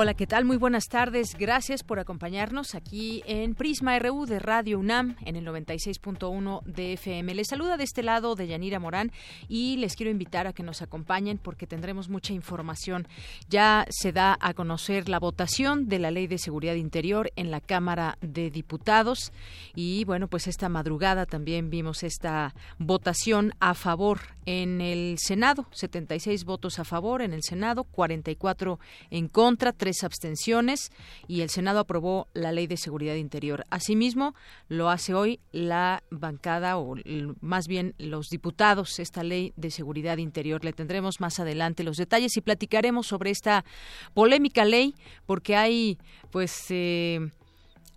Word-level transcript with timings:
Hola, 0.00 0.14
¿qué 0.14 0.28
tal? 0.28 0.44
Muy 0.44 0.56
buenas 0.56 0.86
tardes. 0.86 1.34
Gracias 1.36 1.82
por 1.82 1.98
acompañarnos 1.98 2.76
aquí 2.76 3.24
en 3.26 3.56
Prisma 3.56 3.98
RU 3.98 4.26
de 4.26 4.38
Radio 4.38 4.78
UNAM 4.78 5.16
en 5.26 5.34
el 5.34 5.44
96.1 5.44 6.62
de 6.62 6.92
FM. 6.92 7.34
Les 7.34 7.48
saluda 7.48 7.76
de 7.76 7.82
este 7.82 8.04
lado 8.04 8.36
de 8.36 8.46
Yanira 8.46 8.78
Morán 8.78 9.10
y 9.48 9.76
les 9.78 9.96
quiero 9.96 10.12
invitar 10.12 10.46
a 10.46 10.52
que 10.52 10.62
nos 10.62 10.82
acompañen 10.82 11.38
porque 11.38 11.66
tendremos 11.66 12.08
mucha 12.08 12.32
información. 12.32 13.08
Ya 13.48 13.86
se 13.90 14.12
da 14.12 14.38
a 14.40 14.54
conocer 14.54 15.08
la 15.08 15.18
votación 15.18 15.88
de 15.88 15.98
la 15.98 16.12
Ley 16.12 16.28
de 16.28 16.38
Seguridad 16.38 16.74
Interior 16.74 17.32
en 17.34 17.50
la 17.50 17.60
Cámara 17.60 18.18
de 18.20 18.52
Diputados 18.52 19.32
y 19.74 20.04
bueno, 20.04 20.28
pues 20.28 20.46
esta 20.46 20.68
madrugada 20.68 21.26
también 21.26 21.70
vimos 21.70 22.04
esta 22.04 22.54
votación 22.78 23.52
a 23.58 23.74
favor 23.74 24.20
en 24.46 24.80
el 24.80 25.18
Senado, 25.18 25.66
76 25.72 26.44
votos 26.44 26.78
a 26.78 26.84
favor 26.84 27.20
en 27.20 27.34
el 27.34 27.42
Senado, 27.42 27.84
44 27.84 28.78
en 29.10 29.28
contra, 29.28 29.72
abstenciones 30.02 30.90
y 31.26 31.40
el 31.40 31.50
Senado 31.50 31.80
aprobó 31.80 32.28
la 32.34 32.52
Ley 32.52 32.66
de 32.66 32.76
Seguridad 32.76 33.14
Interior. 33.14 33.64
Asimismo, 33.70 34.34
lo 34.68 34.90
hace 34.90 35.14
hoy 35.14 35.40
la 35.52 36.02
bancada 36.10 36.78
o 36.78 36.96
más 37.40 37.68
bien 37.68 37.94
los 37.98 38.30
diputados 38.30 38.98
esta 38.98 39.22
Ley 39.22 39.52
de 39.56 39.70
Seguridad 39.70 40.18
Interior. 40.18 40.64
Le 40.64 40.72
tendremos 40.72 41.20
más 41.20 41.40
adelante 41.40 41.84
los 41.84 41.96
detalles 41.96 42.36
y 42.36 42.40
platicaremos 42.40 43.06
sobre 43.06 43.30
esta 43.30 43.64
polémica 44.14 44.64
ley 44.64 44.94
porque 45.26 45.56
hay 45.56 45.98
pues 46.30 46.66
eh, 46.70 47.30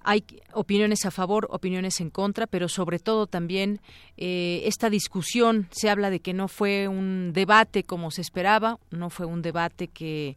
hay 0.03 0.23
opiniones 0.53 1.05
a 1.05 1.11
favor, 1.11 1.47
opiniones 1.51 2.01
en 2.01 2.09
contra, 2.09 2.47
pero 2.47 2.67
sobre 2.67 2.99
todo 2.99 3.27
también 3.27 3.79
eh, 4.17 4.63
esta 4.65 4.89
discusión 4.89 5.67
se 5.71 5.89
habla 5.89 6.09
de 6.09 6.19
que 6.19 6.33
no 6.33 6.47
fue 6.47 6.87
un 6.87 7.31
debate 7.33 7.83
como 7.83 8.11
se 8.11 8.21
esperaba, 8.21 8.79
no 8.89 9.09
fue 9.09 9.25
un 9.25 9.41
debate 9.41 9.87
que 9.87 10.35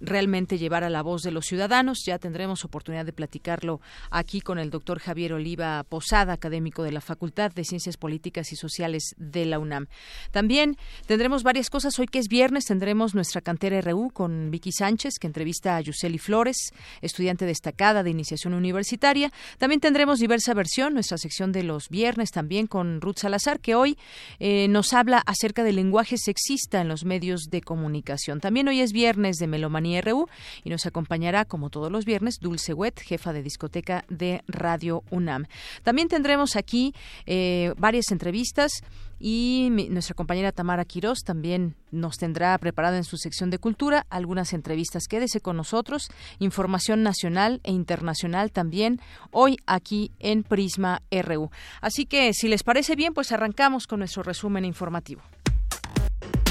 realmente 0.00 0.58
llevara 0.58 0.90
la 0.90 1.02
voz 1.02 1.22
de 1.22 1.32
los 1.32 1.46
ciudadanos. 1.46 2.04
Ya 2.06 2.18
tendremos 2.18 2.64
oportunidad 2.64 3.04
de 3.04 3.12
platicarlo 3.12 3.80
aquí 4.10 4.40
con 4.40 4.58
el 4.58 4.70
doctor 4.70 5.00
Javier 5.00 5.32
Oliva 5.32 5.84
Posada, 5.88 6.32
académico 6.32 6.82
de 6.82 6.92
la 6.92 7.00
Facultad 7.00 7.52
de 7.52 7.64
Ciencias 7.64 7.96
Políticas 7.96 8.52
y 8.52 8.56
Sociales 8.56 9.14
de 9.16 9.44
la 9.44 9.58
UNAM. 9.58 9.88
También 10.30 10.76
tendremos 11.06 11.42
varias 11.42 11.68
cosas. 11.70 11.98
Hoy 11.98 12.06
que 12.06 12.20
es 12.20 12.28
viernes 12.28 12.66
tendremos 12.66 13.14
nuestra 13.14 13.40
cantera 13.40 13.80
RU 13.80 14.10
con 14.10 14.50
Vicky 14.50 14.70
Sánchez, 14.72 15.14
que 15.20 15.26
entrevista 15.26 15.76
a 15.76 15.80
Yuseli 15.80 16.18
Flores, 16.18 16.72
estudiante 17.02 17.44
destacada 17.44 18.02
de 18.02 18.10
iniciación 18.10 18.54
universitaria 18.54 18.67
universitaria. 18.68 19.32
También 19.58 19.80
tendremos 19.80 20.18
diversa 20.18 20.54
versión, 20.54 20.94
nuestra 20.94 21.18
sección 21.18 21.52
de 21.52 21.62
los 21.62 21.88
viernes 21.88 22.30
también 22.30 22.66
con 22.66 23.00
Ruth 23.00 23.18
Salazar, 23.18 23.60
que 23.60 23.74
hoy 23.74 23.96
eh, 24.38 24.68
nos 24.68 24.92
habla 24.92 25.18
acerca 25.26 25.64
del 25.64 25.76
lenguaje 25.76 26.18
sexista 26.18 26.80
en 26.80 26.88
los 26.88 27.04
medios 27.04 27.50
de 27.50 27.60
comunicación. 27.60 28.40
También 28.40 28.68
hoy 28.68 28.80
es 28.80 28.92
viernes 28.92 29.36
de 29.36 29.46
Melomanía 29.46 30.00
RU 30.02 30.28
y 30.64 30.70
nos 30.70 30.86
acompañará, 30.86 31.44
como 31.44 31.70
todos 31.70 31.90
los 31.90 32.04
viernes, 32.04 32.38
Dulce 32.40 32.74
Wet, 32.74 33.00
jefa 33.00 33.32
de 33.32 33.42
discoteca 33.42 34.04
de 34.08 34.42
Radio 34.46 35.02
UNAM. 35.10 35.46
También 35.82 36.08
tendremos 36.08 36.56
aquí 36.56 36.94
eh, 37.26 37.72
varias 37.78 38.10
entrevistas 38.10 38.82
y 39.18 39.68
nuestra 39.90 40.14
compañera 40.14 40.52
Tamara 40.52 40.84
Quirós 40.84 41.20
también 41.24 41.74
nos 41.90 42.18
tendrá 42.18 42.56
preparado 42.58 42.96
en 42.96 43.04
su 43.04 43.16
sección 43.16 43.50
de 43.50 43.58
cultura 43.58 44.06
algunas 44.10 44.52
entrevistas. 44.52 45.08
Quédese 45.08 45.40
con 45.40 45.56
nosotros, 45.56 46.08
información 46.38 47.02
nacional 47.02 47.60
e 47.64 47.72
internacional 47.72 48.52
también 48.52 49.00
hoy 49.30 49.56
aquí 49.66 50.12
en 50.18 50.42
Prisma 50.42 51.02
RU. 51.10 51.50
Así 51.80 52.06
que 52.06 52.32
si 52.34 52.48
les 52.48 52.62
parece 52.62 52.96
bien, 52.96 53.14
pues 53.14 53.32
arrancamos 53.32 53.86
con 53.86 54.00
nuestro 54.00 54.22
resumen 54.22 54.64
informativo. 54.64 55.22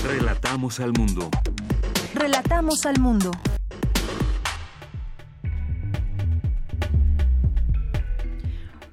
Relatamos 0.04 0.80
al 0.80 0.94
mundo. 0.94 1.30
Relatamos 2.14 2.86
al 2.86 3.00
mundo. 3.00 3.32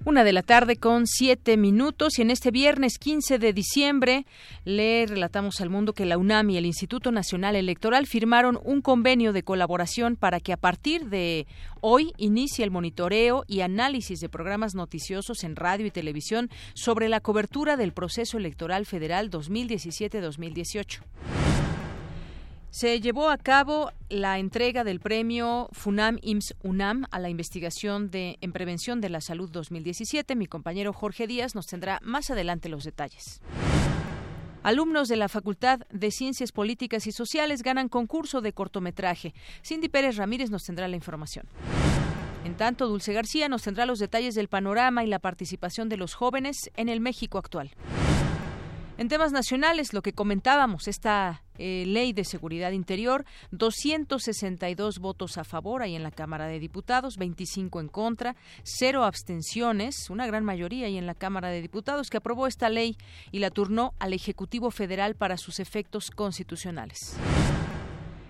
Una 0.07 0.23
de 0.23 0.35
la 0.35 0.43
tarde 0.43 0.77
con 0.77 1.07
siete 1.07 1.57
minutos 1.57 2.19
y 2.19 2.23
en 2.23 2.31
este 2.31 2.51
viernes 2.51 2.99
15 2.99 3.39
de 3.39 3.55
diciembre 3.55 4.27
le 4.67 5.07
relatamos 5.07 5.63
al 5.63 5.71
mundo 5.71 5.95
que 5.95 6.05
la 6.05 6.19
UNAM 6.19 6.51
y 6.51 6.59
el 6.59 6.67
Instituto 6.67 7.11
Nacional 7.11 7.57
Electoral 7.57 8.07
firmaron 8.07 8.61
un 8.65 8.83
convenio 8.83 9.33
de 9.33 9.43
colaboración 9.43 10.17
para 10.17 10.41
que 10.41 10.53
a 10.53 10.59
partir 10.59 11.07
de 11.07 11.47
hoy 11.81 12.13
inicie 12.19 12.67
el 12.67 12.71
monitoreo 12.71 13.45
y 13.47 13.63
análisis 13.63 14.21
de 14.21 14.29
programas 14.29 14.75
noticiosos 14.75 15.43
en 15.43 15.57
radio 15.57 15.87
y 15.87 15.91
televisión 15.91 16.51
sobre 16.75 17.09
la 17.09 17.21
cobertura 17.21 17.79
del 17.79 17.93
proceso 17.93 18.37
electoral 18.37 18.85
federal 18.85 19.31
2017-2018 19.31 21.44
se 22.75 23.01
llevó 23.01 23.31
a 23.31 23.39
cabo 23.39 23.93
la 24.09 24.41
entrega 24.41 24.83
del 24.83 24.99
premio 24.99 25.69
FUNAM 25.71 26.19
IMSS 26.23 26.57
UNAM 26.65 27.05
a 27.12 27.21
la 27.21 27.29
investigación 27.29 28.11
de 28.11 28.37
en 28.41 28.51
prevención 28.51 29.01
de 29.01 29.11
la 29.11 29.21
salud 29.21 29.49
2017. 29.49 30.35
Mi 30.35 30.49
compañero 30.49 30.93
Jorge 30.93 31.29
Díaz 31.29 31.55
nos 31.55 31.69
tendrá 31.69 32.01
más 32.03 32.31
adelante 32.31 32.69
los 32.69 32.83
detalles. 32.83 33.41
Alumnos 34.65 35.07
de 35.07 35.15
la 35.15 35.29
Facultad 35.29 35.83
de 35.93 36.11
Ciencias 36.11 36.51
Políticas 36.51 37.07
y 37.07 37.12
Sociales 37.12 37.62
ganan 37.62 37.89
concurso 37.89 38.41
de 38.41 38.53
cortometraje. 38.53 39.35
Cindy 39.65 39.89
Pérez 39.89 40.17
Ramírez 40.17 40.51
nos 40.51 40.65
tendrá 40.65 40.89
la 40.89 40.97
información. 40.97 41.47
En 42.45 42.56
tanto, 42.56 42.89
Dulce 42.89 43.12
García 43.12 43.49
nos 43.49 43.62
tendrá 43.62 43.87
los 43.87 44.01
detalles 44.01 44.35
del 44.35 44.49
panorama 44.49 45.05
y 45.05 45.06
la 45.06 45.21
participación 45.21 45.89
de 45.89 45.97
los 45.97 46.15
jóvenes 46.15 46.73
en 46.75 46.89
el 46.89 46.99
México 46.99 47.39
actual. 47.39 47.71
En 48.99 49.09
temas 49.09 49.31
nacionales, 49.31 49.93
lo 49.93 50.03
que 50.03 50.12
comentábamos, 50.12 50.89
esta 50.89 51.44
eh, 51.59 51.85
ley 51.87 52.13
de 52.13 52.25
seguridad 52.25 52.73
interior, 52.73 53.25
262 53.51 54.99
votos 54.99 55.39
a 55.39 55.45
favor 55.45 55.83
ahí 55.83 55.95
en 55.95 56.03
la 56.03 56.11
Cámara 56.11 56.47
de 56.47 56.59
Diputados, 56.59 57.17
25 57.17 57.81
en 57.81 57.89
contra, 57.89 58.37
cero 58.63 59.05
abstenciones, 59.05 60.11
una 60.11 60.27
gran 60.27 60.45
mayoría 60.45 60.87
ahí 60.87 60.99
en 60.99 61.07
la 61.07 61.15
Cámara 61.15 61.49
de 61.49 61.63
Diputados 61.63 62.11
que 62.11 62.17
aprobó 62.17 62.47
esta 62.47 62.69
ley 62.69 62.97
y 63.33 63.39
la 63.39 63.51
turnó 63.51 63.95
al 63.99 64.13
Ejecutivo 64.13 64.71
Federal 64.71 65.15
para 65.15 65.37
sus 65.37 65.61
efectos 65.61 66.11
constitucionales. 66.11 67.17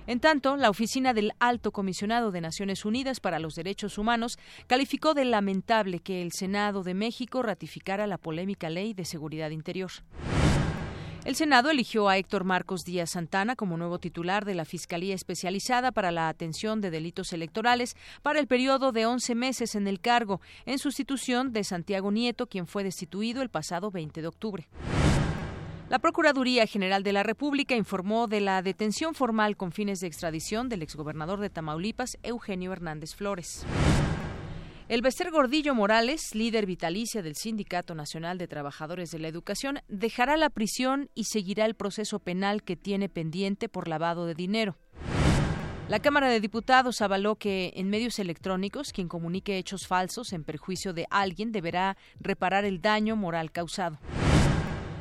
En 0.07 0.21
tanto, 0.21 0.57
la 0.57 0.69
Oficina 0.69 1.15
del 1.15 1.33
Alto 1.39 1.73
Comisionado 1.73 2.31
de 2.31 2.43
Naciones 2.43 2.85
Unidas 2.85 3.21
para 3.21 3.39
los 3.39 3.55
Derechos 3.55 3.97
Humanos 3.97 4.39
calificó 4.67 5.15
de 5.15 5.25
lamentable 5.25 6.01
que 6.01 6.21
el 6.21 6.33
Senado 6.33 6.83
de 6.83 6.93
México 6.93 7.43
ratificara 7.43 8.07
la 8.07 8.19
polémica 8.19 8.69
ley 8.69 8.93
de 8.93 9.07
seguridad 9.07 9.51
interior. 9.51 9.91
El 11.25 11.37
Senado 11.37 11.71
eligió 11.71 12.11
a 12.11 12.19
Héctor 12.19 12.45
Marcos 12.45 12.85
Díaz 12.85 13.13
Santana 13.13 13.57
como 13.57 13.79
nuevo 13.79 13.99
titular 13.99 14.45
de 14.45 14.55
la 14.55 14.67
Fiscalía 14.67 15.15
Especializada 15.15 15.91
para 15.91 16.13
la 16.13 16.29
Atención 16.29 16.83
de 16.83 16.91
Delitos 16.91 17.33
Electorales 17.33 17.97
para 18.21 18.41
el 18.41 18.47
periodo 18.47 18.93
de 18.93 19.07
11 19.07 19.35
meses 19.35 19.75
en 19.75 19.89
el 19.89 20.01
cargo, 20.01 20.43
en 20.67 20.79
sustitución 20.79 21.55
de 21.55 21.65
Santiago 21.65 22.13
Nieto, 22.13 22.47
quien 22.47 22.67
fue 22.67 22.85
destituido 22.85 23.41
el 23.41 23.49
pasado 23.49 23.91
20 23.91 24.21
de 24.21 24.29
octubre. 24.29 24.69
La 25.89 25.99
Procuraduría 25.99 26.67
General 26.67 27.03
de 27.03 27.15
la 27.15 27.23
República 27.23 27.75
informó 27.75 28.27
de 28.27 28.43
la 28.43 28.61
detención 28.61 29.15
formal 29.15 29.57
con 29.57 29.73
fines 29.73 30.01
de 30.01 30.09
extradición 30.09 30.69
del 30.69 30.83
exgobernador 30.83 31.41
de 31.41 31.49
Tamaulipas, 31.49 32.19
Eugenio 32.23 32.71
Hernández 32.71 33.15
Flores. 33.15 33.65
El 34.87 35.01
Bester 35.01 35.31
Gordillo 35.31 35.75
Morales, 35.75 36.35
líder 36.35 36.67
vitalicia 36.67 37.23
del 37.23 37.37
Sindicato 37.37 37.95
Nacional 37.95 38.37
de 38.37 38.49
Trabajadores 38.49 39.11
de 39.11 39.19
la 39.19 39.29
Educación, 39.29 39.81
dejará 39.89 40.37
la 40.37 40.51
prisión 40.51 41.09
y 41.15 41.25
seguirá 41.25 41.65
el 41.65 41.75
proceso 41.75 42.19
penal 42.19 42.63
que 42.63 42.77
tiene 42.77 43.09
pendiente 43.09 43.71
por 43.71 43.89
lavado 43.89 44.27
de 44.27 44.35
dinero. 44.35 44.77
La 45.89 46.01
Cámara 46.01 46.29
de 46.29 46.39
Diputados 46.39 47.01
avaló 47.01 47.37
que 47.37 47.73
en 47.77 47.89
medios 47.89 48.19
electrónicos 48.19 48.93
quien 48.93 49.09
comunique 49.09 49.57
hechos 49.57 49.87
falsos 49.87 50.35
en 50.35 50.45
perjuicio 50.45 50.93
de 50.93 51.07
alguien 51.09 51.51
deberá 51.51 51.97
reparar 52.21 52.67
el 52.67 52.83
daño 52.83 53.17
moral 53.17 53.53
causado. 53.53 53.99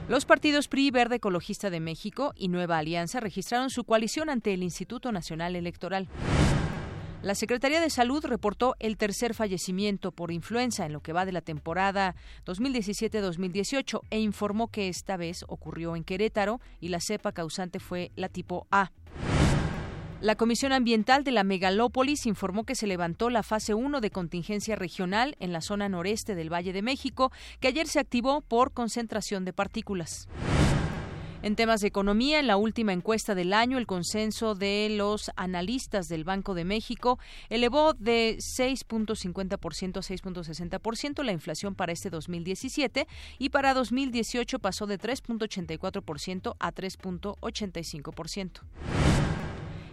Los 0.08 0.24
partidos 0.24 0.70
PRI, 0.70 0.92
Verde 0.92 1.16
Ecologista 1.18 1.70
de 1.70 1.82
México 1.82 2.34
y 2.38 2.48
Nueva 2.48 2.78
Alianza 2.78 3.20
registraron 3.20 3.70
su 3.70 3.84
coalición 3.84 4.30
ante 4.30 4.54
el 4.54 4.64
Instituto 4.64 5.12
Nacional 5.12 5.58
Electoral. 5.58 6.08
La 7.24 7.36
Secretaría 7.36 7.80
de 7.80 7.90
Salud 7.90 8.26
reportó 8.26 8.76
el 8.80 8.98
tercer 8.98 9.34
fallecimiento 9.34 10.12
por 10.12 10.30
influenza 10.30 10.86
en 10.86 10.92
lo 10.92 11.00
que 11.00 11.14
va 11.14 11.24
de 11.24 11.32
la 11.32 11.40
temporada 11.40 12.16
2017-2018 12.46 14.02
e 14.10 14.20
informó 14.20 14.68
que 14.68 14.90
esta 14.90 15.16
vez 15.16 15.46
ocurrió 15.48 15.96
en 15.96 16.04
Querétaro 16.04 16.60
y 16.82 16.90
la 16.90 17.00
cepa 17.00 17.32
causante 17.32 17.80
fue 17.80 18.12
la 18.18 18.28
tipo 18.28 18.68
A. 18.72 18.92
La 20.20 20.36
Comisión 20.36 20.74
Ambiental 20.74 21.24
de 21.24 21.32
la 21.32 21.46
Megalópolis 21.46 22.26
informó 22.26 22.66
que 22.66 22.76
se 22.76 22.88
levantó 22.88 23.30
la 23.30 23.42
fase 23.42 23.74
1 23.74 24.02
de 24.02 24.12
contingencia 24.12 24.76
regional 24.76 25.38
en 25.40 25.54
la 25.54 25.62
zona 25.62 25.88
noreste 25.88 26.36
del 26.36 26.52
Valle 26.52 26.74
de 26.74 26.82
México, 26.82 27.32
que 27.62 27.70
ayer 27.70 27.88
se 27.88 28.00
activó 28.00 28.42
por 28.42 28.74
concentración 28.74 29.46
de 29.46 29.54
partículas. 29.54 30.28
En 31.44 31.58
temas 31.58 31.82
de 31.82 31.90
economía, 31.90 32.40
en 32.40 32.48
la 32.48 32.56
última 32.56 32.94
encuesta 32.94 33.36
del 33.36 33.52
año, 33.52 33.78
el 33.78 33.86
consenso 33.86 34.56
de 34.56 34.88
los 34.90 35.30
analistas 35.36 36.08
del 36.08 36.24
Banco 36.24 36.54
de 36.54 36.64
México 36.64 37.20
elevó 37.50 37.94
de 37.94 38.38
6.50% 38.38 39.98
a 39.98 40.02
6.60% 40.02 41.22
la 41.22 41.34
inflación 41.34 41.76
para 41.76 41.92
este 41.92 42.10
2017 42.10 43.10
y 43.40 43.50
para 43.50 43.74
2018 43.74 44.60
pasó 44.60 44.88
de 44.88 44.98
3.84% 44.98 46.56
a 46.58 46.72
3.85%. 46.72 48.62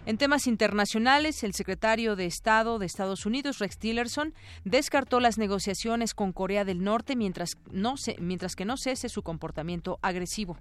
En 0.06 0.18
temas 0.18 0.46
internacionales, 0.46 1.42
el 1.42 1.52
secretario 1.54 2.14
de 2.14 2.26
Estado 2.26 2.78
de 2.78 2.86
Estados 2.86 3.26
Unidos, 3.26 3.58
Rex 3.58 3.76
Tillerson, 3.76 4.34
descartó 4.64 5.18
las 5.18 5.36
negociaciones 5.36 6.14
con 6.14 6.32
Corea 6.32 6.64
del 6.64 6.84
Norte 6.84 7.16
mientras, 7.16 7.58
no 7.72 7.96
se, 7.96 8.16
mientras 8.20 8.54
que 8.54 8.64
no 8.64 8.76
cese 8.76 9.08
su 9.08 9.22
comportamiento 9.22 9.98
agresivo. 10.00 10.56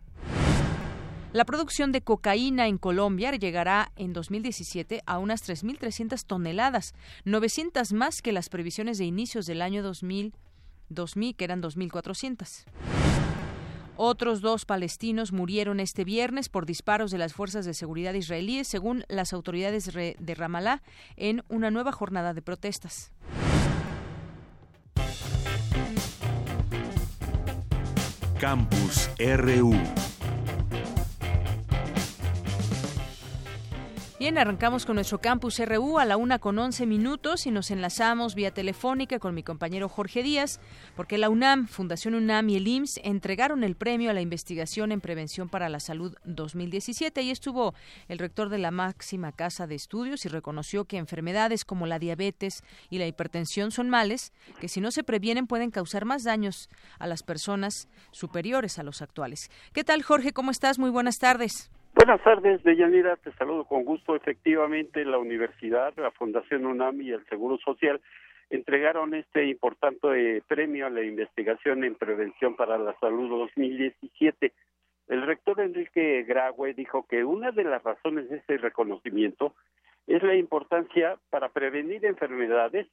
La 1.31 1.45
producción 1.45 1.91
de 1.91 2.01
cocaína 2.01 2.67
en 2.67 2.79
Colombia 2.79 3.31
llegará 3.31 3.91
en 3.95 4.13
2017 4.13 5.03
a 5.05 5.19
unas 5.19 5.47
3.300 5.47 6.25
toneladas, 6.25 6.95
900 7.23 7.93
más 7.93 8.23
que 8.23 8.31
las 8.31 8.49
previsiones 8.49 8.97
de 8.97 9.05
inicios 9.05 9.45
del 9.45 9.61
año 9.61 9.83
2000, 9.83 10.33
2000 10.89 11.35
que 11.35 11.43
eran 11.43 11.61
2.400. 11.61 12.63
Otros 13.95 14.41
dos 14.41 14.65
palestinos 14.65 15.31
murieron 15.31 15.79
este 15.79 16.03
viernes 16.03 16.49
por 16.49 16.65
disparos 16.65 17.11
de 17.11 17.19
las 17.19 17.33
fuerzas 17.33 17.63
de 17.63 17.75
seguridad 17.75 18.15
israelíes, 18.15 18.67
según 18.67 19.03
las 19.07 19.31
autoridades 19.31 19.93
de 19.93 20.35
Ramallah, 20.35 20.81
en 21.15 21.43
una 21.47 21.69
nueva 21.69 21.91
jornada 21.91 22.33
de 22.33 22.41
protestas. 22.41 23.11
Campus 28.39 29.11
RU 29.19 29.75
Bien, 34.19 34.37
arrancamos 34.37 34.85
con 34.85 34.95
nuestro 34.95 35.21
campus 35.21 35.59
RU 35.59 35.97
a 35.97 36.03
la 36.03 36.17
una 36.17 36.39
con 36.39 36.59
once 36.59 36.85
minutos 36.85 37.45
y 37.45 37.51
nos 37.51 37.71
enlazamos 37.71 38.35
vía 38.35 38.53
telefónica 38.53 39.17
con 39.17 39.33
mi 39.33 39.43
compañero 39.43 39.87
Jorge 39.87 40.23
Díaz, 40.23 40.59
porque 40.97 41.17
la 41.17 41.29
UNAM, 41.29 41.67
Fundación 41.67 42.15
UNAM 42.15 42.49
y 42.49 42.57
el 42.57 42.67
IMSS 42.67 42.99
entregaron 43.05 43.63
el 43.63 43.77
premio 43.77 44.09
a 44.09 44.13
la 44.13 44.19
investigación 44.19 44.91
en 44.91 44.99
prevención 44.99 45.47
para 45.47 45.69
la 45.69 45.79
salud 45.79 46.17
2017 46.25 47.21
y 47.21 47.31
estuvo 47.31 47.73
el 48.09 48.19
rector 48.19 48.49
de 48.49 48.57
la 48.57 48.71
máxima 48.71 49.31
casa 49.31 49.67
de 49.67 49.75
estudios 49.75 50.25
y 50.25 50.27
reconoció 50.27 50.83
que 50.83 50.97
enfermedades 50.97 51.63
como 51.63 51.87
la 51.87 51.97
diabetes 51.97 52.65
y 52.89 52.97
la 52.97 53.07
hipertensión 53.07 53.71
son 53.71 53.89
males 53.89 54.33
que 54.59 54.67
si 54.67 54.81
no 54.81 54.91
se 54.91 55.05
previenen 55.05 55.47
pueden 55.47 55.71
causar 55.71 56.03
más 56.03 56.25
daños 56.25 56.67
a 56.99 57.07
las 57.07 57.23
personas 57.23 57.87
superiores 58.11 58.79
a 58.79 58.83
los 58.83 59.01
actuales. 59.01 59.49
¿Qué 59.71 59.85
tal, 59.85 60.03
Jorge? 60.03 60.33
¿Cómo 60.33 60.51
estás? 60.51 60.77
Muy 60.77 60.89
buenas 60.89 61.19
tardes. 61.19 61.71
Buenas 61.93 62.23
tardes, 62.23 62.63
Deyanira, 62.63 63.15
te 63.17 63.31
saludo 63.33 63.65
con 63.65 63.83
gusto. 63.83 64.15
Efectivamente, 64.15 65.03
la 65.05 65.17
universidad, 65.17 65.93
la 65.97 66.11
Fundación 66.11 66.65
UNAM 66.65 67.01
y 67.01 67.11
el 67.11 67.25
Seguro 67.25 67.57
Social 67.57 67.99
entregaron 68.49 69.13
este 69.13 69.45
importante 69.47 70.41
premio 70.47 70.87
a 70.87 70.89
la 70.89 71.03
investigación 71.03 71.83
en 71.83 71.95
prevención 71.95 72.55
para 72.55 72.77
la 72.77 72.97
salud 72.99 73.29
2017. 73.29 74.53
El 75.07 75.23
rector 75.23 75.59
Enrique 75.59 76.23
Graue 76.23 76.73
dijo 76.73 77.05
que 77.07 77.23
una 77.23 77.51
de 77.51 77.63
las 77.63 77.83
razones 77.83 78.29
de 78.29 78.37
este 78.37 78.57
reconocimiento 78.57 79.55
es 80.07 80.23
la 80.23 80.35
importancia 80.35 81.17
para 81.29 81.49
prevenir 81.49 82.05
enfermedades 82.05 82.87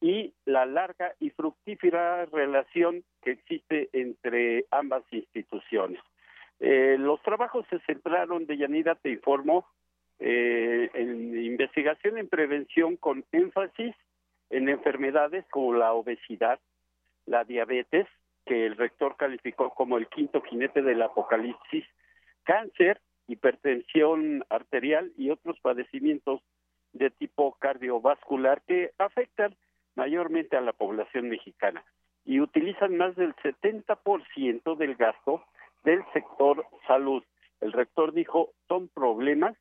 y 0.00 0.34
la 0.44 0.66
larga 0.66 1.14
y 1.18 1.30
fructífera 1.30 2.26
relación 2.26 3.04
que 3.22 3.32
existe 3.32 3.88
entre 3.92 4.64
ambas 4.70 5.02
instituciones. 5.10 6.00
Eh, 6.66 6.96
los 6.98 7.20
trabajos 7.20 7.66
se 7.68 7.78
centraron, 7.80 8.46
de 8.46 8.56
Yanira, 8.56 8.94
te 8.94 9.10
informo, 9.10 9.66
eh, 10.18 10.88
en 10.94 11.36
investigación 11.36 12.16
en 12.16 12.26
prevención 12.26 12.96
con 12.96 13.22
énfasis 13.32 13.94
en 14.48 14.70
enfermedades 14.70 15.44
como 15.50 15.74
la 15.74 15.92
obesidad, 15.92 16.58
la 17.26 17.44
diabetes, 17.44 18.06
que 18.46 18.64
el 18.64 18.78
rector 18.78 19.16
calificó 19.18 19.74
como 19.74 19.98
el 19.98 20.06
quinto 20.08 20.40
jinete 20.40 20.80
del 20.80 21.02
apocalipsis, 21.02 21.84
cáncer, 22.44 22.98
hipertensión 23.28 24.42
arterial 24.48 25.12
y 25.18 25.28
otros 25.28 25.60
padecimientos 25.60 26.40
de 26.94 27.10
tipo 27.10 27.58
cardiovascular 27.58 28.62
que 28.62 28.92
afectan 28.96 29.54
mayormente 29.96 30.56
a 30.56 30.62
la 30.62 30.72
población 30.72 31.28
mexicana 31.28 31.84
y 32.24 32.40
utilizan 32.40 32.96
más 32.96 33.14
del 33.16 33.34
70% 33.36 34.76
del 34.78 34.94
gasto 34.94 35.44
del 35.84 36.04
sector 36.12 36.66
salud. 36.86 37.22
El 37.60 37.72
rector 37.72 38.12
dijo, 38.12 38.50
son 38.68 38.88
problemas 38.88 39.56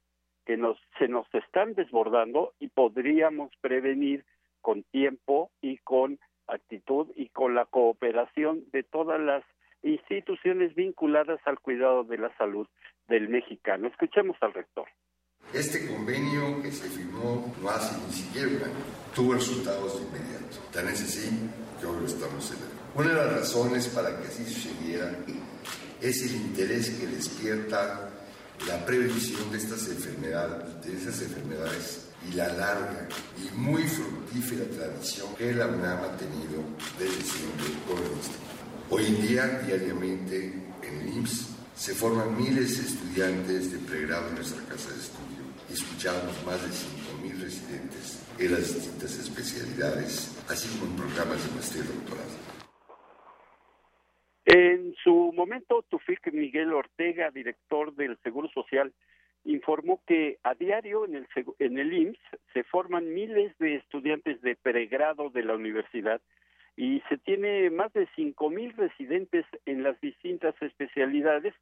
que 0.45 0.57
nos, 0.57 0.77
se 0.99 1.07
nos 1.07 1.27
están 1.33 1.73
desbordando 1.73 2.53
y 2.59 2.67
podríamos 2.67 3.51
prevenir 3.61 4.25
con 4.61 4.83
tiempo 4.83 5.51
y 5.61 5.77
con 5.77 6.19
actitud 6.47 7.07
y 7.15 7.29
con 7.29 7.55
la 7.55 7.65
cooperación 7.65 8.63
de 8.71 8.83
todas 8.83 9.19
las 9.19 9.43
instituciones 9.83 10.75
vinculadas 10.75 11.39
al 11.45 11.59
cuidado 11.59 12.03
de 12.03 12.17
la 12.17 12.35
salud 12.37 12.67
del 13.07 13.29
mexicano. 13.29 13.87
Escuchemos 13.87 14.37
al 14.41 14.53
rector. 14.53 14.87
Este 15.53 15.87
convenio 15.87 16.61
que 16.61 16.71
se 16.71 16.89
firmó 16.89 17.53
no 17.61 17.69
hace 17.69 17.95
ni 18.07 18.13
siquiera 18.13 18.65
tuvo 19.13 19.33
resultados 19.33 19.99
de 19.99 20.07
inmediato. 20.07 20.57
Tan 20.71 20.87
es 20.87 21.01
así 21.03 21.49
que 21.79 21.85
hoy 21.85 21.99
lo 21.99 22.07
estamos 22.07 22.43
celebrando. 22.43 22.81
Una 22.95 23.09
de 23.09 23.15
las 23.15 23.39
razones 23.39 23.87
para 23.89 24.17
que 24.17 24.27
así 24.27 24.45
sucediera 24.45 25.11
es 26.03 26.21
el 26.23 26.35
interés 26.35 26.89
que 26.89 27.07
despierta 27.07 28.09
la 28.67 28.85
prevención 28.85 29.49
de 29.51 29.57
estas 29.57 29.87
enfermedades, 29.87 32.03
y 32.29 32.35
la 32.35 32.47
larga 32.47 33.07
y 33.37 33.49
muy 33.57 33.83
fructífera 33.83 34.65
tradición 34.65 35.35
que 35.35 35.53
la 35.53 35.67
UNAM 35.67 36.03
ha 36.03 36.17
tenido 36.17 36.63
desde 36.97 37.21
siempre 37.21 37.67
con 37.87 37.97
el 37.97 38.11
instituto. 38.11 38.43
Hoy 38.89 39.05
en 39.05 39.27
día, 39.27 39.61
diariamente, 39.65 40.53
en 40.83 41.01
el 41.01 41.17
IMSS 41.17 41.47
se 41.75 41.93
forman 41.93 42.37
miles 42.37 42.77
de 42.77 42.83
estudiantes 42.87 43.71
de 43.71 43.79
pregrado 43.79 44.29
en 44.29 44.35
nuestra 44.35 44.63
casa 44.63 44.89
de 44.89 45.01
estudio 45.01 45.43
y 45.69 45.73
escuchamos 45.73 46.33
más 46.45 46.61
de 46.61 46.69
5.000 46.69 47.41
residentes 47.41 48.19
en 48.37 48.51
las 48.51 48.73
distintas 48.73 49.15
especialidades, 49.15 50.29
así 50.47 50.69
como 50.69 50.85
en 50.91 50.97
programas 50.97 51.43
de 51.43 51.51
maestría 51.55 51.83
y 51.83 51.87
doctorado. 51.87 52.42
En 54.45 54.93
su 55.03 55.31
momento, 55.33 55.83
Tufik 55.89 56.31
Miguel 56.33 56.73
Ortega, 56.73 57.31
director 57.31 57.95
del 57.95 58.17
Seguro 58.23 58.49
Social, 58.49 58.91
informó 59.45 60.01
que 60.05 60.37
a 60.43 60.53
diario 60.53 61.05
en 61.05 61.15
el, 61.15 61.27
en 61.59 61.77
el 61.77 61.93
IMSS 61.93 62.19
se 62.53 62.63
forman 62.63 63.13
miles 63.13 63.57
de 63.57 63.75
estudiantes 63.75 64.41
de 64.41 64.55
pregrado 64.55 65.29
de 65.29 65.43
la 65.43 65.55
universidad 65.55 66.21
y 66.75 67.01
se 67.09 67.17
tiene 67.17 67.69
más 67.69 67.93
de 67.93 68.07
cinco 68.15 68.49
mil 68.49 68.73
residentes 68.73 69.45
en 69.65 69.83
las 69.83 69.99
distintas 70.01 70.55
especialidades, 70.61 71.53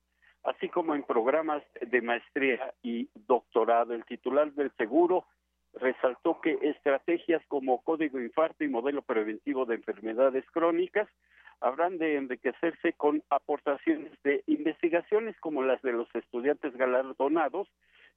así 0.43 0.69
como 0.69 0.95
en 0.95 1.03
programas 1.03 1.63
de 1.81 2.01
maestría 2.01 2.73
y 2.81 3.09
doctorado. 3.27 3.93
El 3.93 4.05
titular 4.05 4.53
del 4.53 4.71
seguro 4.77 5.25
resaltó 5.73 6.41
que 6.41 6.57
estrategias 6.61 7.41
como 7.47 7.81
código 7.83 8.19
infarto 8.19 8.63
y 8.63 8.69
modelo 8.69 9.01
preventivo 9.01 9.65
de 9.65 9.75
enfermedades 9.75 10.45
crónicas 10.51 11.07
habrán 11.61 11.97
de 11.97 12.17
enriquecerse 12.17 12.93
con 12.93 13.23
aportaciones 13.29 14.11
de 14.23 14.43
investigaciones 14.47 15.39
como 15.39 15.63
las 15.63 15.81
de 15.81 15.93
los 15.93 16.13
estudiantes 16.15 16.75
galardonados, 16.75 17.67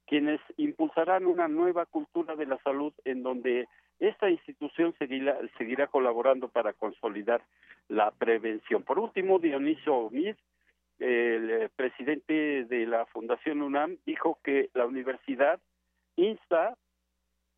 quienes 0.07 0.41
impulsarán 0.57 1.25
una 1.25 1.47
nueva 1.47 1.85
cultura 1.85 2.35
de 2.35 2.47
la 2.47 2.57
salud 2.63 2.91
en 3.05 3.23
donde 3.23 3.67
esta 3.99 4.29
institución 4.29 4.93
seguirá, 4.97 5.37
seguirá 5.57 5.87
colaborando 5.87 6.49
para 6.49 6.73
consolidar 6.73 7.41
la 7.87 8.11
prevención. 8.11 8.83
Por 8.83 8.99
último, 8.99 9.39
Dionisio 9.39 10.09
Mir, 10.09 10.35
el 10.99 11.69
presidente 11.75 12.65
de 12.65 12.85
la 12.87 13.05
Fundación 13.07 13.61
UNAM, 13.61 13.97
dijo 14.05 14.39
que 14.43 14.69
la 14.73 14.85
universidad 14.85 15.59
insta 16.15 16.75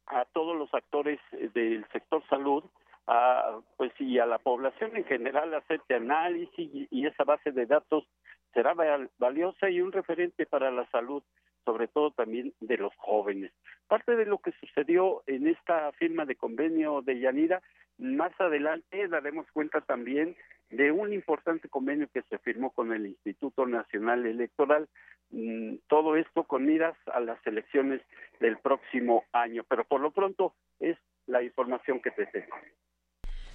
a 0.08 0.26
todos 0.26 0.58
los 0.58 0.74
actores 0.74 1.20
del 1.32 1.86
sector 1.92 2.24
salud 2.30 2.64
a, 3.08 3.60
pues 3.78 3.92
y 4.00 4.20
a 4.20 4.26
la 4.26 4.38
población 4.38 4.96
en 4.96 5.06
general 5.06 5.54
hacer 5.54 5.80
este 5.82 5.96
análisis 5.96 6.88
y, 6.92 7.06
esa 7.06 7.24
base 7.24 7.52
de 7.52 7.66
datos 7.66 8.06
será 8.54 8.74
valiosa 9.18 9.70
y 9.70 9.82
un 9.82 9.92
referente 9.92 10.46
para 10.46 10.72
la 10.72 10.90
salud 10.90 11.24
sobre 11.64 11.90
todo 11.90 12.12
también 12.12 12.54
de 12.62 12.78
los 12.78 12.96
jóvenes. 12.96 13.52
Parte 13.90 14.16
de 14.16 14.26
lo 14.26 14.38
que 14.38 14.54
sucedió 14.54 15.22
en 15.28 15.48
esta 15.48 15.92
firma 15.94 16.26
de 16.26 16.38
convenio 16.38 17.02
de 17.02 17.20
Yanira, 17.20 17.62
más 17.98 18.32
adelante 18.40 19.08
daremos 19.10 19.46
cuenta 19.52 19.82
también 19.82 20.38
de 20.70 20.92
un 20.92 21.14
importante 21.14 21.70
convenio 21.70 22.08
que 22.14 22.22
se 22.24 22.38
firmó 22.40 22.72
con 22.72 22.92
el 22.94 23.06
Instituto 23.06 23.66
Nacional 23.66 24.26
Electoral, 24.26 24.88
mm, 25.32 25.76
todo 25.88 26.16
esto 26.16 26.44
con 26.44 26.66
miras 26.66 26.96
a 27.14 27.20
las 27.20 27.46
elecciones 27.46 28.02
del 28.40 28.58
próximo 28.58 29.24
año, 29.32 29.64
pero 29.68 29.86
por 29.86 30.02
lo 30.02 30.12
pronto 30.12 30.54
es 30.80 30.98
la 31.26 31.44
información 31.44 32.02
que 32.02 32.12
te 32.12 32.26
tengo. 32.28 32.56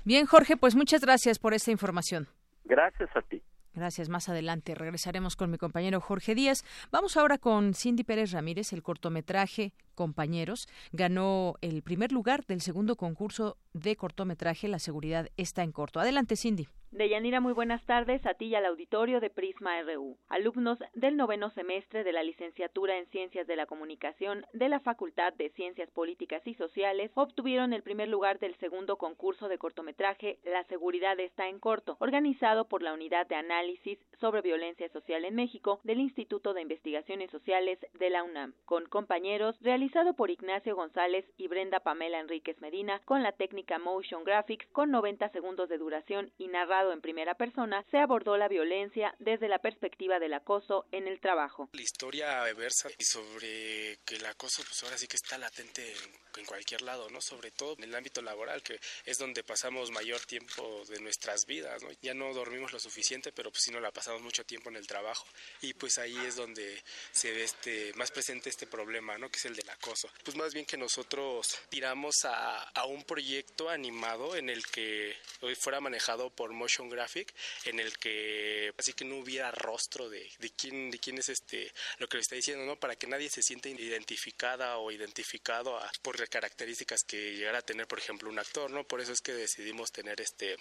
Bien, 0.05 0.27
Jorge, 0.27 0.57
pues 0.57 0.75
muchas 0.75 1.01
gracias 1.03 1.39
por 1.39 1.55
esta 1.55 1.71
información. 1.71 2.27
Gracias 2.65 3.15
a 3.15 3.23
ti. 3.23 3.43
Gracias. 3.75 4.09
Más 4.09 4.29
adelante 4.29 4.75
regresaremos 4.75 5.35
con 5.35 5.51
mi 5.51 5.57
compañero 5.57 6.01
Jorge 6.01 6.35
Díaz. 6.35 6.65
Vamos 6.91 7.17
ahora 7.17 7.39
con 7.39 7.73
Cindy 7.75 8.05
Pérez 8.05 8.33
Ramírez. 8.33 8.73
El 8.73 8.83
cortometraje 8.83 9.73
Compañeros 9.95 10.69
ganó 10.93 11.55
el 11.63 11.83
primer 11.83 12.13
lugar 12.13 12.45
del 12.45 12.61
segundo 12.61 12.97
concurso 12.97 13.57
de 13.73 13.97
cortometraje 13.97 14.69
La 14.69 14.79
seguridad 14.79 15.29
está 15.37 15.63
en 15.63 15.73
corto. 15.73 16.01
Adelante, 16.01 16.37
Cindy. 16.37 16.69
Deyanira, 16.93 17.41
muy 17.41 17.55
buenas 17.55 17.83
tardes 17.87 18.25
a 18.27 18.35
ti 18.35 18.49
y 18.49 18.55
al 18.55 18.67
auditorio 18.67 19.19
de 19.21 19.31
Prisma 19.31 19.81
RU. 19.81 20.19
Alumnos 20.29 20.79
del 20.93 21.17
noveno 21.17 21.49
semestre 21.53 22.05
de 22.05 22.13
la 22.13 22.23
licenciatura 22.23 22.99
en 22.99 23.07
Ciencias 23.07 23.47
de 23.47 23.57
la 23.57 23.65
Comunicación 23.65 24.45
de 24.53 24.69
la 24.69 24.79
Facultad 24.79 25.33
de 25.33 25.49
Ciencias 25.49 25.91
Políticas 25.91 26.47
y 26.47 26.53
Sociales 26.53 27.11
obtuvieron 27.15 27.73
el 27.73 27.83
primer 27.83 28.11
lugar 28.11 28.39
del 28.41 28.55
segundo 28.57 28.99
concurso 28.99 29.49
de 29.49 29.57
cortometraje 29.57 30.39
La 30.45 30.65
seguridad 30.65 31.19
está 31.19 31.49
en 31.49 31.61
corto, 31.61 31.97
organizado 31.99 32.69
por 32.69 32.83
la 32.83 32.93
Unidad 32.93 33.27
de 33.27 33.37
Análisis 33.37 33.99
sobre 34.21 34.43
Violencia 34.43 34.91
Social 34.91 35.25
en 35.25 35.35
México 35.35 35.81
del 35.85 35.99
Instituto 35.99 36.53
de 36.53 36.61
Investigaciones 36.61 37.31
Sociales 37.31 37.79
de 37.99 38.11
la 38.11 38.23
UNAM, 38.23 38.53
con 38.67 38.85
compañeros 38.85 39.57
realizado 39.63 40.13
por 40.13 40.31
Ignacio 40.31 40.77
González 40.77 41.25
y 41.39 41.49
Brenda 41.49 41.81
Pamela 41.81 42.21
Enríquez 42.21 42.61
Medina 42.61 43.01
con 43.07 43.23
la 43.23 43.33
técnica 43.33 43.79
Motion 43.79 44.25
Graphics 44.25 44.67
con 44.73 44.91
90 44.91 45.31
segundos 45.31 45.71
de 45.71 45.79
duración 45.79 46.31
y 46.37 46.49
narrado 46.49 46.82
en 46.91 47.03
primera 47.03 47.35
persona, 47.35 47.85
se 47.91 47.99
abordó 47.99 48.37
la 48.37 48.49
violencia 48.49 49.15
desde 49.19 49.47
la 49.47 49.59
perspectiva 49.59 50.19
del 50.19 50.33
acoso 50.33 50.87
en 50.91 51.07
el 51.07 51.21
trabajo. 51.21 51.69
La 51.73 51.83
historia 51.83 52.43
versa 52.55 52.89
sobre 52.99 53.99
que 54.05 54.17
el 54.17 54.27
acoso 54.27 54.63
pues 54.67 54.83
ahora 54.83 54.97
sí 54.97 55.07
que 55.07 55.17
está 55.17 55.37
latente 55.39 55.93
en, 56.37 56.47
cualquier 56.47 56.81
lado, 56.81 57.11
¿no? 57.11 57.21
Sobre 57.21 57.51
todo 57.51 57.75
en 57.77 57.85
el 57.85 57.95
ámbito 57.95 58.23
laboral, 58.23 58.63
que 58.63 58.81
es 59.05 59.19
donde 59.19 59.45
pasamos 59.45 59.91
mayor 59.91 60.19
tiempo 60.21 60.83
de 60.89 60.99
nuestras 61.01 61.45
vidas, 61.45 61.83
¿no? 61.83 61.91
Ya 62.01 62.15
no 62.15 62.33
dormimos 62.33 62.73
lo 62.73 62.81
suficiente, 62.81 63.33
pero 63.33 63.51
pues 63.51 63.63
si 63.65 63.71
no 63.71 63.81
la 63.81 63.91
pasamos 63.91 64.23
mucho 64.23 64.43
tiempo 64.45 64.71
en 64.71 64.77
el 64.77 64.87
trabajo 64.87 65.27
y 65.61 65.75
pues 65.75 65.99
ahí 65.99 66.17
es 66.27 66.37
donde 66.37 66.83
se 67.13 67.33
ve 67.33 67.45
este 67.45 67.93
más 67.97 68.11
presente 68.11 68.49
este 68.49 68.67
problema, 68.67 69.19
¿no? 69.19 69.29
Que 69.29 69.37
es 69.37 69.45
el 69.45 69.55
del 69.55 69.69
acoso. 69.69 70.09
Pues 70.25 70.35
más 70.37 70.55
bien 70.55 70.65
que 70.65 70.79
nosotros 70.79 71.59
tiramos 71.69 72.25
a, 72.25 72.63
a 72.63 72.87
un 72.87 73.05
proyecto 73.05 73.69
animado 73.69 74.35
en 74.35 74.49
el 74.49 74.65
que 74.67 75.15
fuera 75.61 75.81
manejado 75.81 76.31
por 76.31 76.53
Graphic 76.81 77.35
en 77.65 77.81
el 77.81 77.97
que 77.99 78.73
así 78.79 78.93
que 78.93 79.05
no 79.05 79.19
hubiera 79.19 79.51
rostro 79.51 80.09
de, 80.09 80.31
de 80.39 80.51
quién 80.51 80.91
de 80.91 80.99
quién 80.99 81.19
es 81.19 81.29
este 81.29 81.71
lo 81.99 82.09
que 82.09 82.17
le 82.17 82.23
está 82.23 82.35
diciendo 82.35 82.65
no 82.65 82.77
para 82.77 82.97
que 82.97 83.07
nadie 83.07 83.29
se 83.29 83.43
sienta 83.43 83.69
identificada 83.69 84.79
o 84.79 84.91
identificado 84.91 85.79
por 86.03 86.19
las 86.19 86.29
características 86.29 87.05
que 87.05 87.35
llegara 87.35 87.59
a 87.59 87.63
tener 87.63 87.87
por 87.87 87.99
ejemplo 87.99 88.31
un 88.31 88.39
actor 88.39 88.71
no 88.71 88.85
por 88.85 89.01
eso 89.01 89.13
es 89.13 89.21
que 89.21 89.33
decidimos 89.33 89.93
tener 89.93 90.21
este 90.21 90.57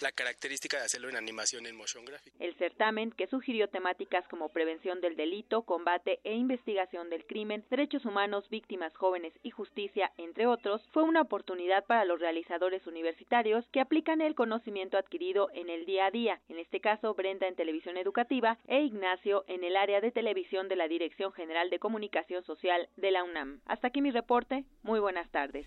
la 0.00 0.12
característica 0.12 0.78
de 0.78 0.84
hacerlo 0.84 1.08
en 1.08 1.16
animación 1.16 1.66
en 1.66 1.76
motion 1.76 2.04
graphic. 2.04 2.32
El 2.38 2.54
certamen, 2.56 3.10
que 3.10 3.26
sugirió 3.26 3.68
temáticas 3.68 4.26
como 4.28 4.50
prevención 4.50 5.00
del 5.00 5.16
delito, 5.16 5.62
combate 5.62 6.20
e 6.24 6.34
investigación 6.34 7.10
del 7.10 7.26
crimen, 7.26 7.64
derechos 7.70 8.04
humanos, 8.04 8.48
víctimas 8.50 8.94
jóvenes 8.96 9.32
y 9.42 9.50
justicia, 9.50 10.12
entre 10.16 10.46
otros, 10.46 10.82
fue 10.92 11.02
una 11.02 11.22
oportunidad 11.22 11.84
para 11.86 12.04
los 12.04 12.20
realizadores 12.20 12.86
universitarios 12.86 13.64
que 13.72 13.80
aplican 13.80 14.20
el 14.20 14.34
conocimiento 14.34 14.98
adquirido 14.98 15.48
en 15.54 15.68
el 15.68 15.86
día 15.86 16.06
a 16.06 16.10
día, 16.10 16.40
en 16.48 16.58
este 16.58 16.80
caso 16.80 17.14
Brenda 17.14 17.46
en 17.46 17.56
televisión 17.56 17.96
educativa 17.96 18.58
e 18.66 18.82
Ignacio 18.82 19.44
en 19.48 19.64
el 19.64 19.76
área 19.76 20.00
de 20.00 20.12
televisión 20.12 20.68
de 20.68 20.76
la 20.76 20.88
Dirección 20.88 21.32
General 21.32 21.70
de 21.70 21.78
Comunicación 21.78 22.44
Social 22.44 22.88
de 22.96 23.10
la 23.10 23.24
UNAM. 23.24 23.60
Hasta 23.66 23.88
aquí 23.88 24.00
mi 24.00 24.10
reporte. 24.10 24.64
Muy 24.82 25.00
buenas 25.00 25.30
tardes. 25.30 25.66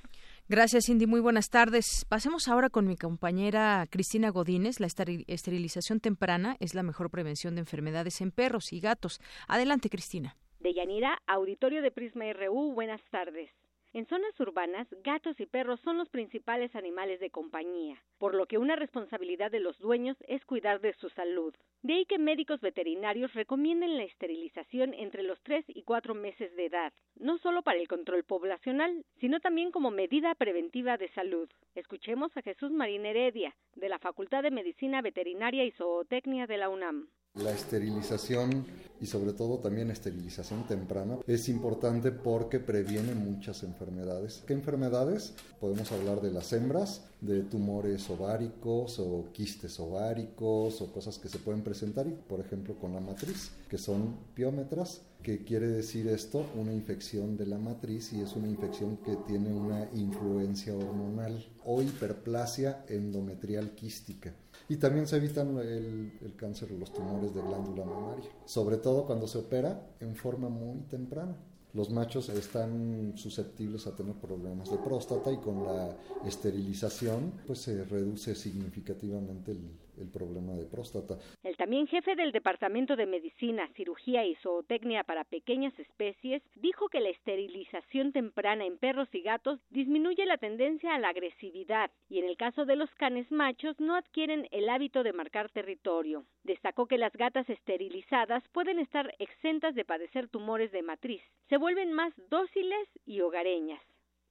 Gracias, 0.49 0.85
Cindy. 0.87 1.07
Muy 1.07 1.21
buenas 1.21 1.49
tardes. 1.49 2.05
Pasemos 2.09 2.47
ahora 2.47 2.69
con 2.69 2.85
mi 2.85 2.97
compañera 2.97 3.87
Cristina 3.89 4.29
Godínez. 4.29 4.79
La 4.79 4.87
esterilización 4.87 5.99
temprana 5.99 6.57
es 6.59 6.75
la 6.75 6.83
mejor 6.83 7.09
prevención 7.09 7.55
de 7.55 7.61
enfermedades 7.61 8.19
en 8.21 8.31
perros 8.31 8.73
y 8.73 8.79
gatos. 8.79 9.19
Adelante, 9.47 9.89
Cristina. 9.89 10.35
De 10.59 10.73
Yanira, 10.73 11.17
auditorio 11.25 11.81
de 11.81 11.91
Prisma 11.91 12.25
RU, 12.33 12.73
buenas 12.73 13.01
tardes. 13.11 13.49
En 13.93 14.05
zonas 14.05 14.39
urbanas, 14.39 14.87
gatos 15.03 15.37
y 15.41 15.45
perros 15.45 15.81
son 15.81 15.97
los 15.97 16.07
principales 16.07 16.73
animales 16.77 17.19
de 17.19 17.29
compañía, 17.29 18.01
por 18.19 18.33
lo 18.33 18.45
que 18.45 18.57
una 18.57 18.77
responsabilidad 18.77 19.51
de 19.51 19.59
los 19.59 19.77
dueños 19.79 20.15
es 20.29 20.45
cuidar 20.45 20.79
de 20.79 20.93
su 20.93 21.09
salud. 21.09 21.53
De 21.81 21.95
ahí 21.95 22.05
que 22.05 22.17
médicos 22.17 22.61
veterinarios 22.61 23.33
recomienden 23.33 23.97
la 23.97 24.03
esterilización 24.03 24.93
entre 24.93 25.23
los 25.23 25.41
3 25.41 25.65
y 25.67 25.83
4 25.83 26.13
meses 26.13 26.55
de 26.55 26.67
edad, 26.67 26.93
no 27.15 27.37
solo 27.39 27.63
para 27.63 27.79
el 27.79 27.89
control 27.89 28.23
poblacional, 28.23 29.03
sino 29.19 29.41
también 29.41 29.71
como 29.71 29.91
medida 29.91 30.35
preventiva 30.35 30.95
de 30.95 31.09
salud. 31.09 31.49
Escuchemos 31.75 32.31
a 32.37 32.41
Jesús 32.43 32.71
Marín 32.71 33.05
Heredia, 33.05 33.53
de 33.75 33.89
la 33.89 33.99
Facultad 33.99 34.41
de 34.41 34.51
Medicina 34.51 35.01
Veterinaria 35.01 35.65
y 35.65 35.71
Zootecnia 35.71 36.47
de 36.47 36.57
la 36.57 36.69
UNAM. 36.69 37.09
La 37.35 37.51
esterilización 37.51 38.65
y 38.99 39.05
sobre 39.05 39.31
todo 39.31 39.59
también 39.59 39.89
esterilización 39.89 40.67
temprana 40.67 41.17
es 41.25 41.47
importante 41.47 42.11
porque 42.11 42.59
previene 42.59 43.15
muchas 43.15 43.63
enfermedades. 43.63 44.43
¿Qué 44.45 44.51
enfermedades? 44.51 45.33
Podemos 45.61 45.93
hablar 45.93 46.19
de 46.19 46.31
las 46.31 46.51
hembras, 46.51 47.05
de 47.21 47.43
tumores 47.43 48.09
ováricos 48.09 48.99
o 48.99 49.29
quistes 49.31 49.79
ováricos 49.79 50.81
o 50.81 50.91
cosas 50.91 51.17
que 51.19 51.29
se 51.29 51.39
pueden 51.39 51.63
presentar, 51.63 52.05
por 52.27 52.41
ejemplo 52.41 52.75
con 52.75 52.93
la 52.93 52.99
matriz, 52.99 53.51
que 53.69 53.77
son 53.77 54.17
piómetras. 54.35 55.01
¿Qué 55.23 55.45
quiere 55.45 55.67
decir 55.67 56.09
esto? 56.09 56.45
Una 56.55 56.73
infección 56.73 57.37
de 57.37 57.45
la 57.45 57.57
matriz 57.57 58.11
y 58.11 58.19
es 58.19 58.35
una 58.35 58.49
infección 58.49 58.97
que 58.97 59.15
tiene 59.15 59.53
una 59.53 59.89
influencia 59.93 60.75
hormonal 60.75 61.47
o 61.63 61.81
hiperplasia 61.81 62.83
endometrial 62.89 63.71
quística 63.71 64.33
y 64.71 64.77
también 64.77 65.05
se 65.05 65.17
evitan 65.17 65.57
el, 65.57 66.13
el 66.21 66.35
cáncer 66.37 66.71
o 66.71 66.77
los 66.77 66.93
tumores 66.93 67.35
de 67.35 67.41
glándula 67.41 67.83
mamaria, 67.83 68.29
sobre 68.45 68.77
todo 68.77 69.05
cuando 69.05 69.27
se 69.27 69.37
opera 69.37 69.85
en 69.99 70.15
forma 70.15 70.47
muy 70.47 70.83
temprana. 70.83 71.35
Los 71.73 71.89
machos 71.89 72.29
están 72.29 73.11
susceptibles 73.17 73.85
a 73.87 73.93
tener 73.97 74.15
problemas 74.15 74.71
de 74.71 74.77
próstata 74.77 75.29
y 75.29 75.39
con 75.39 75.65
la 75.65 75.97
esterilización 76.25 77.33
pues 77.45 77.59
se 77.59 77.83
reduce 77.83 78.33
significativamente 78.33 79.51
el, 79.51 79.59
el 80.01 80.09
problema 80.09 80.53
de 80.53 80.65
próstata. 80.65 81.17
El 81.43 81.55
también 81.57 81.87
jefe 81.87 82.15
del 82.15 82.31
Departamento 82.31 82.95
de 82.95 83.05
Medicina, 83.05 83.69
Cirugía 83.75 84.25
y 84.25 84.35
Zootecnia 84.35 85.03
para 85.03 85.23
Pequeñas 85.23 85.77
Especies 85.79 86.41
dijo 86.55 86.89
que 86.89 86.99
la 86.99 87.09
esterilización 87.09 88.11
temprana 88.11 88.65
en 88.65 88.77
perros 88.77 89.07
y 89.13 89.21
gatos 89.21 89.59
disminuye 89.69 90.25
la 90.25 90.37
tendencia 90.37 90.95
a 90.95 90.99
la 90.99 91.09
agresividad 91.09 91.91
y 92.09 92.19
en 92.19 92.25
el 92.25 92.37
caso 92.37 92.65
de 92.65 92.75
los 92.75 92.89
canes 92.95 93.31
machos 93.31 93.79
no 93.79 93.95
adquieren 93.95 94.47
el 94.51 94.69
hábito 94.69 95.03
de 95.03 95.13
marcar 95.13 95.49
territorio. 95.49 96.25
Destacó 96.43 96.87
que 96.87 96.97
las 96.97 97.13
gatas 97.13 97.49
esterilizadas 97.49 98.43
pueden 98.51 98.79
estar 98.79 99.13
exentas 99.19 99.75
de 99.75 99.85
padecer 99.85 100.27
tumores 100.27 100.71
de 100.71 100.81
matriz, 100.81 101.21
se 101.49 101.57
vuelven 101.57 101.93
más 101.93 102.13
dóciles 102.29 102.87
y 103.05 103.21
hogareñas. 103.21 103.81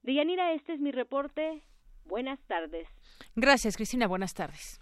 Deyanira, 0.03 0.53
este 0.53 0.73
es 0.73 0.79
mi 0.79 0.91
reporte. 0.91 1.61
Buenas 2.05 2.39
tardes. 2.47 2.87
Gracias, 3.35 3.77
Cristina. 3.77 4.07
Buenas 4.07 4.33
tardes. 4.33 4.81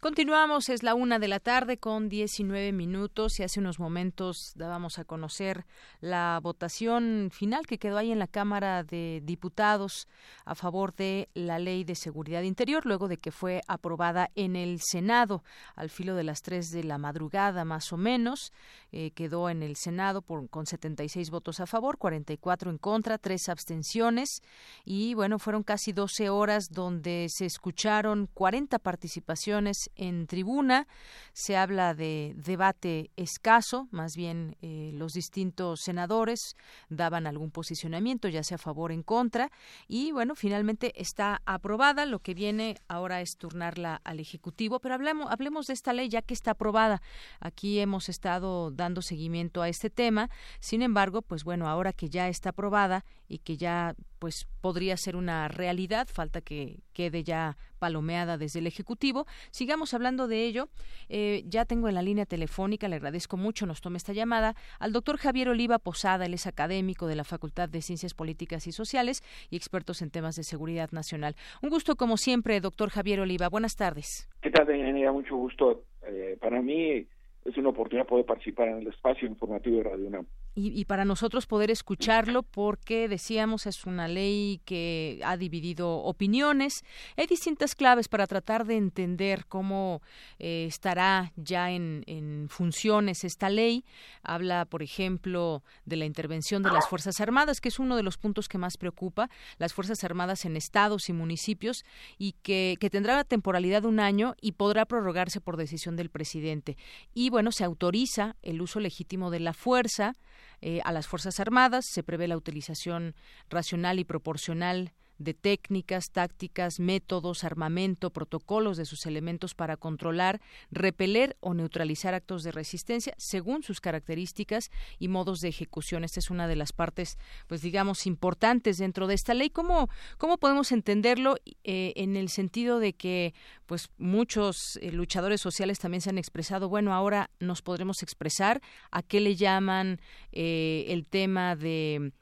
Continuamos, 0.00 0.70
es 0.70 0.82
la 0.82 0.94
una 0.94 1.18
de 1.18 1.28
la 1.28 1.40
tarde 1.40 1.76
con 1.76 2.08
19 2.08 2.72
minutos 2.72 3.38
y 3.38 3.42
hace 3.42 3.60
unos 3.60 3.78
momentos 3.78 4.52
dábamos 4.54 4.98
a 4.98 5.04
conocer 5.04 5.66
la 6.00 6.40
votación 6.42 7.28
final 7.30 7.66
que 7.66 7.76
quedó 7.76 7.98
ahí 7.98 8.10
en 8.10 8.18
la 8.18 8.26
Cámara 8.26 8.82
de 8.82 9.20
Diputados 9.22 10.08
a 10.46 10.54
favor 10.54 10.94
de 10.94 11.28
la 11.34 11.58
Ley 11.58 11.84
de 11.84 11.96
Seguridad 11.96 12.40
Interior, 12.40 12.86
luego 12.86 13.08
de 13.08 13.18
que 13.18 13.30
fue 13.30 13.60
aprobada 13.68 14.30
en 14.36 14.56
el 14.56 14.80
Senado 14.80 15.44
al 15.76 15.90
filo 15.90 16.14
de 16.14 16.24
las 16.24 16.40
tres 16.40 16.70
de 16.70 16.82
la 16.82 16.96
madrugada 16.96 17.66
más 17.66 17.92
o 17.92 17.98
menos. 17.98 18.54
Eh, 18.92 19.10
quedó 19.10 19.50
en 19.50 19.62
el 19.62 19.76
Senado 19.76 20.22
por, 20.22 20.48
con 20.48 20.64
76 20.64 21.28
votos 21.28 21.60
a 21.60 21.66
favor, 21.66 21.98
44 21.98 22.70
en 22.70 22.78
contra, 22.78 23.18
tres 23.18 23.50
abstenciones 23.50 24.40
y 24.82 25.12
bueno, 25.12 25.38
fueron 25.38 25.62
casi 25.62 25.92
12 25.92 26.30
horas 26.30 26.70
donde 26.70 27.26
se 27.28 27.44
escucharon 27.44 28.30
40 28.32 28.78
participaciones 28.78 29.89
en 29.96 30.26
tribuna. 30.26 30.86
Se 31.32 31.56
habla 31.56 31.94
de 31.94 32.34
debate 32.36 33.10
escaso, 33.16 33.88
más 33.90 34.16
bien 34.16 34.56
eh, 34.62 34.90
los 34.94 35.12
distintos 35.12 35.80
senadores 35.80 36.56
daban 36.88 37.26
algún 37.26 37.50
posicionamiento, 37.50 38.28
ya 38.28 38.42
sea 38.42 38.56
a 38.56 38.58
favor 38.58 38.90
o 38.90 38.94
en 38.94 39.02
contra. 39.02 39.50
Y 39.88 40.12
bueno, 40.12 40.34
finalmente 40.34 40.92
está 41.00 41.42
aprobada. 41.46 42.06
Lo 42.06 42.20
que 42.20 42.34
viene 42.34 42.76
ahora 42.88 43.20
es 43.20 43.36
turnarla 43.36 44.00
al 44.04 44.20
Ejecutivo. 44.20 44.80
Pero 44.80 44.94
hablemos, 44.94 45.30
hablemos 45.30 45.66
de 45.66 45.74
esta 45.74 45.92
ley 45.92 46.08
ya 46.08 46.22
que 46.22 46.34
está 46.34 46.52
aprobada. 46.52 47.02
Aquí 47.40 47.78
hemos 47.80 48.08
estado 48.08 48.70
dando 48.70 49.02
seguimiento 49.02 49.62
a 49.62 49.68
este 49.68 49.90
tema. 49.90 50.30
Sin 50.60 50.82
embargo, 50.82 51.22
pues 51.22 51.44
bueno, 51.44 51.68
ahora 51.68 51.92
que 51.92 52.08
ya 52.08 52.28
está 52.28 52.50
aprobada 52.50 53.04
y 53.28 53.38
que 53.38 53.56
ya 53.56 53.94
pues 54.20 54.46
podría 54.60 54.96
ser 54.98 55.16
una 55.16 55.48
realidad, 55.48 56.06
falta 56.06 56.42
que 56.42 56.76
quede 56.92 57.24
ya 57.24 57.56
palomeada 57.78 58.36
desde 58.36 58.60
el 58.60 58.66
Ejecutivo. 58.66 59.26
Sigamos 59.50 59.94
hablando 59.94 60.28
de 60.28 60.44
ello. 60.44 60.68
Eh, 61.08 61.42
ya 61.46 61.64
tengo 61.64 61.88
en 61.88 61.94
la 61.94 62.02
línea 62.02 62.26
telefónica, 62.26 62.86
le 62.86 62.96
agradezco 62.96 63.38
mucho, 63.38 63.66
nos 63.66 63.80
tome 63.80 63.96
esta 63.96 64.12
llamada, 64.12 64.54
al 64.78 64.92
doctor 64.92 65.16
Javier 65.16 65.48
Oliva 65.48 65.78
Posada, 65.78 66.26
él 66.26 66.34
es 66.34 66.46
académico 66.46 67.06
de 67.06 67.16
la 67.16 67.24
Facultad 67.24 67.70
de 67.70 67.80
Ciencias 67.80 68.12
Políticas 68.12 68.66
y 68.66 68.72
Sociales 68.72 69.22
y 69.48 69.56
expertos 69.56 70.02
en 70.02 70.10
temas 70.10 70.36
de 70.36 70.44
seguridad 70.44 70.90
nacional. 70.92 71.34
Un 71.62 71.70
gusto 71.70 71.96
como 71.96 72.18
siempre, 72.18 72.60
doctor 72.60 72.90
Javier 72.90 73.20
Oliva. 73.20 73.48
Buenas 73.48 73.74
tardes. 73.74 74.28
¿Qué 74.42 74.50
tal, 74.50 74.66
Daniela? 74.66 75.12
Mucho 75.12 75.34
gusto. 75.34 75.84
Eh, 76.06 76.36
para 76.38 76.60
mí 76.60 77.06
es 77.46 77.56
una 77.56 77.70
oportunidad 77.70 78.06
poder 78.06 78.26
participar 78.26 78.68
en 78.68 78.78
el 78.80 78.88
espacio 78.88 79.26
informativo 79.26 79.78
de 79.78 79.84
Radio 79.84 80.06
UNAM 80.06 80.26
y, 80.60 80.84
para 80.84 81.04
nosotros 81.04 81.46
poder 81.46 81.70
escucharlo 81.70 82.42
porque 82.42 83.08
decíamos 83.08 83.66
es 83.66 83.84
una 83.86 84.08
ley 84.08 84.60
que 84.64 85.20
ha 85.24 85.36
dividido 85.36 85.90
opiniones. 85.90 86.84
Hay 87.16 87.26
distintas 87.26 87.74
claves 87.74 88.08
para 88.08 88.26
tratar 88.26 88.66
de 88.66 88.76
entender 88.76 89.46
cómo 89.46 90.02
eh, 90.38 90.66
estará 90.68 91.32
ya 91.36 91.70
en, 91.70 92.48
funciones 92.48 93.24
esta 93.24 93.48
ley. 93.48 93.84
Habla, 94.22 94.64
por 94.64 94.82
ejemplo, 94.82 95.62
de 95.84 95.96
la 95.96 96.04
intervención 96.04 96.62
de 96.62 96.70
las 96.70 96.88
Fuerzas 96.88 97.20
Armadas, 97.20 97.60
que 97.60 97.68
es 97.68 97.78
uno 97.78 97.96
de 97.96 98.02
los 98.02 98.18
puntos 98.18 98.48
que 98.48 98.58
más 98.58 98.76
preocupa, 98.76 99.30
las 99.58 99.72
Fuerzas 99.72 100.04
Armadas 100.04 100.44
en 100.44 100.56
estados 100.56 101.08
y 101.08 101.12
municipios 101.12 101.84
y 102.18 102.32
que, 102.42 102.76
que 102.80 102.90
tendrá 102.90 103.16
la 103.16 103.24
temporalidad 103.24 103.82
de 103.82 103.88
un 103.88 104.00
año 104.00 104.34
y 104.40 104.52
podrá 104.52 104.84
prorrogarse 104.84 105.40
por 105.40 105.56
decisión 105.56 105.96
del 105.96 106.10
presidente. 106.10 106.76
Y 107.14 107.30
bueno, 107.30 107.52
se 107.52 107.64
autoriza 107.64 108.36
el 108.42 108.60
uso 108.60 108.80
legítimo 108.80 109.30
de 109.30 109.40
la 109.40 109.54
fuerza 109.54 110.16
eh, 110.62 110.80
a 110.84 110.92
las 110.92 111.06
Fuerzas 111.06 111.40
Armadas, 111.40 111.86
se 111.86 112.02
prevé 112.02 112.28
la 112.28 112.36
utilización 112.36 113.14
racional 113.48 113.98
y 113.98 114.04
proporcional 114.04 114.92
de 115.20 115.34
técnicas, 115.34 116.10
tácticas, 116.10 116.80
métodos, 116.80 117.44
armamento, 117.44 118.10
protocolos 118.10 118.78
de 118.78 118.86
sus 118.86 119.04
elementos 119.04 119.54
para 119.54 119.76
controlar, 119.76 120.40
repeler 120.70 121.36
o 121.40 121.52
neutralizar 121.52 122.14
actos 122.14 122.42
de 122.42 122.52
resistencia 122.52 123.14
según 123.18 123.62
sus 123.62 123.82
características 123.82 124.70
y 124.98 125.08
modos 125.08 125.42
de 125.42 125.48
ejecución. 125.48 126.04
Esta 126.04 126.20
es 126.20 126.30
una 126.30 126.48
de 126.48 126.56
las 126.56 126.72
partes, 126.72 127.18
pues 127.46 127.60
digamos, 127.60 128.06
importantes 128.06 128.78
dentro 128.78 129.06
de 129.06 129.14
esta 129.14 129.34
ley. 129.34 129.50
¿Cómo, 129.50 129.90
cómo 130.16 130.38
podemos 130.38 130.72
entenderlo 130.72 131.36
eh, 131.64 131.92
en 131.96 132.16
el 132.16 132.30
sentido 132.30 132.80
de 132.80 132.94
que, 132.94 133.34
pues, 133.66 133.90
muchos 133.98 134.78
eh, 134.80 134.90
luchadores 134.90 135.42
sociales 135.42 135.78
también 135.78 136.00
se 136.00 136.08
han 136.08 136.18
expresado, 136.18 136.70
bueno, 136.70 136.94
ahora 136.94 137.30
nos 137.40 137.60
podremos 137.60 138.02
expresar 138.02 138.62
a 138.90 139.02
qué 139.02 139.20
le 139.20 139.36
llaman 139.36 140.00
eh, 140.32 140.86
el 140.88 141.06
tema 141.06 141.56
de 141.56 142.12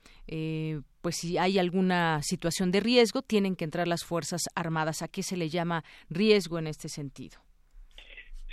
pues 1.00 1.16
si 1.16 1.38
hay 1.38 1.58
alguna 1.58 2.22
situación 2.22 2.70
de 2.70 2.80
riesgo, 2.80 3.22
tienen 3.22 3.56
que 3.56 3.64
entrar 3.64 3.88
las 3.88 4.04
Fuerzas 4.04 4.42
Armadas. 4.54 5.02
¿A 5.02 5.08
qué 5.08 5.22
se 5.22 5.36
le 5.36 5.48
llama 5.48 5.84
riesgo 6.10 6.58
en 6.58 6.66
este 6.66 6.88
sentido? 6.88 7.38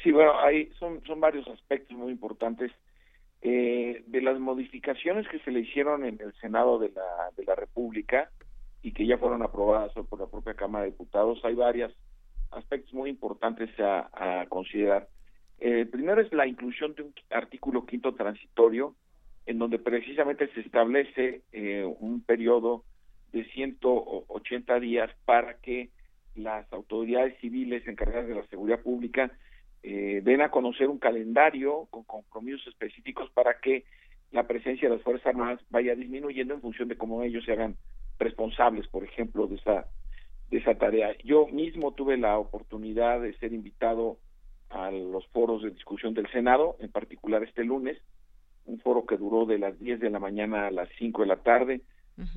Sí, 0.03 0.11
bueno, 0.11 0.39
hay, 0.39 0.69
son, 0.79 1.03
son 1.05 1.19
varios 1.19 1.47
aspectos 1.47 1.97
muy 1.97 2.11
importantes. 2.11 2.71
Eh, 3.41 4.03
de 4.07 4.21
las 4.21 4.39
modificaciones 4.39 5.27
que 5.27 5.37
se 5.39 5.51
le 5.51 5.59
hicieron 5.59 6.03
en 6.03 6.19
el 6.19 6.33
Senado 6.41 6.79
de 6.79 6.89
la, 6.89 7.29
de 7.37 7.43
la 7.45 7.53
República 7.53 8.31
y 8.81 8.91
que 8.91 9.05
ya 9.05 9.19
fueron 9.19 9.43
aprobadas 9.43 9.91
por 9.93 10.19
la 10.19 10.25
propia 10.25 10.55
Cámara 10.55 10.85
de 10.85 10.91
Diputados, 10.91 11.39
hay 11.43 11.53
varios 11.53 11.95
aspectos 12.51 12.93
muy 12.93 13.09
importantes 13.09 13.69
a, 13.79 14.45
considerar. 14.49 15.07
Eh, 15.59 15.85
primero 15.85 16.21
es 16.21 16.31
la 16.33 16.47
inclusión 16.47 16.95
de 16.95 17.03
un 17.03 17.13
artículo 17.29 17.85
quinto 17.85 18.13
transitorio 18.13 18.95
en 19.45 19.59
donde 19.59 19.79
precisamente 19.79 20.47
se 20.53 20.61
establece 20.61 21.41
eh, 21.51 21.85
un 21.99 22.21
periodo 22.21 22.83
de 23.31 23.45
180 23.45 24.79
días 24.79 25.11
para 25.25 25.55
que 25.59 25.89
las 26.35 26.71
autoridades 26.73 27.37
civiles 27.39 27.87
encargadas 27.87 28.27
de 28.27 28.35
la 28.35 28.47
seguridad 28.47 28.81
pública 28.81 29.31
eh, 29.83 30.21
den 30.23 30.41
a 30.41 30.49
conocer 30.49 30.89
un 30.89 30.97
calendario 30.97 31.87
con 31.91 32.03
compromisos 32.03 32.67
específicos 32.67 33.29
para 33.31 33.59
que 33.59 33.85
la 34.31 34.47
presencia 34.47 34.89
de 34.89 34.95
las 34.95 35.03
Fuerzas 35.03 35.27
Armadas 35.27 35.61
vaya 35.69 35.95
disminuyendo 35.95 36.53
en 36.53 36.61
función 36.61 36.87
de 36.87 36.97
cómo 36.97 37.23
ellos 37.23 37.45
se 37.45 37.51
hagan 37.51 37.77
responsables, 38.17 38.87
por 38.87 39.03
ejemplo, 39.03 39.47
de 39.47 39.55
esa, 39.55 39.85
de 40.49 40.57
esa 40.57 40.75
tarea. 40.75 41.15
Yo 41.23 41.47
mismo 41.47 41.93
tuve 41.93 42.17
la 42.17 42.37
oportunidad 42.37 43.21
de 43.21 43.37
ser 43.37 43.53
invitado 43.53 44.17
a 44.69 44.91
los 44.91 45.27
foros 45.27 45.61
de 45.61 45.69
discusión 45.69 46.13
del 46.13 46.29
Senado, 46.31 46.75
en 46.79 46.91
particular 46.91 47.43
este 47.43 47.63
lunes, 47.63 48.01
un 48.65 48.79
foro 48.79 49.05
que 49.05 49.17
duró 49.17 49.45
de 49.45 49.59
las 49.59 49.79
10 49.79 49.99
de 49.99 50.09
la 50.09 50.19
mañana 50.19 50.67
a 50.67 50.71
las 50.71 50.89
5 50.97 51.21
de 51.21 51.27
la 51.27 51.37
tarde, 51.37 51.81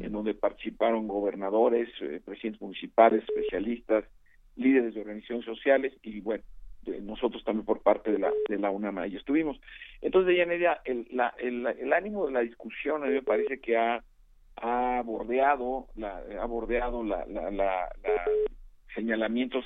en 0.00 0.10
donde 0.10 0.34
participaron 0.34 1.06
gobernadores, 1.06 1.88
eh, 2.00 2.20
presidentes 2.24 2.60
municipales, 2.60 3.22
especialistas, 3.22 4.04
líderes 4.56 4.94
de 4.94 5.00
organizaciones 5.00 5.44
sociales 5.44 5.94
y 6.02 6.20
bueno, 6.20 6.42
nosotros 7.02 7.44
también 7.44 7.64
por 7.64 7.82
parte 7.82 8.10
de 8.10 8.18
la 8.18 8.32
de 8.48 8.58
la 8.58 8.70
UNAM 8.70 8.98
ahí 8.98 9.16
estuvimos. 9.16 9.60
Entonces, 10.00 10.36
ya 10.36 10.80
el, 10.84 11.06
la, 11.12 11.34
el, 11.38 11.66
el 11.66 11.92
ánimo 11.92 12.26
de 12.26 12.32
la 12.32 12.40
discusión 12.40 13.02
a 13.02 13.06
mí 13.06 13.12
me 13.12 13.22
parece 13.22 13.60
que 13.60 13.76
ha, 13.76 14.02
ha 14.56 15.02
bordeado 15.02 15.86
la, 15.96 16.22
ha 16.40 16.46
bordeado 16.46 17.04
la, 17.04 17.24
la, 17.26 17.50
la, 17.50 17.88
señalamientos 18.94 19.64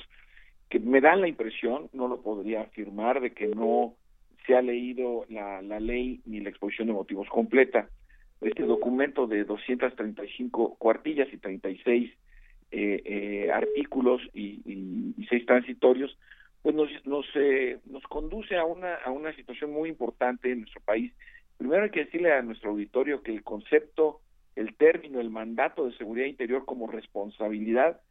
que 0.69 0.79
me 0.79 1.01
dan 1.01 1.21
la 1.21 1.27
impresión, 1.27 1.89
no 1.93 2.07
lo 2.07 2.21
podría 2.21 2.61
afirmar, 2.61 3.21
de 3.21 3.31
que 3.31 3.47
no 3.47 3.95
se 4.45 4.55
ha 4.55 4.61
leído 4.61 5.25
la, 5.29 5.61
ley 5.79 6.21
ni 6.25 6.39
la 6.39 6.49
exposición 6.49 6.87
de 6.87 6.93
motivos 6.93 7.27
completa. 7.29 7.89
Este 8.41 8.63
documento 8.63 9.25
de 9.25 9.45
235 9.45 10.75
cuartillas 10.75 11.31
y 11.31 11.37
36 11.37 12.11
eh, 12.71 13.01
eh, 13.05 13.51
artículos 13.51 14.21
y, 14.33 14.61
y, 14.65 15.25
seis 15.29 15.45
transitorios, 15.45 16.17
pues 16.61 16.75
nos 16.75 16.89
nos, 17.05 17.25
eh, 17.35 17.79
nos 17.85 18.03
conduce 18.03 18.57
a 18.57 18.65
una 18.65 18.95
a 18.95 19.11
una 19.11 19.33
situación 19.35 19.71
muy 19.71 19.89
importante 19.89 20.51
en 20.51 20.61
nuestro 20.61 20.81
país. 20.81 21.13
Primero 21.57 21.83
hay 21.83 21.91
que 21.91 22.05
decirle 22.05 22.33
a 22.33 22.41
nuestro 22.41 22.71
auditorio 22.71 23.21
que 23.21 23.31
el 23.31 23.43
concepto, 23.43 24.19
el 24.55 24.75
término, 24.75 25.21
el 25.21 25.29
mandato 25.29 25.85
de 25.85 25.95
seguridad 25.97 26.25
interior 26.25 26.65
como 26.65 26.87
responsabilidad 26.87 28.01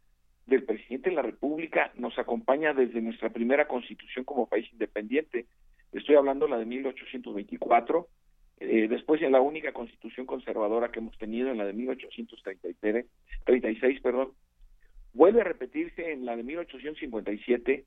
del 0.47 0.65
presidente 0.65 1.11
de 1.11 1.17
la 1.17 1.23
República 1.23 1.93
nos 1.97 2.19
acompaña 2.19 2.73
desde 2.73 3.01
nuestra 3.01 3.31
primera 3.31 3.69
constitución 3.69 4.25
como 4.25 4.47
país 4.47 4.67
independiente. 4.73 5.47
Estoy 5.93 6.17
hablando 6.17 6.47
de 6.47 6.53
la 6.53 6.59
de 6.59 6.65
1824, 6.65 8.09
eh, 8.61 8.89
después 8.89 9.21
en 9.23 9.33
la 9.33 9.41
única 9.41 9.73
constitución 9.73 10.25
conservadora 10.25 10.91
que 10.91 11.01
hemos 11.01 11.17
tenido, 11.19 11.51
en 11.51 11.59
la 11.59 11.67
de 11.67 11.73
1833, 11.75 13.07
36, 13.45 14.01
perdón, 14.01 14.33
vuelve 15.13 15.43
a 15.43 15.45
repetirse 15.45 16.13
en 16.13 16.25
la 16.25 16.37
de 16.37 16.43
1857 16.45 17.85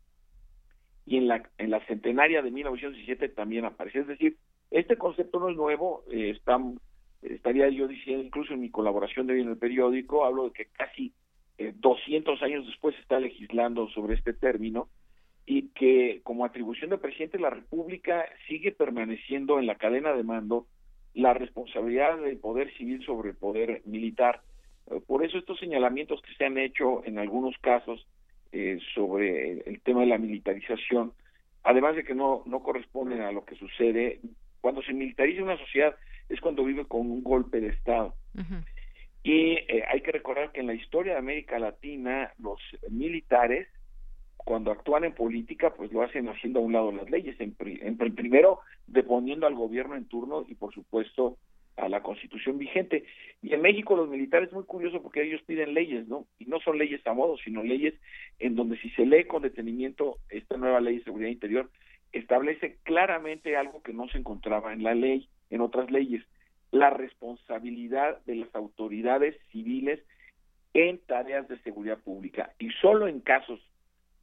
y 1.07 1.17
en 1.17 1.27
la, 1.27 1.49
en 1.57 1.71
la 1.71 1.85
centenaria 1.85 2.41
de 2.41 2.51
1917 2.51 3.29
también 3.29 3.65
aparece. 3.65 3.99
Es 3.99 4.07
decir, 4.07 4.37
este 4.69 4.97
concepto 4.97 5.39
no 5.39 5.49
es 5.49 5.55
nuevo, 5.55 6.03
eh, 6.11 6.31
está, 6.31 6.59
estaría 7.21 7.69
yo 7.69 7.87
diciendo, 7.87 8.23
incluso 8.23 8.53
en 8.53 8.61
mi 8.61 8.69
colaboración 8.69 9.27
de 9.27 9.33
hoy 9.33 9.41
en 9.41 9.49
el 9.49 9.57
periódico, 9.57 10.25
hablo 10.25 10.45
de 10.45 10.51
que 10.51 10.65
casi 10.65 11.13
200 11.57 12.41
eh, 12.41 12.45
años 12.45 12.67
después 12.67 12.95
se 12.95 13.01
está 13.01 13.19
legislando 13.19 13.87
sobre 13.89 14.15
este 14.15 14.33
término, 14.33 14.89
y 15.45 15.69
que 15.69 16.21
como 16.23 16.45
atribución 16.45 16.89
del 16.89 16.99
presidente 16.99 17.38
de 17.38 17.43
la 17.43 17.51
República 17.51 18.25
sigue 18.47 18.71
permaneciendo 18.71 19.60
en 19.60 19.67
la 19.67 19.75
cadena 19.75 20.13
de 20.13 20.23
mando 20.23 20.65
la 21.13 21.34
responsabilidad 21.34 22.17
del 22.19 22.38
poder 22.38 22.73
civil 22.75 23.03
sobre 23.05 23.29
el 23.29 23.36
poder 23.36 23.81
militar. 23.86 24.41
Eh, 24.91 24.99
por 25.05 25.23
eso 25.23 25.38
estos 25.38 25.60
señalamientos 25.60 26.21
que 26.21 26.34
se 26.34 26.45
han 26.45 26.58
hecho 26.58 27.05
en 27.05 27.19
algunos 27.19 27.55
casos 27.60 28.05
eh, 28.51 28.79
sobre 28.93 29.62
el, 29.69 29.81
tema 29.81 30.01
de 30.01 30.08
la 30.08 30.17
militarización, 30.17 31.13
además 31.63 31.95
de 31.95 32.03
que 32.03 32.15
no, 32.15 32.43
no 32.45 32.62
corresponden 32.62 33.21
a 33.21 33.31
lo 33.31 33.45
que 33.45 33.55
sucede, 33.55 34.19
cuando 34.62 34.81
se 34.81 34.93
militariza 34.93 35.43
una 35.43 35.58
sociedad 35.58 35.95
es 36.27 36.41
cuando 36.41 36.63
vive 36.63 36.86
con 36.86 37.01
un 37.01 37.23
golpe 37.23 37.62
de 37.62 37.67
Estado. 37.67 38.15
Y 39.23 39.53
eh, 39.53 39.84
hay 39.88 40.01
que 40.01 40.12
recordar 40.12 40.51
que 40.51 40.62
en 40.62 40.67
la 40.67 40.73
historia 40.73 41.13
de 41.13 41.19
América 41.19 41.60
Latina 41.60 42.31
los 42.39 42.60
militares 42.89 43.67
cuando 44.45 44.71
actúan 44.71 45.03
en 45.03 45.13
política, 45.13 45.73
pues 45.75 45.91
lo 45.91 46.03
hacen 46.03 46.29
haciendo 46.29 46.60
a 46.60 46.63
un 46.63 46.71
lado 46.71 46.91
las 46.91 47.10
leyes, 47.10 47.36
en, 47.41 47.55
primero 47.55 48.60
deponiendo 48.86 49.47
al 49.47 49.55
gobierno 49.55 49.95
en 49.95 50.05
turno 50.05 50.45
y 50.47 50.53
por 50.53 50.71
supuesto 50.71 51.38
a 51.77 51.89
la 51.89 52.03
constitución 52.03 52.60
vigente. 52.60 53.05
Y 53.41 53.55
en 53.55 53.62
México 53.62 53.95
los 53.95 54.08
militares 54.08 54.49
es 54.49 54.53
muy 54.53 54.65
curioso 54.65 55.01
porque 55.01 55.23
ellos 55.23 55.41
piden 55.47 55.73
leyes, 55.73 56.08
¿no? 56.08 56.27
Y 56.38 56.45
no 56.45 56.60
son 56.60 56.77
leyes 56.77 57.05
a 57.08 57.13
modo, 57.13 57.38
sino 57.38 57.63
leyes 57.63 57.95
en 58.38 58.55
donde 58.55 58.77
si 58.77 58.91
se 58.91 59.05
lee 59.05 59.25
con 59.25 59.41
detenimiento 59.41 60.19
esta 60.29 60.58
nueva 60.58 60.79
ley 60.79 60.99
de 60.99 61.03
seguridad 61.03 61.31
interior, 61.31 61.71
establece 62.13 62.77
claramente 62.84 63.58
algo 63.58 63.81
que 63.81 63.93
no 63.93 64.08
se 64.10 64.19
encontraba 64.19 64.73
en 64.73 64.84
la 64.84 64.93
ley, 64.93 65.27
en 65.49 65.62
otras 65.62 65.89
leyes, 65.89 66.23
la 66.69 66.91
responsabilidad 66.91 68.23
de 68.25 68.36
las 68.36 68.53
autoridades 68.53 69.36
civiles 69.51 70.01
en 70.75 70.99
tareas 70.99 71.47
de 71.47 71.58
seguridad 71.63 71.97
pública. 71.97 72.53
Y 72.60 72.69
solo 72.81 73.08
en 73.08 73.21
casos 73.21 73.60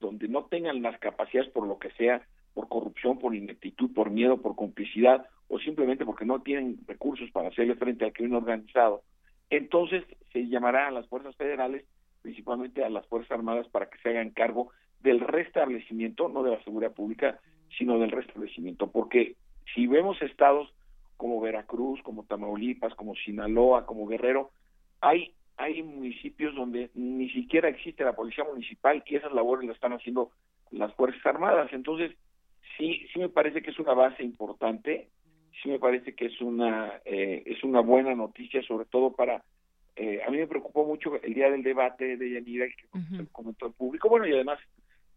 donde 0.02 0.28
no 0.28 0.44
tengan 0.44 0.82
las 0.82 0.98
capacidades 0.98 1.50
por 1.50 1.66
lo 1.66 1.78
que 1.78 1.90
sea, 1.92 2.20
por 2.52 2.68
corrupción, 2.68 3.18
por 3.18 3.34
ineptitud, 3.34 3.94
por 3.94 4.10
miedo, 4.10 4.42
por 4.42 4.54
complicidad 4.54 5.26
o 5.48 5.58
simplemente 5.58 6.04
porque 6.04 6.26
no 6.26 6.42
tienen 6.42 6.78
recursos 6.86 7.30
para 7.30 7.48
hacerle 7.48 7.76
frente 7.76 8.04
al 8.04 8.12
crimen 8.12 8.34
organizado, 8.34 9.02
entonces 9.48 10.04
se 10.32 10.48
llamará 10.48 10.88
a 10.88 10.90
las 10.90 11.06
fuerzas 11.08 11.36
federales, 11.36 11.84
principalmente 12.22 12.84
a 12.84 12.88
las 12.88 13.06
Fuerzas 13.06 13.32
Armadas, 13.32 13.68
para 13.68 13.90
que 13.90 13.98
se 13.98 14.08
hagan 14.08 14.30
cargo 14.30 14.70
del 15.00 15.20
restablecimiento, 15.20 16.28
no 16.28 16.42
de 16.42 16.52
la 16.52 16.64
seguridad 16.64 16.92
pública, 16.92 17.38
sino 17.76 17.98
del 17.98 18.12
restablecimiento. 18.12 18.90
Porque 18.90 19.36
si 19.74 19.86
vemos 19.86 20.20
estados 20.22 20.72
como 21.18 21.40
Veracruz, 21.40 22.00
como 22.02 22.24
Tamaulipas, 22.24 22.94
como 22.94 23.14
Sinaloa, 23.14 23.84
como 23.84 24.06
Guerrero, 24.06 24.50
hay 25.02 25.34
hay 25.62 25.80
municipios 25.82 26.54
donde 26.56 26.90
ni 26.94 27.30
siquiera 27.30 27.68
existe 27.68 28.02
la 28.02 28.16
policía 28.16 28.42
municipal 28.42 29.02
y 29.06 29.14
esas 29.14 29.32
labores 29.32 29.64
las 29.64 29.76
están 29.76 29.92
haciendo 29.92 30.32
las 30.72 30.92
Fuerzas 30.94 31.24
Armadas. 31.24 31.72
Entonces, 31.72 32.10
sí, 32.76 33.06
sí 33.12 33.20
me 33.20 33.28
parece 33.28 33.62
que 33.62 33.70
es 33.70 33.78
una 33.78 33.94
base 33.94 34.24
importante, 34.24 35.08
sí 35.62 35.68
me 35.68 35.78
parece 35.78 36.14
que 36.14 36.26
es 36.26 36.40
una, 36.40 37.00
eh, 37.04 37.44
es 37.46 37.62
una 37.62 37.80
buena 37.80 38.12
noticia, 38.14 38.60
sobre 38.62 38.86
todo 38.86 39.12
para, 39.12 39.44
eh, 39.94 40.20
a 40.26 40.30
mí 40.32 40.38
me 40.38 40.48
preocupó 40.48 40.84
mucho 40.84 41.22
el 41.22 41.32
día 41.32 41.48
del 41.48 41.62
debate 41.62 42.16
de 42.16 42.32
Yanira, 42.32 42.66
que 42.66 43.26
comentó 43.30 43.66
el 43.66 43.72
público, 43.72 44.08
bueno, 44.08 44.26
y 44.26 44.32
además 44.32 44.58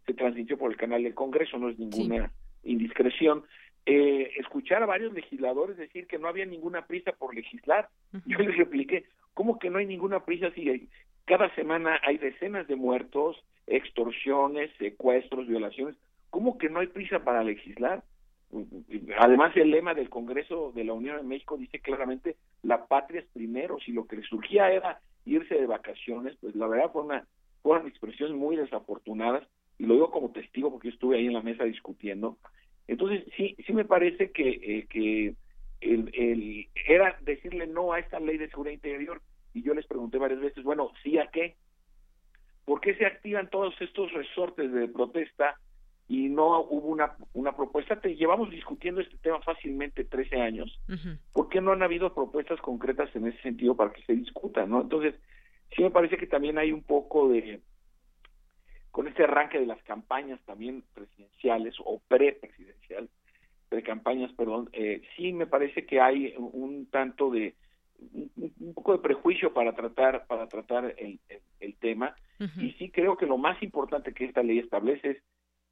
se 0.05 0.13
transmitió 0.13 0.60
por 0.60 0.69
el 0.69 0.77
canal 0.77 1.01
del 1.01 1.15
Congreso, 1.15 1.58
no 1.58 1.69
es 1.69 1.79
ninguna 1.79 2.31
indiscreción, 2.63 3.45
eh, 3.88 4.31
escuchar 4.38 4.84
a 4.84 4.88
varios 4.88 5.13
legisladores 5.13 5.77
decir 5.77 6.05
que 6.05 6.19
no 6.19 6.27
había 6.27 6.45
ninguna 6.45 6.86
prisa 6.86 7.12
por 7.13 7.34
legislar. 7.34 7.89
Yo 8.25 8.39
les 8.39 8.58
repliqué, 8.58 9.05
¿cómo 9.36 9.60
que 9.60 9.69
no 9.69 9.78
hay 9.78 9.86
ninguna 9.86 10.26
prisa 10.26 10.50
si 10.56 10.89
cada 11.26 11.54
semana 11.54 12.00
hay 12.02 12.17
decenas 12.17 12.67
de 12.67 12.76
muertos, 12.76 13.38
extorsiones, 13.67 14.71
secuestros, 14.80 15.48
violaciones? 15.48 15.95
¿Cómo 16.32 16.58
que 16.58 16.69
no 16.69 16.80
hay 16.80 16.88
prisa 16.88 17.24
para 17.24 17.43
legislar? 17.43 18.04
Además, 19.19 19.56
el 19.56 19.69
lema 19.69 19.93
del 19.93 20.10
Congreso 20.10 20.71
de 20.74 20.84
la 20.86 20.93
Unión 20.93 21.17
de 21.17 21.24
México 21.24 21.58
dice 21.58 21.80
claramente, 21.80 22.38
la 22.63 22.88
patria 22.88 23.19
es 23.19 23.28
primero. 23.28 23.78
Si 23.80 23.91
lo 23.91 24.08
que 24.08 24.15
le 24.17 24.24
surgía 24.24 24.71
era 24.71 25.00
irse 25.26 25.56
de 25.56 25.67
vacaciones, 25.67 26.36
pues 26.39 26.56
la 26.56 26.67
verdad 26.67 26.91
fue 26.91 27.04
una, 27.04 27.28
fueron 27.62 27.88
expresiones 27.88 28.36
muy 28.36 28.56
desafortunadas, 28.56 29.48
y 29.78 29.86
lo 29.86 29.95
digo 29.95 30.12
como 30.12 30.32
testigo 30.32 30.71
porque 30.71 30.89
estuve 30.89 31.17
ahí 31.17 31.28
en 31.28 31.34
la 31.34 31.41
mesa 31.41 31.65
discutiendo. 31.65 32.38
Entonces, 32.88 33.26
sí, 33.36 33.56
sí 33.65 33.74
me 33.74 33.86
parece 33.86 34.32
que, 34.32 34.50
eh, 34.50 34.88
que 34.89 35.36
el, 35.93 36.12
el, 36.13 36.67
era 36.88 37.17
decirle 37.21 37.67
no 37.67 37.93
a 37.93 38.00
esta 38.00 38.19
ley 38.19 38.38
de 38.38 38.50
seguridad 38.50 38.74
interior, 38.74 39.21
y 39.54 39.63
yo 39.63 39.74
les 39.74 39.86
pregunté 39.88 40.17
varias 40.17 40.41
veces, 40.41 40.63
bueno, 40.63 40.91
¿sí 41.04 41.17
a 41.17 41.28
qué? 41.28 41.56
¿Por 42.65 42.82
qué 42.82 42.95
se 42.95 43.06
activan 43.06 43.50
todos 43.50 43.74
estos 43.80 44.12
resortes 44.12 44.71
de 44.71 44.88
protesta 44.88 45.56
y 46.08 46.30
no 46.30 46.62
hubo 46.62 46.88
una, 46.88 47.15
una 47.34 47.56
propuesta. 47.56 48.00
Te 48.00 48.15
llevamos 48.15 48.52
discutiendo 48.52 49.02
este 49.02 49.17
tema 49.17 49.41
fácilmente 49.41 50.04
13 50.04 50.39
años. 50.41 50.80
¿Por 51.34 51.50
qué 51.50 51.62
no 51.62 51.71
han 51.71 51.84
habido 51.84 52.13
propuestas 52.13 52.62
concretas 52.62 53.15
en 53.15 53.28
ese 53.28 53.41
sentido 53.41 53.76
para 53.76 53.91
que 53.91 54.04
se 54.04 54.13
discuta? 54.13 54.65
¿no? 54.65 54.82
Entonces, 54.82 55.15
sí 55.76 55.82
me 55.82 55.91
parece 55.91 56.17
que 56.17 56.28
también 56.28 56.58
hay 56.58 56.71
un 56.71 56.84
poco 56.84 57.30
de, 57.30 57.62
con 58.91 59.08
este 59.08 59.24
arranque 59.24 59.60
de 59.60 59.65
las 59.65 59.82
campañas 59.84 60.39
también 60.45 60.84
presidenciales 60.93 61.76
o 61.84 62.00
pre-presidencial, 62.08 63.10
pre-campañas, 63.76 64.32
perdón, 64.34 64.70
eh, 64.72 65.02
sí 65.16 65.34
me 65.34 65.48
parece 65.48 65.86
que 65.86 66.00
hay 66.00 66.34
un 66.38 66.88
tanto 66.90 67.30
de, 67.30 67.56
un, 68.14 68.74
poco 68.74 68.94
de 68.94 69.00
prejuicio 69.00 69.54
para 69.54 69.74
tratar, 69.74 70.26
para 70.28 70.48
tratar 70.48 70.96
el, 70.98 71.20
el, 71.60 71.76
tema. 71.76 72.16
Y 72.58 72.72
sí 72.72 72.90
creo 72.90 73.18
que 73.18 73.26
lo 73.26 73.38
más 73.38 73.62
importante 73.62 74.14
que 74.14 74.26
esta 74.26 74.44
ley 74.44 74.60
establece 74.60 75.12
es 75.12 75.18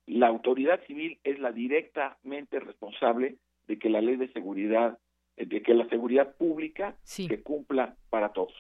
la 0.06 0.28
autoridad 0.28 0.82
civil 0.86 1.18
es 1.24 1.40
la 1.40 1.52
directamente 1.54 2.60
responsable 2.60 3.38
de 3.68 3.80
que 3.80 3.90
la 3.90 4.02
ley 4.02 4.18
de 4.18 4.32
seguridad 4.34 4.98
de 5.38 5.62
que 5.62 5.74
la 5.74 5.88
seguridad 5.90 6.36
pública 6.36 6.96
se 7.04 7.42
cumpla 7.42 7.96
para 8.10 8.32
todos. 8.34 8.54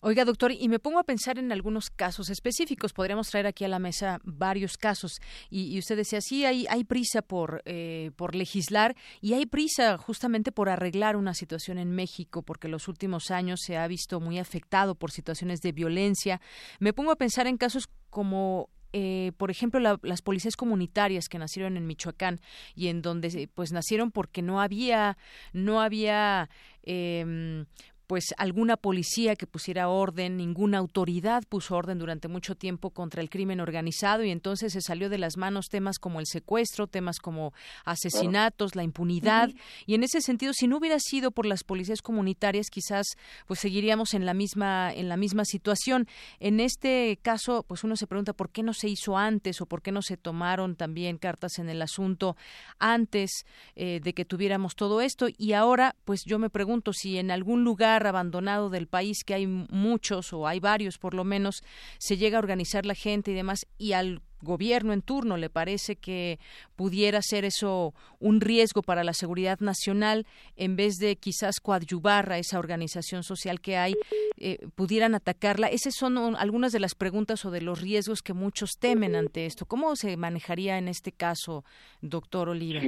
Oiga, 0.00 0.24
doctor, 0.24 0.52
y 0.52 0.68
me 0.68 0.78
pongo 0.78 1.00
a 1.00 1.04
pensar 1.04 1.38
en 1.38 1.50
algunos 1.50 1.90
casos 1.90 2.30
específicos. 2.30 2.92
Podríamos 2.92 3.28
traer 3.30 3.48
aquí 3.48 3.64
a 3.64 3.68
la 3.68 3.80
mesa 3.80 4.20
varios 4.22 4.76
casos. 4.76 5.18
Y, 5.50 5.76
usted 5.76 5.96
decía, 5.96 6.20
sí, 6.20 6.44
hay, 6.44 6.66
hay 6.70 6.84
prisa 6.84 7.20
por, 7.20 7.62
eh, 7.64 8.12
por 8.16 8.36
legislar 8.36 8.94
y 9.20 9.34
hay 9.34 9.46
prisa 9.46 9.98
justamente 9.98 10.52
por 10.52 10.68
arreglar 10.68 11.16
una 11.16 11.34
situación 11.34 11.78
en 11.78 11.90
México, 11.90 12.42
porque 12.42 12.68
los 12.68 12.86
últimos 12.86 13.32
años 13.32 13.60
se 13.60 13.76
ha 13.76 13.88
visto 13.88 14.20
muy 14.20 14.38
afectado 14.38 14.94
por 14.94 15.10
situaciones 15.10 15.60
de 15.62 15.72
violencia. 15.72 16.40
Me 16.78 16.92
pongo 16.92 17.10
a 17.10 17.16
pensar 17.16 17.48
en 17.48 17.56
casos 17.56 17.88
como 18.08 18.70
eh, 18.92 19.32
por 19.36 19.50
ejemplo, 19.50 19.80
las 20.02 20.22
policías 20.22 20.56
comunitarias 20.56 21.28
que 21.28 21.38
nacieron 21.38 21.76
en 21.76 21.86
Michoacán 21.86 22.40
y 22.74 22.88
en 22.88 23.02
donde 23.02 23.48
pues 23.54 23.72
nacieron 23.72 24.10
porque 24.10 24.42
no 24.42 24.60
había 24.60 25.18
no 25.52 25.80
había 25.80 26.48
eh, 26.82 27.64
pues 28.08 28.34
alguna 28.38 28.78
policía 28.78 29.36
que 29.36 29.46
pusiera 29.46 29.90
orden, 29.90 30.38
ninguna 30.38 30.78
autoridad 30.78 31.44
puso 31.46 31.76
orden 31.76 31.98
durante 31.98 32.26
mucho 32.26 32.54
tiempo 32.54 32.88
contra 32.88 33.20
el 33.20 33.28
crimen 33.28 33.60
organizado 33.60 34.24
y 34.24 34.30
entonces 34.30 34.72
se 34.72 34.80
salió 34.80 35.10
de 35.10 35.18
las 35.18 35.36
manos 35.36 35.66
temas 35.68 35.98
como 35.98 36.18
el 36.18 36.26
secuestro, 36.26 36.86
temas 36.86 37.18
como 37.18 37.52
asesinatos, 37.84 38.74
la 38.76 38.82
impunidad. 38.82 39.50
Y 39.84 39.94
en 39.94 40.04
ese 40.04 40.22
sentido 40.22 40.54
si 40.54 40.66
no 40.66 40.78
hubiera 40.78 40.98
sido 41.00 41.32
por 41.32 41.44
las 41.44 41.64
policías 41.64 42.00
comunitarias 42.00 42.70
quizás 42.70 43.06
pues 43.46 43.60
seguiríamos 43.60 44.14
en 44.14 44.24
la 44.24 44.32
misma 44.32 44.90
en 44.90 45.10
la 45.10 45.18
misma 45.18 45.44
situación. 45.44 46.08
En 46.40 46.60
este 46.60 47.18
caso 47.20 47.62
pues 47.68 47.84
uno 47.84 47.94
se 47.94 48.06
pregunta 48.06 48.32
por 48.32 48.48
qué 48.48 48.62
no 48.62 48.72
se 48.72 48.88
hizo 48.88 49.18
antes 49.18 49.60
o 49.60 49.66
por 49.66 49.82
qué 49.82 49.92
no 49.92 50.00
se 50.00 50.16
tomaron 50.16 50.76
también 50.76 51.18
cartas 51.18 51.58
en 51.58 51.68
el 51.68 51.82
asunto 51.82 52.38
antes 52.78 53.44
eh, 53.76 54.00
de 54.02 54.14
que 54.14 54.24
tuviéramos 54.24 54.76
todo 54.76 55.02
esto. 55.02 55.26
Y 55.36 55.52
ahora 55.52 55.94
pues 56.06 56.22
yo 56.24 56.38
me 56.38 56.48
pregunto 56.48 56.94
si 56.94 57.18
en 57.18 57.30
algún 57.30 57.64
lugar 57.64 57.97
abandonado 58.06 58.70
del 58.70 58.86
país, 58.86 59.24
que 59.24 59.34
hay 59.34 59.46
muchos 59.46 60.32
o 60.32 60.46
hay 60.46 60.60
varios 60.60 60.98
por 60.98 61.14
lo 61.14 61.24
menos, 61.24 61.62
se 61.98 62.16
llega 62.16 62.38
a 62.38 62.40
organizar 62.40 62.86
la 62.86 62.94
gente 62.94 63.30
y 63.30 63.34
demás, 63.34 63.66
y 63.78 63.92
al 63.92 64.20
gobierno 64.40 64.92
en 64.92 65.02
turno 65.02 65.36
le 65.36 65.50
parece 65.50 65.96
que 65.96 66.38
pudiera 66.76 67.20
ser 67.22 67.44
eso 67.44 67.92
un 68.20 68.40
riesgo 68.40 68.82
para 68.82 69.02
la 69.02 69.12
seguridad 69.12 69.58
nacional 69.60 70.26
en 70.56 70.76
vez 70.76 70.94
de 70.98 71.16
quizás 71.16 71.58
coadyuvar 71.60 72.30
a 72.30 72.38
esa 72.38 72.58
organización 72.58 73.24
social 73.24 73.60
que 73.60 73.76
hay 73.76 73.94
eh, 74.36 74.58
pudieran 74.76 75.14
atacarla. 75.16 75.66
Esas 75.66 75.94
son 75.96 76.36
algunas 76.36 76.70
de 76.72 76.80
las 76.80 76.94
preguntas 76.94 77.44
o 77.44 77.50
de 77.50 77.62
los 77.62 77.80
riesgos 77.80 78.22
que 78.22 78.32
muchos 78.32 78.78
temen 78.78 79.16
ante 79.16 79.46
esto. 79.46 79.66
Cómo 79.66 79.96
se 79.96 80.16
manejaría 80.16 80.78
en 80.78 80.86
este 80.86 81.10
caso 81.10 81.64
doctor 82.00 82.48
Oliva 82.48 82.80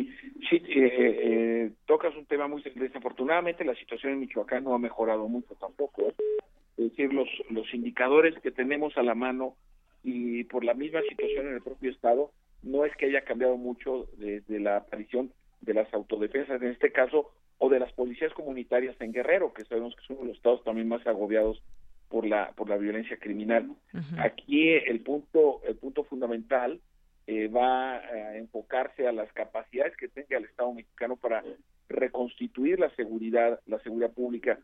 sí, 0.51 0.63
eh, 0.77 1.30
eh, 1.67 1.73
tocas 1.87 2.15
un 2.17 2.27
tema 2.27 2.49
muy 2.49 2.63
desafortunadamente 2.63 3.65
la 3.65 3.75
situación 3.75 4.13
en 4.13 4.21
Michoacán 4.21 4.65
no 4.65 4.75
ha 4.75 4.79
mejorado 4.79 5.29
mucho 5.29 5.55
tampoco 5.55 6.09
es 6.09 6.91
decir 6.91 7.13
los 7.13 7.29
los 7.51 7.73
indicadores 7.75 8.39
que 8.41 8.51
tenemos 8.51 8.97
a 8.97 9.03
la 9.03 9.15
mano 9.15 9.57
y 10.03 10.45
por 10.45 10.65
la 10.65 10.75
misma 10.75 11.01
situación 11.09 11.49
en 11.49 11.55
el 11.55 11.63
propio 11.63 11.91
Estado, 11.91 12.33
no 12.63 12.85
es 12.85 12.95
que 12.97 13.07
haya 13.07 13.23
cambiado 13.23 13.57
mucho 13.57 14.09
desde 14.17 14.61
la 14.61 14.77
aparición 14.77 15.33
de 15.61 15.75
las 15.75 15.93
autodefensas 15.93 16.61
en 16.63 16.69
este 16.69 16.93
caso 16.93 17.31
o 17.59 17.69
de 17.69 17.79
las 17.79 17.93
policías 17.93 18.33
comunitarias 18.33 18.99
en 19.01 19.13
Guerrero, 19.13 19.53
que 19.53 19.65
sabemos 19.65 19.95
que 19.95 20.03
son 20.07 20.17
uno 20.17 20.23
de 20.23 20.29
los 20.29 20.37
estados 20.39 20.65
también 20.65 20.89
más 20.89 21.07
agobiados 21.07 21.63
por 22.09 22.27
la 22.27 22.53
por 22.53 22.69
la 22.69 22.77
violencia 22.77 23.19
criminal. 23.19 23.71
Aquí 24.19 24.71
el 24.71 25.01
punto 25.01 25.61
el 25.65 25.77
punto 25.77 26.05
fundamental 26.05 26.81
eh, 27.27 27.49
va 27.49 27.97
a 27.97 28.37
enfocarse 28.37 29.07
a 29.07 29.13
las 29.13 29.33
capacidades 29.33 29.97
que 29.97 30.09
tenga 30.09 30.39
el 30.39 30.45
Estado 30.45 30.73
mexicano 30.73 31.17
para 31.17 31.43
reconstituir 31.89 32.79
la 32.79 32.89
seguridad, 32.97 33.61
la 33.67 33.79
seguridad 33.81 34.13
pública. 34.13 34.59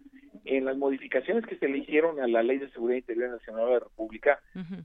En 0.44 0.64
las 0.64 0.76
modificaciones 0.76 1.44
que 1.44 1.56
se 1.58 1.68
le 1.68 1.78
hicieron 1.78 2.20
a 2.20 2.28
la 2.28 2.42
Ley 2.42 2.58
de 2.58 2.70
Seguridad 2.70 2.98
Interior 2.98 3.30
Nacional 3.30 3.66
de 3.66 3.72
la 3.72 3.80
República, 3.80 4.40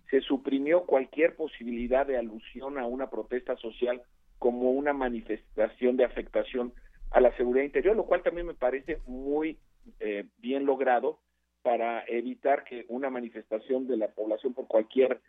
se 0.09 0.21
suprimió 0.21 0.85
cualquier 0.85 1.35
posibilidad 1.35 2.05
de 2.05 2.17
alusión 2.17 2.79
a 2.79 2.87
una 2.87 3.09
protesta 3.09 3.55
social 3.57 4.01
como 4.39 4.71
una 4.71 4.91
manifestación 4.91 5.97
de 5.97 6.05
afectación 6.05 6.73
a 7.11 7.21
la 7.21 7.35
seguridad 7.37 7.63
interior, 7.63 7.95
lo 7.95 8.05
cual 8.05 8.23
también 8.23 8.47
me 8.47 8.55
parece 8.55 8.97
muy 9.05 9.59
eh, 9.99 10.25
bien 10.39 10.65
logrado 10.65 11.19
para 11.61 12.03
evitar 12.07 12.63
que 12.63 12.85
una 12.87 13.11
manifestación 13.11 13.87
de 13.87 13.97
la 13.97 14.07
población 14.07 14.55
por 14.55 14.67
cualquier 14.67 15.21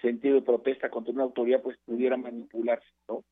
sentido 0.00 0.36
de 0.36 0.42
protesta 0.42 0.90
contra 0.90 1.12
una 1.12 1.24
autoridad 1.24 1.62
pues 1.62 1.78
pudiera 1.84 2.16
manipularse, 2.16 2.86
¿no? 3.08 3.24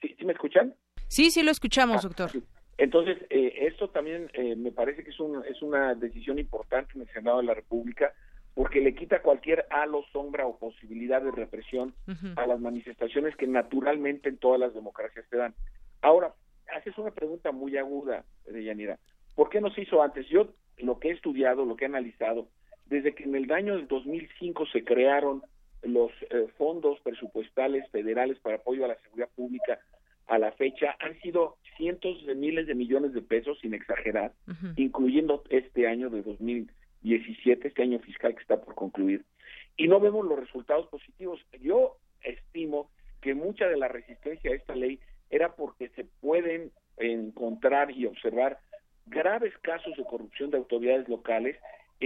¿Sí, 0.00 0.16
me 0.24 0.32
escuchan? 0.32 0.74
Sí, 1.08 1.30
sí 1.30 1.42
lo 1.42 1.50
escuchamos, 1.50 2.04
ah, 2.04 2.08
doctor. 2.08 2.30
Entonces, 2.76 3.18
eh, 3.30 3.66
esto 3.68 3.88
también 3.88 4.30
eh, 4.32 4.56
me 4.56 4.72
parece 4.72 5.04
que 5.04 5.10
es, 5.10 5.20
un, 5.20 5.44
es 5.44 5.62
una 5.62 5.94
decisión 5.94 6.38
importante 6.38 6.92
en 6.94 7.02
el 7.02 7.08
Senado 7.08 7.38
de 7.38 7.44
la 7.44 7.54
República 7.54 8.12
porque 8.54 8.80
le 8.80 8.94
quita 8.94 9.22
cualquier 9.22 9.66
halo, 9.70 10.04
sombra 10.12 10.46
o 10.46 10.58
posibilidad 10.58 11.20
de 11.20 11.32
represión 11.32 11.92
a 12.36 12.46
las 12.46 12.60
manifestaciones 12.60 13.34
que 13.36 13.48
naturalmente 13.48 14.28
en 14.28 14.38
todas 14.38 14.60
las 14.60 14.72
democracias 14.74 15.24
se 15.28 15.36
dan. 15.36 15.54
Ahora, 16.02 16.34
haces 16.76 16.96
una 16.96 17.10
pregunta 17.10 17.50
muy 17.50 17.76
aguda, 17.76 18.24
Yanira. 18.46 18.98
¿Por 19.34 19.48
qué 19.48 19.60
no 19.60 19.70
se 19.70 19.82
hizo 19.82 20.02
antes? 20.02 20.28
Yo 20.28 20.54
lo 20.78 21.00
que 21.00 21.08
he 21.08 21.12
estudiado, 21.12 21.64
lo 21.64 21.76
que 21.76 21.84
he 21.84 21.88
analizado, 21.88 22.48
desde 22.86 23.14
que 23.14 23.24
en 23.24 23.34
el 23.34 23.50
año 23.50 23.76
del 23.76 23.88
2005 23.88 24.66
se 24.66 24.84
crearon 24.84 25.42
los 25.84 26.10
eh, 26.30 26.48
fondos 26.56 27.00
presupuestales 27.00 27.88
federales 27.90 28.38
para 28.40 28.56
apoyo 28.56 28.84
a 28.84 28.88
la 28.88 28.98
seguridad 29.02 29.28
pública 29.34 29.80
a 30.26 30.38
la 30.38 30.52
fecha 30.52 30.96
han 31.00 31.18
sido 31.20 31.56
cientos 31.76 32.24
de 32.26 32.34
miles 32.34 32.66
de 32.66 32.74
millones 32.74 33.12
de 33.12 33.20
pesos, 33.20 33.58
sin 33.60 33.74
exagerar, 33.74 34.32
incluyendo 34.76 35.42
este 35.50 35.86
año 35.86 36.08
de 36.08 36.22
2017, 36.22 37.68
este 37.68 37.82
año 37.82 37.98
fiscal 37.98 38.34
que 38.34 38.40
está 38.40 38.60
por 38.60 38.74
concluir, 38.74 39.24
y 39.76 39.88
no 39.88 40.00
vemos 40.00 40.24
los 40.24 40.38
resultados 40.38 40.86
positivos. 40.86 41.40
Yo 41.60 41.98
estimo 42.22 42.90
que 43.20 43.34
mucha 43.34 43.66
de 43.68 43.76
la 43.76 43.88
resistencia 43.88 44.50
a 44.50 44.54
esta 44.54 44.74
ley 44.74 44.98
era 45.30 45.54
porque 45.54 45.88
se 45.90 46.04
pueden 46.20 46.70
encontrar 46.96 47.90
y 47.90 48.06
observar 48.06 48.58
graves 49.06 49.52
casos 49.62 49.96
de 49.96 50.04
corrupción 50.04 50.50
de 50.50 50.58
autoridades 50.58 51.08
locales 51.08 51.56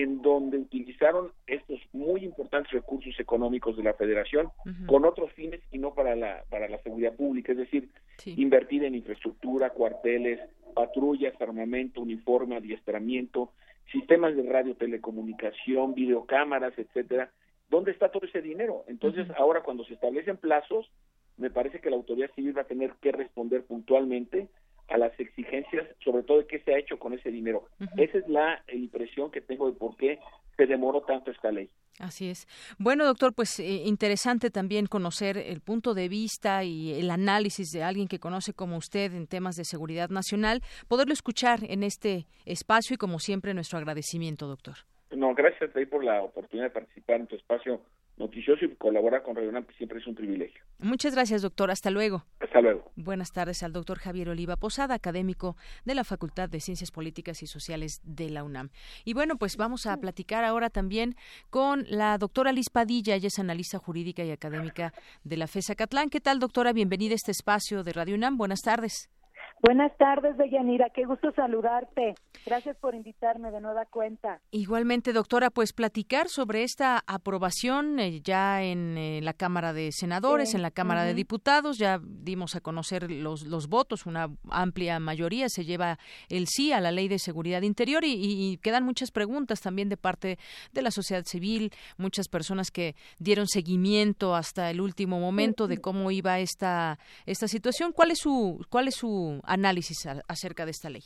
en 0.03 0.23
donde 0.23 0.59
utilizaron 0.59 1.33
estos 1.47 1.81
muy 1.93 2.25
importantes 2.25 2.73
recursos 2.73 3.19
económicos 3.19 3.77
de 3.77 3.83
la 3.83 3.95
federación 3.95 4.51
con 4.87 5.05
otros 5.05 5.33
fines 5.33 5.61
y 5.73 5.79
no 5.79 5.93
para 5.95 6.15
la 6.15 6.45
para 6.51 6.69
la 6.69 6.79
seguridad 6.83 7.15
pública, 7.15 7.53
es 7.53 7.59
decir, 7.59 7.89
invertir 8.25 8.85
en 8.85 8.95
infraestructura, 8.95 9.71
cuarteles, 9.71 10.41
patrullas, 10.75 11.35
armamento, 11.41 12.01
uniforme, 12.01 12.57
adiestramiento, 12.57 13.53
sistemas 13.91 14.37
de 14.37 14.45
radio, 14.45 14.77
telecomunicación, 14.77 15.95
videocámaras, 15.95 16.79
etcétera. 16.79 17.33
¿Dónde 17.69 17.91
está 17.91 18.11
todo 18.11 18.25
ese 18.25 18.41
dinero? 18.41 18.85
Entonces, 18.87 19.27
ahora 19.37 19.63
cuando 19.63 19.85
se 19.85 19.95
establecen 19.95 20.37
plazos, 20.37 20.91
me 21.37 21.51
parece 21.51 21.81
que 21.81 21.91
la 21.91 21.97
autoridad 21.97 22.31
civil 22.35 22.57
va 22.57 22.63
a 22.63 22.67
tener 22.67 22.93
que 23.01 23.13
responder 23.13 23.65
puntualmente 23.65 24.49
a 24.89 24.99
las 24.99 25.19
exigencias, 25.21 25.87
sobre 26.03 26.23
todo 26.23 26.39
de 26.39 26.47
qué 26.47 26.61
se 26.61 26.75
ha 26.75 26.79
hecho 26.79 26.99
con 26.99 27.13
ese 27.13 27.31
dinero. 27.31 27.69
Esa 27.97 28.19
es 28.19 28.29
la 28.29 28.63
impresión 28.73 29.31
que 29.31 29.41
tengo 29.41 29.71
de 29.71 29.79
por 29.79 29.97
qué 29.97 30.19
se 30.57 30.67
demoró 30.67 31.03
tanto 31.03 31.31
esta 31.31 31.53
ley. 31.53 31.71
Así 32.01 32.31
es. 32.31 32.47
Bueno, 32.79 33.05
doctor, 33.05 33.35
pues 33.35 33.59
eh, 33.59 33.83
interesante 33.85 34.51
también 34.51 34.87
conocer 34.87 35.37
el 35.37 35.61
punto 35.61 35.95
de 35.95 36.09
vista 36.09 36.63
y 36.63 36.93
el 36.93 37.11
análisis 37.11 37.71
de 37.73 37.83
alguien 37.83 38.07
que 38.07 38.21
conoce 38.21 38.53
como 38.53 38.77
usted 38.77 39.13
en 39.15 39.27
temas 39.27 39.57
de 39.57 39.65
seguridad 39.65 40.09
nacional, 40.09 40.63
poderlo 40.87 41.13
escuchar 41.13 41.61
en 41.69 41.83
este 41.83 42.27
espacio 42.47 42.95
y 42.95 42.99
como 42.99 43.19
siempre 43.19 43.53
nuestro 43.53 43.79
agradecimiento, 43.79 44.47
doctor. 44.47 44.77
No, 45.11 45.35
gracias 45.35 45.71
a 45.71 45.73
ti 45.73 45.87
por 45.87 46.05
la 46.05 46.23
oportunidad 46.23 46.69
de 46.69 46.75
participar 46.75 47.21
en 47.21 47.27
tu 47.27 47.37
espacio 47.37 47.81
noticioso 48.19 48.65
y 48.65 48.75
colaborar 48.77 49.23
con 49.23 49.37
Radio 49.37 49.49
UNAM, 49.51 49.67
siempre 49.77 49.99
es 49.99 50.07
un 50.07 50.15
privilegio. 50.15 50.61
Muchas 50.79 51.15
gracias, 51.15 51.43
doctor. 51.43 51.71
Hasta 51.71 51.91
luego. 51.91 52.25
Hasta 52.41 52.61
luego. 52.61 52.91
Buenas 52.97 53.33
tardes 53.33 53.63
al 53.63 53.73
doctor 53.73 53.99
Javier 53.99 54.29
Oliva 54.29 54.57
Posada, 54.57 54.95
académico 54.95 55.57
de 55.85 55.95
la 55.95 56.05
Facultad 56.05 56.49
de 56.49 56.61
Ciencias 56.61 56.91
Políticas 56.91 57.43
y 57.43 57.47
Sociales 57.47 58.01
de 58.05 58.31
la 58.31 58.45
UNAM. 58.45 58.71
Y 59.05 59.15
bueno, 59.15 59.37
pues 59.37 59.57
vamos 59.57 59.87
a 59.87 59.97
platicar 59.97 60.45
ahora 60.45 60.71
también 60.71 61.15
con 61.51 61.85
la 61.89 62.19
doctora 62.19 62.53
Liz 62.53 62.71
Padilla, 62.71 63.15
ella 63.15 63.29
es 63.29 63.39
analista 63.39 63.79
jurídica 63.79 64.25
y 64.25 64.31
académica 64.31 64.93
de 65.25 65.37
la 65.37 65.47
FESA 65.47 65.75
Catlán. 65.75 66.11
¿Qué 66.11 66.21
tal, 66.21 66.39
doctora? 66.39 66.73
Bienvenida 66.73 67.13
a 67.13 67.17
este 67.17 67.33
espacio 67.33 67.83
de 67.85 67.93
Radio 67.93 68.15
UNAM. 68.15 68.37
Buenas 68.37 68.61
tardes. 68.63 69.11
Buenas 69.61 69.97
tardes, 69.97 70.37
Deyanira. 70.37 70.89
Qué 70.91 71.05
gusto 71.05 71.33
saludarte. 71.33 72.15
Gracias 72.47 72.77
por 72.77 72.95
invitarme 72.95 73.51
de 73.51 73.61
nueva 73.61 73.87
cuenta. 73.87 74.41
Igualmente, 74.53 75.13
doctora, 75.13 75.51
pues 75.51 75.73
platicar 75.73 76.29
sobre 76.29 76.63
esta 76.63 77.03
aprobación 77.07 77.99
eh, 77.99 78.21
ya 78.23 78.63
en 78.63 78.97
eh, 78.97 79.21
la 79.21 79.33
Cámara 79.33 79.73
de 79.73 79.91
Senadores, 79.91 80.55
en 80.55 80.63
la 80.63 80.71
Cámara 80.71 81.03
de 81.03 81.15
Diputados. 81.15 81.77
Ya 81.77 82.01
dimos 82.01 82.55
a 82.55 82.61
conocer 82.61 83.11
los, 83.11 83.43
los 83.47 83.69
votos, 83.69 84.07
una 84.07 84.31
amplia 84.49 85.01
mayoría 85.01 85.49
se 85.49 85.65
lleva 85.65 85.99
el 86.29 86.47
sí 86.47 86.73
a 86.73 86.81
la 86.81 86.93
Ley 86.93 87.09
de 87.09 87.19
Seguridad 87.19 87.63
Interior 87.63 88.05
y, 88.05 88.59
quedan 88.63 88.85
muchas 88.85 89.11
preguntas 89.11 89.61
también 89.61 89.89
de 89.89 89.97
parte 89.97 90.39
de 90.73 90.83
la 90.83 90.91
sociedad 90.91 91.25
civil, 91.25 91.73
muchas 91.97 92.29
personas 92.29 92.71
que 92.71 92.95
dieron 93.19 93.47
seguimiento 93.47 94.35
hasta 94.35 94.71
el 94.71 94.81
último 94.81 95.21
momento 95.21 95.67
de 95.67 95.79
cómo 95.79 96.11
iba 96.11 96.39
esta, 96.39 96.99
esta 97.27 97.49
situación. 97.49 97.93
¿Cuál 97.93 98.13
es 98.13 98.19
su, 98.19 98.65
cuál 98.71 98.89
es 98.89 98.95
su 98.95 99.41
análisis 99.49 100.07
acerca 100.29 100.65
de 100.65 100.71
esta 100.71 100.91
ley. 100.91 101.03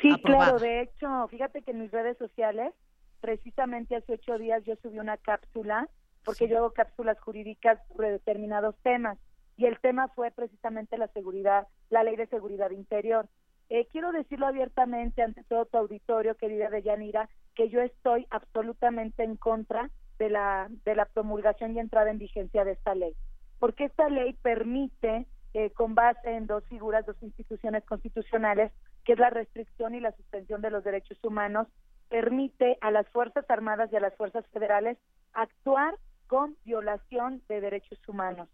Sí, 0.00 0.10
claro, 0.22 0.58
de 0.58 0.82
hecho, 0.82 1.28
fíjate 1.28 1.62
que 1.62 1.70
en 1.72 1.80
mis 1.80 1.90
redes 1.90 2.18
sociales, 2.18 2.72
precisamente 3.20 3.96
hace 3.96 4.14
ocho 4.14 4.38
días 4.38 4.64
yo 4.64 4.74
subí 4.82 4.98
una 4.98 5.16
cápsula, 5.16 5.88
porque 6.24 6.48
yo 6.48 6.58
hago 6.58 6.72
cápsulas 6.72 7.20
jurídicas 7.20 7.78
sobre 7.88 8.10
determinados 8.10 8.74
temas, 8.82 9.18
y 9.56 9.66
el 9.66 9.78
tema 9.80 10.08
fue 10.08 10.30
precisamente 10.30 10.96
la 10.96 11.08
seguridad, 11.08 11.68
la 11.90 12.02
ley 12.02 12.16
de 12.16 12.26
seguridad 12.26 12.70
interior. 12.70 13.28
Eh, 13.68 13.86
quiero 13.92 14.12
decirlo 14.12 14.46
abiertamente 14.46 15.22
ante 15.22 15.44
todo 15.44 15.66
tu 15.66 15.78
auditorio, 15.78 16.36
querida 16.36 16.68
Deyanira, 16.68 17.28
que 17.54 17.68
yo 17.68 17.80
estoy 17.80 18.26
absolutamente 18.30 19.22
en 19.22 19.36
contra 19.36 19.90
de 20.18 20.30
la, 20.30 20.68
de 20.84 20.94
la 20.94 21.06
promulgación 21.06 21.74
y 21.74 21.80
entrada 21.80 22.10
en 22.10 22.18
vigencia 22.18 22.64
de 22.64 22.72
esta 22.72 22.94
ley, 22.94 23.14
porque 23.58 23.84
esta 23.84 24.08
ley 24.08 24.34
permite 24.42 25.26
eh, 25.54 25.70
con 25.70 25.94
base 25.94 26.36
en 26.36 26.46
dos 26.46 26.64
figuras, 26.68 27.06
dos 27.06 27.22
instituciones 27.22 27.84
constitucionales, 27.84 28.72
que 29.04 29.12
es 29.12 29.18
la 29.18 29.30
restricción 29.30 29.94
y 29.94 30.00
la 30.00 30.12
suspensión 30.12 30.62
de 30.62 30.70
los 30.70 30.84
derechos 30.84 31.18
humanos, 31.22 31.68
permite 32.08 32.78
a 32.80 32.90
las 32.90 33.08
Fuerzas 33.08 33.44
Armadas 33.48 33.90
y 33.92 33.96
a 33.96 34.00
las 34.00 34.14
Fuerzas 34.16 34.46
Federales 34.48 34.98
actuar 35.32 35.98
con 36.26 36.56
violación 36.64 37.42
de 37.48 37.60
derechos 37.60 37.98
humanos. 38.08 38.48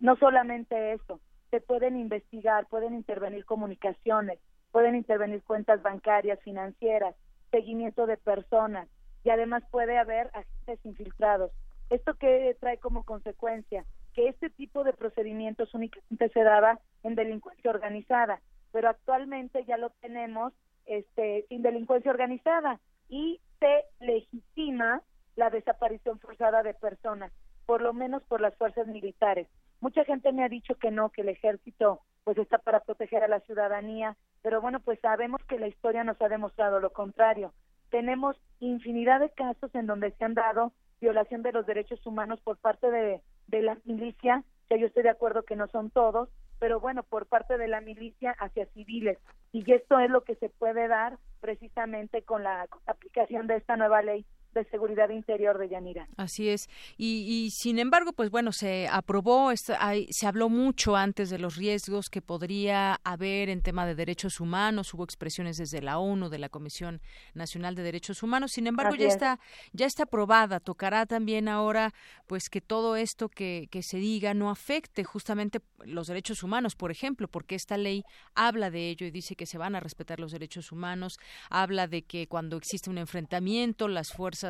No 0.00 0.16
solamente 0.16 0.92
eso, 0.92 1.20
se 1.50 1.60
pueden 1.60 1.96
investigar, 1.96 2.66
pueden 2.66 2.94
intervenir 2.94 3.44
comunicaciones, 3.44 4.38
pueden 4.72 4.96
intervenir 4.96 5.42
cuentas 5.42 5.82
bancarias, 5.82 6.40
financieras, 6.40 7.14
seguimiento 7.50 8.06
de 8.06 8.16
personas 8.16 8.88
y 9.22 9.30
además 9.30 9.62
puede 9.70 9.96
haber 9.96 10.30
agentes 10.34 10.84
infiltrados. 10.84 11.52
¿Esto 11.90 12.14
qué 12.14 12.56
trae 12.60 12.78
como 12.78 13.04
consecuencia? 13.04 13.84
Que 14.14 14.28
este 14.28 14.48
tipo 14.50 14.84
de 14.84 14.92
procedimientos 14.92 15.74
únicamente 15.74 16.28
se 16.30 16.42
daba 16.42 16.78
en 17.02 17.14
delincuencia 17.14 17.70
organizada, 17.70 18.40
pero 18.72 18.88
actualmente 18.88 19.64
ya 19.64 19.76
lo 19.76 19.90
tenemos 20.00 20.52
este, 20.86 21.46
sin 21.48 21.62
delincuencia 21.62 22.10
organizada 22.10 22.80
y 23.08 23.40
se 23.58 23.84
legitima 24.00 25.02
la 25.36 25.50
desaparición 25.50 26.18
forzada 26.20 26.62
de 26.62 26.74
personas, 26.74 27.32
por 27.66 27.82
lo 27.82 27.92
menos 27.92 28.22
por 28.24 28.40
las 28.40 28.54
fuerzas 28.56 28.86
militares. 28.86 29.48
Mucha 29.80 30.04
gente 30.04 30.32
me 30.32 30.44
ha 30.44 30.48
dicho 30.48 30.76
que 30.76 30.90
no, 30.90 31.10
que 31.10 31.22
el 31.22 31.28
ejército 31.28 32.00
pues 32.22 32.38
está 32.38 32.58
para 32.58 32.80
proteger 32.80 33.22
a 33.22 33.28
la 33.28 33.40
ciudadanía, 33.40 34.16
pero 34.42 34.60
bueno, 34.60 34.80
pues 34.80 34.98
sabemos 35.00 35.42
que 35.44 35.58
la 35.58 35.68
historia 35.68 36.04
nos 36.04 36.20
ha 36.22 36.28
demostrado 36.28 36.80
lo 36.80 36.90
contrario. 36.90 37.52
Tenemos 37.90 38.36
infinidad 38.60 39.20
de 39.20 39.30
casos 39.30 39.74
en 39.74 39.86
donde 39.86 40.12
se 40.12 40.24
han 40.24 40.34
dado 40.34 40.72
violación 41.00 41.42
de 41.42 41.52
los 41.52 41.66
derechos 41.66 42.04
humanos 42.06 42.40
por 42.40 42.56
parte 42.56 42.90
de 42.90 43.20
de 43.46 43.62
la 43.62 43.78
milicia, 43.84 44.44
que 44.68 44.78
yo 44.78 44.86
estoy 44.86 45.02
de 45.02 45.10
acuerdo 45.10 45.42
que 45.44 45.56
no 45.56 45.68
son 45.68 45.90
todos, 45.90 46.28
pero 46.58 46.80
bueno, 46.80 47.02
por 47.02 47.26
parte 47.26 47.58
de 47.58 47.68
la 47.68 47.80
milicia 47.80 48.32
hacia 48.38 48.66
civiles. 48.66 49.18
Y 49.52 49.70
esto 49.72 49.98
es 49.98 50.10
lo 50.10 50.22
que 50.22 50.34
se 50.36 50.48
puede 50.48 50.88
dar 50.88 51.18
precisamente 51.40 52.22
con 52.22 52.42
la 52.42 52.66
aplicación 52.86 53.46
de 53.46 53.56
esta 53.56 53.76
nueva 53.76 54.02
ley 54.02 54.24
de 54.54 54.64
seguridad 54.66 55.10
interior 55.10 55.58
de 55.58 55.68
Yanira. 55.68 56.08
Así 56.16 56.48
es. 56.48 56.68
Y, 56.96 57.50
sin 57.50 57.78
embargo, 57.78 58.12
pues 58.12 58.30
bueno, 58.30 58.52
se 58.52 58.88
aprobó, 58.88 59.50
se 59.56 60.26
habló 60.26 60.48
mucho 60.48 60.96
antes 60.96 61.30
de 61.30 61.38
los 61.38 61.56
riesgos 61.56 62.08
que 62.08 62.22
podría 62.22 63.00
haber 63.04 63.48
en 63.48 63.62
tema 63.62 63.86
de 63.86 63.94
derechos 63.94 64.40
humanos, 64.40 64.94
hubo 64.94 65.04
expresiones 65.04 65.56
desde 65.56 65.82
la 65.82 65.98
ONU, 65.98 66.28
de 66.28 66.38
la 66.38 66.48
Comisión 66.48 67.00
Nacional 67.34 67.74
de 67.74 67.82
Derechos 67.82 68.22
Humanos. 68.22 68.52
Sin 68.52 68.66
embargo, 68.66 68.94
ya 68.94 69.08
está 69.08 69.38
ya 69.72 69.86
está 69.86 70.04
aprobada. 70.04 70.60
Tocará 70.60 71.06
también 71.06 71.48
ahora 71.48 71.92
pues 72.26 72.48
que 72.48 72.60
todo 72.60 72.96
esto 72.96 73.28
que, 73.28 73.68
que 73.70 73.82
se 73.82 73.98
diga 73.98 74.34
no 74.34 74.50
afecte 74.50 75.04
justamente 75.04 75.60
los 75.84 76.06
derechos 76.06 76.42
humanos, 76.42 76.76
por 76.76 76.90
ejemplo, 76.90 77.28
porque 77.28 77.54
esta 77.54 77.76
ley 77.76 78.04
habla 78.34 78.70
de 78.70 78.88
ello 78.88 79.06
y 79.06 79.10
dice 79.10 79.36
que 79.36 79.46
se 79.46 79.58
van 79.58 79.74
a 79.74 79.80
respetar 79.80 80.20
los 80.20 80.32
derechos 80.32 80.72
humanos, 80.72 81.18
habla 81.50 81.86
de 81.86 82.02
que 82.02 82.26
cuando 82.26 82.56
existe 82.56 82.90
un 82.90 82.98
enfrentamiento, 82.98 83.88
las 83.88 84.12
fuerzas 84.12 84.43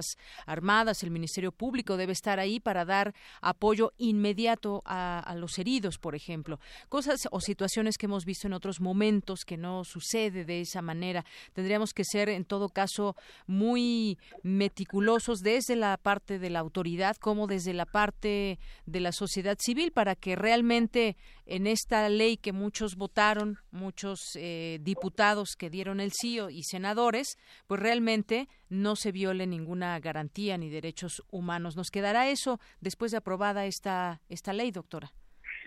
Armadas, 0.47 1.03
el 1.03 1.11
Ministerio 1.11 1.53
Público 1.53 1.97
debe 1.97 2.13
estar 2.13 2.39
ahí 2.39 2.61
para 2.61 2.85
dar 2.85 3.15
apoyo 3.41 3.93
inmediato 3.99 4.83
a, 4.85 5.21
a 5.21 5.35
los 5.35 5.59
heridos, 5.59 5.99
por 5.99 6.15
ejemplo. 6.15 6.59
Cosas 6.89 7.29
o 7.31 7.41
situaciones 7.41 7.97
que 7.97 8.07
hemos 8.07 8.25
visto 8.25 8.47
en 8.47 8.53
otros 8.53 8.81
momentos 8.81 9.45
que 9.45 9.57
no 9.57 9.85
sucede 9.85 10.45
de 10.45 10.61
esa 10.61 10.83
manera. 10.83 11.25
Tendríamos 11.53 11.93
que 11.93 12.05
ser, 12.05 12.29
en 12.29 12.45
todo 12.45 12.69
caso, 12.69 13.17
muy 13.47 14.19
meticulosos 14.43 15.41
desde 15.41 15.77
la 15.77 15.97
parte 15.97 16.39
de 16.39 16.51
la 16.51 16.61
autoridad 16.61 17.17
como 17.17 17.47
desde 17.47 17.73
la 17.75 17.87
parte 17.87 18.59
de 18.87 19.01
la 19.01 19.13
sociedad 19.13 19.57
civil 19.61 19.93
para 19.93 20.15
que 20.15 20.37
realmente 20.37 21.17
en 21.47 21.67
esta 21.67 22.09
ley 22.09 22.37
que 22.37 22.53
muchos 22.53 22.97
votaron, 22.97 23.59
muchos 23.71 24.21
eh, 24.37 24.79
diputados 24.83 25.57
que 25.57 25.71
dieron 25.71 26.01
el 26.01 26.13
sí 26.13 26.35
y 26.51 26.63
senadores, 26.65 27.37
pues 27.67 27.81
realmente 27.81 28.49
no 28.69 28.97
se 28.97 29.13
viole 29.13 29.47
ninguna 29.47 29.99
garantía 30.01 30.59
ni 30.59 30.69
derechos 30.71 31.25
humanos. 31.31 31.77
¿Nos 31.77 31.91
quedará 31.91 32.29
eso 32.29 32.59
después 32.81 33.11
de 33.11 33.19
aprobada 33.19 33.67
esta, 33.67 34.21
esta 34.29 34.53
ley, 34.53 34.71
doctora? 34.71 35.13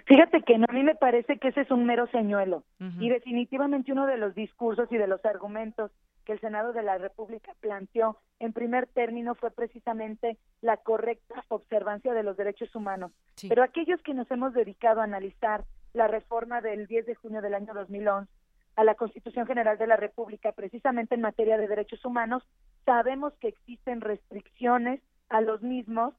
Fíjate 0.06 0.42
que 0.42 0.56
a 0.56 0.74
mí 0.74 0.84
me 0.84 0.96
parece 0.96 1.38
que 1.38 1.50
ese 1.50 1.62
es 1.62 1.72
un 1.72 1.86
mero 1.86 2.08
señuelo 2.12 2.64
y 3.00 3.10
definitivamente 3.10 3.92
uno 3.92 4.06
de 4.06 4.18
los 4.18 4.34
discursos 4.36 4.90
y 4.90 4.98
de 4.98 5.06
los 5.06 5.24
argumentos 5.26 5.92
que 6.24 6.32
el 6.32 6.40
Senado 6.40 6.72
de 6.72 6.82
la 6.82 6.98
República 6.98 7.54
planteó 7.60 8.18
en 8.40 8.54
primer 8.54 8.88
término 8.88 9.36
fue 9.36 9.52
precisamente 9.52 10.38
la 10.62 10.78
correcta 10.78 11.44
observancia 11.50 12.14
de 12.14 12.24
los 12.24 12.38
derechos 12.38 12.74
humanos. 12.74 13.12
Pero 13.50 13.64
aquellos 13.64 14.02
que 14.02 14.14
nos 14.14 14.30
hemos 14.32 14.54
dedicado 14.54 15.02
a 15.02 15.06
analizar 15.06 15.66
la 15.94 16.08
reforma 16.08 16.62
del 16.62 16.88
10 16.88 17.06
de 17.06 17.16
junio 17.16 17.42
del 17.42 17.56
año 17.56 17.74
2011 17.74 18.32
a 18.78 18.84
la 18.84 18.96
Constitución 18.96 19.48
General 19.48 19.78
de 19.78 19.88
la 19.88 19.98
República, 19.98 20.52
precisamente 20.52 21.16
en 21.16 21.22
materia 21.22 21.58
de 21.58 21.68
derechos 21.68 22.06
humanos, 22.06 22.44
sabemos 22.86 23.34
que 23.42 23.48
existen 23.48 24.02
restricciones 24.02 25.02
a 25.30 25.42
los 25.42 25.64
mismos 25.64 26.14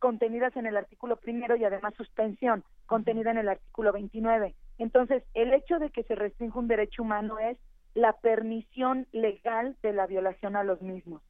contenidas 0.00 0.56
en 0.56 0.66
el 0.66 0.76
artículo 0.76 1.16
primero 1.16 1.54
y 1.54 1.64
además 1.64 1.94
suspensión 1.94 2.64
contenida 2.86 3.30
en 3.30 3.38
el 3.38 3.48
artículo 3.48 3.92
29. 3.92 4.56
Entonces, 4.78 5.22
el 5.34 5.54
hecho 5.54 5.78
de 5.78 5.90
que 5.90 6.02
se 6.02 6.16
restrinja 6.16 6.58
un 6.58 6.66
derecho 6.66 7.02
humano 7.02 7.38
es 7.38 7.56
la 7.94 8.14
permisión 8.14 9.06
legal 9.12 9.76
de 9.80 9.92
la 9.92 10.08
violación 10.08 10.56
a 10.56 10.64
los 10.64 10.82
mismos. 10.82 11.22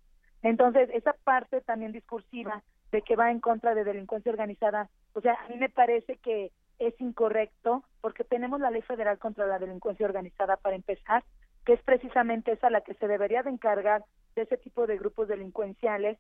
Entonces, 0.43 0.89
esa 0.95 1.13
parte 1.25 1.61
también 1.61 1.93
discursiva 1.93 2.63
de 2.91 3.03
que 3.03 3.17
va 3.17 3.31
en 3.31 3.41
contra 3.41 3.75
de 3.75 3.85
delincuencia 3.85 4.33
organizada, 4.33 4.89
o 5.13 5.21
sea, 5.21 5.35
a 5.45 5.49
mí 5.49 5.57
me 5.59 5.69
parece 5.69 6.17
que 6.17 6.53
es 6.81 6.99
incorrecto 7.01 7.85
porque 8.01 8.25
tenemos 8.25 8.59
la 8.61 8.71
ley 8.71 8.83
federal 8.83 9.19
contra 9.19 9.47
la 9.47 9.59
delincuencia 9.59 10.07
organizada 10.07 10.57
para 10.57 10.75
empezar, 10.75 11.23
que 11.65 11.75
es 11.75 11.83
precisamente 11.83 12.53
esa 12.53 12.71
la 12.71 12.81
que 12.81 12.95
se 12.95 13.07
debería 13.07 13.43
de 13.43 13.51
encargar 13.51 14.05
de 14.35 14.43
ese 14.43 14.57
tipo 14.57 14.87
de 14.87 14.99
grupos 14.99 15.29
delincuenciales. 15.29 16.19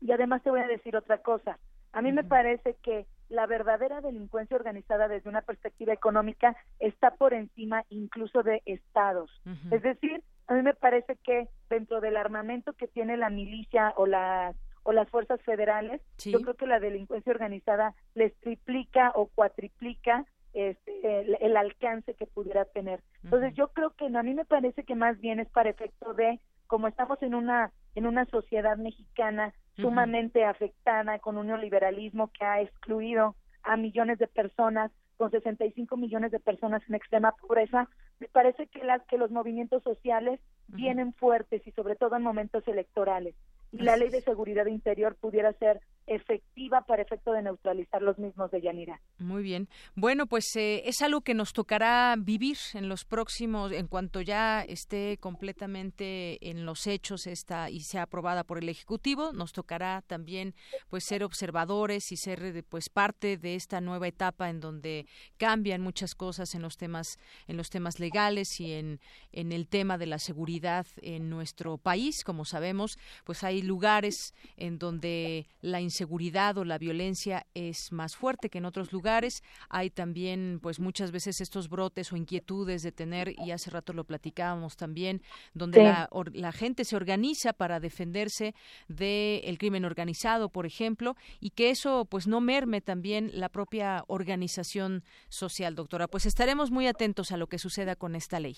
Y 0.00 0.12
además 0.12 0.42
te 0.42 0.50
voy 0.50 0.60
a 0.60 0.68
decir 0.68 0.96
otra 0.96 1.18
cosa. 1.18 1.58
A 1.92 2.00
mí 2.00 2.12
me 2.12 2.24
parece 2.24 2.76
que 2.82 3.06
la 3.28 3.46
verdadera 3.46 4.00
delincuencia 4.00 4.56
organizada 4.56 5.08
desde 5.08 5.28
una 5.28 5.42
perspectiva 5.42 5.92
económica 5.92 6.56
está 6.78 7.12
por 7.12 7.34
encima 7.34 7.84
incluso 7.90 8.42
de 8.42 8.62
estados. 8.64 9.30
Es 9.70 9.82
decir, 9.82 10.22
a 10.46 10.54
mí 10.54 10.62
me 10.62 10.74
parece 10.74 11.16
que 11.16 11.48
dentro 11.68 12.00
del 12.00 12.16
armamento 12.16 12.72
que 12.72 12.88
tiene 12.88 13.16
la 13.16 13.30
milicia 13.30 13.92
o 13.96 14.06
las 14.06 14.56
o 14.84 14.92
las 14.92 15.08
fuerzas 15.08 15.40
federales, 15.42 16.00
yo 16.18 16.40
creo 16.40 16.54
que 16.54 16.66
la 16.66 16.80
delincuencia 16.80 17.32
organizada 17.32 17.94
les 18.14 18.34
triplica 18.40 19.12
o 19.14 19.26
cuatriplica 19.26 20.26
este, 20.54 21.20
el, 21.44 21.56
alcance 21.56 22.14
que 22.14 22.26
pudiera 22.26 22.64
tener. 22.66 23.00
Entonces, 23.24 23.54
yo 23.54 23.68
creo 23.68 23.90
que 23.90 24.06
a 24.06 24.22
mí 24.22 24.34
me 24.34 24.44
parece 24.44 24.84
que 24.84 24.94
más 24.94 25.18
bien 25.20 25.40
es 25.40 25.48
para 25.48 25.70
efecto 25.70 26.14
de 26.14 26.40
como 26.66 26.88
estamos 26.88 27.22
en 27.22 27.34
una 27.34 27.70
en 27.94 28.06
una 28.06 28.24
sociedad 28.26 28.76
mexicana 28.78 29.52
sumamente 29.76 30.44
afectada 30.44 31.18
con 31.18 31.36
un 31.36 31.46
neoliberalismo 31.46 32.28
que 32.28 32.44
ha 32.44 32.60
excluido 32.60 33.36
a 33.62 33.76
millones 33.76 34.18
de 34.18 34.26
personas, 34.26 34.90
con 35.16 35.30
65 35.30 35.96
millones 35.96 36.32
de 36.32 36.40
personas 36.40 36.82
en 36.88 36.94
extrema 36.94 37.32
pobreza, 37.32 37.88
me 38.18 38.28
parece 38.28 38.66
que 38.66 38.84
las 38.84 39.02
que 39.06 39.18
los 39.18 39.30
movimientos 39.30 39.82
sociales 39.82 40.40
vienen 40.68 41.12
fuertes 41.14 41.66
y 41.66 41.72
sobre 41.72 41.96
todo 41.96 42.16
en 42.16 42.22
momentos 42.22 42.66
electorales 42.66 43.34
y 43.72 43.82
la 43.82 43.96
ley 43.96 44.10
de 44.10 44.20
seguridad 44.20 44.66
interior 44.66 45.16
pudiera 45.16 45.52
ser 45.54 45.80
efectiva 46.06 46.82
para 46.82 47.02
efecto 47.02 47.32
de 47.32 47.42
neutralizar 47.42 48.02
los 48.02 48.18
mismos 48.18 48.50
de 48.50 48.60
Yanira. 48.60 49.00
Muy 49.18 49.42
bien. 49.42 49.68
Bueno, 49.94 50.26
pues 50.26 50.44
eh, 50.56 50.82
es 50.84 51.00
algo 51.00 51.20
que 51.20 51.34
nos 51.34 51.52
tocará 51.52 52.14
vivir 52.18 52.56
en 52.74 52.88
los 52.88 53.04
próximos, 53.04 53.72
en 53.72 53.86
cuanto 53.86 54.20
ya 54.20 54.62
esté 54.62 55.16
completamente 55.18 56.50
en 56.50 56.66
los 56.66 56.86
hechos 56.86 57.26
esta 57.26 57.70
y 57.70 57.80
sea 57.80 58.02
aprobada 58.02 58.44
por 58.44 58.58
el 58.58 58.68
Ejecutivo, 58.68 59.32
nos 59.32 59.52
tocará 59.52 60.02
también 60.02 60.54
pues 60.90 61.04
ser 61.04 61.22
observadores 61.22 62.10
y 62.10 62.16
ser 62.16 62.64
pues 62.68 62.88
parte 62.88 63.36
de 63.36 63.54
esta 63.54 63.80
nueva 63.80 64.08
etapa 64.08 64.50
en 64.50 64.60
donde 64.60 65.06
cambian 65.36 65.80
muchas 65.80 66.14
cosas 66.14 66.54
en 66.54 66.62
los 66.62 66.76
temas 66.76 67.18
en 67.46 67.56
los 67.56 67.70
temas 67.70 68.00
legales 68.00 68.60
y 68.60 68.72
en 68.72 69.00
en 69.30 69.52
el 69.52 69.68
tema 69.68 69.98
de 69.98 70.06
la 70.06 70.18
seguridad 70.18 70.86
en 71.00 71.30
nuestro 71.30 71.78
país, 71.78 72.24
como 72.24 72.44
sabemos, 72.44 72.98
pues 73.24 73.44
hay 73.44 73.61
lugares 73.62 74.34
en 74.56 74.78
donde 74.78 75.46
la 75.60 75.80
inseguridad 75.80 76.58
o 76.58 76.64
la 76.64 76.78
violencia 76.78 77.46
es 77.54 77.92
más 77.92 78.16
fuerte 78.16 78.48
que 78.48 78.58
en 78.58 78.64
otros 78.64 78.92
lugares. 78.92 79.42
Hay 79.68 79.90
también, 79.90 80.58
pues 80.62 80.80
muchas 80.80 81.12
veces 81.12 81.40
estos 81.40 81.68
brotes 81.68 82.12
o 82.12 82.16
inquietudes 82.16 82.82
de 82.82 82.92
tener, 82.92 83.34
y 83.44 83.50
hace 83.50 83.70
rato 83.70 83.92
lo 83.92 84.04
platicábamos 84.04 84.76
también, 84.76 85.22
donde 85.54 85.82
la, 85.82 86.08
la, 86.32 86.52
gente 86.52 86.84
se 86.84 86.96
organiza 86.96 87.52
para 87.52 87.80
defenderse 87.80 88.54
del 88.88 89.58
crimen 89.58 89.84
organizado, 89.84 90.48
por 90.48 90.66
ejemplo, 90.66 91.16
y 91.40 91.50
que 91.50 91.70
eso 91.70 92.06
pues 92.10 92.26
no 92.26 92.40
merme 92.40 92.80
también 92.80 93.30
la 93.32 93.48
propia 93.48 94.04
organización 94.08 95.02
social, 95.28 95.74
doctora. 95.74 96.08
Pues 96.08 96.26
estaremos 96.26 96.70
muy 96.70 96.86
atentos 96.86 97.32
a 97.32 97.36
lo 97.36 97.46
que 97.46 97.58
suceda 97.58 97.96
con 97.96 98.14
esta 98.14 98.40
ley. 98.40 98.56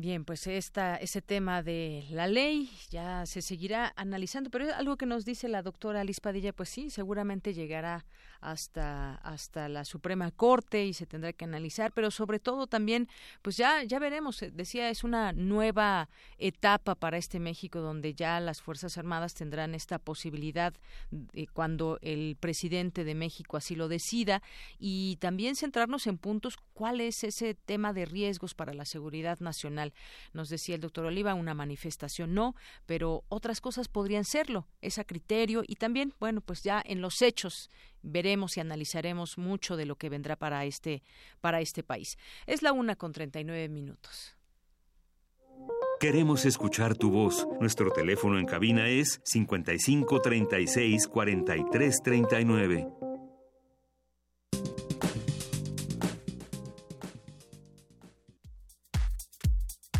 Bien, 0.00 0.24
pues 0.24 0.46
esta, 0.46 0.94
ese 0.96 1.20
tema 1.22 1.60
de 1.62 2.04
la 2.10 2.28
ley 2.28 2.70
ya 2.90 3.26
se 3.26 3.42
seguirá 3.42 3.92
analizando, 3.96 4.48
pero 4.50 4.72
algo 4.74 4.96
que 4.96 5.06
nos 5.06 5.24
dice 5.24 5.48
la 5.48 5.62
doctora 5.62 6.02
Alice 6.02 6.20
Padilla, 6.20 6.52
pues 6.52 6.68
sí, 6.68 6.88
seguramente 6.90 7.52
llegará 7.52 8.06
hasta, 8.40 9.16
hasta 9.16 9.68
la 9.68 9.84
Suprema 9.84 10.30
Corte 10.30 10.84
y 10.84 10.92
se 10.92 11.06
tendrá 11.06 11.32
que 11.32 11.44
analizar, 11.44 11.92
pero 11.92 12.10
sobre 12.10 12.38
todo 12.38 12.66
también, 12.66 13.08
pues 13.42 13.56
ya, 13.56 13.82
ya 13.84 13.98
veremos, 13.98 14.42
eh, 14.42 14.50
decía, 14.50 14.90
es 14.90 15.04
una 15.04 15.32
nueva 15.32 16.08
etapa 16.38 16.94
para 16.94 17.18
este 17.18 17.40
México 17.40 17.80
donde 17.80 18.14
ya 18.14 18.40
las 18.40 18.60
Fuerzas 18.60 18.98
Armadas 18.98 19.34
tendrán 19.34 19.74
esta 19.74 19.98
posibilidad 19.98 20.74
cuando 21.52 21.98
el 22.02 22.36
presidente 22.38 23.04
de 23.04 23.14
México 23.14 23.56
así 23.56 23.74
lo 23.74 23.88
decida 23.88 24.42
y 24.78 25.16
también 25.16 25.56
centrarnos 25.56 26.06
en 26.06 26.18
puntos, 26.18 26.56
cuál 26.74 27.00
es 27.00 27.24
ese 27.24 27.54
tema 27.54 27.92
de 27.92 28.04
riesgos 28.04 28.54
para 28.54 28.74
la 28.74 28.84
seguridad 28.84 29.40
nacional 29.40 29.92
nos 30.32 30.48
decía 30.48 30.74
el 30.74 30.80
doctor 30.80 31.06
Oliva, 31.06 31.34
una 31.34 31.54
manifestación 31.54 32.34
no, 32.34 32.54
pero 32.86 33.24
otras 33.28 33.60
cosas 33.60 33.88
podrían 33.88 34.24
serlo, 34.24 34.66
es 34.80 34.98
a 34.98 35.04
criterio 35.04 35.62
y 35.66 35.76
también, 35.76 36.14
bueno, 36.20 36.40
pues 36.40 36.62
ya 36.62 36.82
en 36.84 37.00
los 37.00 37.22
hechos 37.22 37.70
veremos 38.02 38.56
y 38.56 38.60
analizaremos 38.60 39.38
mucho 39.38 39.76
de 39.76 39.86
lo 39.86 39.96
que 39.96 40.08
vendrá 40.08 40.36
para 40.36 40.64
este, 40.64 41.02
para 41.40 41.60
este 41.60 41.82
país. 41.82 42.18
Es 42.46 42.62
la 42.62 42.72
una 42.72 42.96
con 42.96 43.12
39 43.12 43.68
minutos. 43.68 44.36
Queremos 46.00 46.44
escuchar 46.44 46.96
tu 46.96 47.10
voz. 47.10 47.46
Nuestro 47.60 47.90
teléfono 47.90 48.38
en 48.38 48.46
cabina 48.46 48.88
es 48.88 49.20
55 49.24 50.20
36 50.20 51.08
43 51.08 52.02
39. 52.02 53.07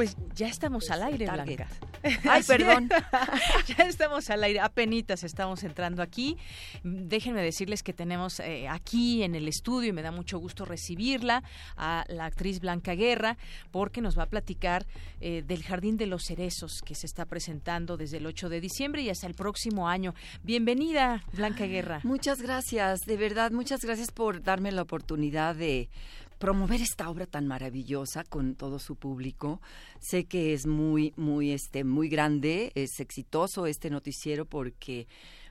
Pues 0.00 0.16
ya 0.34 0.48
estamos 0.48 0.90
al 0.90 1.02
aire, 1.02 1.26
Blanca. 1.30 1.68
Ay, 2.26 2.42
perdón. 2.44 2.88
ya 3.66 3.84
estamos 3.84 4.30
al 4.30 4.42
aire, 4.44 4.60
apenas 4.60 5.22
estamos 5.24 5.62
entrando 5.62 6.00
aquí. 6.00 6.38
Déjenme 6.82 7.42
decirles 7.42 7.82
que 7.82 7.92
tenemos 7.92 8.40
eh, 8.40 8.66
aquí 8.66 9.22
en 9.22 9.34
el 9.34 9.46
estudio, 9.46 9.90
y 9.90 9.92
me 9.92 10.00
da 10.00 10.10
mucho 10.10 10.38
gusto 10.38 10.64
recibirla, 10.64 11.42
a 11.76 12.06
la 12.08 12.24
actriz 12.24 12.60
Blanca 12.60 12.94
Guerra, 12.94 13.36
porque 13.70 14.00
nos 14.00 14.18
va 14.18 14.22
a 14.22 14.26
platicar 14.26 14.86
eh, 15.20 15.42
del 15.46 15.62
Jardín 15.62 15.98
de 15.98 16.06
los 16.06 16.24
Cerezos, 16.24 16.80
que 16.80 16.94
se 16.94 17.04
está 17.04 17.26
presentando 17.26 17.98
desde 17.98 18.16
el 18.16 18.26
8 18.26 18.48
de 18.48 18.62
diciembre 18.62 19.02
y 19.02 19.10
hasta 19.10 19.26
el 19.26 19.34
próximo 19.34 19.86
año. 19.86 20.14
Bienvenida, 20.42 21.22
Blanca 21.34 21.66
Guerra. 21.66 22.00
Muchas 22.04 22.40
gracias, 22.40 23.00
de 23.04 23.18
verdad, 23.18 23.50
muchas 23.50 23.84
gracias 23.84 24.10
por 24.12 24.42
darme 24.42 24.72
la 24.72 24.80
oportunidad 24.80 25.54
de 25.54 25.90
promover 26.40 26.80
esta 26.80 27.10
obra 27.10 27.26
tan 27.26 27.46
maravillosa 27.46 28.24
con 28.24 28.54
todo 28.56 28.78
su 28.78 28.96
público. 28.96 29.60
Sé 30.00 30.24
que 30.24 30.54
es 30.54 30.66
muy, 30.66 31.12
muy, 31.16 31.52
este, 31.52 31.84
muy 31.84 32.08
grande, 32.08 32.72
es 32.74 32.98
exitoso 32.98 33.66
este 33.66 33.90
noticiero 33.90 34.46
porque 34.46 35.06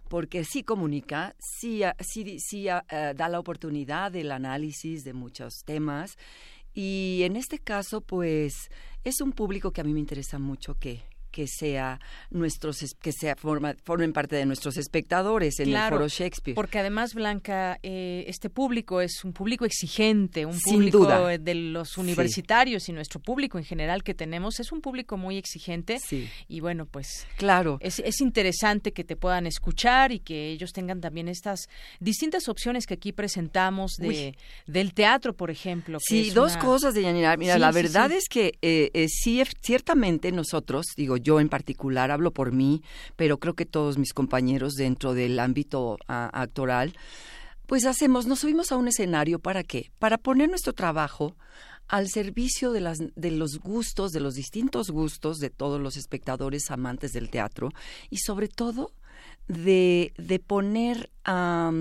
porque 0.09 0.43
sí 0.43 0.63
comunica, 0.63 1.35
sí, 1.37 1.83
sí, 1.99 2.39
sí 2.39 2.67
eh, 2.67 3.13
da 3.15 3.29
la 3.29 3.39
oportunidad 3.39 4.11
del 4.11 4.31
análisis 4.31 5.03
de 5.03 5.13
muchos 5.13 5.61
temas 5.63 6.17
y 6.73 7.21
en 7.23 7.35
este 7.35 7.59
caso, 7.59 8.01
pues, 8.01 8.69
es 9.03 9.21
un 9.21 9.31
público 9.31 9.71
que 9.71 9.81
a 9.81 9.83
mí 9.83 9.93
me 9.93 9.99
interesa 9.99 10.39
mucho 10.39 10.75
que, 10.75 11.03
que 11.31 11.47
sea 11.47 11.99
nuestros 12.29 12.79
que 13.01 13.11
sea 13.11 13.35
forma, 13.35 13.75
formen 13.83 14.13
parte 14.13 14.35
de 14.35 14.45
nuestros 14.45 14.77
espectadores 14.77 15.59
en 15.59 15.73
el 15.73 15.89
foro 15.89 16.07
Shakespeare. 16.07 16.55
porque 16.55 16.79
además 16.79 17.13
Blanca 17.13 17.79
eh, 17.83 18.25
este 18.27 18.49
público 18.49 19.01
es 19.01 19.23
un 19.23 19.33
público 19.33 19.65
exigente 19.65 20.45
un 20.45 20.59
público 20.59 21.07
de 21.07 21.55
los 21.55 21.97
universitarios 21.97 22.89
y 22.89 22.93
nuestro 22.93 23.19
público 23.19 23.57
en 23.57 23.63
general 23.63 24.03
que 24.03 24.13
tenemos 24.13 24.59
es 24.59 24.71
un 24.71 24.81
público 24.81 25.17
muy 25.17 25.37
exigente 25.37 25.99
y 26.47 26.59
bueno 26.59 26.85
pues 26.85 27.27
claro. 27.37 27.77
es, 27.81 27.99
es 27.99 28.21
interesante 28.21 28.93
que 28.93 29.03
te 29.03 29.15
puedan 29.15 29.47
escuchar 29.47 30.11
y 30.11 30.19
que 30.19 30.49
ellos 30.49 30.71
tengan 30.73 31.01
también 31.01 31.27
estas 31.27 31.67
distintas 31.99 32.47
opciones 32.49 32.85
que 32.85 32.95
aquí 32.95 33.11
presentamos 33.11 33.93
de 33.97 34.35
del 34.67 34.93
teatro 34.93 35.33
por 35.33 35.51
ejemplo 35.51 35.99
sí 36.01 36.31
dos 36.31 36.57
cosas 36.57 36.93
de 36.93 37.03
Yanira 37.03 37.35
mira 37.37 37.57
la 37.57 37.71
verdad 37.71 38.11
es 38.11 38.27
que 38.29 38.57
eh, 38.61 38.91
eh, 38.93 39.07
sí 39.09 39.41
ciertamente 39.61 40.31
nosotros 40.31 40.87
digo 40.95 41.17
yo 41.21 41.39
en 41.39 41.49
particular, 41.49 42.11
hablo 42.11 42.31
por 42.31 42.51
mí, 42.51 42.83
pero 43.15 43.39
creo 43.39 43.53
que 43.53 43.65
todos 43.65 43.97
mis 43.97 44.13
compañeros 44.13 44.73
dentro 44.75 45.13
del 45.13 45.39
ámbito 45.39 45.97
actoral, 46.07 46.93
pues 47.65 47.85
hacemos, 47.85 48.25
nos 48.25 48.39
subimos 48.39 48.71
a 48.71 48.77
un 48.77 48.87
escenario 48.87 49.39
para 49.39 49.63
qué? 49.63 49.91
Para 49.99 50.17
poner 50.17 50.49
nuestro 50.49 50.73
trabajo 50.73 51.35
al 51.87 52.07
servicio 52.07 52.71
de, 52.71 52.81
las, 52.81 52.99
de 53.15 53.31
los 53.31 53.59
gustos, 53.59 54.11
de 54.11 54.19
los 54.19 54.35
distintos 54.35 54.89
gustos 54.91 55.37
de 55.37 55.49
todos 55.49 55.81
los 55.81 55.97
espectadores 55.97 56.69
amantes 56.71 57.11
del 57.11 57.29
teatro 57.29 57.69
y 58.09 58.17
sobre 58.17 58.47
todo 58.47 58.93
de, 59.47 60.13
de 60.17 60.39
poner 60.39 61.11
a... 61.25 61.71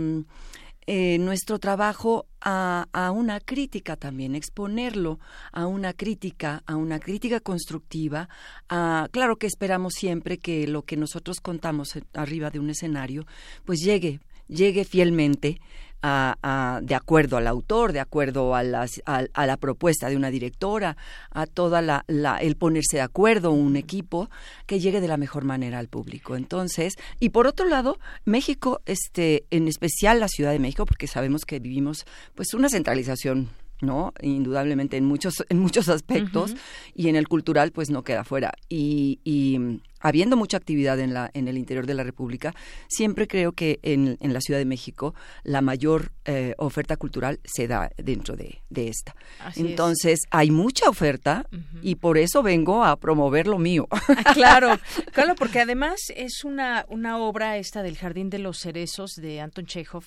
Eh, 0.90 1.18
nuestro 1.18 1.58
trabajo 1.58 2.24
a, 2.40 2.88
a, 2.94 3.10
una 3.10 3.40
crítica 3.40 3.96
también, 3.96 4.34
exponerlo 4.34 5.20
a 5.52 5.66
una 5.66 5.92
crítica, 5.92 6.62
a 6.64 6.76
una 6.76 6.98
crítica 6.98 7.40
constructiva. 7.40 8.30
A, 8.70 9.06
claro 9.10 9.36
que 9.36 9.46
esperamos 9.46 9.92
siempre 9.92 10.38
que 10.38 10.66
lo 10.66 10.86
que 10.86 10.96
nosotros 10.96 11.42
contamos 11.42 11.98
arriba 12.14 12.48
de 12.48 12.58
un 12.58 12.70
escenario, 12.70 13.26
pues 13.66 13.80
llegue, 13.80 14.20
llegue 14.48 14.86
fielmente 14.86 15.60
a, 16.02 16.80
de 16.82 16.94
acuerdo 16.94 17.36
al 17.36 17.46
autor, 17.46 17.92
de 17.92 18.00
acuerdo 18.00 18.54
a, 18.54 18.62
las, 18.62 19.02
a, 19.06 19.46
la 19.46 19.56
propuesta 19.56 20.08
de 20.08 20.16
una 20.16 20.30
directora, 20.30 20.96
a 21.30 21.46
toda 21.46 21.82
la, 21.82 22.04
el 22.40 22.56
ponerse 22.56 22.96
de 22.98 23.02
acuerdo 23.02 23.50
un 23.50 23.76
equipo 23.76 24.30
que 24.66 24.80
llegue 24.80 25.00
de 25.00 25.08
la 25.08 25.16
mejor 25.16 25.44
manera 25.44 25.78
al 25.78 25.88
público. 25.88 26.36
Entonces, 26.36 26.94
y 27.20 27.30
por 27.30 27.46
otro 27.46 27.66
lado, 27.66 27.98
México, 28.24 28.80
este, 28.86 29.44
en 29.50 29.68
especial 29.68 30.20
la 30.20 30.28
Ciudad 30.28 30.52
de 30.52 30.58
México, 30.58 30.86
porque 30.86 31.06
sabemos 31.06 31.44
que 31.44 31.58
vivimos 31.58 32.06
pues 32.34 32.54
una 32.54 32.68
centralización 32.68 33.50
¿no? 33.80 34.12
Indudablemente 34.20 34.96
en 34.96 35.04
muchos, 35.04 35.44
en 35.48 35.58
muchos 35.60 35.88
aspectos 35.88 36.54
y 36.94 37.08
en 37.08 37.16
el 37.16 37.28
cultural 37.28 37.70
pues 37.72 37.90
no 37.90 38.02
queda 38.02 38.24
fuera. 38.24 38.52
Y, 38.68 39.20
y 39.24 39.80
habiendo 40.00 40.36
mucha 40.36 40.56
actividad 40.56 40.98
en, 41.00 41.14
la, 41.14 41.30
en 41.34 41.48
el 41.48 41.58
interior 41.58 41.86
de 41.86 41.94
la 41.94 42.04
República, 42.04 42.54
siempre 42.88 43.26
creo 43.26 43.52
que 43.52 43.78
en, 43.82 44.16
en 44.20 44.32
la 44.32 44.40
Ciudad 44.40 44.58
de 44.58 44.64
México 44.64 45.14
la 45.44 45.60
mayor 45.60 46.12
eh, 46.24 46.54
oferta 46.58 46.96
cultural 46.96 47.40
se 47.44 47.68
da 47.68 47.90
dentro 47.96 48.36
de, 48.36 48.62
de 48.70 48.88
esta. 48.88 49.14
Entonces, 49.56 50.20
hay 50.30 50.50
mucha 50.50 50.88
oferta 50.88 51.46
y 51.82 51.96
por 51.96 52.18
eso 52.18 52.42
vengo 52.42 52.84
a 52.84 52.96
promover 52.96 53.46
lo 53.46 53.58
mío. 53.58 53.86
Ah, 53.90 54.34
claro, 54.34 54.78
claro, 55.12 55.34
porque 55.34 55.60
además 55.60 56.00
es 56.14 56.44
una, 56.44 56.84
una 56.88 57.18
obra 57.18 57.56
esta 57.56 57.82
del 57.82 57.96
Jardín 57.96 58.30
de 58.30 58.38
los 58.38 58.58
Cerezos 58.58 59.12
de 59.16 59.40
Anton 59.40 59.66
Chekhov 59.66 60.04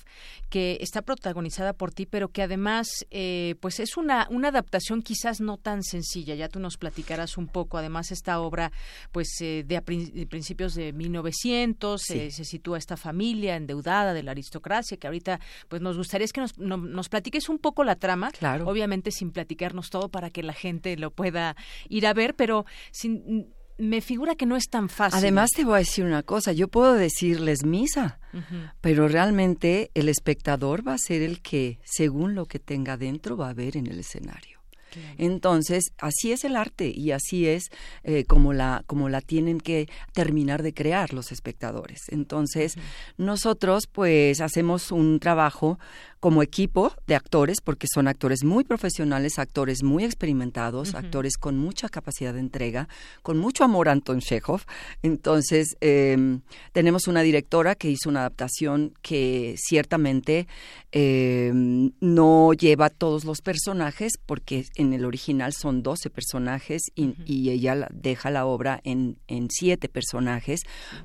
que 0.50 0.78
está 0.82 1.02
protagonizada 1.02 1.74
por 1.74 1.92
ti, 1.92 2.06
pero 2.06 2.30
que 2.30 2.44
además 2.44 2.88
eh, 3.10 3.56
pues 3.60 3.80
es 3.80 3.98
una, 3.98 4.28
una 4.30 4.50
adaptación 4.50 5.02
quizás 5.02 5.42
no 5.42 5.58
tan 5.58 5.84
sencilla. 5.84 6.36
Ya 6.36 6.50
tú 6.50 6.60
nos 6.60 6.78
platicarás 6.78 7.38
un 7.38 7.48
poco. 7.48 7.78
Además, 7.78 8.12
esta 8.12 8.40
obra 8.40 8.72
pues 9.12 9.30
eh, 9.42 9.64
de 9.66 9.78
principios 9.82 10.74
de 10.76 10.94
1900, 10.94 12.02
se 12.02 12.32
sitúa 12.32 12.78
esta 12.78 12.98
familia 12.98 13.56
endeudada 13.56 14.14
de 14.14 14.24
la 14.24 14.32
aristocracia, 14.32 14.98
que 14.98 15.08
ahorita 15.08 15.40
pues 15.68 15.82
nos 15.82 15.98
gustaría 15.98 16.26
es 16.26 16.34
que 16.34 16.42
nos, 16.42 16.58
nos 16.58 17.10
platiques 17.10 17.50
un 17.50 17.60
poco 17.60 17.84
la 17.84 17.96
trama, 17.96 18.32
claro. 18.32 18.68
obviamente 18.68 19.12
sin 19.12 19.32
platicarnos 19.32 19.90
todo 19.90 20.10
para 20.10 20.30
que 20.30 20.44
la 20.44 20.54
gente 20.54 20.98
lo 20.98 21.12
pueda 21.12 21.56
ir 21.90 22.08
a 22.08 22.14
ver, 22.14 22.36
pero 22.36 22.66
sin 22.92 23.48
me 23.78 24.02
figura 24.02 24.36
que 24.36 24.46
no 24.46 24.56
es 24.56 24.70
tan 24.70 24.90
fácil. 24.90 25.18
Además 25.18 25.50
te 25.56 25.66
voy 25.66 25.76
a 25.76 25.78
decir 25.80 26.06
una 26.06 26.24
cosa, 26.24 26.52
yo 26.52 26.68
puedo 26.68 26.94
decirles 26.94 27.66
misa, 27.66 28.20
pero 28.80 29.08
realmente 29.08 29.92
el 29.96 30.08
espectador 30.08 30.88
va 30.88 30.94
a 30.94 30.98
ser 30.98 31.22
el 31.24 31.42
que, 31.42 31.80
según 31.84 32.36
lo 32.36 32.46
que 32.46 32.60
tenga 32.60 32.98
dentro, 32.98 33.38
va 33.38 33.50
a 33.50 33.54
ver 33.54 33.78
en 33.78 33.88
el 33.88 34.00
escenario. 34.00 34.61
Entonces, 35.18 35.92
así 35.98 36.32
es 36.32 36.44
el 36.44 36.56
arte 36.56 36.92
y 36.96 37.12
así 37.12 37.48
es 37.48 37.70
eh, 38.04 38.26
como, 38.26 38.54
la, 38.54 38.84
como 38.88 39.10
la 39.10 39.22
tienen 39.22 39.60
que 39.60 39.88
terminar 40.14 40.64
de 40.64 40.74
crear 40.74 41.14
los 41.14 41.32
espectadores. 41.32 42.10
Entonces, 42.10 42.76
nosotros 43.18 43.88
pues 43.92 44.42
hacemos 44.42 44.92
un 44.92 45.20
trabajo 45.20 45.80
como 46.22 46.44
equipo 46.44 46.94
de 47.08 47.16
actores, 47.16 47.62
porque 47.62 47.88
son 47.92 48.08
actores 48.08 48.44
muy 48.44 48.64
profesionales, 48.64 49.40
actores 49.40 49.82
muy 49.82 50.06
experimentados, 50.06 50.94
actores 50.94 51.36
con 51.36 51.58
mucha 51.58 51.90
capacidad 51.90 52.32
de 52.32 52.40
entrega, 52.40 52.88
con 53.24 53.40
mucho 53.40 53.64
amor 53.64 53.90
a 53.90 53.94
Anton 53.94 54.20
Chekhov. 54.20 54.62
Entonces, 55.02 55.76
em, 55.82 56.42
tenemos 56.74 57.08
una 57.08 57.24
directora 57.24 57.74
que 57.74 57.90
hizo 57.90 58.08
una 58.08 58.20
adaptación 58.20 58.94
que 59.02 59.56
ciertamente 59.58 60.48
em, 60.92 61.92
no 62.02 62.54
lleva 62.54 62.90
todos 62.90 63.26
los 63.26 63.42
personajes, 63.42 64.12
porque 64.26 64.66
en 64.76 64.94
el 64.94 65.06
original 65.06 65.54
son 65.54 65.82
12 65.82 66.10
personajes 66.12 66.84
y, 66.96 67.50
ella 67.52 67.88
deja 67.92 68.30
la 68.30 68.46
obra 68.46 68.80
en, 68.84 69.18
en 69.28 69.50
siete 69.50 69.90
personajes 69.90 70.62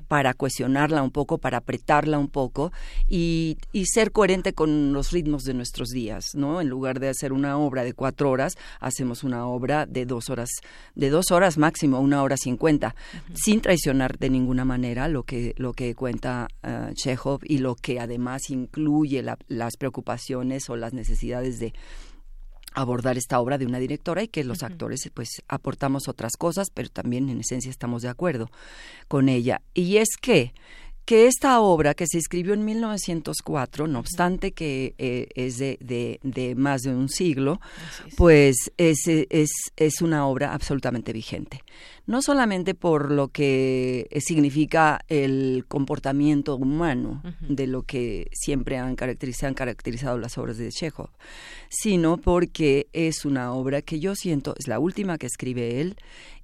para 0.07 0.33
cuestionarla 0.33 1.01
un 1.01 1.11
poco, 1.11 1.39
para 1.39 1.57
apretarla 1.57 2.19
un 2.19 2.27
poco 2.27 2.71
y, 3.09 3.57
y 3.71 3.85
ser 3.85 4.11
coherente 4.11 4.53
con 4.53 4.93
los 4.93 5.06
ritmos 5.11 5.43
de 5.43 5.53
nuestros 5.53 5.89
días, 5.89 6.35
¿no? 6.35 6.61
En 6.61 6.69
lugar 6.69 6.99
de 6.99 7.09
hacer 7.09 7.33
una 7.33 7.57
obra 7.57 7.83
de 7.83 7.93
cuatro 7.93 8.29
horas, 8.29 8.53
hacemos 8.79 9.23
una 9.23 9.47
obra 9.47 9.85
de 9.85 10.05
dos 10.05 10.29
horas, 10.29 10.49
de 10.95 11.09
dos 11.09 11.31
horas 11.31 11.57
máximo, 11.57 11.99
una 11.99 12.23
hora 12.23 12.37
cincuenta, 12.37 12.95
sin 13.33 13.61
traicionar 13.61 14.17
de 14.17 14.29
ninguna 14.29 14.65
manera 14.65 15.07
lo 15.07 15.23
que, 15.23 15.53
lo 15.57 15.73
que 15.73 15.95
cuenta 15.95 16.47
uh, 16.63 16.93
Chekhov 16.93 17.41
y 17.43 17.59
lo 17.59 17.75
que 17.75 17.99
además 17.99 18.49
incluye 18.49 19.23
las 19.47 19.77
preocupaciones 19.77 20.69
o 20.69 20.75
las 20.75 20.93
necesidades 20.93 21.59
de 21.59 21.73
abordar 22.73 23.17
esta 23.17 23.39
obra 23.39 23.57
de 23.57 23.65
una 23.65 23.79
directora 23.79 24.23
y 24.23 24.27
que 24.27 24.43
los 24.43 24.61
actores 24.61 25.09
pues 25.13 25.41
aportamos 25.47 26.07
otras 26.07 26.33
cosas, 26.37 26.69
pero 26.71 26.89
también 26.89 27.29
en 27.29 27.39
esencia 27.39 27.71
estamos 27.71 28.03
de 28.03 28.09
acuerdo 28.09 28.51
con 29.07 29.29
ella. 29.29 29.61
Y 29.73 29.97
es 29.97 30.09
que 30.21 30.53
que 31.07 31.25
esta 31.25 31.61
obra, 31.61 31.93
que 31.93 32.05
se 32.05 32.17
escribió 32.17 32.53
en 32.53 32.65
1904, 32.65 33.87
no 33.87 33.99
obstante 33.99 34.51
que 34.51 34.93
eh, 34.97 35.29
es 35.35 35.57
de, 35.57 35.77
de, 35.79 36.53
más 36.55 36.81
de 36.81 36.93
un 36.93 37.07
siglo, 37.07 37.61
pues 38.17 38.73
es, 38.75 39.07
es, 39.07 39.49
es, 39.77 40.01
una 40.01 40.27
obra 40.27 40.53
absolutamente 40.53 41.13
vigente. 41.13 41.63
No 42.07 42.21
solamente 42.21 42.75
por 42.75 43.09
lo 43.09 43.29
que 43.29 44.09
significa 44.19 44.99
el 45.07 45.63
comportamiento 45.69 46.57
humano, 46.57 47.23
de 47.39 47.67
lo 47.67 47.83
que 47.83 48.27
siempre 48.33 48.77
han 48.77 48.97
caracterizado, 48.97 49.47
han 49.47 49.53
caracterizado 49.53 50.17
las 50.17 50.37
obras 50.37 50.57
de 50.57 50.73
Chekhov, 50.73 51.11
sino 51.69 52.17
porque 52.17 52.87
es 52.91 53.23
una 53.23 53.53
obra 53.53 53.81
que 53.81 54.01
yo 54.01 54.13
siento, 54.13 54.55
es 54.57 54.67
la 54.67 54.77
última 54.79 55.17
que 55.17 55.27
escribe 55.27 55.79
él, 55.79 55.95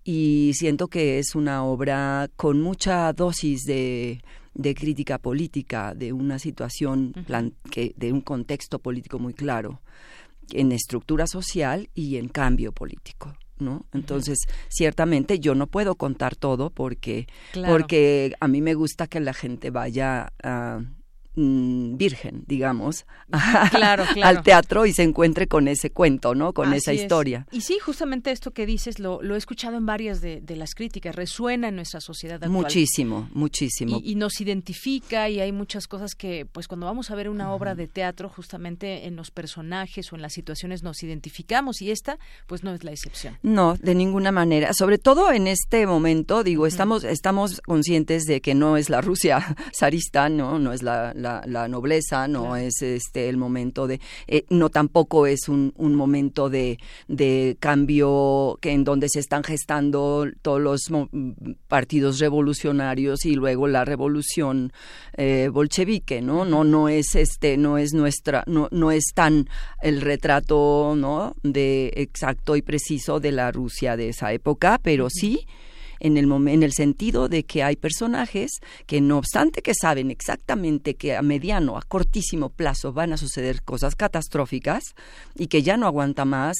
y 0.06 0.52
siento 0.54 0.88
que 0.88 1.20
es 1.20 1.36
una 1.36 1.66
obra 1.66 2.30
con 2.38 2.62
mucha 2.62 3.12
dosis 3.12 3.64
de 3.66 4.22
de 4.54 4.76
crítica 4.76 5.18
política, 5.18 5.94
de 5.96 6.14
una 6.14 6.40
situación, 6.40 7.14
que, 7.70 7.94
de 7.98 8.12
un 8.12 8.22
contexto 8.22 8.80
político 8.80 9.20
muy 9.20 9.34
claro, 9.34 9.82
en 10.52 10.72
estructura 10.72 11.28
social 11.28 11.90
y 11.94 12.18
en 12.18 12.28
cambio 12.30 12.72
político. 12.72 13.36
¿no? 13.60 13.86
Entonces, 13.94 14.40
ciertamente 14.68 15.40
yo 15.40 15.56
no 15.56 15.68
puedo 15.68 15.96
contar 15.96 16.36
todo 16.36 16.70
porque, 16.70 17.28
porque 17.54 18.34
a 18.40 18.48
mí 18.48 18.62
me 18.62 18.74
gusta 18.74 19.08
que 19.08 19.20
la 19.20 19.34
gente 19.34 19.70
vaya 19.70 20.34
a 20.44 20.82
Mm, 21.36 21.98
virgen, 21.98 22.44
digamos, 22.46 23.08
al 23.32 24.44
teatro 24.44 24.86
y 24.86 24.94
se 24.94 25.02
encuentre 25.02 25.48
con 25.48 25.68
ese 25.68 25.90
cuento, 25.90 26.36
¿no? 26.36 26.54
Con 26.54 26.74
esa 26.74 26.94
historia. 26.94 27.48
Y 27.52 27.62
sí, 27.62 27.80
justamente 27.80 28.30
esto 28.30 28.52
que 28.52 28.68
dices 28.68 29.00
lo, 29.00 29.20
lo 29.24 29.34
he 29.34 29.40
escuchado 29.40 29.78
en 29.78 29.88
varias 29.88 30.22
de, 30.22 30.44
las 30.56 30.76
críticas, 30.76 31.16
resuena 31.16 31.70
en 31.70 31.78
nuestra 31.78 32.02
sociedad 32.02 32.36
actual. 32.36 32.52
Muchísimo, 32.52 33.30
muchísimo. 33.34 34.00
Y, 34.04 34.14
nos 34.14 34.40
identifica 34.42 35.28
y 35.28 35.40
hay 35.40 35.52
muchas 35.52 35.88
cosas 35.88 36.14
que, 36.14 36.46
pues 36.46 36.68
cuando 36.68 36.86
vamos 36.86 37.10
a 37.10 37.16
ver 37.16 37.30
una 37.30 37.52
obra 37.52 37.74
de 37.74 37.88
teatro, 37.88 38.30
justamente 38.30 39.08
en 39.08 39.16
los 39.16 39.32
personajes 39.32 40.14
o 40.14 40.16
en 40.16 40.22
las 40.22 40.34
situaciones 40.34 40.84
nos 40.84 41.02
identificamos 41.02 41.82
y 41.82 41.90
esta, 41.90 42.20
pues 42.46 42.64
no 42.64 42.76
es 42.76 42.84
la 42.84 42.92
excepción. 42.92 43.40
No, 43.42 43.76
de 43.76 43.96
ninguna 43.96 44.32
manera. 44.32 44.72
Sobre 44.74 45.00
todo 45.00 45.32
en 45.32 45.48
este 45.48 45.88
momento, 45.88 46.44
digo, 46.44 46.68
estamos, 46.68 47.04
estamos 47.04 47.60
conscientes 47.62 48.26
de 48.26 48.40
que 48.40 48.54
no 48.54 48.78
es 48.78 48.92
la 48.92 49.02
Rusia 49.02 49.56
zarista, 49.76 50.30
¿no? 50.30 50.60
No 50.60 50.74
es 50.74 50.84
la 50.84 51.14
la, 51.24 51.68
nobleza, 51.68 52.28
no 52.28 52.56
es 52.56 52.82
este 52.82 53.30
el 53.30 53.38
momento 53.38 53.88
de, 53.88 54.00
eh, 54.28 54.46
no 54.50 54.70
tampoco 54.70 55.26
es 55.26 55.50
un, 55.50 55.74
un 55.78 55.96
momento 55.96 56.50
de, 56.50 56.78
de, 57.08 57.58
cambio 57.60 58.58
que 58.62 58.72
en 58.72 58.84
donde 58.84 59.10
se 59.10 59.20
están 59.20 59.44
gestando 59.44 60.28
todos 60.42 60.62
los 60.62 60.82
partidos 61.68 62.20
revolucionarios 62.20 63.26
y 63.26 63.36
luego 63.36 63.68
la 63.68 63.86
revolución 63.86 64.72
eh, 65.18 65.50
bolchevique, 65.52 66.22
¿no? 66.22 66.46
No, 66.46 66.64
no 66.64 66.90
es 66.90 67.16
este, 67.16 67.58
no 67.58 67.78
es 67.78 67.94
nuestra, 67.94 68.44
no, 68.46 68.68
no 68.72 68.92
es 68.92 69.06
tan 69.14 69.48
el 69.82 70.02
retrato, 70.02 70.94
¿no? 70.96 71.36
De 71.44 71.92
exacto 71.96 72.56
y 72.56 72.62
preciso 72.62 73.20
de 73.20 73.32
la 73.32 73.52
Rusia 73.52 73.96
de 73.96 74.10
esa 74.10 74.34
época, 74.34 74.80
pero 74.84 75.10
sí 75.10 75.48
en 76.04 76.18
el, 76.18 76.32
en 76.32 76.64
el 76.64 76.74
sentido 76.74 77.30
de 77.30 77.44
que 77.44 77.64
hay 77.64 77.76
personajes 77.76 78.52
que 78.86 79.02
no 79.02 79.18
obstante 79.18 79.62
que 79.62 79.74
saben 79.74 80.12
exactamente 80.12 80.96
que 80.96 81.16
a 81.16 81.22
mediano, 81.22 81.78
a 81.78 81.82
cortísimo 81.82 82.50
plazo 82.50 82.94
van 82.94 83.14
a 83.14 83.18
suceder 83.18 83.64
cosas 83.64 83.96
catastróficas 83.96 84.84
y 85.36 85.48
que 85.48 85.64
ya 85.64 85.78
no 85.78 85.88
aguanta 85.88 86.26
más 86.26 86.56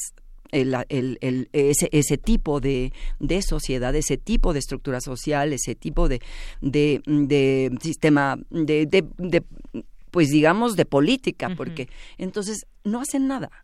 el, 0.50 0.76
el, 0.88 1.48
ese, 1.52 1.88
ese, 1.92 2.16
tipo 2.16 2.60
de, 2.60 2.92
de, 3.18 3.42
sociedad, 3.42 3.94
ese 3.94 4.16
tipo 4.16 4.52
de 4.52 4.60
estructura 4.60 5.00
social, 5.00 5.52
ese 5.52 5.74
tipo 5.74 6.08
de, 6.08 6.20
de, 6.60 7.02
de 7.06 7.76
sistema, 7.82 8.38
de, 8.50 8.86
de, 8.86 9.42
pues 10.10 10.30
digamos, 10.30 10.76
de 10.76 10.84
política, 10.84 11.50
porque 11.56 11.88
entonces 12.18 12.66
no 12.84 13.00
hacen 13.00 13.26
nada 13.26 13.63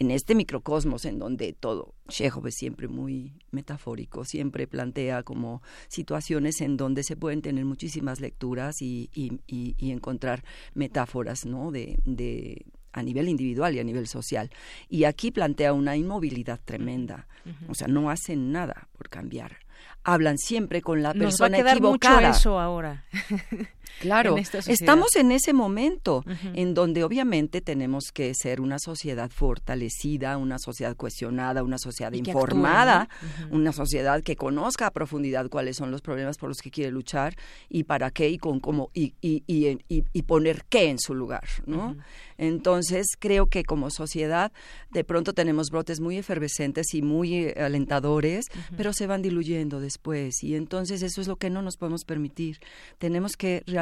en 0.00 0.10
este 0.10 0.34
microcosmos 0.34 1.04
en 1.04 1.18
donde 1.18 1.52
todo, 1.52 1.94
Chekhov 2.08 2.46
es 2.46 2.54
siempre 2.54 2.88
muy 2.88 3.34
metafórico, 3.50 4.24
siempre 4.24 4.66
plantea 4.66 5.22
como 5.22 5.60
situaciones 5.88 6.62
en 6.62 6.78
donde 6.78 7.02
se 7.02 7.16
pueden 7.16 7.42
tener 7.42 7.66
muchísimas 7.66 8.18
lecturas 8.18 8.80
y, 8.80 9.10
y, 9.12 9.90
encontrar 9.90 10.42
metáforas, 10.72 11.44
¿no? 11.44 11.70
De, 11.70 11.98
de, 12.06 12.64
a 12.92 13.02
nivel 13.02 13.28
individual 13.28 13.74
y 13.74 13.78
a 13.78 13.84
nivel 13.84 14.06
social. 14.06 14.50
Y 14.88 15.04
aquí 15.04 15.32
plantea 15.32 15.74
una 15.74 15.98
inmovilidad 15.98 16.60
tremenda. 16.64 17.26
O 17.68 17.74
sea, 17.74 17.86
no 17.86 18.08
hacen 18.08 18.52
nada 18.52 18.88
por 18.96 19.10
cambiar. 19.10 19.58
Hablan 20.02 20.38
siempre 20.38 20.80
con 20.80 21.02
la 21.02 21.12
persona 21.12 21.28
Nos 21.28 21.40
va 21.40 21.46
a 21.46 21.50
quedar 21.50 21.80
Mucho 21.82 22.20
eso 22.20 22.58
ahora. 22.58 23.04
Claro, 23.98 24.36
estamos 24.36 25.16
en 25.16 25.32
ese 25.32 25.52
momento 25.52 26.24
en 26.54 26.74
donde 26.74 27.04
obviamente 27.04 27.60
tenemos 27.60 28.12
que 28.12 28.32
ser 28.34 28.60
una 28.60 28.78
sociedad 28.78 29.30
fortalecida, 29.30 30.36
una 30.36 30.58
sociedad 30.58 30.96
cuestionada, 30.96 31.62
una 31.62 31.78
sociedad 31.78 32.12
informada, 32.12 33.08
una 33.50 33.72
sociedad 33.72 34.22
que 34.22 34.36
conozca 34.36 34.86
a 34.86 34.90
profundidad 34.90 35.48
cuáles 35.48 35.76
son 35.76 35.90
los 35.90 36.00
problemas 36.00 36.38
por 36.38 36.48
los 36.48 36.58
que 36.58 36.70
quiere 36.70 36.90
luchar 36.90 37.36
y 37.68 37.84
para 37.84 38.10
qué 38.10 38.28
y 38.28 38.38
con 38.38 38.60
cómo 38.60 38.90
y, 38.94 39.14
y, 39.20 39.42
y, 39.46 39.78
y 39.88 40.22
poner 40.22 40.64
qué 40.68 40.90
en 40.90 40.98
su 40.98 41.14
lugar, 41.14 41.44
¿no? 41.66 41.96
Entonces 42.38 43.06
creo 43.18 43.46
que 43.46 43.64
como 43.64 43.90
sociedad 43.90 44.50
de 44.90 45.04
pronto 45.04 45.34
tenemos 45.34 45.68
brotes 45.70 46.00
muy 46.00 46.16
efervescentes 46.16 46.94
y 46.94 47.02
muy 47.02 47.34
eh, 47.34 47.54
alentadores, 47.58 48.46
pero 48.78 48.94
se 48.94 49.06
van 49.06 49.20
diluyendo 49.20 49.78
después 49.78 50.42
y 50.42 50.54
entonces 50.54 51.02
eso 51.02 51.20
es 51.20 51.28
lo 51.28 51.36
que 51.36 51.50
no 51.50 51.60
nos 51.60 51.76
podemos 51.76 52.04
permitir. 52.04 52.58
Tenemos 52.98 53.36
que 53.36 53.62
realmente 53.66 53.79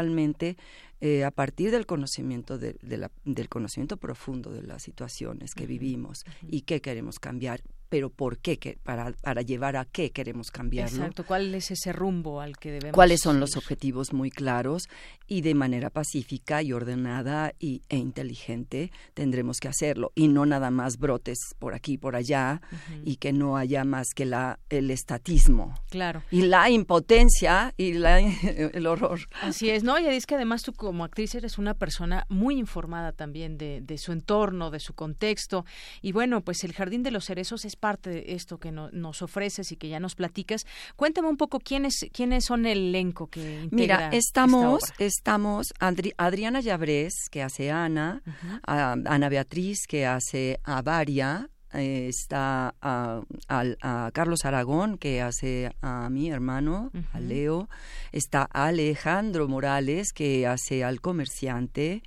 eh, 1.00 1.24
a 1.24 1.30
partir 1.30 1.70
del 1.70 1.86
conocimiento 1.86 2.58
de, 2.58 2.76
la, 2.82 3.10
del 3.24 3.48
conocimiento 3.48 3.96
profundo 3.96 4.50
de 4.50 4.62
las 4.62 4.82
situaciones 4.82 5.54
que 5.54 5.66
vivimos 5.66 6.24
y 6.42 6.62
qué 6.62 6.80
queremos 6.80 7.20
cambiar 7.20 7.62
pero 7.88 8.10
¿por 8.10 8.38
qué? 8.38 8.58
Que, 8.58 8.78
para, 8.82 9.12
para 9.22 9.42
llevar 9.42 9.76
a 9.76 9.84
qué 9.84 10.10
queremos 10.10 10.50
cambiarlo. 10.50 10.98
Exacto, 10.98 11.24
¿cuál 11.24 11.54
es 11.54 11.70
ese 11.70 11.92
rumbo 11.92 12.40
al 12.40 12.56
que 12.56 12.72
debemos 12.72 12.94
¿Cuáles 12.94 13.20
son 13.20 13.40
los 13.40 13.56
objetivos 13.56 14.12
muy 14.12 14.30
claros? 14.30 14.84
Y 15.26 15.40
de 15.42 15.54
manera 15.54 15.90
pacífica 15.90 16.62
y 16.62 16.72
ordenada 16.72 17.54
y, 17.58 17.82
e 17.88 17.96
inteligente 17.96 18.90
tendremos 19.14 19.58
que 19.58 19.68
hacerlo. 19.68 20.12
Y 20.14 20.28
no 20.28 20.46
nada 20.46 20.70
más 20.70 20.98
brotes 20.98 21.38
por 21.58 21.74
aquí 21.74 21.94
y 21.94 21.98
por 21.98 22.16
allá 22.16 22.60
y 23.04 23.16
que 23.16 23.32
no 23.32 23.56
haya 23.56 23.84
más 23.84 24.08
que 24.14 24.24
la, 24.24 24.58
el 24.68 24.90
estatismo. 24.90 25.74
Claro. 25.90 26.22
Y 26.30 26.42
la 26.42 26.70
impotencia 26.70 27.74
y 27.76 27.94
la, 27.94 28.20
el 28.42 28.86
horror. 28.86 29.20
Así 29.42 29.70
es, 29.70 29.84
¿no? 29.84 29.98
Y 29.98 30.06
es 30.06 30.26
que 30.26 30.34
además 30.34 30.62
tú 30.62 30.72
como 30.72 31.04
actriz 31.04 31.34
eres 31.34 31.58
una 31.58 31.74
persona 31.74 32.26
muy 32.28 32.58
informada 32.58 33.12
también 33.12 33.58
de, 33.58 33.80
de 33.80 33.98
su 33.98 34.12
entorno, 34.12 34.70
de 34.70 34.80
su 34.80 34.94
contexto. 34.94 35.64
Y 36.02 36.12
bueno, 36.12 36.42
pues 36.42 36.64
el 36.64 36.72
Jardín 36.72 37.02
de 37.02 37.10
los 37.10 37.26
Cerezos 37.26 37.64
es 37.64 37.76
parte 37.78 38.10
de 38.10 38.24
esto 38.28 38.58
que 38.58 38.72
nos 38.72 39.22
ofreces 39.22 39.72
y 39.72 39.76
que 39.76 39.88
ya 39.88 40.00
nos 40.00 40.14
platicas. 40.14 40.66
Cuéntame 40.96 41.28
un 41.28 41.36
poco 41.36 41.60
quiénes 41.60 42.06
quiénes 42.12 42.44
son 42.44 42.66
el 42.66 42.88
elenco 42.88 43.28
que 43.28 43.62
integra 43.62 43.70
Mira, 43.70 44.10
estamos 44.12 44.82
estamos 44.98 45.72
Adriana 45.78 46.60
Llabrés 46.60 47.14
que 47.30 47.42
hace 47.42 47.70
Ana, 47.70 48.22
Ana 48.64 49.28
Beatriz 49.28 49.86
que 49.86 50.06
hace 50.06 50.60
a 50.64 50.82
Varia, 50.82 51.48
eh, 51.72 52.08
está 52.08 52.74
a, 52.80 53.22
Carlos 54.12 54.44
Aragón, 54.44 54.96
que 54.96 55.20
hace 55.20 55.70
a 55.82 56.08
mi 56.08 56.30
hermano, 56.30 56.90
a 57.12 57.20
Leo, 57.20 57.68
está 58.12 58.44
Alejandro 58.44 59.48
Morales, 59.48 60.12
que 60.12 60.46
hace 60.46 60.82
al 60.82 61.00
comerciante, 61.00 62.02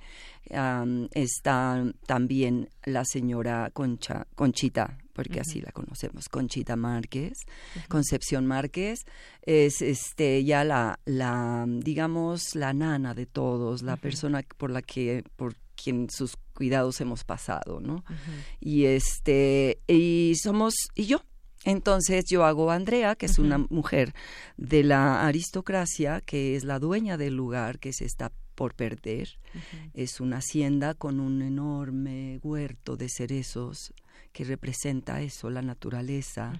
está 1.14 1.84
también 2.06 2.70
la 2.84 3.04
señora 3.04 3.70
Concha, 3.72 4.26
Conchita 4.34 4.98
porque 5.12 5.40
así 5.40 5.60
la 5.60 5.72
conocemos, 5.72 6.28
Conchita 6.28 6.76
Márquez, 6.76 7.38
Concepción 7.88 8.46
Márquez, 8.46 9.04
es 9.42 9.82
este 9.82 10.44
ya 10.44 10.64
la, 10.64 10.98
la 11.04 11.64
digamos 11.68 12.54
la 12.54 12.72
nana 12.72 13.14
de 13.14 13.26
todos, 13.26 13.82
la 13.82 13.96
persona 13.96 14.42
por 14.56 14.70
la 14.70 14.82
que 14.82 15.24
por 15.36 15.56
quien 15.82 16.08
sus 16.10 16.36
cuidados 16.54 17.00
hemos 17.00 17.24
pasado, 17.24 17.80
¿no? 17.80 18.04
Y 18.60 18.84
este 18.84 19.80
y 19.86 20.34
somos 20.42 20.74
y 20.94 21.06
yo. 21.06 21.22
Entonces 21.64 22.24
yo 22.28 22.44
hago 22.44 22.72
a 22.72 22.74
Andrea, 22.74 23.14
que 23.14 23.26
es 23.26 23.38
una 23.38 23.58
mujer 23.58 24.14
de 24.56 24.82
la 24.82 25.24
aristocracia, 25.26 26.20
que 26.20 26.56
es 26.56 26.64
la 26.64 26.80
dueña 26.80 27.16
del 27.16 27.36
lugar 27.36 27.78
que 27.78 27.92
se 27.92 28.04
está 28.04 28.32
por 28.54 28.74
perder. 28.74 29.38
Es 29.94 30.20
una 30.20 30.38
hacienda 30.38 30.94
con 30.94 31.20
un 31.20 31.40
enorme 31.42 32.40
huerto 32.42 32.96
de 32.96 33.08
cerezos 33.08 33.92
que 34.32 34.44
representa 34.44 35.20
eso, 35.20 35.50
la 35.50 35.62
naturaleza, 35.62 36.52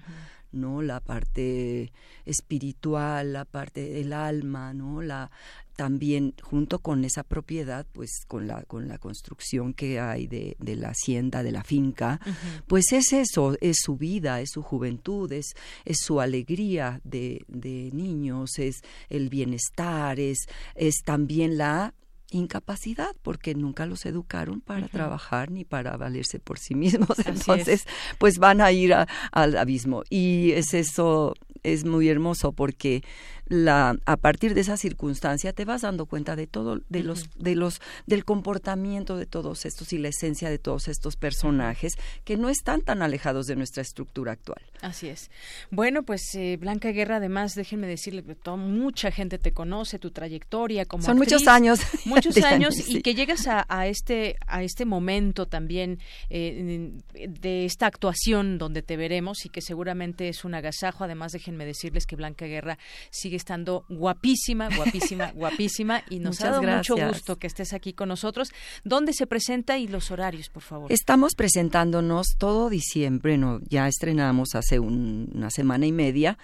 ¿no? 0.52 0.82
La 0.82 1.00
parte 1.00 1.92
espiritual, 2.24 3.32
la 3.32 3.44
parte 3.44 3.88
del 3.88 4.12
alma, 4.12 4.74
¿no? 4.74 5.02
La 5.02 5.30
también 5.74 6.34
junto 6.42 6.80
con 6.80 7.04
esa 7.04 7.22
propiedad, 7.22 7.86
pues 7.92 8.24
con 8.28 8.46
la 8.46 8.62
con 8.64 8.88
la 8.88 8.98
construcción 8.98 9.72
que 9.72 9.98
hay 9.98 10.26
de, 10.26 10.56
de 10.58 10.76
la 10.76 10.90
hacienda, 10.90 11.42
de 11.42 11.50
la 11.50 11.64
finca, 11.64 12.20
pues 12.66 12.92
es 12.92 13.12
eso, 13.12 13.56
es 13.60 13.78
su 13.82 13.96
vida, 13.96 14.40
es 14.42 14.50
su 14.50 14.62
juventud, 14.62 15.32
es, 15.32 15.54
es 15.86 15.98
su 16.00 16.20
alegría 16.20 17.00
de, 17.04 17.44
de 17.48 17.90
niños, 17.92 18.58
es 18.58 18.82
el 19.08 19.30
bienestar, 19.30 20.20
es, 20.20 20.46
es 20.74 20.96
también 21.04 21.56
la 21.56 21.94
incapacidad 22.32 23.14
porque 23.22 23.54
nunca 23.54 23.86
los 23.86 24.06
educaron 24.06 24.60
para 24.60 24.88
trabajar 24.88 25.50
ni 25.50 25.64
para 25.64 25.96
valerse 25.96 26.38
por 26.38 26.58
sí 26.58 26.74
mismos. 26.76 27.18
Entonces, 27.24 27.86
pues 28.18 28.38
van 28.38 28.60
a 28.60 28.72
ir 28.72 28.94
al 29.32 29.56
abismo. 29.56 30.02
Y 30.10 30.52
es 30.52 30.74
eso, 30.74 31.34
es 31.62 31.84
muy 31.84 32.08
hermoso 32.08 32.52
porque 32.52 33.02
la, 33.47 33.97
a 34.07 34.16
partir 34.16 34.55
de 34.55 34.61
esa 34.61 34.76
circunstancia 34.76 35.53
te 35.53 35.64
vas 35.64 35.82
dando 35.82 36.07
cuenta 36.07 36.36
de 36.36 36.47
todo, 36.47 36.80
de 36.88 37.03
los, 37.03 37.28
de 37.36 37.55
los, 37.55 37.80
del 38.07 38.24
comportamiento 38.24 39.16
de 39.16 39.26
todos 39.26 39.66
estos 39.66 39.93
y 39.93 39.99
la 39.99 40.09
esencia 40.09 40.51
de 40.51 40.59
todos 40.59 40.88
estos 40.88 41.16
personajes 41.16 41.95
que 42.24 42.36
no 42.36 42.49
están 42.49 42.82
tan 42.82 43.03
alejados 43.03 43.47
de 43.47 43.57
nuestra 43.57 43.82
estructura 43.82 44.32
actual. 44.32 44.62
Así 44.80 45.09
es. 45.09 45.30
Bueno, 45.70 46.03
pues 46.03 46.22
eh, 46.34 46.57
Blanca 46.59 46.90
Guerra, 46.90 47.16
además, 47.16 47.55
déjenme 47.55 47.86
decirle 47.86 48.22
que 48.22 48.36
mucha 48.57 49.11
gente 49.11 49.38
te 49.38 49.53
conoce, 49.53 49.99
tu 49.99 50.11
trayectoria 50.11 50.84
como 50.84 51.05
Son 51.05 51.16
muchos 51.16 51.47
años. 51.47 51.80
Muchos 52.05 52.36
años 52.43 52.74
y 52.88 53.01
que 53.01 53.14
llegas 53.14 53.47
a, 53.47 53.64
a, 53.68 53.86
este, 53.86 54.36
a 54.47 54.62
este 54.62 54.84
momento 54.84 55.47
también 55.47 55.99
eh, 56.30 56.93
de 57.14 57.64
esta 57.64 57.86
actuación 57.86 58.59
donde 58.59 58.82
te 58.82 58.97
veremos 58.97 59.45
y 59.45 59.49
que 59.49 59.61
seguramente 59.61 60.28
es 60.28 60.45
un 60.45 60.55
agasajo. 60.55 61.05
Además, 61.05 61.32
déjenme 61.32 61.64
decirles 61.64 62.07
que 62.07 62.16
Blanca 62.16 62.47
Guerra 62.47 62.78
sigue 63.11 63.31
estando 63.36 63.84
guapísima, 63.88 64.68
guapísima, 64.74 65.32
guapísima. 65.34 66.02
Y 66.10 66.18
nos 66.18 66.40
ha 66.42 66.50
dado 66.50 66.62
mucho 66.62 66.96
gusto 66.96 67.38
que 67.38 67.46
estés 67.46 67.72
aquí 67.72 67.92
con 67.92 68.08
nosotros. 68.08 68.50
¿Dónde 68.84 69.12
se 69.12 69.26
presenta 69.26 69.78
y 69.78 69.88
los 69.88 70.10
horarios, 70.10 70.48
por 70.48 70.62
favor? 70.62 70.92
Estamos 70.92 71.34
presentándonos 71.34 72.36
todo 72.38 72.70
diciembre, 72.70 73.38
no, 73.38 73.60
ya 73.68 73.88
estrenamos 73.88 74.54
hace 74.54 74.78
una 74.78 75.50
semana 75.50 75.86
y 75.86 75.92
media 75.92 76.38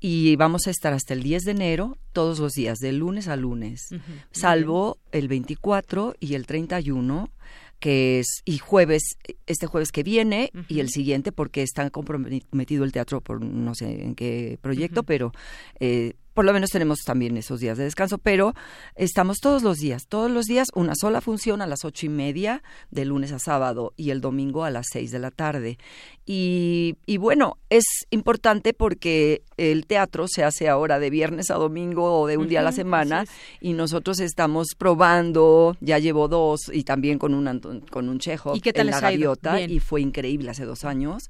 y 0.00 0.34
vamos 0.34 0.66
a 0.66 0.70
estar 0.70 0.92
hasta 0.92 1.14
el 1.14 1.22
10 1.22 1.44
de 1.44 1.50
enero 1.52 1.98
todos 2.12 2.40
los 2.40 2.52
días, 2.52 2.78
de 2.78 2.92
lunes 2.92 3.28
a 3.28 3.36
lunes, 3.36 3.88
salvo 4.32 4.98
el 5.12 5.28
24 5.28 6.16
y 6.18 6.34
el 6.34 6.46
31 6.46 7.30
que 7.78 8.20
es 8.20 8.42
y 8.44 8.58
jueves 8.58 9.02
este 9.46 9.66
jueves 9.66 9.90
que 9.90 10.04
viene 10.04 10.52
y 10.68 10.78
el 10.78 10.88
siguiente 10.88 11.32
porque 11.32 11.62
está 11.62 11.90
comprometido 11.90 12.84
el 12.84 12.92
teatro 12.92 13.20
por 13.20 13.44
no 13.44 13.74
sé 13.74 14.04
en 14.04 14.14
qué 14.14 14.56
proyecto 14.62 15.02
pero 15.02 15.32
eh, 15.80 16.14
por 16.34 16.44
lo 16.44 16.52
menos 16.52 16.70
tenemos 16.70 17.00
también 17.04 17.36
esos 17.36 17.60
días 17.60 17.78
de 17.78 17.84
descanso, 17.84 18.18
pero 18.18 18.54
estamos 18.94 19.38
todos 19.38 19.62
los 19.62 19.78
días, 19.78 20.06
todos 20.08 20.30
los 20.30 20.46
días, 20.46 20.68
una 20.74 20.94
sola 20.94 21.20
función 21.20 21.62
a 21.62 21.66
las 21.66 21.84
ocho 21.84 22.06
y 22.06 22.08
media, 22.08 22.62
de 22.90 23.04
lunes 23.04 23.32
a 23.32 23.38
sábado, 23.38 23.92
y 23.96 24.10
el 24.10 24.20
domingo 24.20 24.64
a 24.64 24.70
las 24.70 24.86
seis 24.90 25.10
de 25.10 25.18
la 25.18 25.30
tarde. 25.30 25.78
Y, 26.24 26.96
y 27.06 27.16
bueno, 27.16 27.58
es 27.68 27.84
importante 28.10 28.72
porque 28.74 29.42
el 29.56 29.86
teatro 29.86 30.26
se 30.28 30.44
hace 30.44 30.68
ahora 30.68 30.98
de 30.98 31.10
viernes 31.10 31.50
a 31.50 31.54
domingo 31.54 32.20
o 32.20 32.26
de 32.26 32.36
un 32.36 32.48
día 32.48 32.60
a 32.60 32.62
la 32.62 32.72
semana, 32.72 33.24
y 33.60 33.72
nosotros 33.72 34.20
estamos 34.20 34.68
probando, 34.76 35.76
ya 35.80 35.98
llevo 35.98 36.28
dos, 36.28 36.70
y 36.72 36.84
también 36.84 37.18
con 37.18 37.34
un, 37.34 37.82
con 37.90 38.08
un 38.08 38.18
chejo 38.18 38.54
en 38.54 38.86
la 38.86 39.00
gaviota, 39.00 39.60
y 39.60 39.80
fue 39.80 40.00
increíble 40.00 40.50
hace 40.50 40.64
dos 40.64 40.84
años, 40.84 41.24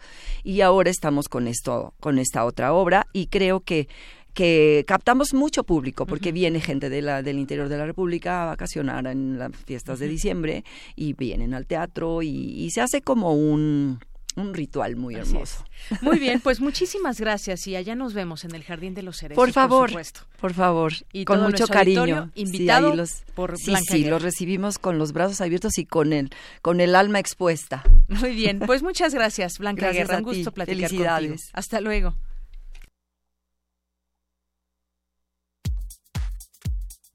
y 0.44 0.60
ahora 0.60 0.90
estamos 0.90 1.28
con 1.28 1.48
esto, 1.48 1.94
con 2.00 2.18
esta 2.18 2.44
otra 2.44 2.72
obra, 2.72 3.06
y 3.12 3.26
creo 3.26 3.60
que 3.60 3.88
que 4.34 4.84
captamos 4.86 5.34
mucho 5.34 5.64
público 5.64 6.06
porque 6.06 6.32
viene 6.32 6.60
gente 6.60 6.88
de 6.88 7.02
la, 7.02 7.22
del 7.22 7.38
interior 7.38 7.68
de 7.68 7.78
la 7.78 7.86
República 7.86 8.42
a 8.42 8.46
vacacionar 8.46 9.06
en 9.06 9.38
las 9.38 9.54
fiestas 9.54 9.98
de 9.98 10.08
diciembre 10.08 10.64
y 10.96 11.12
vienen 11.12 11.54
al 11.54 11.66
teatro 11.66 12.22
y, 12.22 12.70
se 12.72 12.80
hace 12.80 13.02
como 13.02 13.34
un, 13.34 13.98
un 14.36 14.54
ritual 14.54 14.96
muy 14.96 15.14
hermoso. 15.16 15.62
Muy 16.00 16.18
bien, 16.18 16.40
pues 16.40 16.60
muchísimas 16.62 17.20
gracias 17.20 17.66
y 17.66 17.76
allá 17.76 17.94
nos 17.94 18.14
vemos 18.14 18.44
en 18.44 18.54
el 18.54 18.64
Jardín 18.64 18.94
de 18.94 19.02
los 19.02 19.18
Cerezos. 19.18 19.36
Por 19.36 19.52
favor, 19.52 19.80
por, 19.80 19.88
supuesto. 19.90 20.20
por 20.40 20.54
favor, 20.54 20.92
y 21.12 21.26
con 21.26 21.42
mucho 21.42 21.66
cariño. 21.66 22.30
Invitado 22.34 22.94
por 23.34 23.58
sí, 23.58 23.74
sí, 23.86 24.04
los 24.04 24.22
recibimos 24.22 24.78
con 24.78 24.96
los 24.96 25.12
brazos 25.12 25.42
abiertos 25.42 25.76
y 25.76 25.84
con 25.84 26.14
el 26.14 26.30
con 26.62 26.80
el 26.80 26.94
alma 26.94 27.18
expuesta. 27.18 27.84
Muy 28.08 28.34
bien, 28.34 28.60
pues 28.60 28.82
muchas 28.82 29.12
gracias, 29.12 29.58
Blanca 29.58 29.82
gracias 29.82 30.08
Guerra. 30.08 30.18
Un 30.18 30.24
gusto 30.24 30.52
platicar 30.52 30.88
Felicidades. 30.88 31.50
Hasta 31.52 31.82
luego. 31.82 32.14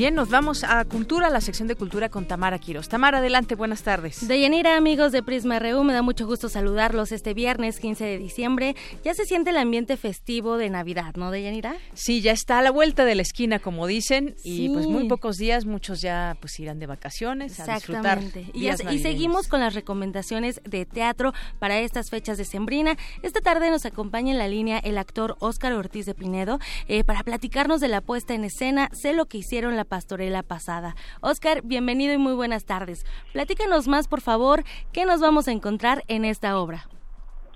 Bien, 0.00 0.14
nos 0.14 0.30
vamos 0.30 0.64
a 0.64 0.82
Cultura, 0.86 1.28
la 1.28 1.42
sección 1.42 1.68
de 1.68 1.74
Cultura 1.74 2.08
con 2.08 2.24
Tamara 2.24 2.58
Quiros. 2.58 2.88
Tamara, 2.88 3.18
adelante, 3.18 3.54
buenas 3.54 3.82
tardes. 3.82 4.26
Deyanira, 4.26 4.78
amigos 4.78 5.12
de 5.12 5.22
Prisma 5.22 5.58
RU, 5.58 5.84
me 5.84 5.92
da 5.92 6.00
mucho 6.00 6.26
gusto 6.26 6.48
saludarlos 6.48 7.12
este 7.12 7.34
viernes 7.34 7.78
15 7.80 8.06
de 8.06 8.16
diciembre. 8.16 8.76
Ya 9.04 9.12
se 9.12 9.26
siente 9.26 9.50
el 9.50 9.58
ambiente 9.58 9.98
festivo 9.98 10.56
de 10.56 10.70
Navidad, 10.70 11.16
¿no, 11.16 11.30
Deyanira? 11.30 11.76
Sí, 11.92 12.22
ya 12.22 12.32
está 12.32 12.60
a 12.60 12.62
la 12.62 12.70
vuelta 12.70 13.04
de 13.04 13.14
la 13.14 13.20
esquina, 13.20 13.58
como 13.58 13.86
dicen, 13.86 14.36
y 14.42 14.70
pues 14.70 14.86
muy 14.86 15.06
pocos 15.06 15.36
días, 15.36 15.66
muchos 15.66 16.00
ya 16.00 16.34
pues 16.40 16.58
irán 16.60 16.78
de 16.78 16.86
vacaciones 16.86 17.60
a 17.60 17.74
disfrutar. 17.74 18.22
Y, 18.54 18.70
y, 18.70 18.98
seguimos 19.00 19.48
con 19.48 19.60
las 19.60 19.74
recomendaciones 19.74 20.62
de 20.64 20.86
teatro 20.86 21.34
para 21.58 21.78
estas 21.78 22.08
fechas 22.08 22.38
de 22.38 22.46
Sembrina. 22.46 22.96
Esta 23.20 23.42
tarde 23.42 23.70
nos 23.70 23.84
acompaña 23.84 24.32
en 24.32 24.38
la 24.38 24.48
línea 24.48 24.78
el 24.78 24.96
actor 24.96 25.36
Óscar 25.40 25.74
Ortiz 25.74 26.06
de 26.06 26.14
Pinedo 26.14 26.58
eh, 26.88 27.04
para 27.04 27.22
platicarnos 27.22 27.82
de 27.82 27.88
la 27.88 28.00
puesta 28.00 28.32
en 28.32 28.44
escena, 28.44 28.88
sé 28.94 29.12
lo 29.12 29.26
que 29.26 29.36
hicieron 29.36 29.76
la 29.76 29.89
pastorela 29.90 30.42
pasada. 30.42 30.94
Oscar, 31.20 31.60
bienvenido 31.62 32.14
y 32.14 32.18
muy 32.18 32.32
buenas 32.32 32.64
tardes. 32.64 33.04
Platícanos 33.34 33.88
más, 33.88 34.08
por 34.08 34.22
favor, 34.22 34.62
qué 34.92 35.04
nos 35.04 35.20
vamos 35.20 35.48
a 35.48 35.52
encontrar 35.52 36.02
en 36.08 36.24
esta 36.24 36.58
obra. 36.58 36.88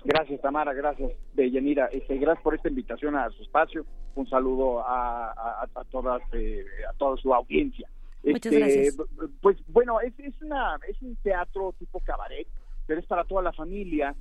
Gracias, 0.03 0.39
Tamara, 0.41 0.73
gracias, 0.73 1.13
Deyanira. 1.33 1.87
Este, 1.87 2.17
gracias 2.17 2.43
por 2.43 2.53
esta 2.53 2.69
invitación 2.69 3.15
a 3.15 3.31
su 3.31 3.41
espacio. 3.41 3.85
Un 4.13 4.29
saludo 4.29 4.81
a, 4.85 5.31
a, 5.63 5.83
todas, 5.89 6.21
eh, 6.33 6.63
a 6.87 6.93
toda 6.97 7.17
su 7.17 7.33
audiencia. 7.33 7.89
Muchas 8.23 8.53
este, 8.53 8.59
gracias. 8.59 8.97
Pues 9.41 9.57
bueno, 9.67 9.99
es, 10.01 10.13
es, 10.19 10.39
una, 10.43 10.77
es 10.87 11.01
un 11.01 11.15
teatro 11.23 11.73
tipo 11.79 11.99
cabaret, 12.01 12.47
pero 12.85 12.99
es 12.99 13.07
para 13.07 13.23
toda 13.23 13.41
la 13.41 13.53
familia 13.53 14.15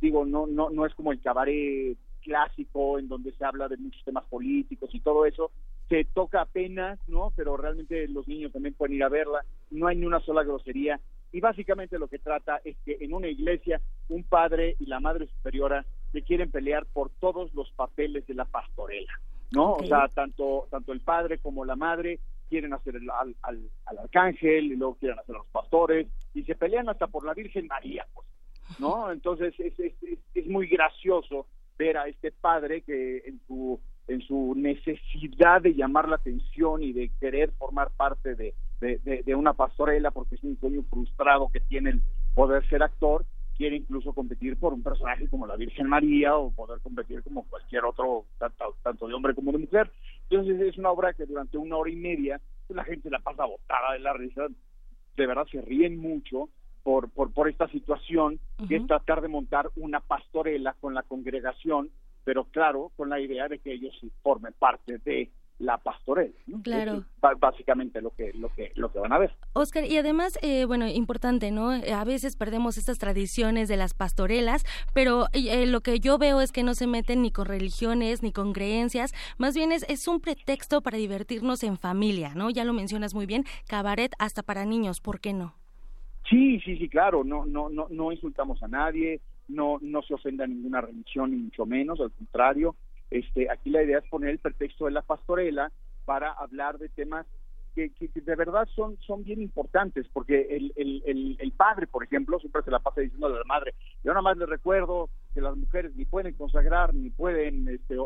digo, 0.00 0.24
no, 0.24 0.46
no, 0.46 0.70
no 0.70 0.86
es 0.86 0.94
como 0.94 1.12
el 1.12 1.20
cabaret 1.20 1.96
clásico 2.22 2.98
en 2.98 3.08
donde 3.08 3.32
se 3.32 3.44
habla 3.44 3.68
de 3.68 3.76
muchos 3.76 4.02
temas 4.04 4.24
políticos 4.24 4.90
y 4.92 5.00
todo 5.00 5.26
eso, 5.26 5.50
se 5.88 6.04
toca 6.04 6.42
apenas, 6.42 6.98
¿no? 7.08 7.32
Pero 7.34 7.56
realmente 7.56 8.06
los 8.08 8.28
niños 8.28 8.52
también 8.52 8.74
pueden 8.74 8.96
ir 8.96 9.04
a 9.04 9.08
verla, 9.08 9.44
no 9.70 9.86
hay 9.86 9.96
ni 9.96 10.06
una 10.06 10.20
sola 10.20 10.42
grosería 10.42 11.00
y 11.32 11.40
básicamente 11.40 11.98
lo 11.98 12.08
que 12.08 12.18
trata 12.18 12.60
es 12.64 12.76
que 12.84 12.98
en 13.00 13.12
una 13.12 13.28
iglesia 13.28 13.80
un 14.08 14.24
padre 14.24 14.76
y 14.78 14.86
la 14.86 15.00
madre 15.00 15.26
superiora 15.26 15.84
se 16.12 16.22
quieren 16.22 16.50
pelear 16.50 16.86
por 16.86 17.10
todos 17.20 17.52
los 17.54 17.70
papeles 17.72 18.26
de 18.26 18.34
la 18.34 18.46
pastorela, 18.46 19.12
¿no? 19.50 19.74
O 19.74 19.84
sea, 19.84 20.08
tanto 20.08 20.68
tanto 20.70 20.92
el 20.92 21.00
padre 21.00 21.38
como 21.38 21.64
la 21.64 21.76
madre 21.76 22.20
quieren 22.48 22.72
hacer 22.72 22.96
al, 22.96 23.36
al, 23.42 23.70
arcángel 23.98 24.72
y 24.72 24.76
luego 24.76 24.94
quieren 24.94 25.18
hacer 25.18 25.34
a 25.34 25.38
los 25.38 25.48
pastores 25.48 26.06
y 26.32 26.44
se 26.44 26.54
pelean 26.54 26.88
hasta 26.88 27.06
por 27.06 27.26
la 27.26 27.34
Virgen 27.34 27.66
María, 27.66 28.06
pues, 28.14 28.26
¿no? 28.78 29.12
Entonces 29.12 29.54
es, 29.58 29.78
es, 29.78 29.94
es 30.34 30.46
muy 30.46 30.66
gracioso 30.66 31.46
ver 31.76 31.98
a 31.98 32.08
este 32.08 32.32
padre 32.32 32.82
que 32.82 33.18
en 33.26 33.40
su 33.46 33.78
en 34.08 34.22
su 34.22 34.54
necesidad 34.56 35.62
de 35.62 35.74
llamar 35.74 36.08
la 36.08 36.16
atención 36.16 36.82
y 36.82 36.92
de 36.92 37.10
querer 37.20 37.52
formar 37.52 37.90
parte 37.96 38.34
de, 38.34 38.54
de, 38.80 39.34
una 39.34 39.52
pastorela 39.52 40.10
porque 40.10 40.36
es 40.36 40.42
un 40.42 40.58
sueño 40.58 40.82
frustrado 40.88 41.48
que 41.52 41.60
tiene 41.60 41.90
el 41.90 42.02
poder 42.34 42.66
ser 42.68 42.82
actor, 42.82 43.24
quiere 43.56 43.76
incluso 43.76 44.14
competir 44.14 44.56
por 44.56 44.72
un 44.72 44.82
personaje 44.82 45.28
como 45.28 45.46
la 45.46 45.56
Virgen 45.56 45.88
María 45.88 46.36
o 46.36 46.50
poder 46.52 46.80
competir 46.80 47.22
como 47.22 47.44
cualquier 47.48 47.84
otro, 47.84 48.24
tanto, 48.38 49.08
de 49.08 49.14
hombre 49.14 49.34
como 49.34 49.52
de 49.52 49.58
mujer. 49.58 49.90
Entonces 50.30 50.60
es 50.60 50.78
una 50.78 50.90
obra 50.90 51.12
que 51.12 51.26
durante 51.26 51.58
una 51.58 51.76
hora 51.76 51.90
y 51.90 51.96
media 51.96 52.40
pues, 52.66 52.76
la 52.76 52.84
gente 52.84 53.10
la 53.10 53.18
pasa 53.18 53.44
botada 53.44 53.92
de 53.92 54.00
la 54.00 54.14
risa, 54.14 54.46
de 55.16 55.26
verdad 55.26 55.46
se 55.50 55.60
ríen 55.60 55.98
mucho 55.98 56.48
por, 56.82 57.10
por, 57.10 57.32
por 57.32 57.48
esta 57.48 57.68
situación, 57.68 58.38
que 58.68 58.76
es 58.76 58.86
tratar 58.86 59.20
de 59.20 59.28
montar 59.28 59.68
una 59.76 60.00
pastorela 60.00 60.74
con 60.80 60.94
la 60.94 61.02
congregación, 61.02 61.90
pero 62.28 62.44
claro, 62.44 62.92
con 62.94 63.08
la 63.08 63.18
idea 63.18 63.48
de 63.48 63.58
que 63.58 63.72
ellos 63.72 63.98
formen 64.22 64.52
parte 64.58 64.98
de 64.98 65.30
la 65.60 65.78
pastorela. 65.78 66.34
Claro. 66.62 67.06
básicamente 67.40 68.02
lo 68.02 68.10
que, 68.10 68.34
lo, 68.34 68.50
que, 68.50 68.70
lo 68.74 68.92
que 68.92 68.98
van 68.98 69.14
a 69.14 69.18
ver. 69.18 69.34
Oscar, 69.54 69.84
y 69.86 69.96
además, 69.96 70.38
eh, 70.42 70.66
bueno, 70.66 70.86
importante, 70.86 71.50
¿no? 71.50 71.70
A 71.70 72.04
veces 72.04 72.36
perdemos 72.36 72.76
estas 72.76 72.98
tradiciones 72.98 73.70
de 73.70 73.78
las 73.78 73.94
pastorelas, 73.94 74.66
pero 74.92 75.24
eh, 75.32 75.64
lo 75.64 75.80
que 75.80 76.00
yo 76.00 76.18
veo 76.18 76.42
es 76.42 76.52
que 76.52 76.62
no 76.62 76.74
se 76.74 76.86
meten 76.86 77.22
ni 77.22 77.30
con 77.30 77.46
religiones 77.46 78.22
ni 78.22 78.30
con 78.30 78.52
creencias, 78.52 79.14
más 79.38 79.56
bien 79.56 79.72
es, 79.72 79.86
es 79.88 80.06
un 80.06 80.20
pretexto 80.20 80.82
para 80.82 80.98
divertirnos 80.98 81.62
en 81.62 81.78
familia, 81.78 82.34
¿no? 82.34 82.50
Ya 82.50 82.66
lo 82.66 82.74
mencionas 82.74 83.14
muy 83.14 83.24
bien, 83.24 83.44
cabaret 83.66 84.12
hasta 84.18 84.42
para 84.42 84.66
niños, 84.66 85.00
¿por 85.00 85.18
qué 85.18 85.32
no? 85.32 85.54
Sí, 86.28 86.60
sí, 86.60 86.76
sí, 86.76 86.90
claro, 86.90 87.24
no, 87.24 87.46
no, 87.46 87.70
no, 87.70 87.86
no 87.88 88.12
insultamos 88.12 88.62
a 88.62 88.68
nadie, 88.68 89.22
no, 89.48 89.78
no 89.80 90.02
se 90.02 90.14
ofende 90.14 90.44
a 90.44 90.46
ninguna 90.46 90.80
religión, 90.80 91.30
ni 91.30 91.38
mucho 91.38 91.66
menos, 91.66 92.00
al 92.00 92.12
contrario, 92.12 92.76
este, 93.10 93.50
aquí 93.50 93.70
la 93.70 93.82
idea 93.82 93.98
es 93.98 94.08
poner 94.08 94.30
el 94.30 94.38
pretexto 94.38 94.84
de 94.84 94.92
la 94.92 95.02
pastorela 95.02 95.72
para 96.04 96.32
hablar 96.32 96.78
de 96.78 96.88
temas 96.88 97.26
que, 97.74 98.10
de 98.12 98.34
verdad 98.34 98.66
son, 98.74 98.98
son 99.06 99.22
bien 99.22 99.40
importantes, 99.40 100.06
porque 100.12 100.48
el, 100.50 100.72
el, 100.74 101.36
el, 101.38 101.52
padre, 101.52 101.86
por 101.86 102.02
ejemplo, 102.02 102.40
siempre 102.40 102.62
se 102.62 102.70
la 102.72 102.80
pasa 102.80 103.02
diciendo 103.02 103.28
a 103.28 103.30
la 103.30 103.44
madre, 103.44 103.74
yo 104.02 104.10
nada 104.10 104.22
más 104.22 104.36
le 104.36 104.46
recuerdo 104.46 105.08
que 105.32 105.40
las 105.40 105.56
mujeres 105.56 105.94
ni 105.94 106.04
pueden 106.04 106.34
consagrar, 106.34 106.92
ni 106.92 107.10
pueden 107.10 107.68
este, 107.68 107.96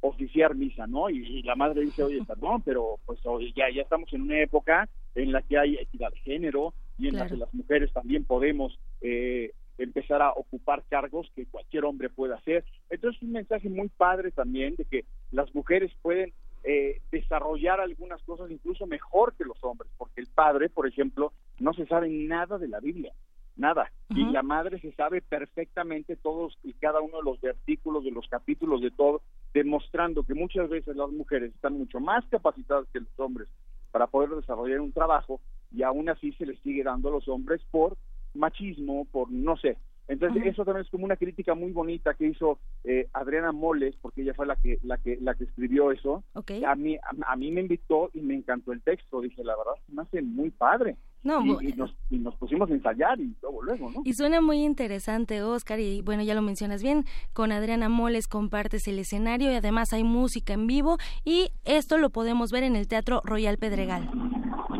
oficiar 0.00 0.54
misa, 0.54 0.86
¿no? 0.86 1.10
Y, 1.10 1.42
la 1.42 1.54
madre 1.54 1.82
dice, 1.82 2.02
oye, 2.02 2.24
perdón, 2.24 2.62
pero 2.62 2.98
pues 3.04 3.20
ya, 3.54 3.66
ya 3.74 3.82
estamos 3.82 4.10
en 4.12 4.22
una 4.22 4.40
época 4.40 4.88
en 5.14 5.32
la 5.32 5.42
que 5.42 5.58
hay 5.58 5.74
equidad 5.74 6.10
de 6.10 6.18
género, 6.20 6.72
y 6.98 7.08
en 7.08 7.16
las 7.16 7.30
que 7.30 7.36
las 7.36 7.52
mujeres 7.54 7.92
también 7.92 8.24
podemos 8.24 8.78
eh, 9.00 9.52
empezar 9.82 10.22
a 10.22 10.32
ocupar 10.32 10.84
cargos 10.88 11.30
que 11.34 11.46
cualquier 11.46 11.84
hombre 11.84 12.08
puede 12.10 12.34
hacer. 12.34 12.64
Entonces 12.88 13.20
es 13.20 13.26
un 13.26 13.32
mensaje 13.32 13.68
muy 13.68 13.88
padre 13.88 14.30
también 14.30 14.76
de 14.76 14.84
que 14.84 15.04
las 15.32 15.54
mujeres 15.54 15.92
pueden 16.02 16.32
eh, 16.62 17.00
desarrollar 17.10 17.80
algunas 17.80 18.22
cosas 18.22 18.50
incluso 18.50 18.86
mejor 18.86 19.34
que 19.34 19.44
los 19.44 19.62
hombres, 19.64 19.90
porque 19.96 20.20
el 20.20 20.26
padre, 20.26 20.68
por 20.68 20.86
ejemplo, 20.86 21.32
no 21.58 21.72
se 21.72 21.86
sabe 21.86 22.10
nada 22.10 22.58
de 22.58 22.68
la 22.68 22.80
Biblia, 22.80 23.12
nada, 23.56 23.90
y 24.10 24.24
la 24.26 24.42
madre 24.42 24.78
se 24.80 24.92
sabe 24.92 25.22
perfectamente 25.22 26.16
todos 26.16 26.58
y 26.62 26.74
cada 26.74 27.00
uno 27.00 27.18
de 27.18 27.24
los 27.24 27.40
versículos, 27.40 28.04
de 28.04 28.10
los 28.10 28.28
capítulos, 28.28 28.82
de 28.82 28.90
todo, 28.90 29.22
demostrando 29.54 30.22
que 30.22 30.34
muchas 30.34 30.68
veces 30.68 30.96
las 30.96 31.10
mujeres 31.10 31.54
están 31.54 31.78
mucho 31.78 31.98
más 32.00 32.24
capacitadas 32.26 32.86
que 32.92 33.00
los 33.00 33.18
hombres 33.18 33.48
para 33.90 34.06
poder 34.06 34.30
desarrollar 34.30 34.80
un 34.80 34.92
trabajo 34.92 35.40
y 35.72 35.82
aún 35.82 36.08
así 36.08 36.32
se 36.32 36.46
les 36.46 36.58
sigue 36.60 36.82
dando 36.82 37.08
a 37.08 37.12
los 37.12 37.28
hombres 37.28 37.60
por 37.70 37.96
machismo, 38.34 39.06
por 39.06 39.30
no 39.30 39.56
sé. 39.56 39.76
Entonces 40.10 40.44
eso 40.44 40.64
también 40.64 40.84
es 40.84 40.90
como 40.90 41.04
una 41.04 41.14
crítica 41.14 41.54
muy 41.54 41.70
bonita 41.70 42.14
que 42.14 42.26
hizo 42.26 42.58
eh, 42.82 43.06
Adriana 43.12 43.52
Moles, 43.52 43.94
porque 44.02 44.22
ella 44.22 44.34
fue 44.34 44.44
la 44.44 44.56
que 44.56 44.80
la 44.82 44.98
que 44.98 45.16
la 45.20 45.34
que 45.34 45.44
escribió 45.44 45.92
eso. 45.92 46.24
A 46.34 46.74
mí 46.74 46.96
a, 47.26 47.36
mí 47.36 47.52
me 47.52 47.60
invitó 47.60 48.10
y 48.12 48.20
me 48.20 48.34
encantó 48.34 48.72
el 48.72 48.82
texto. 48.82 49.20
Dije 49.20 49.44
la 49.44 49.56
verdad 49.56 49.74
me 49.86 50.02
hace 50.02 50.20
muy 50.20 50.50
padre. 50.50 50.96
No, 51.22 51.42
y, 51.60 51.74
nos, 51.74 51.94
y, 52.08 52.18
nos, 52.18 52.34
pusimos 52.36 52.70
a 52.70 52.72
ensayar 52.72 53.20
y 53.20 53.36
luego, 53.42 53.62
luego, 53.62 53.90
¿no? 53.90 54.00
Y 54.06 54.14
suena 54.14 54.40
muy 54.40 54.64
interesante, 54.64 55.42
Oscar, 55.42 55.78
y 55.78 56.00
bueno, 56.00 56.22
ya 56.22 56.34
lo 56.34 56.40
mencionas 56.40 56.82
bien, 56.82 57.04
con 57.34 57.52
Adriana 57.52 57.90
Moles 57.90 58.26
compartes 58.26 58.88
el 58.88 58.98
escenario 58.98 59.52
y 59.52 59.54
además 59.54 59.92
hay 59.92 60.02
música 60.02 60.54
en 60.54 60.66
vivo 60.66 60.96
y 61.22 61.50
esto 61.64 61.98
lo 61.98 62.08
podemos 62.08 62.50
ver 62.50 62.64
en 62.64 62.74
el 62.74 62.88
Teatro 62.88 63.20
Royal 63.22 63.58
Pedregal. 63.58 64.10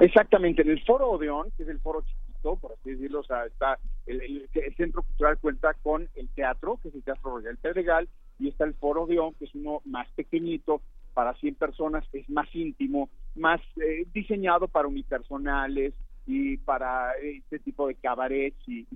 Exactamente, 0.01 0.63
en 0.63 0.71
el 0.71 0.83
Foro 0.85 1.11
Odeón, 1.11 1.51
que 1.59 1.65
es 1.65 1.69
el 1.69 1.79
foro 1.79 2.03
por 2.41 2.73
así 2.73 2.91
decirlo, 2.91 3.21
o 3.21 3.25
sea, 3.25 3.47
está 3.47 3.79
el, 4.07 4.49
Centro 4.77 5.03
Cultural 5.03 5.39
cuenta 5.39 5.75
con 5.75 6.09
el 6.15 6.29
teatro, 6.31 6.79
que 6.83 6.89
es 6.89 6.95
el 6.95 7.03
Teatro 7.03 7.37
Royal 7.37 7.57
Pedregal, 7.57 8.09
y 8.39 8.49
está 8.49 8.65
el 8.65 8.75
Foro 8.75 9.03
Odeón, 9.03 9.35
que 9.35 9.45
es 9.45 9.55
uno 9.55 9.81
más 9.85 10.09
pequeñito, 10.13 10.81
para 11.15 11.35
100 11.35 11.57
personas, 11.57 12.05
es 12.13 12.29
más 12.31 12.49
íntimo, 12.55 13.11
más 13.35 13.61
eh, 13.77 14.07
diseñado 14.13 14.69
para 14.69 14.89
unipersonales, 14.89 15.93
y 16.27 16.59
para 16.59 17.13
este 17.15 17.59
tipo 17.59 17.89
de 17.89 17.97
cabarets 17.97 18.57
y, 18.69 18.87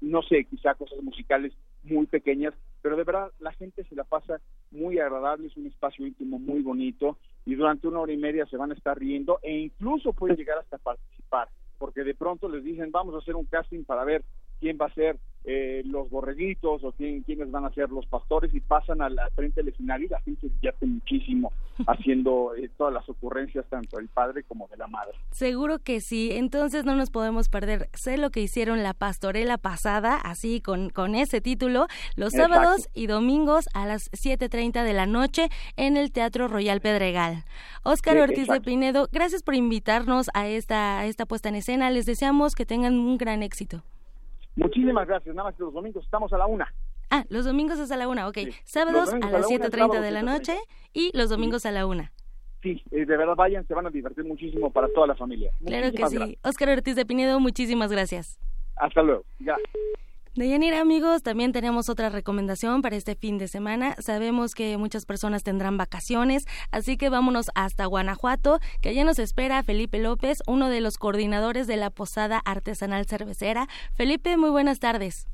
no 0.00 0.22
sé, 0.22 0.44
quizá 0.44 0.74
cosas 0.74 1.02
musicales 1.02 1.52
muy 1.82 2.06
pequeñas, 2.06 2.54
pero 2.80 2.96
de 2.96 3.04
verdad 3.04 3.32
la 3.40 3.52
gente 3.52 3.82
se 3.84 3.96
la 3.96 4.04
pasa 4.04 4.40
muy 4.70 5.00
agradable, 5.00 5.48
es 5.48 5.56
un 5.56 5.66
espacio 5.66 6.06
íntimo 6.06 6.38
muy 6.38 6.62
bonito 6.62 7.18
y 7.44 7.56
durante 7.56 7.88
una 7.88 8.00
hora 8.00 8.12
y 8.12 8.18
media 8.18 8.46
se 8.46 8.56
van 8.56 8.70
a 8.70 8.74
estar 8.74 8.98
riendo 8.98 9.40
e 9.42 9.52
incluso 9.58 10.12
pueden 10.12 10.36
llegar 10.36 10.58
hasta 10.58 10.78
participar, 10.78 11.48
porque 11.78 12.04
de 12.04 12.14
pronto 12.14 12.48
les 12.48 12.64
dicen 12.64 12.90
vamos 12.90 13.14
a 13.14 13.18
hacer 13.18 13.36
un 13.36 13.46
casting 13.46 13.84
para 13.84 14.04
ver 14.04 14.24
quién 14.60 14.76
va 14.80 14.86
a 14.86 14.94
ser 14.94 15.18
eh, 15.50 15.82
los 15.86 16.10
borreguitos 16.10 16.84
o 16.84 16.92
quién, 16.92 17.22
quiénes 17.22 17.50
van 17.50 17.64
a 17.64 17.70
ser 17.72 17.88
los 17.88 18.04
pastores 18.04 18.54
y 18.54 18.60
pasan 18.60 19.00
al, 19.00 19.18
frente 19.34 19.62
del 19.62 19.72
escenario 19.72 20.06
y 20.06 20.10
la 20.10 20.20
gente 20.20 20.42
se 20.42 20.52
divierte 20.52 20.84
muchísimo 20.84 21.54
haciendo 21.86 22.54
eh, 22.54 22.70
todas 22.76 22.92
las 22.92 23.08
ocurrencias 23.08 23.64
tanto 23.70 23.96
del 23.96 24.08
padre 24.08 24.42
como 24.42 24.68
de 24.68 24.76
la 24.76 24.86
madre. 24.88 25.14
Seguro 25.30 25.78
que 25.78 26.02
sí, 26.02 26.32
entonces 26.32 26.84
no 26.84 26.94
nos 26.94 27.08
podemos 27.08 27.48
perder. 27.48 27.88
Sé 27.94 28.18
lo 28.18 28.28
que 28.28 28.42
hicieron 28.42 28.82
la 28.82 28.92
pastorela 28.92 29.56
pasada, 29.56 30.16
así 30.16 30.60
con, 30.60 30.90
con 30.90 31.14
ese 31.14 31.40
título, 31.40 31.86
los 32.14 32.34
sábados 32.34 32.90
y 32.92 33.06
domingos 33.06 33.70
a 33.72 33.86
las 33.86 34.10
7.30 34.10 34.84
de 34.84 34.92
la 34.92 35.06
noche 35.06 35.48
en 35.76 35.96
el 35.96 36.12
Teatro 36.12 36.48
Royal 36.48 36.82
Pedregal. 36.82 37.44
Óscar 37.84 38.18
Ortiz 38.18 38.48
de 38.48 38.60
Pinedo, 38.60 39.08
gracias 39.10 39.42
por 39.42 39.54
invitarnos 39.54 40.26
a 40.34 40.46
esta, 40.46 40.98
a 40.98 41.06
esta 41.06 41.24
puesta 41.24 41.48
en 41.48 41.54
escena. 41.54 41.88
Les 41.88 42.04
deseamos 42.04 42.54
que 42.54 42.66
tengan 42.66 42.98
un 42.98 43.16
gran 43.16 43.42
éxito. 43.42 43.82
Muchísimas 44.58 45.06
gracias. 45.06 45.34
Nada 45.34 45.48
más 45.48 45.56
que 45.56 45.62
los 45.62 45.72
domingos 45.72 46.04
estamos 46.04 46.32
a 46.32 46.38
la 46.38 46.46
una. 46.46 46.72
Ah, 47.10 47.24
los 47.30 47.44
domingos 47.44 47.78
es 47.78 47.90
a 47.90 47.96
la 47.96 48.08
una, 48.08 48.28
ok. 48.28 48.38
Sábados 48.64 49.12
a 49.14 49.30
las 49.30 49.46
7.30 49.46 50.00
de 50.00 50.10
la 50.10 50.22
noche 50.22 50.56
y 50.92 51.16
los 51.16 51.30
domingos 51.30 51.64
a 51.64 51.70
la 51.70 51.86
una. 51.86 52.12
Sí, 52.62 52.82
eh, 52.90 53.06
de 53.06 53.16
verdad 53.16 53.36
vayan, 53.36 53.66
se 53.68 53.74
van 53.74 53.86
a 53.86 53.90
divertir 53.90 54.24
muchísimo 54.24 54.70
para 54.70 54.88
toda 54.88 55.06
la 55.06 55.14
familia. 55.14 55.52
Claro 55.64 55.92
que 55.92 56.06
sí. 56.08 56.38
Óscar 56.42 56.70
Ortiz 56.70 56.96
de 56.96 57.06
Pinedo, 57.06 57.38
muchísimas 57.38 57.92
gracias. 57.92 58.38
Hasta 58.76 59.00
luego. 59.02 59.24
Ya. 59.38 59.56
Deyanira, 60.34 60.80
amigos, 60.80 61.22
también 61.22 61.52
tenemos 61.52 61.88
otra 61.88 62.10
recomendación 62.10 62.80
para 62.80 62.96
este 62.96 63.16
fin 63.16 63.38
de 63.38 63.48
semana. 63.48 63.94
Sabemos 63.98 64.54
que 64.54 64.76
muchas 64.76 65.04
personas 65.04 65.42
tendrán 65.42 65.76
vacaciones, 65.76 66.44
así 66.70 66.96
que 66.96 67.08
vámonos 67.08 67.50
hasta 67.54 67.86
Guanajuato, 67.86 68.60
que 68.80 68.90
allá 68.90 69.04
nos 69.04 69.18
espera 69.18 69.62
Felipe 69.62 69.98
López, 69.98 70.38
uno 70.46 70.68
de 70.68 70.80
los 70.80 70.96
coordinadores 70.96 71.66
de 71.66 71.76
la 71.76 71.90
Posada 71.90 72.40
Artesanal 72.44 73.06
Cervecera. 73.06 73.66
Felipe, 73.94 74.36
muy 74.36 74.50
buenas 74.50 74.78
tardes. 74.78 75.26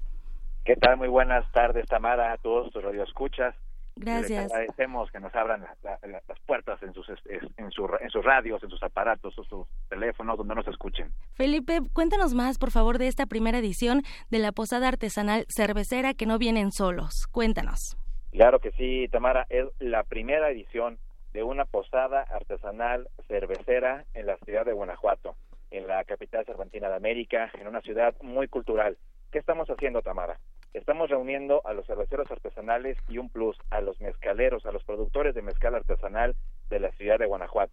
¿Qué 0.65 0.77
tal? 0.77 0.97
Muy 0.97 1.09
buenas 1.09 1.51
tardes, 1.53 1.87
Tamara, 1.87 2.33
a 2.33 2.39
todos 2.39 2.73
tus 2.73 2.83
radioescuchas. 2.83 3.55
Gracias. 3.97 4.45
Les 4.45 4.53
agradecemos 4.53 5.11
que 5.11 5.21
nos 5.21 5.35
abran 5.35 5.65
las 5.83 6.41
puertas 6.47 6.83
en 6.83 6.93
sus, 6.95 7.07
en, 7.09 7.71
sus 7.71 8.25
radios, 8.25 8.63
en 8.63 8.71
sus 8.71 8.83
aparatos, 8.83 9.35
en 9.39 9.45
sus 9.45 9.67
teléfonos, 9.89 10.37
donde 10.37 10.55
nos 10.55 10.67
escuchen. 10.67 11.11
Felipe, 11.35 11.81
cuéntanos 11.93 12.35
más, 12.35 12.59
por 12.59 12.71
favor, 12.71 12.99
de 12.99 13.07
esta 13.07 13.27
primera 13.27 13.59
edición 13.59 14.03
de 14.31 14.39
la 14.39 14.53
Posada 14.53 14.89
Artesanal 14.89 15.47
Cervecera 15.49 16.15
que 16.15 16.27
no 16.27 16.39
vienen 16.39 16.73
solos. 16.73 17.27
Cuéntanos. 17.31 17.97
Claro 18.33 18.59
que 18.59 18.73
sí, 18.73 19.09
Tamara. 19.09 19.47
Es 19.49 19.67
la 19.79 20.03
primera 20.03 20.51
edición 20.51 20.99
de 21.33 21.43
una 21.43 21.65
posada 21.65 22.23
artesanal 22.23 23.09
cervecera 23.27 24.05
en 24.15 24.27
la 24.27 24.37
ciudad 24.39 24.65
de 24.65 24.73
Guanajuato, 24.73 25.37
en 25.71 25.87
la 25.87 26.05
capital 26.05 26.45
cervantina 26.45 26.89
de 26.89 26.97
América, 26.97 27.51
en 27.61 27.67
una 27.67 27.81
ciudad 27.81 28.15
muy 28.23 28.49
cultural 28.49 28.97
¿Qué 29.35 29.41
estamos 29.41 29.69
haciendo, 29.69 30.01
Tamara? 30.01 30.39
Estamos 30.75 31.09
reuniendo 31.09 31.63
a 31.65 31.73
los 31.73 31.87
cerveceros 31.87 32.29
artesanales 32.31 32.99
y 33.09 33.19
un 33.19 33.31
plus, 33.31 33.57
a 33.71 33.81
los 33.81 34.01
mezcaleros, 34.01 34.67
a 34.67 34.73
los 34.73 34.83
productores 34.83 35.35
de 35.35 35.41
mezcal 35.41 35.75
artesanal 35.77 36.35
de 36.69 36.81
la 36.81 36.91
ciudad 36.93 37.19
de 37.19 37.27
Guanajuato. 37.27 37.73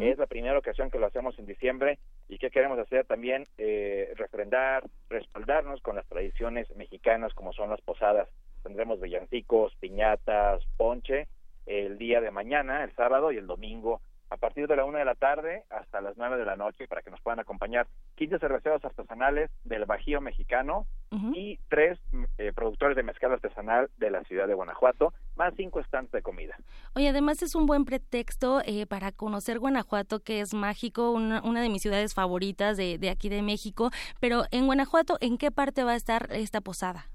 Es 0.00 0.16
la 0.16 0.26
primera 0.26 0.58
ocasión 0.58 0.90
que 0.90 0.98
lo 0.98 1.06
hacemos 1.06 1.38
en 1.38 1.44
diciembre 1.44 1.98
y 2.28 2.38
que 2.38 2.50
queremos 2.50 2.78
hacer 2.78 3.04
también 3.04 3.46
eh, 3.58 4.14
refrendar, 4.16 4.82
respaldarnos 5.10 5.82
con 5.82 5.96
las 5.96 6.06
tradiciones 6.06 6.74
mexicanas 6.74 7.34
como 7.34 7.52
son 7.52 7.68
las 7.68 7.82
posadas. 7.82 8.28
Tendremos 8.62 8.98
villancicos, 8.98 9.74
piñatas, 9.76 10.64
ponche 10.78 11.28
el 11.66 11.98
día 11.98 12.22
de 12.22 12.30
mañana, 12.30 12.82
el 12.82 12.94
sábado 12.96 13.30
y 13.30 13.36
el 13.36 13.46
domingo 13.46 14.00
a 14.34 14.36
partir 14.36 14.66
de 14.66 14.74
la 14.74 14.84
una 14.84 14.98
de 14.98 15.04
la 15.04 15.14
tarde 15.14 15.62
hasta 15.70 16.00
las 16.00 16.16
nueve 16.16 16.36
de 16.36 16.44
la 16.44 16.56
noche 16.56 16.88
para 16.88 17.02
que 17.02 17.10
nos 17.10 17.20
puedan 17.20 17.38
acompañar 17.38 17.86
15 18.16 18.40
cerveceros 18.40 18.84
artesanales 18.84 19.50
del 19.62 19.84
Bajío 19.84 20.20
mexicano 20.20 20.86
y 21.32 21.60
tres 21.68 22.00
eh, 22.38 22.52
productores 22.52 22.96
de 22.96 23.04
mezcal 23.04 23.30
artesanal 23.30 23.88
de 23.98 24.10
la 24.10 24.24
ciudad 24.24 24.48
de 24.48 24.54
Guanajuato, 24.54 25.14
más 25.36 25.54
cinco 25.56 25.78
estantes 25.78 26.10
de 26.10 26.22
comida. 26.22 26.56
Oye, 26.96 27.08
además 27.08 27.40
es 27.42 27.54
un 27.54 27.66
buen 27.66 27.84
pretexto 27.84 28.62
eh, 28.66 28.86
para 28.86 29.12
conocer 29.12 29.60
Guanajuato, 29.60 30.18
que 30.24 30.40
es 30.40 30.54
mágico, 30.54 31.12
una, 31.12 31.40
de 31.40 31.68
mis 31.68 31.82
ciudades 31.82 32.14
favoritas 32.14 32.76
de, 32.76 32.98
de 32.98 33.10
aquí 33.10 33.28
de 33.28 33.42
México. 33.42 33.90
Pero 34.18 34.42
en 34.50 34.66
Guanajuato, 34.66 35.16
¿en 35.20 35.38
qué 35.38 35.52
parte 35.52 35.84
va 35.84 35.92
a 35.92 35.96
estar 35.96 36.26
esta 36.32 36.60
posada? 36.60 37.06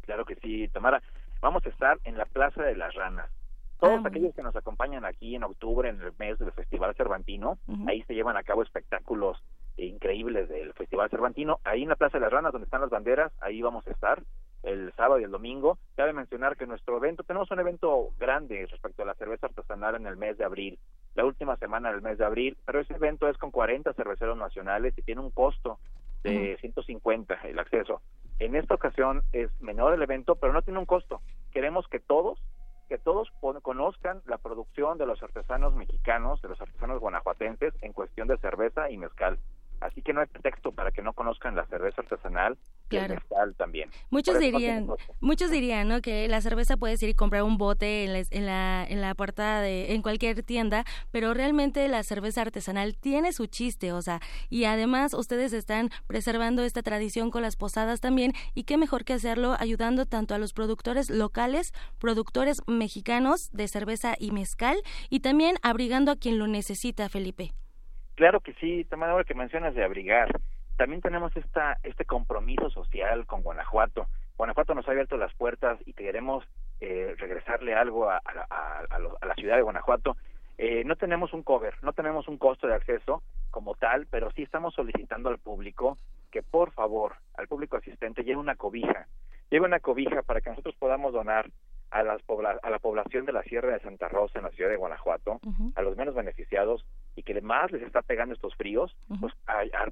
Claro 0.00 0.24
que 0.24 0.36
sí, 0.36 0.68
Tamara. 0.68 1.02
Vamos 1.42 1.66
a 1.66 1.68
estar 1.68 1.98
en 2.04 2.16
la 2.16 2.24
Plaza 2.24 2.62
de 2.62 2.74
las 2.74 2.94
Ranas 2.94 3.28
todos 3.78 4.00
ah, 4.04 4.08
aquellos 4.08 4.34
que 4.34 4.42
nos 4.42 4.56
acompañan 4.56 5.04
aquí 5.04 5.34
en 5.34 5.44
octubre, 5.44 5.88
en 5.88 6.00
el 6.00 6.12
mes 6.18 6.38
del 6.38 6.52
Festival 6.52 6.94
Cervantino, 6.94 7.58
ahí 7.86 8.02
se 8.04 8.14
llevan 8.14 8.36
a 8.36 8.42
cabo 8.42 8.62
espectáculos 8.62 9.42
increíbles 9.76 10.48
del 10.48 10.72
Festival 10.72 11.10
Cervantino. 11.10 11.58
Ahí 11.64 11.82
en 11.82 11.90
la 11.90 11.96
Plaza 11.96 12.18
de 12.18 12.22
las 12.22 12.32
Ranas, 12.32 12.52
donde 12.52 12.64
están 12.64 12.80
las 12.80 12.90
banderas, 12.90 13.32
ahí 13.40 13.60
vamos 13.60 13.86
a 13.86 13.90
estar 13.90 14.22
el 14.62 14.92
sábado 14.94 15.20
y 15.20 15.24
el 15.24 15.30
domingo. 15.30 15.78
Cabe 15.94 16.12
mencionar 16.12 16.56
que 16.56 16.66
nuestro 16.66 16.96
evento, 16.96 17.22
tenemos 17.22 17.50
un 17.50 17.60
evento 17.60 18.10
grande 18.18 18.66
respecto 18.66 19.02
a 19.02 19.06
la 19.06 19.14
cerveza 19.14 19.46
artesanal 19.46 19.94
en 19.94 20.06
el 20.06 20.16
mes 20.16 20.38
de 20.38 20.44
abril, 20.44 20.78
la 21.14 21.24
última 21.24 21.56
semana 21.56 21.92
del 21.92 22.02
mes 22.02 22.18
de 22.18 22.24
abril, 22.24 22.56
pero 22.64 22.80
ese 22.80 22.94
evento 22.94 23.28
es 23.28 23.36
con 23.38 23.50
40 23.50 23.92
cerveceros 23.92 24.36
nacionales 24.36 24.96
y 24.96 25.02
tiene 25.02 25.20
un 25.20 25.30
costo 25.30 25.78
de 26.22 26.56
150 26.60 27.34
el 27.44 27.58
acceso. 27.58 28.00
En 28.38 28.56
esta 28.56 28.74
ocasión 28.74 29.22
es 29.32 29.48
menor 29.60 29.94
el 29.94 30.02
evento, 30.02 30.34
pero 30.34 30.52
no 30.52 30.62
tiene 30.62 30.80
un 30.80 30.86
costo. 30.86 31.20
Queremos 31.52 31.86
que 31.88 32.00
todos 32.00 32.38
que 32.88 32.98
todos 32.98 33.30
conozcan 33.62 34.22
la 34.26 34.38
producción 34.38 34.98
de 34.98 35.06
los 35.06 35.22
artesanos 35.22 35.74
mexicanos, 35.74 36.40
de 36.42 36.48
los 36.48 36.60
artesanos 36.60 37.00
guanajuatenses 37.00 37.74
en 37.82 37.92
cuestión 37.92 38.28
de 38.28 38.38
cerveza 38.38 38.90
y 38.90 38.96
mezcal. 38.96 39.38
Así 39.80 40.02
que 40.02 40.12
no 40.12 40.20
hay 40.20 40.26
pretexto 40.26 40.72
para 40.72 40.90
que 40.90 41.02
no 41.02 41.12
conozcan 41.12 41.54
la 41.54 41.66
cerveza 41.66 42.02
artesanal 42.02 42.56
y 42.90 42.96
el 42.96 43.08
mezcal 43.10 43.54
también. 43.56 43.90
Muchos 44.10 44.38
dirían, 44.38 44.88
muchos 45.20 45.50
dirían, 45.50 45.88
¿no? 45.88 46.00
Que 46.00 46.28
la 46.28 46.40
cerveza 46.40 46.76
puedes 46.76 47.02
ir 47.02 47.10
y 47.10 47.14
comprar 47.14 47.42
un 47.42 47.58
bote 47.58 48.04
en 48.04 48.12
la, 48.12 48.22
en 48.30 48.46
la, 48.46 48.86
en 48.88 49.00
la 49.00 49.14
puerta 49.14 49.60
de, 49.60 49.92
en 49.92 50.02
cualquier 50.02 50.42
tienda, 50.42 50.84
pero 51.10 51.34
realmente 51.34 51.86
la 51.88 52.02
cerveza 52.02 52.42
artesanal 52.42 52.96
tiene 52.96 53.32
su 53.32 53.46
chiste, 53.46 53.92
o 53.92 54.00
sea, 54.02 54.20
y 54.48 54.64
además 54.64 55.14
ustedes 55.14 55.52
están 55.52 55.90
preservando 56.06 56.62
esta 56.62 56.82
tradición 56.82 57.30
con 57.30 57.42
las 57.42 57.56
posadas 57.56 58.00
también, 58.00 58.32
y 58.54 58.64
qué 58.64 58.78
mejor 58.78 59.04
que 59.04 59.12
hacerlo 59.12 59.56
ayudando 59.58 60.06
tanto 60.06 60.34
a 60.34 60.38
los 60.38 60.52
productores 60.52 61.10
locales, 61.10 61.72
productores 61.98 62.62
mexicanos 62.66 63.50
de 63.52 63.68
cerveza 63.68 64.16
y 64.18 64.30
mezcal, 64.30 64.76
y 65.10 65.20
también 65.20 65.56
abrigando 65.62 66.12
a 66.12 66.16
quien 66.16 66.38
lo 66.38 66.46
necesita, 66.46 67.08
Felipe. 67.08 67.52
Claro 68.16 68.40
que 68.40 68.54
sí, 68.54 68.84
Tamara, 68.84 69.12
ahora 69.12 69.24
que 69.24 69.34
mencionas 69.34 69.74
de 69.74 69.84
abrigar, 69.84 70.28
también 70.78 71.02
tenemos 71.02 71.36
esta, 71.36 71.76
este 71.82 72.06
compromiso 72.06 72.70
social 72.70 73.26
con 73.26 73.42
Guanajuato. 73.42 74.06
Guanajuato 74.38 74.74
nos 74.74 74.88
ha 74.88 74.92
abierto 74.92 75.18
las 75.18 75.34
puertas 75.34 75.78
y 75.84 75.92
queremos 75.92 76.42
eh, 76.80 77.14
regresarle 77.18 77.74
algo 77.74 78.08
a, 78.08 78.20
la 79.22 79.34
ciudad 79.34 79.56
de 79.56 79.62
Guanajuato. 79.62 80.16
Eh, 80.56 80.82
no 80.84 80.96
tenemos 80.96 81.34
un 81.34 81.42
cover, 81.42 81.74
no 81.82 81.92
tenemos 81.92 82.26
un 82.26 82.38
costo 82.38 82.66
de 82.66 82.74
acceso 82.74 83.22
como 83.50 83.74
tal, 83.74 84.06
pero 84.10 84.30
sí 84.30 84.42
estamos 84.42 84.72
solicitando 84.72 85.28
al 85.28 85.38
público 85.38 85.98
que 86.30 86.42
por 86.42 86.72
favor, 86.72 87.16
al 87.36 87.48
público 87.48 87.76
asistente, 87.76 88.24
lleve 88.24 88.40
una 88.40 88.56
cobija, 88.56 89.06
lleve 89.50 89.66
una 89.66 89.80
cobija 89.80 90.22
para 90.22 90.40
que 90.40 90.50
nosotros 90.50 90.74
podamos 90.78 91.12
donar 91.12 91.50
a, 91.90 92.02
las 92.02 92.20
a 92.62 92.70
la 92.70 92.78
población 92.78 93.26
de 93.26 93.32
la 93.32 93.42
Sierra 93.42 93.72
de 93.72 93.80
Santa 93.80 94.08
Rosa 94.08 94.38
en 94.38 94.44
la 94.44 94.50
ciudad 94.50 94.70
de 94.70 94.76
Guanajuato, 94.76 95.40
a 95.74 95.82
los 95.82 95.96
menos 95.96 96.14
beneficiados 96.14 96.84
y 97.14 97.22
que 97.22 97.40
más 97.40 97.70
les 97.72 97.82
está 97.82 98.02
pegando 98.02 98.34
estos 98.34 98.54
fríos, 98.56 98.94
pues 99.20 99.32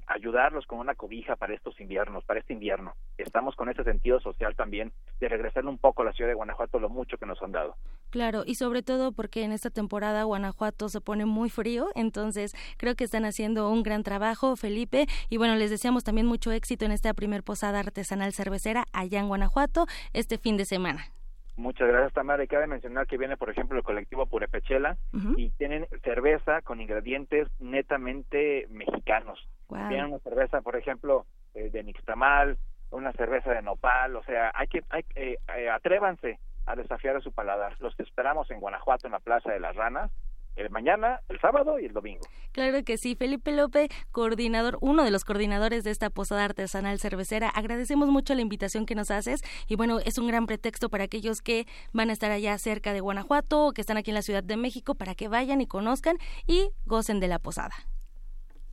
ayudarlos 0.07 0.65
con 0.67 0.79
una 0.79 0.95
cobija 0.95 1.35
para 1.35 1.53
estos 1.53 1.79
inviernos, 1.79 2.23
para 2.25 2.39
este 2.39 2.53
invierno. 2.53 2.93
Estamos 3.17 3.55
con 3.55 3.69
ese 3.69 3.83
sentido 3.83 4.19
social 4.19 4.55
también 4.55 4.91
de 5.19 5.29
regresarle 5.29 5.69
un 5.69 5.77
poco 5.77 6.01
a 6.01 6.05
la 6.05 6.13
ciudad 6.13 6.29
de 6.29 6.35
Guanajuato 6.35 6.79
lo 6.79 6.89
mucho 6.89 7.17
que 7.17 7.25
nos 7.25 7.41
han 7.41 7.51
dado. 7.51 7.75
Claro, 8.11 8.43
y 8.45 8.55
sobre 8.55 8.83
todo 8.83 9.11
porque 9.11 9.43
en 9.43 9.51
esta 9.51 9.69
temporada 9.69 10.23
Guanajuato 10.23 10.89
se 10.89 11.01
pone 11.01 11.25
muy 11.25 11.49
frío, 11.49 11.87
entonces 11.95 12.53
creo 12.77 12.95
que 12.95 13.03
están 13.03 13.25
haciendo 13.25 13.69
un 13.69 13.83
gran 13.83 14.03
trabajo, 14.03 14.55
Felipe, 14.55 15.07
y 15.29 15.37
bueno, 15.37 15.55
les 15.55 15.69
deseamos 15.69 16.03
también 16.03 16.27
mucho 16.27 16.51
éxito 16.51 16.85
en 16.85 16.91
esta 16.91 17.13
primer 17.13 17.43
posada 17.43 17.79
artesanal 17.79 18.33
cervecera 18.33 18.85
allá 18.93 19.19
en 19.19 19.27
Guanajuato 19.27 19.87
este 20.13 20.37
fin 20.37 20.57
de 20.57 20.65
semana. 20.65 21.14
Muchas 21.57 21.87
gracias, 21.87 22.13
Tamara. 22.13 22.43
Y 22.43 22.47
cabe 22.47 22.67
mencionar 22.67 23.07
que 23.07 23.17
viene, 23.17 23.37
por 23.37 23.49
ejemplo, 23.49 23.77
el 23.77 23.83
colectivo 23.83 24.25
Purepechela 24.25 24.97
y 25.37 25.49
tienen 25.51 25.87
cerveza 26.03 26.61
con 26.61 26.81
ingredientes 26.81 27.47
netamente 27.59 28.67
mexicanos. 28.69 29.39
Tienen 29.67 30.05
una 30.05 30.19
cerveza, 30.19 30.61
por 30.61 30.75
ejemplo, 30.75 31.25
eh, 31.53 31.69
de 31.69 31.83
nixtamal, 31.83 32.57
una 32.91 33.13
cerveza 33.13 33.51
de 33.51 33.61
nopal, 33.61 34.15
o 34.15 34.23
sea, 34.23 34.51
hay 34.53 34.67
que, 34.67 34.83
hay, 34.89 35.03
eh, 35.15 35.37
eh, 35.57 35.69
atrévanse 35.69 36.39
a 36.65 36.75
desafiar 36.75 37.15
a 37.15 37.21
su 37.21 37.31
paladar. 37.31 37.75
Los 37.79 37.97
esperamos 37.99 38.49
en 38.51 38.59
Guanajuato, 38.59 39.07
en 39.07 39.13
la 39.13 39.19
Plaza 39.19 39.51
de 39.51 39.59
las 39.59 39.75
Ranas, 39.75 40.11
el 40.55 40.69
mañana, 40.69 41.19
el 41.29 41.39
sábado 41.39 41.79
y 41.79 41.85
el 41.85 41.93
domingo. 41.93 42.25
Claro 42.51 42.83
que 42.83 42.97
sí, 42.97 43.15
Felipe 43.15 43.51
López, 43.51 43.89
coordinador, 44.11 44.77
uno 44.81 45.03
de 45.03 45.11
los 45.11 45.25
coordinadores 45.25 45.83
de 45.83 45.91
esta 45.91 46.09
posada 46.09 46.45
artesanal 46.45 46.99
cervecera. 46.99 47.49
Agradecemos 47.49 48.09
mucho 48.09 48.33
la 48.35 48.41
invitación 48.41 48.85
que 48.85 48.95
nos 48.95 49.11
haces 49.11 49.41
y 49.67 49.75
bueno, 49.75 49.99
es 49.99 50.17
un 50.17 50.27
gran 50.27 50.45
pretexto 50.45 50.89
para 50.89 51.05
aquellos 51.05 51.41
que 51.41 51.65
van 51.93 52.09
a 52.09 52.13
estar 52.13 52.31
allá 52.31 52.57
cerca 52.57 52.93
de 52.93 53.01
Guanajuato 53.01 53.67
o 53.67 53.73
que 53.73 53.81
están 53.81 53.97
aquí 53.97 54.11
en 54.11 54.15
la 54.15 54.21
Ciudad 54.21 54.43
de 54.43 54.57
México 54.57 54.95
para 54.95 55.15
que 55.15 55.27
vayan 55.27 55.61
y 55.61 55.67
conozcan 55.67 56.17
y 56.47 56.69
gocen 56.85 57.19
de 57.19 57.27
la 57.27 57.39
posada. 57.39 57.75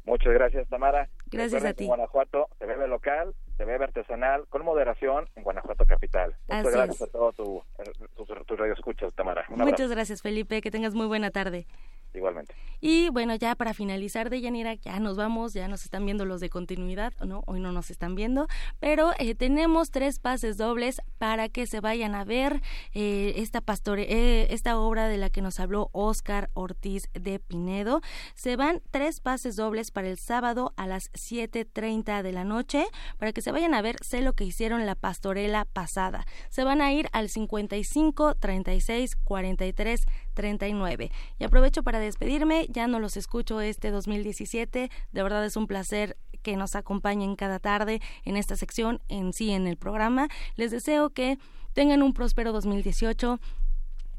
Muchas 0.05 0.33
gracias, 0.33 0.69
Tamara. 0.69 1.09
Gracias 1.27 1.65
a 1.65 1.73
ti. 1.75 1.85
En 1.85 1.89
Guanajuato 1.89 2.49
se 2.59 2.67
bebe 2.67 2.89
local, 2.89 3.35
se 3.63 3.67
bebe 3.67 3.85
artesanal, 3.85 4.45
con 4.49 4.65
moderación 4.65 5.29
en 5.37 5.45
Guanajuato 5.45 5.87
Capital. 5.87 6.35
Muchas 6.49 6.73
gracias 6.73 7.03
a 7.03 7.07
todos 7.07 7.37
tus 7.37 8.47
tu, 8.47 8.57
radio 8.57 8.73
escuchas, 8.73 9.15
Tamara. 9.15 9.45
Muchas 9.51 9.89
gracias, 9.89 10.21
Felipe. 10.21 10.61
Que 10.61 10.73
tengas 10.73 10.95
muy 10.95 11.07
buena 11.07 11.31
tarde. 11.31 11.67
Igualmente. 12.15 12.55
Y 12.85 13.11
bueno, 13.11 13.37
ya 13.37 13.55
para 13.55 13.75
finalizar 13.75 14.29
de 14.29 14.41
Yanira, 14.41 14.75
ya 14.75 14.99
nos 14.99 15.17
vamos, 15.17 15.53
ya 15.53 15.69
nos 15.69 15.85
están 15.85 16.05
viendo 16.05 16.25
los 16.25 16.41
de 16.41 16.51
continuidad, 16.51 17.13
¿no? 17.25 17.45
Hoy 17.47 17.61
no 17.61 17.71
nos 17.71 17.93
están 17.93 18.17
viendo, 18.17 18.49
pero 18.81 19.13
eh, 19.21 19.37
tenemos 19.37 19.93
tres 19.93 20.19
pases 20.19 20.57
dobles 20.57 21.01
para 21.19 21.49
que 21.49 21.69
se 21.69 21.79
vayan 21.79 22.17
a 22.17 22.25
ver 22.25 22.61
eh, 22.93 23.35
esta 23.37 23.61
pastore, 23.61 24.07
eh, 24.11 24.49
esta 24.51 24.81
obra 24.81 25.07
de 25.07 25.17
la 25.17 25.31
que 25.31 25.43
nos 25.43 25.61
habló 25.61 25.91
Oscar 25.93 26.51
Ortiz 26.55 27.09
de 27.15 27.39
Pinedo. 27.39 28.01
Se 28.35 28.57
van 28.57 28.83
tres 28.91 29.21
pases 29.21 29.55
dobles 29.55 29.93
para 29.93 30.09
el 30.09 30.19
sábado 30.19 30.75
a 30.77 30.89
las 30.89 31.13
7.30 31.13 32.23
de 32.23 32.33
la 32.33 32.43
noche 32.43 32.85
para 33.17 33.33
que 33.33 33.43
se 33.43 33.53
vayan 33.53 33.75
a 33.75 33.83
ver 33.83 33.97
Sé 34.03 34.23
lo 34.23 34.33
que 34.33 34.45
hicieron 34.45 34.87
la 34.87 34.97
pastorela 34.97 35.67
pasada. 35.67 36.27
Se 36.51 36.65
van 36.65 36.81
a 36.81 36.93
ir 36.93 37.09
al 37.13 37.29
55 37.29 38.35
36 38.35 39.17
43 39.17 40.07
39. 40.35 41.11
Y 41.39 41.45
aprovecho 41.45 41.83
para 41.83 41.99
despedirme, 41.99 42.67
ya 42.69 42.87
no 42.87 43.01
los 43.01 43.17
escucho 43.17 43.61
este 43.61 43.91
2017, 43.91 44.91
de 45.13 45.23
verdad 45.23 45.45
es 45.45 45.57
un 45.57 45.67
placer 45.67 46.17
que 46.43 46.57
nos 46.57 46.75
acompañen 46.75 47.37
cada 47.37 47.59
tarde 47.59 48.01
en 48.25 48.37
esta 48.37 48.57
sección, 48.57 49.01
en 49.09 49.33
sí 49.33 49.53
en 49.53 49.67
el 49.67 49.77
programa. 49.77 50.29
Les 50.57 50.71
deseo 50.71 51.11
que 51.11 51.39
tengan 51.73 52.03
un 52.03 52.13
próspero 52.13 52.53
2018 52.53 53.41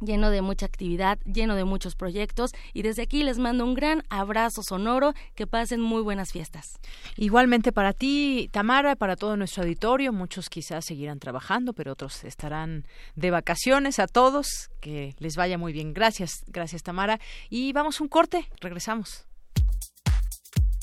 lleno 0.01 0.29
de 0.29 0.41
mucha 0.41 0.65
actividad, 0.65 1.19
lleno 1.25 1.55
de 1.55 1.63
muchos 1.63 1.95
proyectos 1.95 2.51
y 2.73 2.81
desde 2.81 3.03
aquí 3.03 3.23
les 3.23 3.39
mando 3.39 3.65
un 3.65 3.73
gran 3.73 4.03
abrazo 4.09 4.61
sonoro, 4.63 5.13
que 5.35 5.47
pasen 5.47 5.81
muy 5.81 6.01
buenas 6.01 6.31
fiestas. 6.31 6.79
Igualmente 7.15 7.71
para 7.71 7.93
ti, 7.93 8.49
Tamara, 8.51 8.95
para 8.95 9.15
todo 9.15 9.37
nuestro 9.37 9.63
auditorio, 9.63 10.13
muchos 10.13 10.49
quizás 10.49 10.85
seguirán 10.85 11.19
trabajando, 11.19 11.73
pero 11.73 11.93
otros 11.93 12.23
estarán 12.23 12.85
de 13.15 13.31
vacaciones 13.31 13.99
a 13.99 14.07
todos, 14.07 14.69
que 14.81 15.15
les 15.19 15.35
vaya 15.35 15.57
muy 15.57 15.73
bien. 15.73 15.93
Gracias, 15.93 16.43
gracias 16.47 16.83
Tamara 16.83 17.19
y 17.49 17.73
vamos 17.73 18.01
un 18.01 18.07
corte, 18.07 18.47
regresamos. 18.61 19.25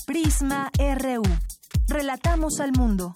Prisma 0.05 0.71
RU. 0.77 1.23
Relatamos 1.87 2.59
al 2.59 2.71
mundo. 2.73 3.15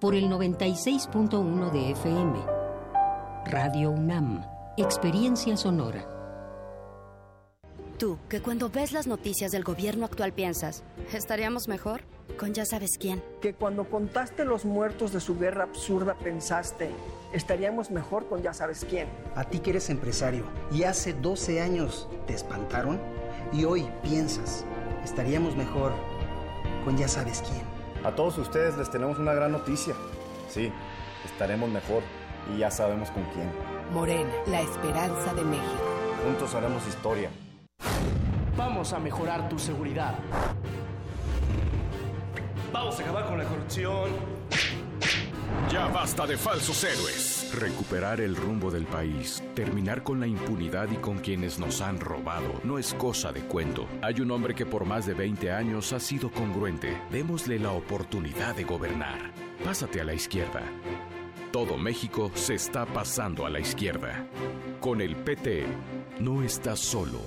por 0.00 0.14
el 0.14 0.28
96.1 0.28 1.70
de 1.70 1.90
FM. 1.92 2.38
Radio 3.46 3.90
UNAM, 3.90 4.44
Experiencia 4.76 5.56
Sonora. 5.56 6.06
Tú, 7.98 8.18
que 8.28 8.42
cuando 8.42 8.68
ves 8.68 8.92
las 8.92 9.06
noticias 9.06 9.52
del 9.52 9.64
gobierno 9.64 10.04
actual 10.04 10.32
piensas, 10.32 10.82
¿estaríamos 11.12 11.66
mejor? 11.66 12.02
Con 12.38 12.52
ya 12.52 12.66
sabes 12.66 12.98
quién. 12.98 13.22
Que 13.40 13.54
cuando 13.54 13.88
contaste 13.88 14.44
los 14.44 14.66
muertos 14.66 15.12
de 15.12 15.20
su 15.20 15.38
guerra 15.38 15.64
absurda 15.64 16.14
pensaste, 16.14 16.90
estaríamos 17.32 17.90
mejor 17.90 18.28
con 18.28 18.42
ya 18.42 18.52
sabes 18.52 18.84
quién. 18.88 19.08
A 19.34 19.44
ti 19.44 19.60
que 19.60 19.70
eres 19.70 19.88
empresario 19.88 20.44
y 20.70 20.82
hace 20.82 21.14
12 21.14 21.62
años 21.62 22.06
te 22.26 22.34
espantaron 22.34 23.00
y 23.52 23.64
hoy 23.64 23.86
piensas, 24.02 24.64
estaríamos 25.02 25.56
mejor 25.56 25.92
con 26.84 26.98
ya 26.98 27.08
sabes 27.08 27.42
quién. 27.48 27.75
A 28.06 28.12
todos 28.14 28.38
ustedes 28.38 28.76
les 28.78 28.88
tenemos 28.88 29.18
una 29.18 29.34
gran 29.34 29.50
noticia. 29.50 29.92
Sí, 30.48 30.70
estaremos 31.24 31.68
mejor 31.68 32.04
y 32.54 32.58
ya 32.58 32.70
sabemos 32.70 33.10
con 33.10 33.24
quién. 33.34 33.50
Morena, 33.92 34.30
la 34.46 34.60
esperanza 34.60 35.34
de 35.34 35.42
México. 35.42 35.82
Juntos 36.24 36.54
haremos 36.54 36.86
historia. 36.86 37.30
Vamos 38.56 38.92
a 38.92 39.00
mejorar 39.00 39.48
tu 39.48 39.58
seguridad. 39.58 40.14
Vamos 42.72 42.96
a 43.00 43.02
acabar 43.02 43.26
con 43.26 43.38
la 43.38 43.44
corrupción. 43.44 44.10
Ya 45.68 45.88
basta 45.88 46.28
de 46.28 46.36
falsos 46.36 46.84
héroes. 46.84 47.35
Recuperar 47.54 48.20
el 48.20 48.36
rumbo 48.36 48.70
del 48.70 48.86
país, 48.86 49.42
terminar 49.54 50.02
con 50.02 50.20
la 50.20 50.26
impunidad 50.26 50.90
y 50.90 50.96
con 50.96 51.18
quienes 51.18 51.58
nos 51.58 51.80
han 51.80 52.00
robado, 52.00 52.60
no 52.64 52.78
es 52.78 52.92
cosa 52.94 53.32
de 53.32 53.42
cuento. 53.42 53.86
Hay 54.02 54.20
un 54.20 54.30
hombre 54.30 54.54
que 54.54 54.66
por 54.66 54.84
más 54.84 55.06
de 55.06 55.14
20 55.14 55.52
años 55.52 55.92
ha 55.92 56.00
sido 56.00 56.30
congruente. 56.30 57.00
Démosle 57.10 57.58
la 57.58 57.72
oportunidad 57.72 58.54
de 58.56 58.64
gobernar. 58.64 59.32
Pásate 59.64 60.00
a 60.00 60.04
la 60.04 60.14
izquierda. 60.14 60.62
Todo 61.52 61.78
México 61.78 62.30
se 62.34 62.54
está 62.54 62.84
pasando 62.84 63.46
a 63.46 63.50
la 63.50 63.60
izquierda. 63.60 64.26
Con 64.80 65.00
el 65.00 65.16
PT, 65.16 65.64
no 66.20 66.42
estás 66.42 66.80
solo. 66.80 67.20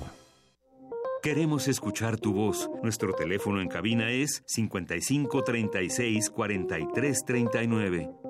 Queremos 1.22 1.66
escuchar 1.66 2.18
tu 2.18 2.34
voz. 2.34 2.70
Nuestro 2.82 3.14
teléfono 3.14 3.60
en 3.60 3.68
cabina 3.68 4.10
es 4.10 4.42
55 4.46 5.42
36 5.42 6.30
43 6.30 7.24
39. 7.24 8.29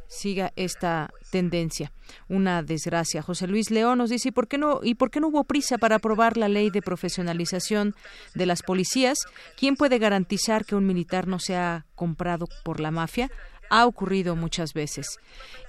siga 0.09 0.53
esta 0.57 1.11
tendencia. 1.31 1.93
Una 2.29 2.63
desgracia. 2.63 3.23
José 3.23 3.47
Luis 3.47 3.71
León 3.71 3.99
nos 3.99 4.11
dice, 4.11 4.29
¿y 4.29 4.33
por 4.33 4.49
qué 4.49 4.59
no, 4.59 4.81
y 4.83 4.95
por 4.95 5.11
qué 5.11 5.21
no 5.21 5.29
hubo 5.29 5.45
prisa 5.45 5.79
para 5.79 5.97
aprobar 5.97 6.37
la 6.37 6.49
ley 6.49 6.71
de 6.71 6.83
profesionalización 6.83 7.95
de 8.35 8.47
las 8.47 8.63
policías? 8.63 9.19
¿Quién 9.57 9.77
puede 9.77 9.99
garantizar 9.99 10.65
que 10.65 10.77
un 10.77 10.87
militar 10.87 11.27
no 11.27 11.39
sea 11.39 11.87
comprado 11.95 12.47
por 12.65 12.81
la 12.81 12.91
mafia? 12.91 13.31
ha 13.71 13.87
ocurrido 13.87 14.37
muchas 14.37 14.73
veces. 14.75 15.19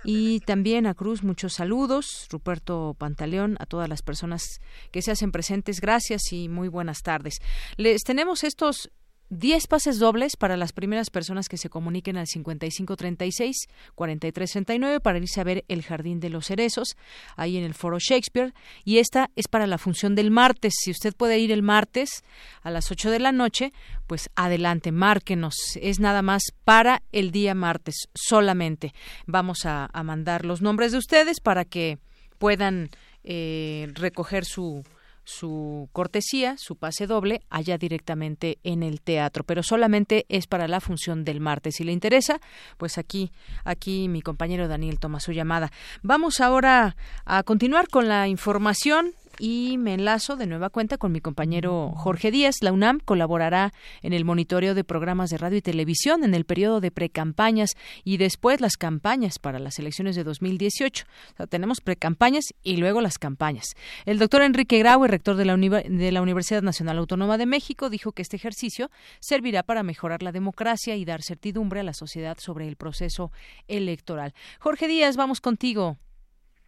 Y 0.04 0.40
también 0.42 0.86
a 0.86 0.94
Cruz 0.94 1.24
muchos 1.24 1.54
saludos, 1.54 2.28
Ruperto 2.30 2.96
Pantaleón, 2.98 3.58
a 3.60 3.66
todas 3.66 3.90
las 3.90 4.02
personas 4.02 4.44
que 4.92 5.02
se 5.02 5.12
hacen 5.12 5.32
presentes, 5.32 5.82
gracias 5.82 6.32
y 6.32 6.50
muy 6.50 6.68
buenas 6.68 7.02
tardes. 7.02 7.40
Les 7.76 8.04
tenemos 8.04 8.44
estos 8.44 8.92
10 9.30 9.68
pases 9.68 10.00
dobles 10.00 10.38
para 10.38 10.56
las 10.56 10.72
primeras 10.72 11.10
personas 11.10 11.50
que 11.50 11.58
se 11.58 11.70
comuniquen 11.70 12.16
al 12.18 12.28
5536-4339 12.28 15.02
para 15.02 15.18
irse 15.18 15.42
a 15.42 15.44
ver 15.44 15.66
El 15.68 15.84
Jardín 15.84 16.22
de 16.22 16.30
los 16.30 16.48
Cerezos, 16.48 16.96
ahí 17.36 17.58
en 17.58 17.66
el 17.66 17.74
Foro 17.74 17.98
Shakespeare. 18.00 18.54
Y 18.86 19.00
esta 19.00 19.30
es 19.36 19.50
para 19.50 19.68
la 19.68 19.78
función 19.78 20.16
del 20.16 20.32
martes. 20.32 20.76
Si 20.78 20.92
usted 20.92 21.14
puede 21.16 21.40
ir 21.40 21.52
el 21.52 21.62
martes 21.62 22.24
a 22.62 22.72
las 22.72 22.90
8 22.90 23.12
de 23.12 23.20
la 23.20 23.34
noche, 23.34 23.74
pues 24.08 24.30
adelante, 24.36 24.94
márquenos. 24.94 25.56
Es 25.82 26.00
nada 26.00 26.22
más 26.22 26.44
para 26.64 27.04
el 27.12 27.32
día 27.32 27.54
martes 27.54 28.08
solamente. 28.16 28.94
Vamos 29.26 29.66
a, 29.66 29.90
mandar 30.04 30.46
los 30.46 30.62
nombres 30.62 30.94
de 30.94 31.00
ustedes 31.00 31.42
para 31.42 31.66
que 31.66 31.98
puedan 32.38 32.90
eh, 33.26 33.92
recoger 33.94 34.46
su 34.46 34.86
su 35.28 35.90
cortesía, 35.92 36.56
su 36.58 36.78
pase 36.78 37.06
doble, 37.06 37.42
allá 37.50 37.78
directamente 37.78 38.60
en 38.64 38.82
el 38.82 39.02
teatro, 39.02 39.44
pero 39.44 39.62
solamente 39.62 40.26
es 40.30 40.48
para 40.48 40.70
la 40.70 40.80
función 40.80 41.26
del 41.26 41.42
martes. 41.42 41.76
Si 41.76 41.84
le 41.84 41.92
interesa, 41.92 42.40
pues 42.78 42.98
aquí, 42.98 43.34
aquí 43.66 44.08
mi 44.08 44.22
compañero 44.22 44.70
Daniel 44.70 45.00
toma 45.00 45.20
su 45.20 45.34
llamada. 45.34 45.70
Vamos 46.02 46.40
ahora 46.40 46.96
a 47.26 47.44
continuar 47.44 47.90
con 47.90 48.08
la 48.08 48.30
información 48.30 49.16
y 49.40 49.78
me 49.78 49.94
enlazo 49.94 50.36
de 50.36 50.48
nueva 50.48 50.70
cuenta 50.70 50.98
con 50.98 51.12
mi 51.12 51.22
compañero 51.22 51.94
Jorge 51.96 52.32
Díaz. 52.32 52.56
La 52.62 52.72
UNAM 52.72 53.00
colaborará 53.00 53.74
en 54.02 54.14
el 54.14 54.26
monitoreo 54.26 54.76
de 54.76 54.84
programas 54.84 55.30
de 55.30 55.38
radio 55.38 55.58
y 55.58 55.62
televisión 55.62 56.24
en 56.24 56.34
el 56.34 56.46
periodo 56.46 56.82
de 56.82 56.92
precampañas 56.92 57.76
y 58.04 58.18
después 58.18 58.62
las 58.62 58.78
campañas 58.78 59.40
para 59.40 59.60
las 59.60 59.80
elecciones 59.80 60.16
de 60.16 60.24
2018. 60.24 61.06
O 61.06 61.38
sea, 61.38 61.48
tenemos 61.48 61.82
precampañas 61.82 62.46
y 62.64 62.78
luego 62.78 63.02
las 63.02 63.18
campañas. 63.18 63.66
El 64.06 64.20
doctor 64.20 64.42
Enrique 64.42 64.80
Graue, 64.80 65.08
rector 65.08 65.36
de 65.36 65.46
la 65.46 66.22
Universidad 66.22 66.62
Nacional 66.62 66.98
Autónoma 66.98 67.38
de 67.38 67.46
México, 67.46 67.90
dijo 67.90 68.12
que 68.12 68.22
este 68.22 68.36
ejercicio 68.36 68.90
servirá 69.20 69.64
para 69.64 69.84
mejorar 69.84 70.24
la 70.24 70.32
democracia 70.32 70.96
y 70.96 71.06
dar 71.06 71.22
certidumbre 71.22 71.82
a 71.82 71.84
la 71.84 71.94
sociedad 71.94 72.38
sobre 72.40 72.68
el 72.68 72.76
proceso 72.76 73.32
electoral. 73.68 74.34
Jorge 74.60 74.88
Díaz, 74.88 75.16
vamos 75.18 75.42
contigo. 75.42 75.98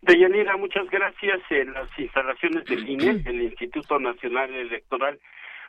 Deyanira, 0.02 0.56
muchas 0.58 0.90
gracias. 0.90 1.40
En 1.50 1.74
las 1.74 1.88
instalaciones 2.00 2.66
del 2.66 2.88
INE, 2.90 3.22
el 3.26 3.42
Instituto 3.42 4.00
Nacional 4.00 4.54
Electoral, 4.54 5.20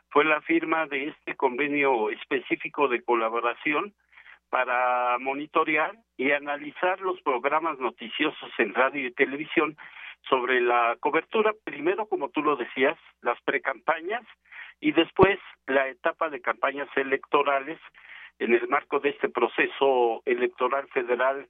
fue 0.09 0.25
la 0.25 0.41
firma 0.41 0.87
de 0.87 1.09
este 1.09 1.35
convenio 1.35 2.09
específico 2.09 2.87
de 2.87 3.01
colaboración 3.01 3.93
para 4.49 5.17
monitorear 5.19 5.95
y 6.17 6.31
analizar 6.31 6.99
los 6.99 7.21
programas 7.21 7.79
noticiosos 7.79 8.51
en 8.57 8.73
radio 8.73 9.07
y 9.07 9.13
televisión 9.13 9.77
sobre 10.29 10.59
la 10.59 10.97
cobertura, 10.99 11.53
primero, 11.63 12.05
como 12.05 12.29
tú 12.29 12.41
lo 12.41 12.57
decías, 12.57 12.97
las 13.21 13.41
precampañas 13.41 14.23
y 14.81 14.91
después 14.91 15.39
la 15.67 15.87
etapa 15.87 16.29
de 16.29 16.41
campañas 16.41 16.89
electorales 16.95 17.79
en 18.39 18.53
el 18.53 18.67
marco 18.67 18.99
de 18.99 19.09
este 19.09 19.29
proceso 19.29 20.21
electoral 20.25 20.87
federal 20.89 21.47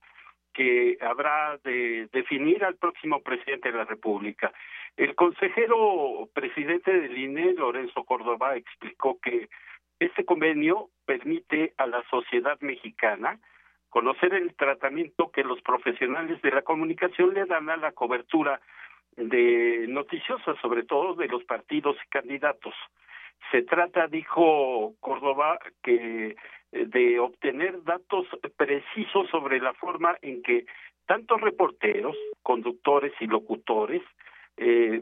que 0.54 0.98
habrá 1.02 1.58
de 1.64 2.08
definir 2.12 2.64
al 2.64 2.76
próximo 2.76 3.22
presidente 3.22 3.72
de 3.72 3.78
la 3.78 3.86
República. 3.86 4.52
El 4.98 5.16
consejero 5.16 6.30
presidente 6.34 6.92
del 6.92 7.18
INE, 7.18 7.54
Lorenzo 7.54 8.04
Córdoba, 8.04 8.56
explicó 8.56 9.20
que 9.22 9.50
este 10.00 10.26
convenio 10.26 10.90
permite 11.06 11.74
a 11.78 11.86
la 11.86 12.04
sociedad 12.10 12.60
mexicana 12.62 13.40
conocer 13.90 14.34
el 14.34 14.56
tratamiento 14.56 15.32
que 15.32 15.44
los 15.44 15.62
profesionales 15.62 16.42
de 16.42 16.52
la 16.52 16.62
comunicación 16.62 17.34
le 17.34 17.46
dan 17.46 17.70
a 17.70 17.78
la 17.78 17.92
cobertura 17.92 18.62
de 19.18 19.86
noticiosa, 19.90 20.56
sobre 20.62 20.84
todo 20.84 21.14
de 21.16 21.28
los 21.28 21.44
partidos 21.44 21.98
y 22.06 22.10
candidatos. 22.10 22.74
Se 23.52 23.64
trata, 23.64 24.08
dijo 24.08 24.94
Córdoba, 25.00 25.60
que 25.84 26.36
de 26.72 27.20
obtener 27.20 27.84
datos 27.84 28.28
precisos 28.56 29.30
sobre 29.30 29.60
la 29.60 29.74
forma 29.74 30.18
en 30.22 30.42
que 30.42 30.66
tantos 31.06 31.42
reporteros, 31.42 32.16
conductores 32.42 33.14
y 33.20 33.28
locutores 33.28 34.02
eh, 34.58 35.02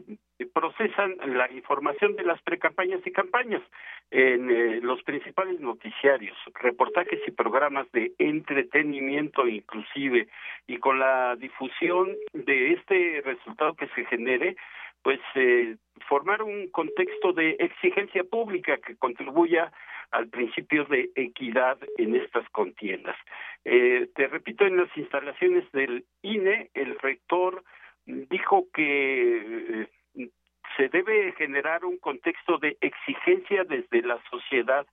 procesan 0.54 1.16
la 1.36 1.50
información 1.52 2.16
de 2.16 2.24
las 2.24 2.40
precampañas 2.42 3.00
y 3.04 3.12
campañas 3.12 3.62
en 4.10 4.50
eh, 4.50 4.80
los 4.82 5.02
principales 5.02 5.60
noticiarios, 5.60 6.36
reportajes 6.54 7.20
y 7.26 7.30
programas 7.30 7.90
de 7.92 8.12
entretenimiento 8.18 9.46
inclusive. 9.46 10.28
Y 10.66 10.78
con 10.78 10.98
la 10.98 11.36
difusión 11.36 12.08
de 12.32 12.72
este 12.72 13.22
resultado 13.24 13.74
que 13.74 13.88
se 13.88 14.04
genere, 14.06 14.56
pues 15.02 15.20
eh, 15.34 15.76
formar 16.08 16.42
un 16.42 16.68
contexto 16.68 17.32
de 17.32 17.56
exigencia 17.58 18.24
pública 18.24 18.78
que 18.78 18.96
contribuya 18.96 19.72
al 20.10 20.28
principio 20.28 20.84
de 20.84 21.10
equidad 21.14 21.78
en 21.98 22.16
estas 22.16 22.48
contiendas. 22.50 23.16
Eh, 23.64 24.08
te 24.14 24.26
repito, 24.26 24.66
en 24.66 24.76
las 24.76 24.94
instalaciones 24.96 25.70
del 25.72 26.04
INE, 26.22 26.70
el 26.74 26.98
rector 26.98 27.62
dijo 28.06 28.66
que 28.74 29.86
eh, 30.16 30.28
se 30.76 30.88
debe 30.88 31.32
generar 31.32 31.84
un 31.84 31.98
contexto 31.98 32.58
de 32.58 32.76
exigencia 32.80 33.64
desde 33.64 34.02
la 34.02 34.20
sociedad 34.30 34.86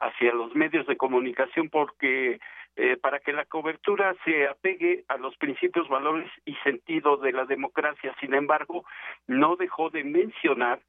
hacia 0.00 0.32
los 0.32 0.54
medios 0.54 0.86
de 0.86 0.96
comunicación 0.96 1.68
porque 1.70 2.38
eh, 2.76 2.98
para 2.98 3.20
que 3.20 3.32
la 3.32 3.46
cobertura 3.46 4.14
se 4.24 4.46
apegue 4.46 5.04
a 5.08 5.16
los 5.16 5.34
principios, 5.38 5.88
valores 5.88 6.30
y 6.44 6.54
sentido 6.56 7.16
de 7.16 7.32
la 7.32 7.46
democracia. 7.46 8.14
Sin 8.20 8.34
embargo, 8.34 8.84
no 9.26 9.56
dejó 9.56 9.88
de 9.88 10.04
mencionar 10.04 10.80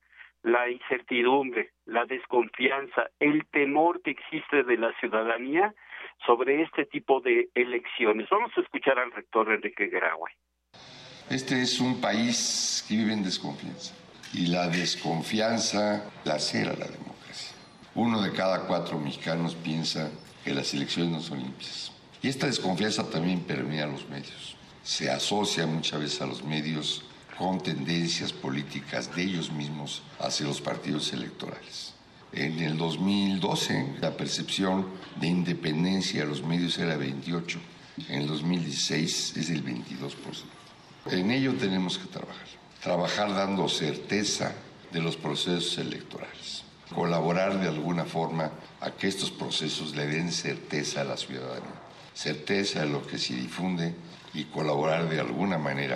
la 0.44 0.70
incertidumbre, 0.70 1.72
la 1.86 2.06
desconfianza, 2.06 3.10
el 3.20 3.46
temor 3.48 4.02
que 4.02 4.12
existe 4.12 4.64
de 4.64 4.78
la 4.78 4.92
ciudadanía 5.00 5.74
sobre 6.26 6.62
este 6.62 6.86
tipo 6.86 7.22
de 7.22 7.50
elecciones. 7.56 8.28
Vamos 8.30 8.52
a 8.58 8.62
escuchar 8.62 9.00
al 9.00 9.12
rector 9.14 9.52
Enrique 9.52 9.88
Graue. 9.88 10.32
Este 11.30 11.62
es 11.62 11.80
un 11.80 12.02
país 12.02 12.86
que 12.88 12.96
vive 12.96 13.14
en 13.14 13.24
desconfianza 13.24 13.96
y 14.34 14.48
la 14.48 14.68
desconfianza 14.68 16.10
lacera 16.26 16.74
la 16.74 16.88
democracia. 16.88 17.56
Uno 17.96 18.22
de 18.22 18.32
cada 18.34 18.68
cuatro 18.68 19.00
mexicanos 19.00 19.56
piensa 19.56 20.12
que 20.48 20.54
las 20.54 20.74
elecciones 20.74 21.12
no 21.12 21.22
son 21.22 21.40
limpias. 21.40 21.92
Y 22.24 22.30
esta 22.30 22.48
desconfianza 22.48 23.04
también 23.10 23.42
permea 23.42 23.84
a 23.84 23.88
los 23.88 24.08
medios. 24.08 24.56
Se 24.82 25.12
asocia 25.12 25.68
muchas 25.68 26.00
veces 26.00 26.22
a 26.22 26.26
los 26.26 26.42
medios 26.42 27.04
con 27.38 27.62
tendencias 27.62 28.32
políticas 28.32 29.14
de 29.14 29.24
ellos 29.24 29.52
mismos 29.52 30.04
hacia 30.20 30.46
los 30.46 30.62
partidos 30.62 31.12
electorales. 31.12 31.94
En 32.32 32.60
el 32.60 32.78
2012 32.78 33.98
la 34.00 34.16
percepción 34.16 34.88
de 35.20 35.28
independencia 35.28 36.22
de 36.22 36.28
los 36.28 36.42
medios 36.42 36.78
era 36.78 36.96
28, 36.96 37.60
en 38.08 38.22
el 38.22 38.28
2016 38.28 39.36
es 39.36 39.50
el 39.50 39.66
22%. 39.66 40.14
En 41.12 41.30
ello 41.30 41.56
tenemos 41.56 41.98
que 41.98 42.08
trabajar, 42.08 42.48
trabajar 42.82 43.34
dando 43.34 43.68
certeza 43.68 44.54
de 44.94 45.02
los 45.02 45.18
procesos 45.18 45.78
electorales, 45.78 46.64
colaborar 46.94 47.60
de 47.60 47.68
alguna 47.68 48.06
forma 48.06 48.52
a 48.82 48.92
que 48.92 49.08
estos 49.08 49.32
procesos 49.32 49.96
le 49.96 50.08
den 50.08 50.32
certeza 50.32 51.02
a 51.02 51.04
la 51.04 51.18
ciudadanía, 51.18 51.82
certeza 52.14 52.82
de 52.82 52.90
lo 52.90 53.06
que 53.06 53.18
se 53.18 53.36
difunde 53.36 53.96
y 54.34 54.46
colaborar 54.46 55.10
de 55.10 55.20
alguna 55.20 55.58
manera 55.58 55.96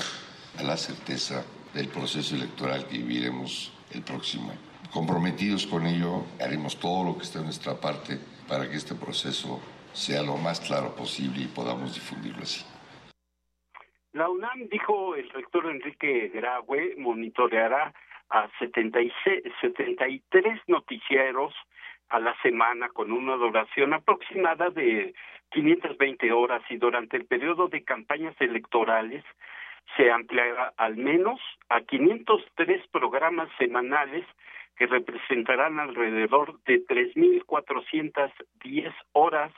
a 0.58 0.64
la 0.64 0.78
certeza 0.78 1.44
del 1.74 1.88
proceso 1.88 2.36
electoral 2.36 2.88
que 2.88 2.98
viviremos 2.98 3.72
el 3.92 4.02
próximo 4.02 4.52
año. 4.52 4.60
Comprometidos 4.92 5.68
con 5.68 5.86
ello, 5.86 6.26
haremos 6.40 6.78
todo 6.78 7.04
lo 7.06 7.18
que 7.18 7.24
esté 7.24 7.40
en 7.40 7.46
nuestra 7.46 7.76
parte 7.76 8.20
para 8.48 8.70
que 8.70 8.76
este 8.76 8.96
proceso 8.96 9.62
sea 9.94 10.22
lo 10.22 10.38
más 10.38 10.60
claro 10.60 10.96
posible 10.96 11.44
y 11.44 11.48
podamos 11.48 11.94
difundirlo 11.94 12.44
así. 12.44 12.66
La 14.14 14.30
UNAM, 14.30 14.68
dijo 14.70 15.16
el 15.16 15.30
rector 15.30 15.68
Enrique 15.68 16.30
Graue, 16.34 16.96
monitoreará 16.98 17.94
a 18.32 18.50
76, 18.60 19.44
73 19.62 20.62
noticieros 20.68 21.54
a 22.10 22.20
la 22.20 22.36
semana 22.42 22.90
con 22.90 23.12
una 23.12 23.36
duración 23.36 23.94
aproximada 23.94 24.70
de 24.70 25.14
520 25.52 26.32
horas 26.32 26.62
y 26.70 26.78
durante 26.78 27.18
el 27.18 27.26
periodo 27.26 27.68
de 27.68 27.84
campañas 27.84 28.36
electorales 28.40 29.24
se 29.98 30.12
ampliará 30.12 30.74
al 30.78 30.98
menos 30.98 31.40
a 31.70 31.82
503 31.82 32.88
programas 32.88 33.50
semanales 33.58 34.26
que 34.78 34.86
representarán 34.88 35.80
alrededor 35.80 36.62
de 36.64 36.86
3.410 36.86 38.94
horas 39.12 39.52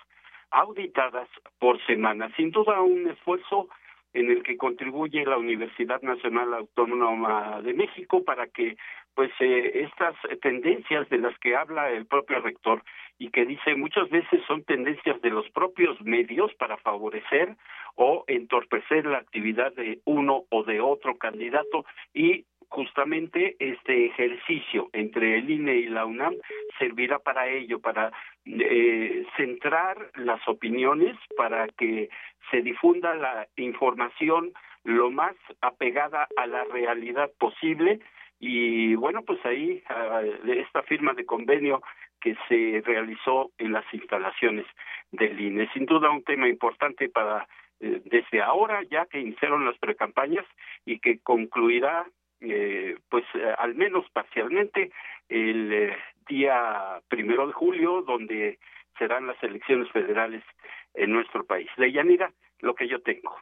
auditadas 0.51 1.29
por 1.59 1.79
semana. 1.85 2.29
Sin 2.35 2.51
duda 2.51 2.81
un 2.81 3.09
esfuerzo 3.09 3.69
en 4.13 4.29
el 4.29 4.43
que 4.43 4.57
contribuye 4.57 5.25
la 5.25 5.37
Universidad 5.37 6.01
Nacional 6.01 6.53
Autónoma 6.53 7.61
de 7.61 7.73
México 7.73 8.23
para 8.23 8.47
que 8.47 8.77
pues 9.15 9.31
eh, 9.39 9.85
estas 9.85 10.15
tendencias 10.41 11.07
de 11.09 11.19
las 11.19 11.37
que 11.39 11.55
habla 11.55 11.91
el 11.91 12.05
propio 12.05 12.39
rector 12.39 12.83
y 13.19 13.29
que 13.29 13.45
dice 13.45 13.75
muchas 13.75 14.09
veces 14.09 14.41
son 14.47 14.63
tendencias 14.63 15.21
de 15.21 15.29
los 15.29 15.49
propios 15.51 15.99
medios 16.01 16.53
para 16.55 16.77
favorecer 16.77 17.55
o 17.95 18.23
entorpecer 18.27 19.05
la 19.05 19.19
actividad 19.19 19.73
de 19.73 19.99
uno 20.05 20.45
o 20.49 20.63
de 20.63 20.81
otro 20.81 21.17
candidato 21.17 21.85
y 22.13 22.45
justamente 22.73 23.55
este 23.59 24.07
ejercicio 24.07 24.89
entre 24.93 25.37
el 25.37 25.47
INE 25.47 25.75
y 25.75 25.85
la 25.85 26.05
UNAM 26.07 26.33
servirá 26.79 27.19
para 27.19 27.47
ello, 27.47 27.79
para 27.79 28.11
eh, 28.45 29.25
centrar 29.37 30.09
las 30.15 30.41
opiniones, 30.47 31.15
para 31.37 31.67
que 31.67 32.09
se 32.49 32.61
difunda 32.63 33.13
la 33.13 33.47
información 33.57 34.53
lo 34.83 35.11
más 35.11 35.35
apegada 35.61 36.27
a 36.35 36.47
la 36.47 36.63
realidad 36.63 37.29
posible 37.37 37.99
y 38.39 38.95
bueno, 38.95 39.21
pues 39.21 39.39
ahí 39.45 39.83
esta 40.47 40.81
firma 40.81 41.13
de 41.13 41.25
convenio 41.25 41.81
que 42.19 42.35
se 42.49 42.81
realizó 42.83 43.51
en 43.59 43.71
las 43.71 43.85
instalaciones 43.93 44.65
del 45.11 45.39
INE. 45.39 45.69
Sin 45.73 45.85
duda 45.85 46.09
un 46.09 46.23
tema 46.23 46.49
importante 46.49 47.07
para 47.07 47.47
eh, 47.79 48.01
desde 48.05 48.41
ahora 48.41 48.81
ya 48.89 49.05
que 49.05 49.19
iniciaron 49.19 49.63
las 49.63 49.77
precampañas 49.77 50.45
y 50.85 50.99
que 50.99 51.19
concluirá 51.19 52.07
eh, 52.43 52.97
pues 53.09 53.23
eh, 53.35 53.53
al 53.57 53.75
menos 53.75 54.05
parcialmente 54.11 54.91
el 55.29 55.73
eh, 55.73 55.97
día 56.27 57.01
primero 57.07 57.47
de 57.47 57.53
julio 57.53 58.01
donde 58.01 58.59
serán 58.97 59.27
las 59.27 59.41
elecciones 59.43 59.89
federales 59.91 60.43
en 60.93 61.11
nuestro 61.11 61.45
país. 61.45 61.69
De 61.77 61.91
Yanira, 61.91 62.31
lo 62.59 62.75
que 62.75 62.87
yo 62.87 63.01
tengo. 63.01 63.35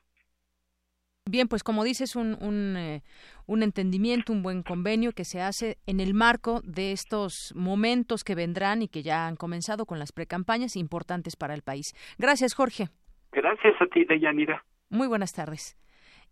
Bien, 1.30 1.48
pues 1.48 1.64
como 1.64 1.84
dices, 1.84 2.16
un, 2.16 2.36
un, 2.42 2.76
eh, 2.78 3.04
un, 3.46 3.62
entendimiento, 3.62 4.34
un 4.34 4.42
buen 4.42 4.64
convenio 4.64 5.12
que 5.12 5.24
se 5.24 5.40
hace 5.40 5.78
en 5.86 6.00
el 6.00 6.14
marco 6.14 6.62
de 6.64 6.92
estos 6.92 7.54
momentos 7.56 8.24
que 8.24 8.34
vendrán 8.34 8.82
y 8.82 8.88
que 8.88 9.04
ya 9.04 9.28
han 9.28 9.36
comenzado 9.36 9.86
con 9.86 10.00
las 10.00 10.12
precampañas 10.12 10.76
importantes 10.76 11.36
para 11.36 11.54
el 11.54 11.62
país. 11.62 11.94
Gracias, 12.18 12.56
Jorge. 12.56 12.86
Gracias 13.32 13.80
a 13.80 13.86
ti, 13.86 14.04
Deyanira. 14.06 14.66
Muy 14.90 15.08
buenas 15.08 15.34
tardes. 15.34 15.81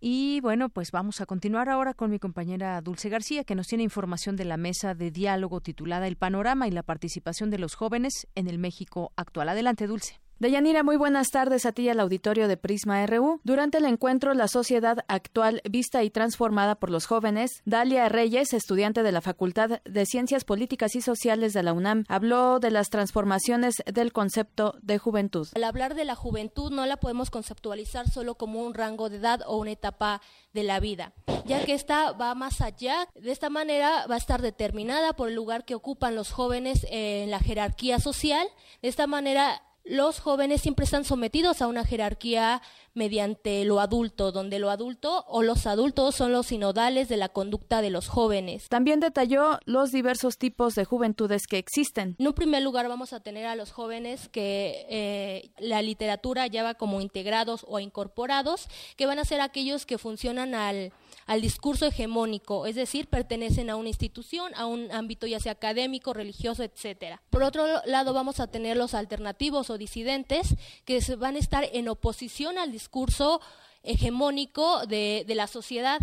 Y 0.02 0.40
bueno, 0.40 0.70
pues 0.70 0.92
vamos 0.92 1.20
a 1.20 1.26
continuar 1.26 1.68
ahora 1.68 1.94
con 1.94 2.10
mi 2.10 2.20
compañera 2.20 2.80
Dulce 2.80 3.10
García, 3.10 3.44
que 3.44 3.56
nos 3.56 3.68
tiene 3.68 3.84
información 3.84 4.38
de 4.38 4.46
la 4.46 4.56
mesa 4.56 4.94
de 4.94 5.12
diálogo 5.12 5.60
titulada 5.60 6.08
El 6.08 6.16
panorama 6.16 6.70
y 6.70 6.72
la 6.72 6.84
participación 6.84 7.50
de 7.50 7.60
los 7.60 7.76
jóvenes 7.76 8.28
en 8.36 8.48
el 8.48 8.60
México 8.60 9.12
actual. 9.18 9.50
Adelante, 9.50 9.88
Dulce. 9.88 10.22
Deyanira, 10.40 10.84
muy 10.84 10.96
buenas 10.96 11.32
tardes 11.32 11.66
a 11.66 11.74
ti 11.74 11.82
y 11.82 11.90
al 11.90 12.00
auditorio 12.00 12.48
de 12.48 12.56
Prisma 12.56 13.06
RU. 13.06 13.42
Durante 13.44 13.80
el 13.80 13.84
encuentro 13.84 14.34
La 14.34 14.48
sociedad 14.48 15.04
actual 15.10 15.62
vista 15.70 16.02
y 16.04 16.10
transformada 16.10 16.76
por 16.76 16.92
los 16.92 17.08
jóvenes, 17.08 17.62
Dalia 17.66 18.08
Reyes, 18.08 18.54
estudiante 18.54 19.04
de 19.04 19.12
la 19.12 19.20
Facultad 19.20 19.82
de 19.84 20.06
Ciencias 20.06 20.46
Políticas 20.46 20.96
y 20.96 21.02
Sociales 21.02 21.52
de 21.52 21.62
la 21.62 21.74
UNAM, 21.74 22.06
habló 22.08 22.62
de 22.62 22.72
las 22.72 22.90
transformaciones 22.90 23.84
del 23.86 24.14
concepto 24.14 24.76
de 24.82 24.98
juventud. 24.98 25.50
Al 25.56 25.66
hablar 25.66 25.94
de 25.94 26.06
la 26.06 26.16
juventud 26.16 26.72
no 26.72 26.86
la 26.86 26.96
podemos 26.96 27.32
conceptualizar 27.32 28.10
solo 28.10 28.36
como 28.36 28.64
un 28.64 28.74
rango 28.74 29.10
de 29.10 29.18
edad 29.18 29.42
o 29.46 29.58
una 29.58 29.72
etapa 29.72 30.22
de 30.54 30.64
la 30.64 30.80
vida, 30.80 31.12
ya 31.44 31.66
que 31.66 31.74
esta 31.74 32.14
va 32.14 32.34
más 32.34 32.62
allá. 32.62 33.10
De 33.14 33.34
esta 33.34 33.50
manera 33.50 34.08
va 34.10 34.16
a 34.16 34.20
estar 34.20 34.42
determinada 34.42 35.12
por 35.12 35.28
el 35.28 35.36
lugar 35.36 35.66
que 35.66 35.76
ocupan 35.76 36.16
los 36.16 36.32
jóvenes 36.32 36.88
en 36.90 37.30
la 37.30 37.40
jerarquía 37.40 38.00
social. 38.00 38.48
De 38.82 38.88
esta 38.88 39.06
manera 39.06 39.64
los 39.90 40.20
jóvenes 40.20 40.62
siempre 40.62 40.86
están 40.86 41.04
sometidos 41.04 41.64
a 41.64 41.68
una 41.68 41.84
jerarquía 41.84 42.62
mediante 42.94 43.66
lo 43.66 43.80
adulto, 43.80 44.32
donde 44.32 44.60
lo 44.60 44.70
adulto 44.70 45.26
o 45.28 45.42
los 45.42 45.66
adultos 45.66 46.16
son 46.16 46.32
los 46.32 46.48
sinodales 46.48 47.10
de 47.10 47.18
la 47.18 47.30
conducta 47.30 47.82
de 47.82 47.90
los 47.90 48.08
jóvenes. 48.08 48.70
También 48.70 49.00
detalló 49.00 49.58
los 49.66 49.92
diversos 49.92 50.38
tipos 50.38 50.76
de 50.76 50.86
juventudes 50.86 51.48
que 51.48 51.58
existen. 51.58 52.16
En 52.20 52.28
un 52.28 52.34
primer 52.34 52.62
lugar 52.62 52.88
vamos 52.88 53.14
a 53.14 53.20
tener 53.20 53.48
a 53.48 53.56
los 53.56 53.72
jóvenes 53.72 54.30
que 54.30 54.86
eh, 54.90 55.50
la 55.58 55.82
literatura 55.82 56.46
lleva 56.46 56.76
como 56.76 57.02
integrados 57.02 57.66
o 57.68 57.80
incorporados, 57.80 58.68
que 58.96 59.08
van 59.08 59.18
a 59.18 59.26
ser 59.26 59.42
aquellos 59.42 59.88
que 59.88 59.98
funcionan 59.98 60.54
al, 60.54 60.94
al 61.30 61.42
discurso 61.42 61.86
hegemónico, 61.86 62.66
es 62.66 62.74
decir, 62.74 63.06
pertenecen 63.06 63.70
a 63.70 63.76
una 63.76 63.90
institución, 63.90 64.52
a 64.56 64.66
un 64.66 64.92
ámbito 64.92 65.28
ya 65.28 65.40
sea 65.40 65.52
académico, 65.52 66.12
religioso, 66.12 66.64
etcétera. 66.64 67.22
Por 67.30 67.44
otro 67.44 67.68
lado 67.86 68.14
vamos 68.14 68.40
a 68.40 68.48
tener 68.48 68.76
los 68.76 68.96
alternativos 68.96 69.70
o 69.70 69.78
disidentes 69.78 70.56
que 70.86 71.00
van 71.18 71.36
a 71.36 71.38
estar 71.38 71.70
en 71.72 71.88
oposición 71.88 72.58
al 72.58 72.72
discurso 72.72 73.42
hegemónico 73.84 74.88
de, 74.88 75.24
la 75.28 75.46
sociedad. 75.46 76.00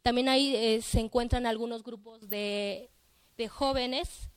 También 0.00 0.30
ahí 0.30 0.56
eh, 0.56 0.80
se 0.80 1.00
encuentran 1.00 1.44
algunos 1.44 1.82
grupos 1.82 2.30
de, 2.30 2.88
de 3.36 3.48
jóvenes 3.48 4.30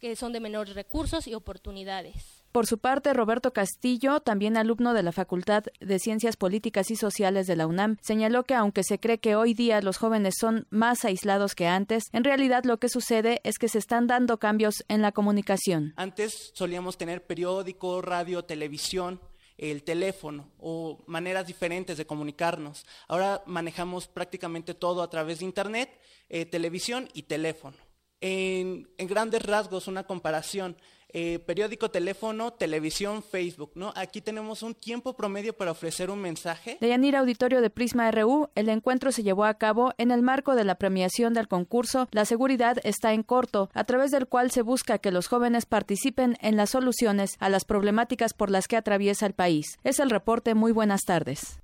que 0.00 0.16
son 0.16 0.32
de 0.32 0.40
menores 0.40 0.74
recursos 0.74 1.28
y 1.28 1.34
oportunidades. 1.34 2.35
Por 2.56 2.66
su 2.66 2.78
parte, 2.78 3.12
Roberto 3.12 3.52
Castillo, 3.52 4.20
también 4.20 4.56
alumno 4.56 4.94
de 4.94 5.02
la 5.02 5.12
Facultad 5.12 5.64
de 5.78 5.98
Ciencias 5.98 6.38
Políticas 6.38 6.90
y 6.90 6.96
Sociales 6.96 7.46
de 7.46 7.54
la 7.54 7.66
UNAM, 7.66 7.98
señaló 8.00 8.44
que 8.44 8.54
aunque 8.54 8.82
se 8.82 8.98
cree 8.98 9.18
que 9.18 9.36
hoy 9.36 9.52
día 9.52 9.82
los 9.82 9.98
jóvenes 9.98 10.36
son 10.40 10.66
más 10.70 11.04
aislados 11.04 11.54
que 11.54 11.66
antes, 11.66 12.04
en 12.14 12.24
realidad 12.24 12.64
lo 12.64 12.78
que 12.78 12.88
sucede 12.88 13.42
es 13.44 13.58
que 13.58 13.68
se 13.68 13.76
están 13.76 14.06
dando 14.06 14.38
cambios 14.38 14.86
en 14.88 15.02
la 15.02 15.12
comunicación. 15.12 15.92
Antes 15.96 16.52
solíamos 16.54 16.96
tener 16.96 17.26
periódico, 17.26 18.00
radio, 18.00 18.42
televisión, 18.42 19.20
el 19.58 19.82
teléfono 19.82 20.50
o 20.56 21.04
maneras 21.06 21.46
diferentes 21.46 21.98
de 21.98 22.06
comunicarnos. 22.06 22.86
Ahora 23.06 23.42
manejamos 23.44 24.08
prácticamente 24.08 24.72
todo 24.72 25.02
a 25.02 25.10
través 25.10 25.40
de 25.40 25.44
Internet, 25.44 25.90
eh, 26.30 26.46
televisión 26.46 27.06
y 27.12 27.24
teléfono. 27.24 27.76
En, 28.22 28.88
en, 28.96 29.06
grandes 29.08 29.42
rasgos, 29.42 29.88
una 29.88 30.04
comparación. 30.04 30.74
Eh, 31.12 31.38
periódico, 31.38 31.90
teléfono, 31.90 32.52
televisión, 32.52 33.22
Facebook, 33.22 33.72
¿no? 33.74 33.92
Aquí 33.96 34.20
tenemos 34.20 34.62
un 34.62 34.74
tiempo 34.74 35.16
promedio 35.16 35.56
para 35.56 35.70
ofrecer 35.70 36.10
un 36.10 36.20
mensaje. 36.20 36.78
De 36.80 36.88
Yanira 36.88 37.20
Auditorio 37.20 37.60
de 37.60 37.70
Prisma 37.70 38.10
RU, 38.10 38.50
el 38.54 38.68
encuentro 38.68 39.12
se 39.12 39.22
llevó 39.22 39.44
a 39.44 39.54
cabo 39.54 39.92
en 39.98 40.10
el 40.10 40.22
marco 40.22 40.54
de 40.54 40.64
la 40.64 40.74
premiación 40.74 41.32
del 41.32 41.48
concurso 41.48 42.08
La 42.10 42.24
seguridad 42.24 42.78
está 42.84 43.12
en 43.12 43.22
corto, 43.22 43.70
a 43.72 43.84
través 43.84 44.10
del 44.10 44.26
cual 44.26 44.50
se 44.50 44.62
busca 44.62 44.98
que 44.98 45.12
los 45.12 45.28
jóvenes 45.28 45.66
participen 45.66 46.36
en 46.40 46.56
las 46.56 46.70
soluciones 46.70 47.36
a 47.38 47.48
las 47.48 47.64
problemáticas 47.64 48.34
por 48.34 48.50
las 48.50 48.66
que 48.66 48.76
atraviesa 48.76 49.26
el 49.26 49.34
país. 49.34 49.78
Es 49.84 50.00
el 50.00 50.10
reporte. 50.10 50.54
Muy 50.54 50.72
buenas 50.72 51.02
tardes. 51.02 51.60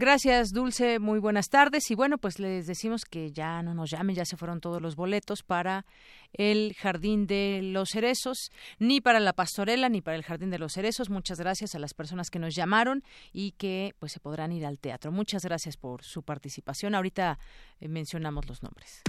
Gracias, 0.00 0.52
Dulce. 0.54 0.98
Muy 0.98 1.18
buenas 1.18 1.50
tardes. 1.50 1.90
Y 1.90 1.94
bueno, 1.94 2.16
pues 2.16 2.38
les 2.38 2.66
decimos 2.66 3.04
que 3.04 3.32
ya 3.32 3.62
no 3.62 3.74
nos 3.74 3.90
llamen, 3.90 4.16
ya 4.16 4.24
se 4.24 4.38
fueron 4.38 4.62
todos 4.62 4.80
los 4.80 4.96
boletos 4.96 5.42
para 5.42 5.84
el 6.32 6.72
Jardín 6.72 7.26
de 7.26 7.60
los 7.62 7.90
Cerezos, 7.90 8.50
ni 8.78 9.02
para 9.02 9.20
la 9.20 9.34
Pastorela, 9.34 9.90
ni 9.90 10.00
para 10.00 10.16
el 10.16 10.22
Jardín 10.22 10.48
de 10.48 10.58
los 10.58 10.72
Cerezos. 10.72 11.10
Muchas 11.10 11.38
gracias 11.38 11.74
a 11.74 11.78
las 11.78 11.92
personas 11.92 12.30
que 12.30 12.38
nos 12.38 12.54
llamaron 12.54 13.04
y 13.34 13.52
que 13.52 13.94
pues 13.98 14.12
se 14.12 14.20
podrán 14.20 14.52
ir 14.52 14.64
al 14.64 14.78
teatro. 14.78 15.12
Muchas 15.12 15.44
gracias 15.44 15.76
por 15.76 16.02
su 16.02 16.22
participación. 16.22 16.94
Ahorita 16.94 17.38
eh, 17.78 17.86
mencionamos 17.86 18.48
los 18.48 18.62
nombres. 18.62 19.02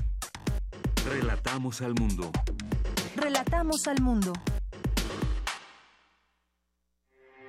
Relatamos 1.06 1.82
al 1.82 1.94
mundo. 1.94 2.30
Relatamos 3.16 3.88
al 3.88 4.02
mundo. 4.02 4.34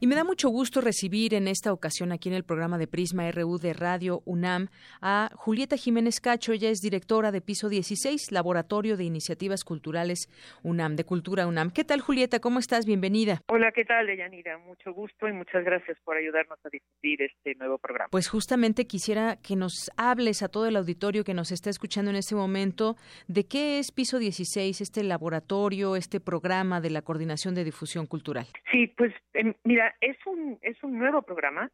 Y 0.00 0.06
me 0.06 0.14
da 0.14 0.22
mucho 0.22 0.48
gusto 0.48 0.80
recibir 0.80 1.34
en 1.34 1.48
esta 1.48 1.72
ocasión 1.72 2.12
aquí 2.12 2.28
en 2.28 2.36
el 2.36 2.44
programa 2.44 2.78
de 2.78 2.86
Prisma 2.86 3.28
RU 3.32 3.58
de 3.58 3.72
Radio 3.72 4.22
UNAM 4.26 4.68
a 5.02 5.28
Julieta 5.34 5.76
Jiménez 5.76 6.20
Cacho. 6.20 6.52
Ella 6.52 6.70
es 6.70 6.80
directora 6.80 7.32
de 7.32 7.40
Piso 7.40 7.68
16, 7.68 8.30
Laboratorio 8.30 8.96
de 8.96 9.02
Iniciativas 9.02 9.64
Culturales 9.64 10.28
UNAM, 10.62 10.94
de 10.94 11.02
Cultura 11.02 11.48
UNAM. 11.48 11.72
¿Qué 11.72 11.82
tal, 11.82 12.00
Julieta? 12.00 12.38
¿Cómo 12.38 12.60
estás? 12.60 12.86
Bienvenida. 12.86 13.40
Hola, 13.48 13.72
¿qué 13.72 13.84
tal, 13.84 14.06
Deyanira? 14.06 14.56
Mucho 14.58 14.92
gusto 14.92 15.26
y 15.26 15.32
muchas 15.32 15.64
gracias 15.64 15.98
por 16.04 16.16
ayudarnos 16.16 16.60
a 16.64 16.68
difundir 16.68 17.22
este 17.22 17.56
nuevo 17.56 17.78
programa. 17.78 18.08
Pues 18.12 18.28
justamente 18.28 18.86
quisiera 18.86 19.34
que 19.42 19.56
nos 19.56 19.90
hables 19.96 20.44
a 20.44 20.48
todo 20.48 20.68
el 20.68 20.76
auditorio 20.76 21.24
que 21.24 21.34
nos 21.34 21.50
está 21.50 21.70
escuchando 21.70 22.12
en 22.12 22.18
este 22.18 22.36
momento 22.36 22.94
de 23.26 23.48
qué 23.48 23.80
es 23.80 23.90
Piso 23.90 24.20
16, 24.20 24.80
este 24.80 25.02
laboratorio, 25.02 25.96
este 25.96 26.20
programa 26.20 26.80
de 26.80 26.90
la 26.90 27.02
Coordinación 27.02 27.56
de 27.56 27.64
Difusión 27.64 28.06
Cultural. 28.06 28.46
Sí, 28.70 28.86
pues 28.96 29.12
em, 29.34 29.54
mira, 29.64 29.87
es 30.00 30.16
un, 30.26 30.58
es 30.62 30.82
un 30.82 30.98
nuevo 30.98 31.22
programa 31.22 31.70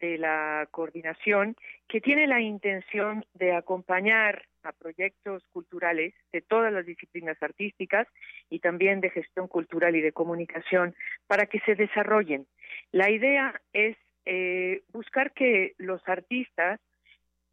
de 0.00 0.18
la 0.18 0.68
coordinación 0.70 1.56
que 1.88 2.00
tiene 2.00 2.26
la 2.26 2.40
intención 2.40 3.24
de 3.34 3.54
acompañar 3.54 4.44
a 4.62 4.72
proyectos 4.72 5.42
culturales 5.48 6.14
de 6.32 6.40
todas 6.40 6.72
las 6.72 6.86
disciplinas 6.86 7.42
artísticas 7.42 8.06
y 8.50 8.60
también 8.60 9.00
de 9.00 9.10
gestión 9.10 9.48
cultural 9.48 9.96
y 9.96 10.00
de 10.00 10.12
comunicación 10.12 10.94
para 11.26 11.46
que 11.46 11.60
se 11.60 11.74
desarrollen. 11.74 12.46
La 12.92 13.10
idea 13.10 13.60
es 13.72 13.96
eh, 14.24 14.82
buscar 14.92 15.32
que 15.32 15.74
los 15.78 16.06
artistas 16.08 16.80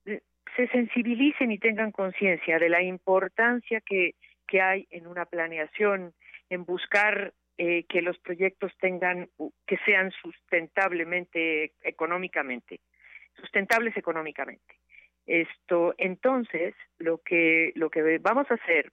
eh, 0.05 0.21
se 0.55 0.67
sensibilicen 0.67 1.51
y 1.51 1.57
tengan 1.57 1.91
conciencia 1.91 2.59
de 2.59 2.69
la 2.69 2.81
importancia 2.83 3.81
que, 3.81 4.15
que 4.47 4.61
hay 4.61 4.87
en 4.91 5.07
una 5.07 5.25
planeación, 5.25 6.13
en 6.49 6.65
buscar 6.65 7.33
eh, 7.57 7.85
que 7.87 8.01
los 8.01 8.17
proyectos 8.19 8.71
tengan, 8.79 9.29
que 9.65 9.77
sean 9.85 10.11
sustentablemente 10.11 11.73
económicamente, 11.81 12.81
sustentables 13.35 13.95
económicamente. 13.97 14.75
Esto, 15.25 15.95
entonces, 15.97 16.75
lo 16.97 17.19
que, 17.19 17.71
lo 17.75 17.89
que 17.89 18.19
vamos 18.19 18.49
a 18.51 18.55
hacer 18.55 18.91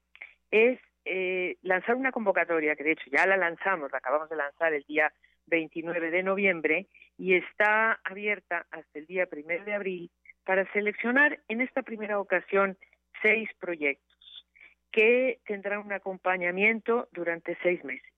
es 0.50 0.78
eh, 1.04 1.56
lanzar 1.62 1.96
una 1.96 2.12
convocatoria, 2.12 2.76
que 2.76 2.84
de 2.84 2.92
hecho 2.92 3.10
ya 3.10 3.26
la 3.26 3.36
lanzamos, 3.36 3.90
la 3.90 3.98
acabamos 3.98 4.30
de 4.30 4.36
lanzar 4.36 4.72
el 4.72 4.84
día 4.84 5.12
29 5.46 6.10
de 6.10 6.22
noviembre 6.22 6.86
y 7.18 7.34
está 7.34 8.00
abierta 8.04 8.66
hasta 8.70 8.98
el 8.98 9.06
día 9.06 9.28
1 9.30 9.64
de 9.64 9.74
abril 9.74 10.10
para 10.44 10.70
seleccionar 10.72 11.40
en 11.48 11.60
esta 11.60 11.82
primera 11.82 12.20
ocasión 12.20 12.76
seis 13.20 13.48
proyectos 13.58 14.46
que 14.90 15.40
tendrán 15.46 15.80
un 15.80 15.92
acompañamiento 15.92 17.08
durante 17.12 17.56
seis 17.62 17.82
meses. 17.84 18.11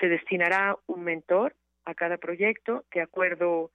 Se 0.00 0.08
destinará 0.08 0.76
un 0.86 1.04
mentor 1.04 1.54
a 1.84 1.94
cada 1.94 2.16
proyecto 2.16 2.84
de 2.92 3.00
acuerdo 3.00 3.70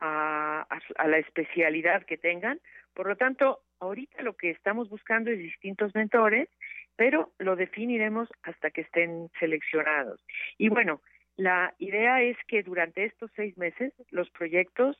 a, 0.00 0.66
la 1.06 1.18
especialidad 1.18 2.04
que 2.04 2.18
tengan. 2.18 2.60
Por 2.94 3.06
lo 3.06 3.16
tanto, 3.16 3.60
ahorita 3.80 4.22
lo 4.22 4.36
que 4.36 4.50
estamos 4.50 4.88
buscando 4.88 5.30
es 5.30 5.38
distintos 5.38 5.94
mentores, 5.94 6.48
pero 6.96 7.32
lo 7.38 7.56
definiremos 7.56 8.28
hasta 8.42 8.70
que 8.70 8.82
estén 8.82 9.30
seleccionados. 9.38 10.24
Y 10.58 10.68
bueno, 10.68 11.00
la 11.36 11.74
idea 11.78 12.22
es 12.22 12.36
que 12.46 12.62
durante 12.62 13.04
estos 13.04 13.30
seis 13.36 13.56
meses 13.56 13.92
los 14.10 14.28
proyectos 14.30 14.98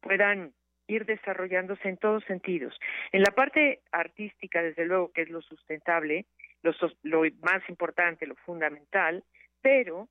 puedan 0.00 0.52
ir 0.86 1.04
desarrollándose 1.06 1.88
en 1.88 1.96
todos 1.96 2.24
sentidos. 2.24 2.78
En 3.12 3.22
la 3.22 3.32
parte 3.32 3.80
artística, 3.90 4.62
desde 4.62 4.84
luego, 4.84 5.12
que 5.12 5.22
es 5.22 5.30
lo 5.30 5.42
sustentable, 5.42 6.26
lo 7.02 7.22
más 7.42 7.68
importante, 7.68 8.26
lo 8.26 8.36
fundamental, 8.36 9.24
pero 9.62 10.08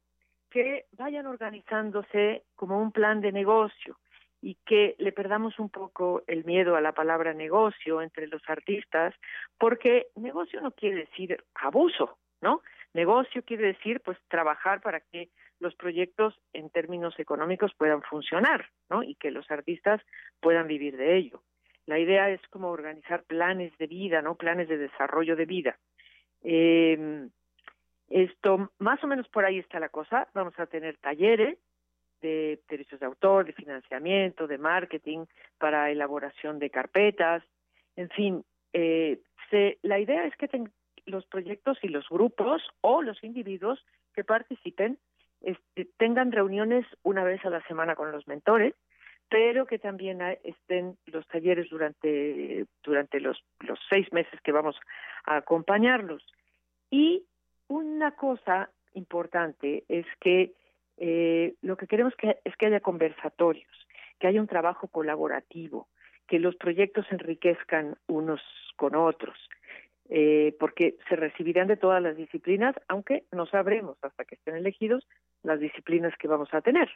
que 0.54 0.86
vayan 0.92 1.26
organizándose 1.26 2.44
como 2.56 2.80
un 2.80 2.92
plan 2.92 3.22
de 3.22 3.32
negocio 3.32 3.98
y 4.40 4.56
que 4.66 4.96
le 5.00 5.12
perdamos 5.12 5.58
un 5.58 5.70
poco 5.70 6.22
el 6.28 6.46
miedo 6.46 6.76
a 6.76 6.82
la 6.82 6.92
palabra 6.92 7.34
negocio 7.34 8.04
entre 8.04 8.28
los 8.28 8.42
artistas, 8.48 9.16
porque 9.58 10.08
negocio 10.16 10.62
no 10.62 10.72
quiere 10.72 11.08
decir 11.08 11.44
abuso, 11.56 12.20
¿no? 12.40 12.62
Negocio 12.94 13.42
quiere 13.44 13.66
decir 13.66 14.02
pues 14.02 14.20
trabajar 14.28 14.82
para 14.82 15.00
que 15.00 15.30
los 15.60 15.74
proyectos 15.74 16.40
en 16.54 16.70
términos 16.70 17.18
económicos 17.18 17.74
puedan 17.76 18.04
funcionar, 18.04 18.70
¿no? 18.92 19.02
Y 19.02 19.16
que 19.16 19.32
los 19.32 19.50
artistas 19.50 20.02
puedan 20.40 20.68
vivir 20.68 20.98
de 20.98 21.18
ello. 21.18 21.42
La 21.88 21.98
idea 21.98 22.30
es 22.30 22.42
como 22.50 22.70
organizar 22.70 23.24
planes 23.24 23.76
de 23.80 23.88
vida, 23.88 24.22
¿no? 24.22 24.36
Planes 24.36 24.70
de 24.70 24.78
desarrollo 24.78 25.36
de 25.36 25.46
vida. 25.46 25.80
Eh, 26.44 27.28
esto, 28.10 28.72
más 28.80 29.04
o 29.04 29.08
menos 29.08 29.28
por 29.30 29.46
ahí 29.46 29.60
está 29.60 29.80
la 29.80 29.90
cosa. 29.90 30.28
Vamos 30.34 30.54
a 30.60 30.66
tener 30.66 30.98
talleres 30.98 31.58
de 32.22 32.60
derechos 32.70 33.00
de 33.00 33.06
autor, 33.06 33.46
de 33.46 33.54
financiamiento, 33.54 34.48
de 34.48 34.58
marketing, 34.58 35.26
para 35.58 35.92
elaboración 35.92 36.58
de 36.58 36.70
carpetas, 36.70 37.44
en 37.96 38.10
fin. 38.10 38.46
Eh, 38.72 39.20
se, 39.50 39.78
la 39.84 40.00
idea 40.00 40.26
es 40.26 40.36
que 40.38 40.50
los 41.06 41.26
proyectos 41.26 41.78
y 41.84 41.90
los 41.90 42.08
grupos 42.10 42.64
o 42.82 43.02
los 43.02 43.24
individuos 43.24 43.86
que 44.16 44.24
participen 44.24 44.98
este, 45.42 45.86
tengan 45.98 46.32
reuniones 46.32 46.86
una 47.04 47.24
vez 47.24 47.44
a 47.46 47.50
la 47.50 47.62
semana 47.68 47.96
con 47.96 48.12
los 48.12 48.26
mentores, 48.28 48.74
pero 49.30 49.66
que 49.66 49.80
también 49.80 50.22
estén 50.44 50.98
los 51.08 51.28
talleres 51.28 51.70
durante, 51.70 52.66
durante 52.84 53.20
los 53.20 53.38
seis 53.90 54.12
meses 54.14 54.40
que 54.42 54.52
vamos 54.52 54.80
a 55.26 55.38
acompañarlos. 55.38 56.24
Y 56.90 57.26
una 57.68 58.12
cosa 58.16 58.70
importante 58.94 59.84
es 59.88 60.06
que 60.20 60.54
eh, 60.98 61.56
lo 61.62 61.78
que 61.78 61.88
queremos 61.88 62.16
que, 62.16 62.38
es 62.44 62.56
que 62.56 62.68
haya 62.68 62.80
conversatorios, 62.80 63.88
que 64.20 64.28
haya 64.28 64.42
un 64.42 64.48
trabajo 64.48 64.88
colaborativo, 64.88 65.88
que 66.28 66.40
los 66.40 66.56
proyectos 66.56 67.06
enriquezcan 67.12 67.98
unos 68.08 68.42
con 68.76 68.96
otros, 68.96 69.38
eh, 70.10 70.56
porque 70.60 70.98
se 71.10 71.16
recibirán 71.16 71.68
de 71.68 71.78
todas 71.78 72.02
las 72.02 72.16
disciplinas, 72.16 72.76
aunque 72.88 73.26
no 73.32 73.46
sabremos 73.46 73.98
hasta 74.02 74.26
que 74.26 74.36
estén 74.36 74.56
elegidos 74.56 75.08
las 75.44 75.60
disciplinas 75.60 76.16
que 76.18 76.28
vamos 76.28 76.54
a 76.54 76.62
tener. 76.62 76.90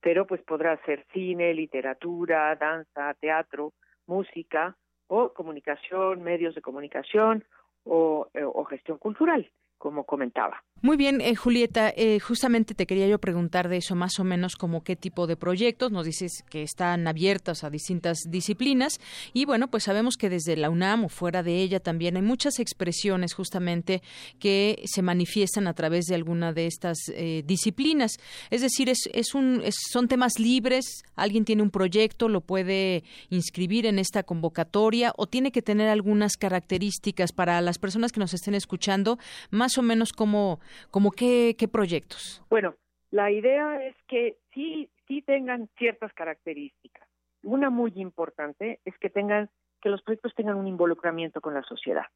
Pero 0.00 0.26
pues 0.26 0.42
podrá 0.42 0.76
ser 0.84 1.04
cine, 1.12 1.54
literatura, 1.54 2.54
danza, 2.56 3.14
teatro, 3.14 3.72
música 4.06 4.76
o 5.06 5.32
comunicación, 5.32 6.22
medios 6.22 6.54
de 6.54 6.62
comunicación 6.62 7.44
o 7.84 8.28
eh, 8.34 8.44
gestión 8.68 8.98
cultural 8.98 9.50
como 9.78 10.04
comentaba. 10.04 10.62
Muy 10.80 10.96
bien, 10.96 11.20
eh, 11.20 11.34
Julieta, 11.34 11.92
eh, 11.96 12.20
justamente 12.20 12.72
te 12.72 12.86
quería 12.86 13.08
yo 13.08 13.18
preguntar 13.18 13.68
de 13.68 13.78
eso, 13.78 13.96
más 13.96 14.20
o 14.20 14.24
menos 14.24 14.54
como 14.54 14.84
qué 14.84 14.94
tipo 14.94 15.26
de 15.26 15.36
proyectos, 15.36 15.90
nos 15.90 16.06
dices 16.06 16.44
que 16.48 16.62
están 16.62 17.08
abiertos 17.08 17.64
a 17.64 17.70
distintas 17.70 18.18
disciplinas 18.28 19.00
y 19.32 19.44
bueno, 19.44 19.68
pues 19.68 19.82
sabemos 19.82 20.16
que 20.16 20.30
desde 20.30 20.56
la 20.56 20.70
UNAM 20.70 21.06
o 21.06 21.08
fuera 21.08 21.42
de 21.42 21.62
ella 21.62 21.80
también 21.80 22.14
hay 22.14 22.22
muchas 22.22 22.60
expresiones 22.60 23.34
justamente 23.34 24.02
que 24.38 24.80
se 24.84 25.02
manifiestan 25.02 25.66
a 25.66 25.74
través 25.74 26.04
de 26.04 26.14
alguna 26.14 26.52
de 26.52 26.68
estas 26.68 26.98
eh, 27.08 27.42
disciplinas. 27.44 28.18
Es 28.50 28.60
decir, 28.60 28.88
es, 28.88 29.08
es 29.12 29.34
un, 29.34 29.64
son 29.90 30.06
temas 30.06 30.38
libres, 30.38 31.02
alguien 31.16 31.44
tiene 31.44 31.62
un 31.64 31.70
proyecto, 31.70 32.28
lo 32.28 32.40
puede 32.40 33.02
inscribir 33.30 33.84
en 33.84 33.98
esta 33.98 34.22
convocatoria 34.22 35.12
o 35.16 35.26
tiene 35.26 35.50
que 35.50 35.60
tener 35.60 35.88
algunas 35.88 36.36
características 36.36 37.32
para 37.32 37.60
las 37.62 37.80
personas 37.80 38.12
que 38.12 38.20
nos 38.20 38.32
estén 38.32 38.54
escuchando, 38.54 39.18
más 39.50 39.67
o 39.76 39.82
menos 39.82 40.12
como 40.12 40.60
¿Como 40.90 41.10
qué, 41.10 41.54
qué 41.58 41.68
proyectos? 41.68 42.42
Bueno, 42.48 42.74
la 43.10 43.30
idea 43.30 43.84
es 43.84 43.96
que 44.06 44.38
sí, 44.52 44.90
sí 45.06 45.22
tengan 45.22 45.68
ciertas 45.76 46.12
características. 46.12 47.08
Una 47.42 47.70
muy 47.70 47.92
importante 47.96 48.80
es 48.84 48.96
que 48.98 49.10
tengan, 49.10 49.50
que 49.80 49.90
los 49.90 50.02
proyectos 50.02 50.34
tengan 50.34 50.56
un 50.56 50.66
involucramiento 50.66 51.40
con 51.40 51.54
la 51.54 51.62
sociedad. 51.62 52.06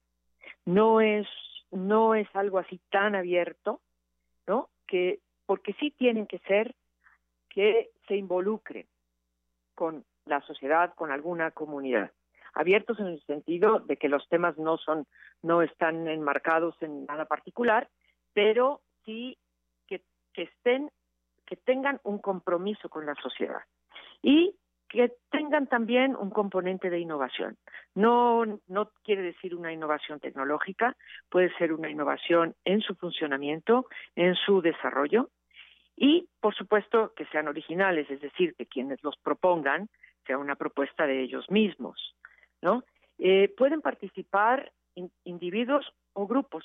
No 0.65 1.01
es, 1.01 1.27
no 1.71 2.15
es 2.15 2.29
algo 2.35 2.59
así 2.59 2.81
tan 2.91 3.15
abierto, 3.15 3.81
¿no? 4.47 4.69
Que, 4.87 5.21
porque 5.47 5.75
sí 5.75 5.91
tienen 5.91 6.27
que 6.27 6.39
ser 6.41 6.75
que 7.49 7.91
se 8.09 8.17
involucren 8.17 8.87
con 9.75 10.05
la 10.25 10.41
sociedad, 10.43 10.95
con 10.95 11.11
alguna 11.11 11.51
comunidad. 11.51 12.11
Abiertos 12.55 12.99
en 13.01 13.07
el 13.07 13.23
sentido 13.23 13.81
de 13.81 13.97
que 13.97 14.09
los 14.09 14.29
temas 14.29 14.59
no 14.59 14.77
son, 14.79 15.07
no 15.43 15.63
están 15.63 16.07
enmarcados 16.09 16.75
en 16.81 17.07
nada 17.07 17.25
particular, 17.25 17.89
pero 18.33 18.81
sí 19.05 19.39
que, 19.87 20.03
estén, 20.35 20.91
que 21.47 21.57
tengan 21.57 22.01
un 22.05 22.19
compromiso 22.19 22.89
con 22.89 23.05
la 23.05 23.15
sociedad 23.17 23.61
y 24.23 24.57
que 24.89 25.13
tengan 25.31 25.67
también 25.67 26.17
un 26.17 26.31
componente 26.31 26.91
de 26.91 26.99
innovación. 26.99 27.57
No, 27.95 28.45
no 28.67 28.91
quiere 29.05 29.23
decir 29.23 29.55
una 29.55 29.73
innovación 29.73 30.21
tecnológica, 30.21 30.97
puede 31.31 31.55
ser 31.57 31.73
una 31.73 31.91
innovación 31.91 32.55
en 32.65 32.81
su 32.81 32.95
funcionamiento, 32.95 33.87
en 34.17 34.35
su 34.35 34.61
desarrollo 34.61 35.31
y, 35.97 36.29
por 36.41 36.55
supuesto, 36.55 37.13
que 37.15 37.27
sean 37.27 37.49
originales, 37.49 38.11
es 38.11 38.21
decir, 38.21 38.55
que 38.55 38.67
quienes 38.67 39.03
los 39.03 39.17
propongan 39.19 39.89
sea 40.27 40.39
una 40.39 40.57
propuesta 40.57 41.07
de 41.07 41.23
ellos 41.23 41.51
mismos, 41.51 42.15
¿no? 42.63 42.85
Eh, 43.19 43.53
pueden 43.57 43.83
participar 43.83 44.73
individuos 45.25 45.93
o 46.15 46.27
grupos. 46.27 46.65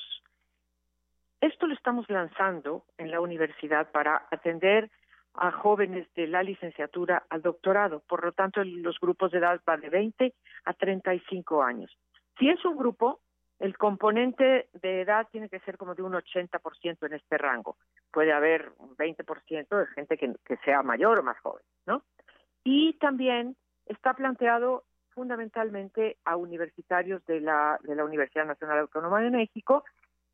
Esto 1.42 1.68
lo 1.68 1.74
estamos 1.74 2.10
lanzando 2.10 2.86
en 2.98 3.12
la 3.12 3.22
universidad 3.22 3.92
para 3.92 4.28
atender 4.32 4.90
a 5.34 5.52
jóvenes 5.52 6.08
de 6.16 6.28
la 6.28 6.42
licenciatura 6.42 7.24
al 7.30 7.42
doctorado. 7.42 8.02
Por 8.08 8.26
lo 8.26 8.32
tanto, 8.32 8.64
los 8.64 9.00
grupos 9.00 9.32
de 9.32 9.38
edad 9.38 9.62
van 9.66 9.82
de 9.82 9.90
20 9.90 10.34
a 10.66 10.74
35 10.74 11.62
años. 11.62 11.96
Si 12.40 12.50
es 12.50 12.64
un 12.66 12.76
grupo, 12.76 13.20
el 13.60 13.78
componente 13.78 14.70
de 14.74 15.02
edad 15.02 15.28
tiene 15.32 15.50
que 15.50 15.60
ser 15.60 15.78
como 15.78 15.96
de 15.96 16.02
un 16.02 16.14
80% 16.14 17.06
en 17.06 17.14
este 17.14 17.38
rango. 17.38 17.78
Puede 18.12 18.34
haber 18.34 18.72
un 18.78 18.96
20% 18.96 19.78
de 19.78 19.86
gente 19.88 20.18
que, 20.18 20.34
que 20.44 20.58
sea 20.58 20.82
mayor 20.82 21.20
o 21.20 21.24
más 21.24 21.40
joven, 21.40 21.64
¿no? 21.86 22.04
Y 22.64 22.94
también 22.94 23.56
está 23.86 24.14
planteado 24.14 24.84
fundamentalmente 25.18 26.18
a 26.26 26.36
universitarios 26.36 27.26
de 27.26 27.42
la, 27.42 27.80
de 27.82 27.96
la 27.96 28.06
Universidad 28.06 28.46
Nacional 28.46 28.78
Autónoma 28.78 29.20
de 29.20 29.32
México, 29.32 29.84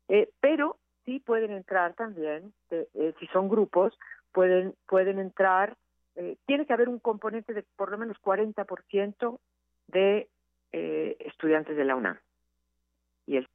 eh, 0.08 0.28
pero 0.40 0.76
sí 1.06 1.20
pueden 1.20 1.52
entrar 1.52 1.94
también, 1.94 2.52
eh, 2.68 2.86
eh, 2.92 3.14
si 3.18 3.26
son 3.28 3.48
grupos, 3.48 3.98
pueden, 4.30 4.74
pueden 4.86 5.18
entrar, 5.18 5.74
tiene 6.46 6.66
que 6.66 6.72
haber 6.72 6.88
un 6.88 7.00
componente 7.00 7.54
de 7.54 7.64
por 7.76 7.90
lo 7.90 7.98
menos 7.98 8.16
40% 8.22 9.40
de 9.88 10.28
estudiantes 10.70 11.76
de 11.76 11.84
la 11.84 11.96
UNAM. 11.96 12.20
Y 13.26 13.38
el 13.38 13.48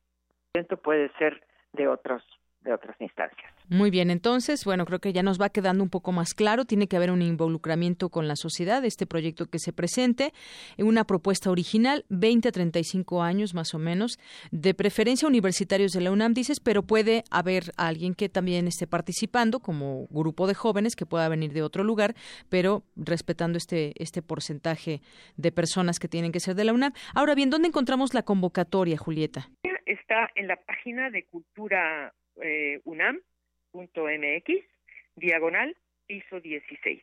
puede 0.83 1.09
ser 1.19 1.41
de 1.71 1.87
otros 1.87 2.21
de 2.61 2.73
otras 2.73 2.99
instancias. 2.99 3.58
Muy 3.69 3.91
bien, 3.91 4.09
entonces, 4.09 4.65
bueno, 4.65 4.83
creo 4.85 4.97
que 4.97 5.13
ya 5.13 5.21
nos 5.21 5.39
va 5.39 5.49
quedando 5.49 5.83
un 5.83 5.91
poco 5.91 6.11
más 6.11 6.33
claro. 6.33 6.65
Tiene 6.65 6.87
que 6.87 6.97
haber 6.97 7.11
un 7.11 7.21
involucramiento 7.21 8.09
con 8.09 8.27
la 8.27 8.35
sociedad, 8.35 8.83
este 8.83 9.05
proyecto 9.05 9.45
que 9.45 9.59
se 9.59 9.73
presente, 9.73 10.33
una 10.79 11.03
propuesta 11.03 11.51
original, 11.51 12.03
20 12.09 12.49
a 12.49 12.51
35 12.51 13.21
años 13.21 13.53
más 13.53 13.75
o 13.75 13.77
menos, 13.77 14.17
de 14.49 14.73
preferencia 14.73 15.27
universitarios 15.27 15.91
de 15.91 16.01
la 16.01 16.09
UNAM, 16.11 16.33
dices, 16.33 16.59
pero 16.59 16.81
puede 16.81 17.23
haber 17.29 17.65
alguien 17.77 18.15
que 18.15 18.27
también 18.27 18.67
esté 18.67 18.87
participando 18.87 19.59
como 19.59 20.07
grupo 20.09 20.47
de 20.47 20.55
jóvenes 20.55 20.95
que 20.95 21.05
pueda 21.05 21.29
venir 21.29 21.53
de 21.53 21.61
otro 21.61 21.83
lugar, 21.83 22.15
pero 22.49 22.81
respetando 22.95 23.59
este, 23.59 23.93
este 24.01 24.23
porcentaje 24.23 25.01
de 25.37 25.51
personas 25.51 25.99
que 25.99 26.07
tienen 26.07 26.31
que 26.31 26.39
ser 26.39 26.55
de 26.55 26.63
la 26.63 26.73
UNAM. 26.73 26.93
Ahora 27.13 27.35
bien, 27.35 27.51
¿dónde 27.51 27.67
encontramos 27.67 28.15
la 28.15 28.23
convocatoria, 28.23 28.97
Julieta? 28.97 29.51
Está 29.85 30.31
en 30.33 30.47
la 30.47 30.55
página 30.55 31.11
de 31.11 31.25
Cultura 31.25 32.13
eh, 32.41 32.81
unam.mx, 33.73 34.65
diagonal, 35.15 35.75
piso 36.07 36.39
16. 36.39 37.01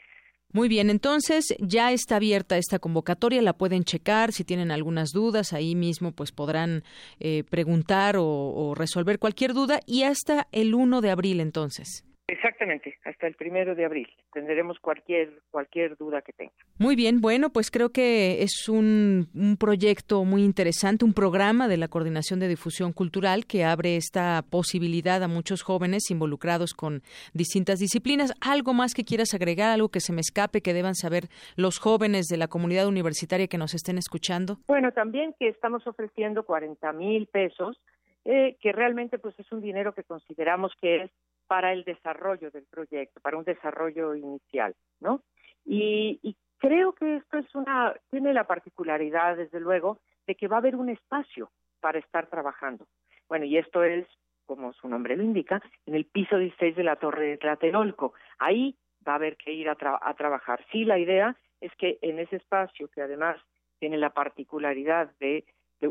Muy 0.53 0.69
bien, 0.69 0.91
entonces 0.91 1.55
ya 1.59 1.93
está 1.93 2.17
abierta 2.17 2.57
esta 2.57 2.79
convocatoria, 2.79 3.43
la 3.43 3.59
pueden 3.59 3.85
checar, 3.85 4.33
si 4.33 4.45
tienen 4.45 4.71
algunas 4.71 5.11
dudas, 5.11 5.53
ahí 5.53 5.75
mismo 5.75 6.13
pues 6.13 6.33
podrán 6.33 6.83
eh, 7.19 7.43
preguntar 7.45 8.17
o, 8.17 8.25
o 8.25 8.75
resolver 8.75 9.19
cualquier 9.19 9.55
duda 9.55 9.81
y 9.87 10.05
hasta 10.05 10.47
el 10.53 10.75
1 10.75 11.01
de 11.01 11.11
abril 11.11 11.41
entonces. 11.41 12.05
Exactamente, 12.29 12.99
hasta 13.05 13.29
el 13.29 13.35
primero 13.35 13.77
de 13.77 13.85
abril. 13.85 14.09
Tendremos 14.33 14.81
cualquier 14.81 15.43
cualquier 15.53 15.97
duda 15.97 16.23
que 16.23 16.33
tenga. 16.33 16.53
Muy 16.77 16.97
bien, 16.97 17.21
bueno, 17.21 17.51
pues 17.51 17.71
creo 17.71 17.91
que 17.91 18.43
es 18.43 18.69
un, 18.69 19.29
un, 19.33 19.57
proyecto 19.57 20.25
muy 20.25 20.43
interesante, 20.43 21.05
un 21.05 21.15
programa 21.15 21.69
de 21.69 21.77
la 21.77 21.87
Coordinación 21.87 22.41
de 22.41 22.49
Difusión 22.49 22.93
Cultural 22.93 23.47
que 23.47 23.65
abre 23.65 23.95
esta 23.95 24.43
posibilidad 24.51 25.23
a 25.23 25.29
muchos 25.29 25.63
jóvenes 25.63 26.11
involucrados 26.11 26.75
con 26.75 27.03
distintas 27.33 27.79
disciplinas. 27.79 28.35
¿Algo 28.41 28.75
más 28.75 28.95
que 28.95 29.05
quieras 29.05 29.33
agregar, 29.33 29.71
algo 29.71 29.91
que 29.91 30.01
se 30.01 30.13
me 30.13 30.21
escape, 30.21 30.63
que 30.63 30.75
deban 30.75 30.97
saber 30.97 31.29
los 31.55 31.79
jóvenes 31.79 32.27
de 32.27 32.39
la 32.39 32.49
comunidad 32.49 32.89
universitaria 32.89 33.47
que 33.47 33.59
nos 33.59 33.73
estén 33.73 33.99
escuchando? 33.99 34.59
Bueno, 34.67 34.91
también 34.91 35.33
que 35.39 35.47
estamos 35.47 35.87
ofreciendo 35.87 36.45
40 36.45 36.93
mil 36.93 37.29
pesos, 37.29 37.81
eh, 38.25 38.57
que 38.61 38.73
realmente 38.73 39.21
pues 39.21 39.39
es 39.39 39.53
un 39.53 39.61
dinero 39.61 39.95
que 39.95 40.03
consideramos 40.03 40.73
que 40.81 41.05
es 41.05 41.11
para 41.47 41.73
el 41.73 41.85
desarrollo 41.85 42.51
del 42.51 42.65
proyecto, 42.65 43.21
para 43.21 43.37
un 43.37 43.45
desarrollo 43.45 44.15
inicial, 44.15 44.75
¿no? 45.01 45.23
Y, 45.65 46.37
creo 46.59 46.95
que 46.95 47.17
esto 47.17 47.37
es 47.37 47.55
una, 47.55 47.95
tiene 48.11 48.33
la 48.33 48.45
particularidad, 48.45 49.37
desde 49.37 49.61
luego, 49.61 49.99
de 50.27 50.35
que 50.35 50.49
va 50.49 50.57
a 50.57 50.61
haber 50.61 50.75
un 50.75 50.89
espacio 50.89 51.51
para 51.81 51.99
estar 51.99 52.29
trabajando. 52.29 52.87
Bueno, 53.29 53.45
y 53.45 53.59
esto 53.59 53.85
es, 53.85 54.07
como 54.47 54.73
su 54.73 54.89
nombre 54.89 55.17
lo 55.17 55.23
indica, 55.23 55.61
en 55.85 55.95
el 55.95 56.07
piso 56.07 56.39
16 56.39 56.75
de 56.75 56.83
la 56.83 56.97
Torre 56.97 57.27
de 57.27 57.37
Tlatelolco. 57.37 58.15
Ahí 58.39 58.75
va 59.07 59.13
a 59.13 59.17
haber 59.17 59.37
que 59.37 59.53
ir 59.53 59.69
a, 59.69 59.77
a 60.01 60.15
trabajar. 60.15 60.65
Sí, 60.73 60.85
la 60.85 60.99
idea 60.99 61.37
es 61.61 61.73
que 61.77 61.99
en 62.01 62.19
ese 62.21 62.37
espacio, 62.37 62.89
que 62.89 63.03
además 63.03 63.37
tiene 63.79 63.99
la 63.99 64.11
particularidad 64.11 65.13
de 65.19 65.45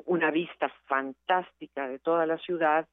una 0.06 0.32
vista 0.32 0.69
fantástica 0.86 1.88
de 1.88 1.99
toda 1.99 2.26
la 2.26 2.38
ciudad, 2.40 2.88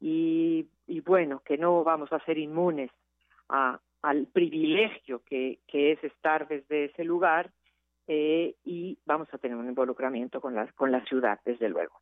y, 0.00 0.68
bueno, 1.04 1.42
que 1.44 1.58
no 1.58 1.82
vamos 1.84 2.12
a 2.12 2.24
ser 2.24 2.38
inmunes 2.38 2.90
a, 3.48 3.80
al 4.02 4.26
privilegio 4.26 5.22
que, 5.24 5.58
es 5.66 6.02
estar 6.04 6.48
desde 6.48 6.86
ese 6.86 7.04
lugar 7.04 7.50
eh, 8.06 8.54
y 8.64 8.98
vamos 9.04 9.28
a 9.32 9.38
tener 9.38 9.56
un 9.56 9.68
involucramiento 9.68 10.40
con 10.40 10.54
la, 10.54 10.66
con 10.72 10.92
la 10.92 11.04
ciudad, 11.04 11.40
desde 11.44 11.68
luego. 11.68 12.00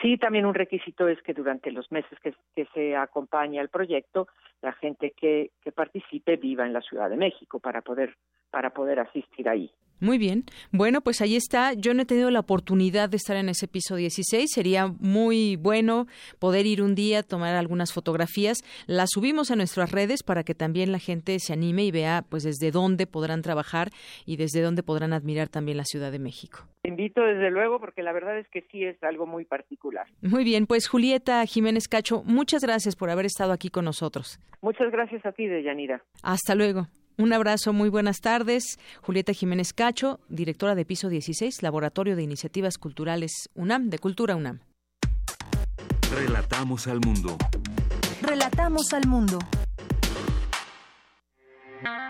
Sí, 0.00 0.16
también 0.16 0.46
un 0.46 0.54
requisito 0.54 1.08
es 1.08 1.20
que 1.22 1.34
durante 1.34 1.70
los 1.70 1.90
meses 1.92 2.18
que, 2.20 2.34
que 2.54 2.66
se 2.72 2.96
acompaña 2.96 3.60
el 3.60 3.68
proyecto, 3.68 4.28
la 4.62 4.72
gente 4.72 5.12
que, 5.12 5.50
que 5.62 5.72
participe 5.72 6.36
viva 6.36 6.64
en 6.64 6.72
la 6.72 6.80
Ciudad 6.80 7.10
de 7.10 7.16
México 7.16 7.60
para 7.60 7.82
poder, 7.82 8.16
para 8.50 8.70
poder 8.70 9.00
asistir 9.00 9.48
ahí. 9.48 9.70
Muy 10.00 10.16
bien. 10.16 10.44
Bueno, 10.72 11.02
pues 11.02 11.20
ahí 11.20 11.36
está. 11.36 11.74
Yo 11.74 11.92
no 11.92 12.02
he 12.02 12.06
tenido 12.06 12.30
la 12.30 12.40
oportunidad 12.40 13.10
de 13.10 13.18
estar 13.18 13.36
en 13.36 13.48
ese 13.50 13.68
piso 13.68 13.96
16. 13.96 14.50
Sería 14.50 14.88
muy 14.98 15.56
bueno 15.56 16.06
poder 16.38 16.66
ir 16.66 16.82
un 16.82 16.94
día, 16.94 17.22
tomar 17.22 17.54
algunas 17.54 17.92
fotografías. 17.92 18.58
Las 18.86 19.10
subimos 19.12 19.50
a 19.50 19.56
nuestras 19.56 19.92
redes 19.92 20.22
para 20.22 20.42
que 20.42 20.54
también 20.54 20.90
la 20.90 20.98
gente 20.98 21.38
se 21.38 21.52
anime 21.52 21.84
y 21.84 21.90
vea 21.90 22.24
pues 22.28 22.44
desde 22.44 22.70
dónde 22.70 23.06
podrán 23.06 23.42
trabajar 23.42 23.90
y 24.24 24.36
desde 24.36 24.62
dónde 24.62 24.82
podrán 24.82 25.12
admirar 25.12 25.48
también 25.48 25.76
la 25.76 25.84
Ciudad 25.84 26.10
de 26.10 26.18
México. 26.18 26.66
Te 26.82 26.88
invito 26.88 27.20
desde 27.22 27.50
luego 27.50 27.78
porque 27.78 28.02
la 28.02 28.12
verdad 28.12 28.38
es 28.38 28.48
que 28.48 28.62
sí 28.70 28.84
es 28.84 29.02
algo 29.02 29.26
muy 29.26 29.44
particular. 29.44 30.06
Muy 30.22 30.44
bien, 30.44 30.66
pues 30.66 30.88
Julieta 30.88 31.44
Jiménez 31.44 31.88
Cacho, 31.88 32.22
muchas 32.24 32.62
gracias 32.62 32.96
por 32.96 33.10
haber 33.10 33.26
estado 33.26 33.52
aquí 33.52 33.68
con 33.68 33.84
nosotros. 33.84 34.40
Muchas 34.62 34.90
gracias 34.90 35.24
a 35.26 35.32
ti, 35.32 35.46
Deyanira. 35.46 36.02
Hasta 36.22 36.54
luego. 36.54 36.88
Un 37.20 37.34
abrazo, 37.34 37.74
muy 37.74 37.90
buenas 37.90 38.22
tardes. 38.22 38.78
Julieta 39.02 39.34
Jiménez 39.34 39.74
Cacho, 39.74 40.20
directora 40.30 40.74
de 40.74 40.86
Piso 40.86 41.10
16, 41.10 41.62
Laboratorio 41.62 42.16
de 42.16 42.22
Iniciativas 42.22 42.78
Culturales 42.78 43.50
UNAM, 43.54 43.90
de 43.90 43.98
Cultura 43.98 44.36
UNAM. 44.36 44.60
Relatamos 46.10 46.86
al 46.86 47.00
mundo. 47.00 47.36
Relatamos 48.22 48.94
al 48.94 49.06
mundo. 49.06 49.38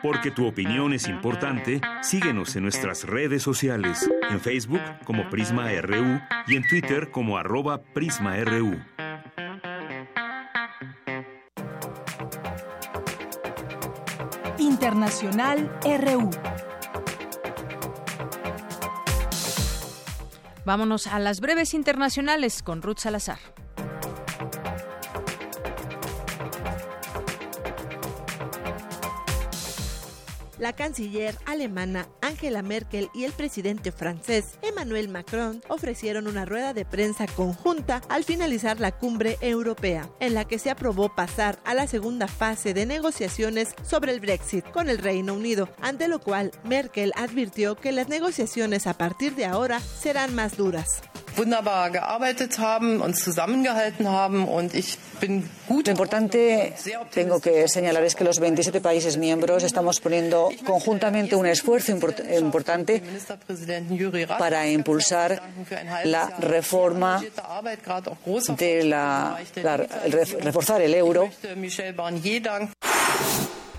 Porque 0.01 0.31
tu 0.31 0.47
opinión 0.47 0.93
es 0.93 1.09
importante, 1.09 1.81
síguenos 2.03 2.55
en 2.55 2.62
nuestras 2.62 3.03
redes 3.03 3.43
sociales, 3.43 4.09
en 4.31 4.41
Facebook 4.41 4.81
como 5.05 5.28
Prisma 5.28 5.73
RU 5.82 6.20
y 6.47 6.55
en 6.55 6.62
Twitter 6.69 7.11
como 7.11 7.37
arroba 7.37 7.82
PrismaRU. 7.82 8.81
Internacional 14.81 15.70
RU. 15.85 16.31
Vámonos 20.65 21.07
a 21.07 21.19
las 21.19 21.40
breves 21.40 21.74
internacionales 21.74 22.62
con 22.62 22.81
Ruth 22.81 22.97
Salazar. 22.97 23.60
La 30.61 30.74
canciller 30.74 31.37
alemana 31.47 32.09
Angela 32.20 32.62
Merkel 32.62 33.09
y 33.15 33.24
el 33.24 33.32
presidente 33.32 33.91
francés 33.91 34.59
Emmanuel 34.62 35.09
Macron 35.09 35.62
ofrecieron 35.69 36.27
una 36.27 36.45
rueda 36.45 36.74
de 36.74 36.85
prensa 36.85 37.27
conjunta 37.27 38.03
al 38.09 38.24
finalizar 38.24 38.78
la 38.78 38.93
cumbre 38.93 39.39
europea, 39.41 40.09
en 40.20 40.35
la 40.35 40.45
que 40.45 40.59
se 40.59 40.70
aprobó 40.70 41.15
pasar 41.15 41.59
a 41.65 41.74
la 41.74 41.87
segunda 41.87 42.28
fase 42.28 42.74
de 42.74 42.87
negociaciones 42.87 43.74
sobre 43.82 44.12
el 44.12 44.20
Brexit 44.20 44.65
con 44.70 44.89
el 44.89 44.99
Reino 44.99 45.35
Unido, 45.35 45.69
ante 45.81 46.07
lo 46.07 46.20
cual 46.20 46.53
Merkel 46.65 47.12
advirtió 47.16 47.74
que 47.74 47.93
las 47.93 48.09
negociaciones 48.09 48.87
a 48.87 48.95
partir 48.95 49.35
de 49.35 49.47
ahora 49.47 49.81
serán 49.81 50.35
más 50.35 50.57
duras. 50.57 51.03
Wunderbar 51.36 51.90
gearbeitet 51.90 52.59
haben 52.59 53.01
und 53.01 53.15
zusammengehalten 53.16 54.09
haben 54.09 54.48
und 54.48 54.74
ich 54.74 54.98
bin 55.20 55.48
gut. 55.69 55.86
Lo 55.86 55.93
importante, 55.93 56.73
tengo 57.12 57.40
que 57.40 57.69
señalar, 57.69 58.02
es 58.05 58.15
que 58.15 58.24
los 58.24 58.40
27 58.40 58.81
países 58.81 59.16
miembros 59.16 59.62
estamos 59.62 60.01
poniendo 60.01 60.51
conjuntamente 60.65 61.36
un 61.36 61.47
esfuerzo 61.47 61.93
importante 61.93 63.02
para 64.39 64.66
impulsar 64.69 65.40
la 66.05 66.27
reforma 66.39 67.23
de 68.57 68.85
la, 68.85 69.39
la 69.62 69.77
reforzar 69.77 70.81
el 70.82 70.94
euro. 70.94 71.31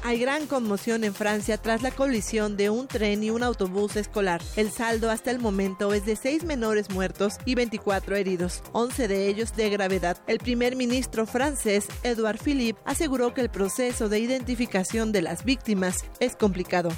Hay 0.03 0.19
gran 0.19 0.48
conmoción 0.48 1.03
en 1.03 1.14
Francia 1.14 1.57
tras 1.57 1.84
la 1.84 1.91
colisión 1.91 2.57
de 2.57 2.72
un 2.72 2.88
tren 2.88 3.23
y 3.23 3.30
un 3.30 3.44
autobús 3.44 3.95
escolar. 3.95 4.41
El 4.56 4.72
saldo 4.72 5.11
hasta 5.11 5.30
el 5.30 5.38
momento 5.38 5.94
es 5.94 6.06
de 6.06 6.15
seis 6.15 6.44
menores 6.44 6.90
muertos 6.90 7.36
y 7.45 7.53
24 7.53 8.15
heridos, 8.15 8.64
11 8.72 9.07
de 9.07 9.28
ellos 9.28 9.56
de 9.56 9.69
gravedad. 9.69 10.18
El 10.26 10.40
primer 10.40 10.76
ministro 10.76 11.28
francés, 11.28 11.86
Edouard 12.03 12.40
Philippe, 12.40 12.80
aseguró 12.84 13.36
que 13.36 13.41
el 13.41 13.49
proceso 13.49 14.10
de 14.10 14.19
identificación 14.19 15.11
de 15.11 15.22
las 15.22 15.45
víctimas 15.45 15.98
es 16.19 16.36
complicado. 16.36 16.90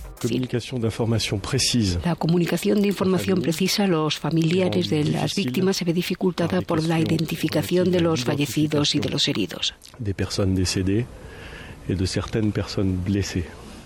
La 2.05 2.15
comunicación 2.15 2.81
de 2.81 2.87
información 2.87 3.41
precisa 3.41 3.83
a 3.83 3.87
los 3.87 4.17
familiares 4.17 4.89
de 4.89 5.03
las 5.03 5.35
víctimas 5.35 5.77
se 5.77 5.85
ve 5.85 5.93
dificultada 5.93 6.61
por 6.61 6.81
la 6.81 6.99
identificación 6.99 7.91
de 7.91 7.99
los 7.99 8.23
fallecidos 8.23 8.95
y 8.95 8.99
de 8.99 9.09
los 9.09 9.27
heridos. 9.27 9.73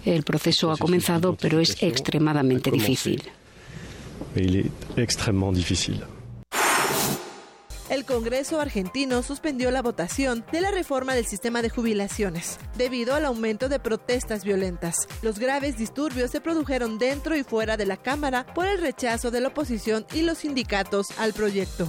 El 0.06 0.24
proceso 0.24 0.72
ha 0.72 0.78
comenzado, 0.78 1.36
pero 1.36 1.60
es 1.60 1.82
extremadamente 1.82 2.72
difícil. 2.72 3.24
El 7.90 8.04
Congreso 8.04 8.60
argentino 8.60 9.24
suspendió 9.24 9.72
la 9.72 9.82
votación 9.82 10.44
de 10.52 10.60
la 10.60 10.72
reforma 10.72 11.16
del 11.16 11.26
sistema 11.26 11.62
de 11.62 11.70
jubilaciones 11.70 12.60
debido 12.78 13.16
al 13.16 13.26
aumento 13.26 13.70
de 13.70 13.80
protestas 13.80 14.44
violentas. 14.44 15.08
Los 15.22 15.40
graves 15.40 15.78
disturbios 15.78 16.32
se 16.32 16.42
produjeron 16.42 17.00
dentro 17.00 17.36
y 17.36 17.44
fuera 17.44 17.78
de 17.78 17.86
la 17.86 17.96
Cámara 17.96 18.46
por 18.54 18.68
el 18.68 18.82
rechazo 18.82 19.32
de 19.32 19.40
la 19.40 19.48
oposición 19.48 20.06
y 20.14 20.22
los 20.22 20.40
sindicatos 20.40 21.08
al 21.18 21.32
proyecto. 21.32 21.88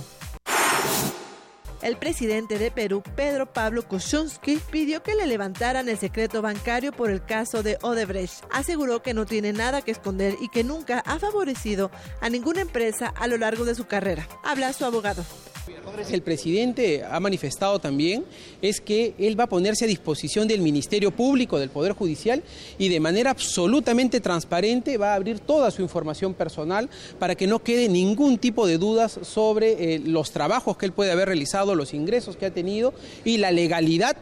El 1.82 1.96
presidente 1.96 2.58
de 2.58 2.70
Perú, 2.70 3.02
Pedro 3.14 3.52
Pablo 3.52 3.86
Kuczynski, 3.86 4.58
pidió 4.70 5.02
que 5.02 5.14
le 5.14 5.26
levantaran 5.26 5.88
el 5.88 5.96
secreto 5.96 6.42
bancario 6.42 6.92
por 6.92 7.10
el 7.10 7.24
caso 7.24 7.62
de 7.62 7.78
Odebrecht. 7.82 8.44
Aseguró 8.50 9.02
que 9.02 9.14
no 9.14 9.26
tiene 9.26 9.52
nada 9.52 9.82
que 9.82 9.92
esconder 9.92 10.34
y 10.40 10.48
que 10.48 10.64
nunca 10.64 11.00
ha 11.00 11.18
favorecido 11.18 11.90
a 12.20 12.28
ninguna 12.30 12.62
empresa 12.62 13.12
a 13.16 13.26
lo 13.28 13.36
largo 13.36 13.64
de 13.64 13.74
su 13.74 13.86
carrera. 13.86 14.26
Habla 14.42 14.72
su 14.72 14.84
abogado. 14.84 15.24
El 16.10 16.22
presidente 16.22 17.04
ha 17.04 17.20
manifestado 17.20 17.78
también 17.78 18.24
es 18.62 18.80
que 18.80 19.14
él 19.18 19.38
va 19.38 19.44
a 19.44 19.48
ponerse 19.48 19.84
a 19.84 19.88
disposición 19.88 20.48
del 20.48 20.60
Ministerio 20.60 21.10
Público, 21.10 21.58
del 21.58 21.70
Poder 21.70 21.92
Judicial 21.92 22.42
y 22.78 22.88
de 22.88 23.00
manera 23.00 23.30
absolutamente 23.30 24.20
transparente 24.20 24.96
va 24.96 25.12
a 25.12 25.16
abrir 25.16 25.40
toda 25.40 25.70
su 25.70 25.82
información 25.82 26.34
personal 26.34 26.88
para 27.18 27.34
que 27.34 27.46
no 27.46 27.62
quede 27.62 27.88
ningún 27.88 28.38
tipo 28.38 28.66
de 28.66 28.78
dudas 28.78 29.18
sobre 29.22 29.94
eh, 29.94 29.98
los 29.98 30.30
trabajos 30.30 30.76
que 30.76 30.86
él 30.86 30.92
puede 30.92 31.12
haber 31.12 31.28
realizado, 31.28 31.74
los 31.74 31.94
ingresos 31.94 32.36
que 32.36 32.46
ha 32.46 32.54
tenido 32.54 32.94
y 33.24 33.38
la 33.38 33.50
legalidad 33.50 34.16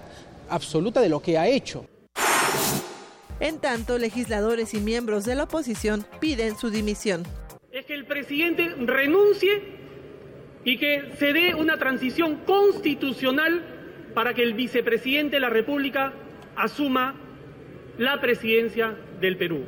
absoluta 0.49 1.01
de 1.01 1.09
lo 1.09 1.21
que 1.21 1.39
ha 1.39 1.49
hecho. 1.49 1.87
En 3.39 3.59
tanto, 3.59 3.99
legisladores 3.99 4.73
y 4.73 4.81
miembros 4.81 5.25
de 5.25 5.35
la 5.35 5.45
oposición 5.45 6.07
piden 6.21 6.57
su 6.57 6.71
dimisión. 6.71 7.25
Es 7.71 7.85
que 7.85 7.93
el 7.93 8.07
presidente 8.07 8.75
renuncie 8.79 9.76
y 10.67 10.79
que 10.79 11.13
se 11.19 11.33
dé 11.33 11.55
una 11.55 11.79
transición 11.79 12.43
constitucional 12.45 13.63
para 14.15 14.35
que 14.35 14.43
el 14.43 14.55
vicepresidente 14.55 15.37
de 15.37 15.41
la 15.41 15.49
República 15.49 16.13
asuma 16.57 17.15
la 17.99 18.21
presidencia 18.21 18.97
del 19.21 19.39
Perú. 19.39 19.65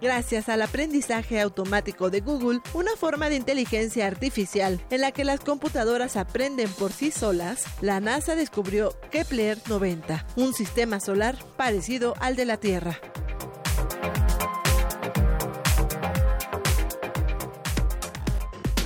Gracias 0.00 0.48
al 0.48 0.62
aprendizaje 0.62 1.38
automático 1.38 2.10
de 2.10 2.22
Google, 2.22 2.60
una 2.72 2.96
forma 2.96 3.28
de 3.28 3.36
inteligencia 3.36 4.06
artificial 4.06 4.80
en 4.90 5.02
la 5.02 5.12
que 5.12 5.24
las 5.24 5.40
computadoras 5.40 6.16
aprenden 6.16 6.68
por 6.70 6.92
sí 6.92 7.12
solas, 7.12 7.66
la 7.82 8.00
NASA 8.00 8.34
descubrió 8.34 8.98
Kepler 9.10 9.58
90, 9.68 10.26
un 10.36 10.54
sistema 10.54 10.98
solar 10.98 11.36
parecido 11.56 12.14
al 12.20 12.34
de 12.36 12.46
la 12.46 12.56
Tierra. 12.56 12.98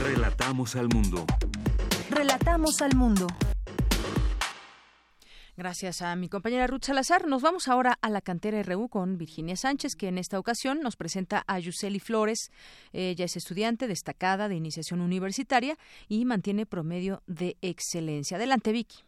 Relatamos 0.07 0.77
al 0.77 0.87
mundo. 0.87 1.27
Relatamos 2.11 2.81
al 2.81 2.95
mundo. 2.95 3.27
Gracias 5.57 6.01
a 6.01 6.15
mi 6.15 6.28
compañera 6.28 6.69
Ruth 6.69 6.85
Salazar. 6.85 7.27
Nos 7.27 7.43
vamos 7.43 7.66
ahora 7.66 7.99
a 8.01 8.09
la 8.09 8.20
cantera 8.20 8.62
RU 8.62 8.89
con 8.89 9.19
Virginia 9.19 9.57
Sánchez, 9.57 9.97
que 9.97 10.07
en 10.07 10.19
esta 10.19 10.39
ocasión 10.39 10.81
nos 10.81 10.95
presenta 10.95 11.43
a 11.49 11.59
Yuseli 11.59 11.99
Flores. 11.99 12.53
Ella 12.93 13.24
es 13.24 13.37
estudiante 13.37 13.89
destacada 13.89 14.49
de 14.49 14.55
iniciación 14.55 15.01
universitaria 15.01 15.77
y 16.07 16.24
mantiene 16.24 16.66
promedio 16.66 17.24
de 17.27 17.57
excelencia. 17.61 18.37
Adelante, 18.37 18.70
Vicky. 18.70 18.99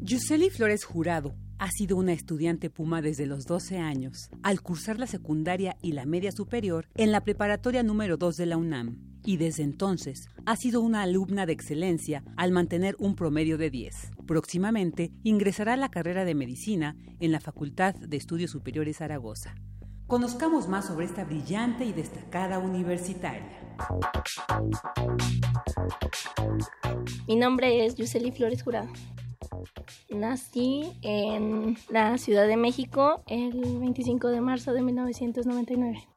Yuseli 0.00 0.50
Flores 0.50 0.84
Jurado 0.84 1.32
ha 1.62 1.70
sido 1.70 1.96
una 1.96 2.12
estudiante 2.12 2.70
Puma 2.70 3.02
desde 3.02 3.24
los 3.24 3.46
12 3.46 3.78
años, 3.78 4.30
al 4.42 4.62
cursar 4.62 4.98
la 4.98 5.06
secundaria 5.06 5.76
y 5.80 5.92
la 5.92 6.06
media 6.06 6.32
superior 6.32 6.88
en 6.96 7.12
la 7.12 7.20
preparatoria 7.20 7.84
número 7.84 8.16
2 8.16 8.36
de 8.36 8.46
la 8.46 8.56
UNAM, 8.56 8.98
y 9.24 9.36
desde 9.36 9.62
entonces 9.62 10.28
ha 10.44 10.56
sido 10.56 10.80
una 10.80 11.02
alumna 11.02 11.46
de 11.46 11.52
excelencia 11.52 12.24
al 12.36 12.50
mantener 12.50 12.96
un 12.98 13.14
promedio 13.14 13.58
de 13.58 13.70
10. 13.70 14.10
Próximamente 14.26 15.12
ingresará 15.22 15.74
a 15.74 15.76
la 15.76 15.88
carrera 15.88 16.24
de 16.24 16.34
medicina 16.34 16.96
en 17.20 17.30
la 17.30 17.38
Facultad 17.38 17.94
de 17.94 18.16
Estudios 18.16 18.50
Superiores 18.50 18.96
Zaragoza. 18.96 19.54
Conozcamos 20.08 20.66
más 20.66 20.86
sobre 20.86 21.06
esta 21.06 21.22
brillante 21.22 21.84
y 21.84 21.92
destacada 21.92 22.58
universitaria. 22.58 23.76
Mi 27.28 27.36
nombre 27.36 27.86
es 27.86 27.94
Yuseli 27.94 28.32
Flores 28.32 28.64
Jurado. 28.64 28.88
Nací 30.10 30.92
en 31.02 31.76
la 31.88 32.18
Ciudad 32.18 32.46
de 32.46 32.56
México 32.56 33.22
el 33.26 33.52
25 33.52 34.28
de 34.28 34.40
marzo 34.40 34.72
de 34.72 34.82
1999. 34.82 36.08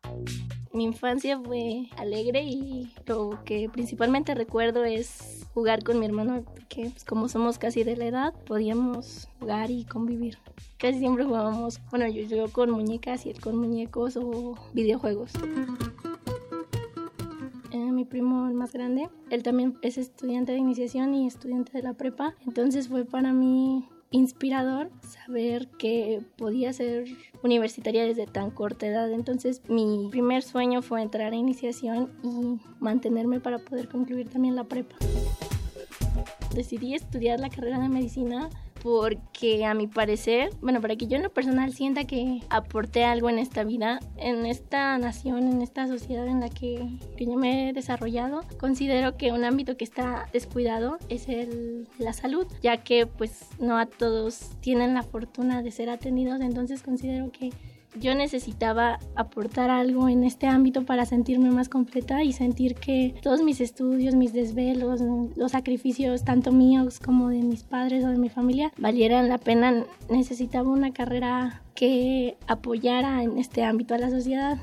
Mi 0.74 0.84
infancia 0.84 1.40
fue 1.40 1.88
alegre 1.98 2.44
y 2.44 2.94
lo 3.06 3.40
que 3.45 3.70
principalmente 3.70 4.36
recuerdo 4.36 4.84
es 4.84 5.48
jugar 5.53 5.84
con 5.84 5.99
mi 5.99 6.06
hermano 6.06 6.44
porque 6.44 6.90
pues, 6.90 7.06
como 7.06 7.30
somos 7.30 7.57
casi 7.57 7.84
de 7.84 7.95
la 7.95 8.06
edad 8.06 8.34
podíamos 8.45 9.30
jugar 9.40 9.72
y 9.72 9.86
convivir. 9.86 10.38
Casi 10.78 10.99
siempre 10.99 11.24
jugábamos, 11.24 11.80
bueno 11.91 12.07
yo, 12.07 12.24
yo 12.24 12.52
con 12.52 12.72
muñecas 12.72 13.26
y 13.26 13.30
él 13.30 13.40
con 13.40 13.56
muñecos 13.56 14.18
o 14.18 14.56
videojuegos 14.74 15.32
mi 17.78 18.06
primo 18.06 18.48
el 18.48 18.54
más 18.54 18.74
grande. 18.74 19.10
Él 19.30 19.44
también 19.44 19.78
es 19.82 19.98
estudiante 19.98 20.52
de 20.52 20.60
iniciación 20.60 21.14
y 21.14 21.28
estudiante 21.28 21.72
de 21.74 21.84
la 21.84 21.94
prepa. 21.94 22.36
Entonces 22.46 22.88
fue 22.88 23.06
para 23.06 23.34
mí 23.34 23.88
inspirador 24.12 24.92
saber 25.02 25.68
que 25.68 26.22
podía 26.38 26.72
ser 26.74 27.06
universitaria 27.44 28.06
desde 28.06 28.28
tan 28.28 28.52
corta 28.52 28.88
edad. 28.88 29.12
Entonces 29.12 29.62
mi 29.68 30.08
primer 30.10 30.44
sueño 30.44 30.82
fue 30.82 31.02
entrar 31.02 31.34
a 31.34 31.36
iniciación 31.36 32.12
y 32.24 32.60
mantenerme 32.80 33.40
para 33.40 33.60
poder 33.60 33.90
concluir 33.90 34.30
también 34.30 34.56
la 34.56 34.64
prepa. 34.64 34.96
Decidí 36.54 36.94
estudiar 36.94 37.40
la 37.40 37.50
carrera 37.50 37.80
de 37.80 37.90
medicina 37.90 38.50
porque 38.86 39.66
a 39.66 39.74
mi 39.74 39.88
parecer, 39.88 40.52
bueno, 40.62 40.80
para 40.80 40.95
que 40.95 41.07
yo 41.07 41.18
en 41.18 41.24
lo 41.24 41.32
personal 41.32 41.74
sienta 41.74 42.03
que 42.03 42.41
aporté 42.52 43.03
algo 43.03 43.32
en 43.32 43.40
esta 43.40 43.64
vida, 43.64 43.99
en 44.16 44.45
esta 44.45 44.95
nación, 44.99 45.48
en 45.48 45.64
esta 45.64 45.88
sociedad 45.88 46.28
en 46.28 46.40
la 46.40 46.49
que, 46.49 46.88
que 47.18 47.26
yo 47.26 47.34
me 47.34 47.70
he 47.70 47.74
desarrollado, 47.74 48.44
considero 48.60 49.18
que 49.18 49.32
un 49.32 49.44
ámbito 49.44 49.76
que 49.76 49.86
está 49.86 50.30
descuidado 50.34 50.99
es 51.10 51.28
el 51.28 51.88
la 51.98 52.14
salud, 52.14 52.45
ya 52.62 52.84
que 52.84 53.07
pues 53.07 53.48
no 53.60 53.80
a 53.80 53.88
todos 53.88 54.52
tienen 54.62 54.94
la 54.94 55.02
fortuna 55.02 55.64
de 55.64 55.72
ser 55.72 55.90
atendidos, 55.90 56.40
entonces 56.41 56.84
considero 56.84 57.32
que 57.32 57.49
yo 58.00 58.16
necesitaba 58.16 59.00
aportar 59.16 59.70
algo 59.70 60.10
en 60.10 60.24
este 60.24 60.48
ámbito 60.48 60.86
para 60.86 61.06
sentirme 61.06 61.52
más 61.52 61.70
completa 61.70 62.24
y 62.24 62.34
sentir 62.34 62.76
que 62.76 63.16
todos 63.22 63.42
mis 63.44 63.62
estudios, 63.62 64.16
mis 64.16 64.34
desvelos, 64.34 65.02
los 65.36 65.52
sacrificios, 65.52 66.24
tanto 66.24 66.52
míos 66.52 67.00
como 67.00 67.30
de 67.30 67.42
mis 67.42 67.64
padres 67.64 68.04
o 68.06 68.10
de 68.10 68.18
mi 68.18 68.30
familia, 68.30 68.72
valieran 68.78 69.30
la 69.30 69.38
pena. 69.38 69.86
Necesitaba 70.10 70.70
una 70.70 70.94
carrera 70.94 71.62
que 71.74 72.38
apoyara 72.48 73.24
en 73.24 73.38
este 73.38 73.64
ámbito 73.64 73.94
a 73.94 73.98
la 73.98 74.10
sociedad 74.10 74.58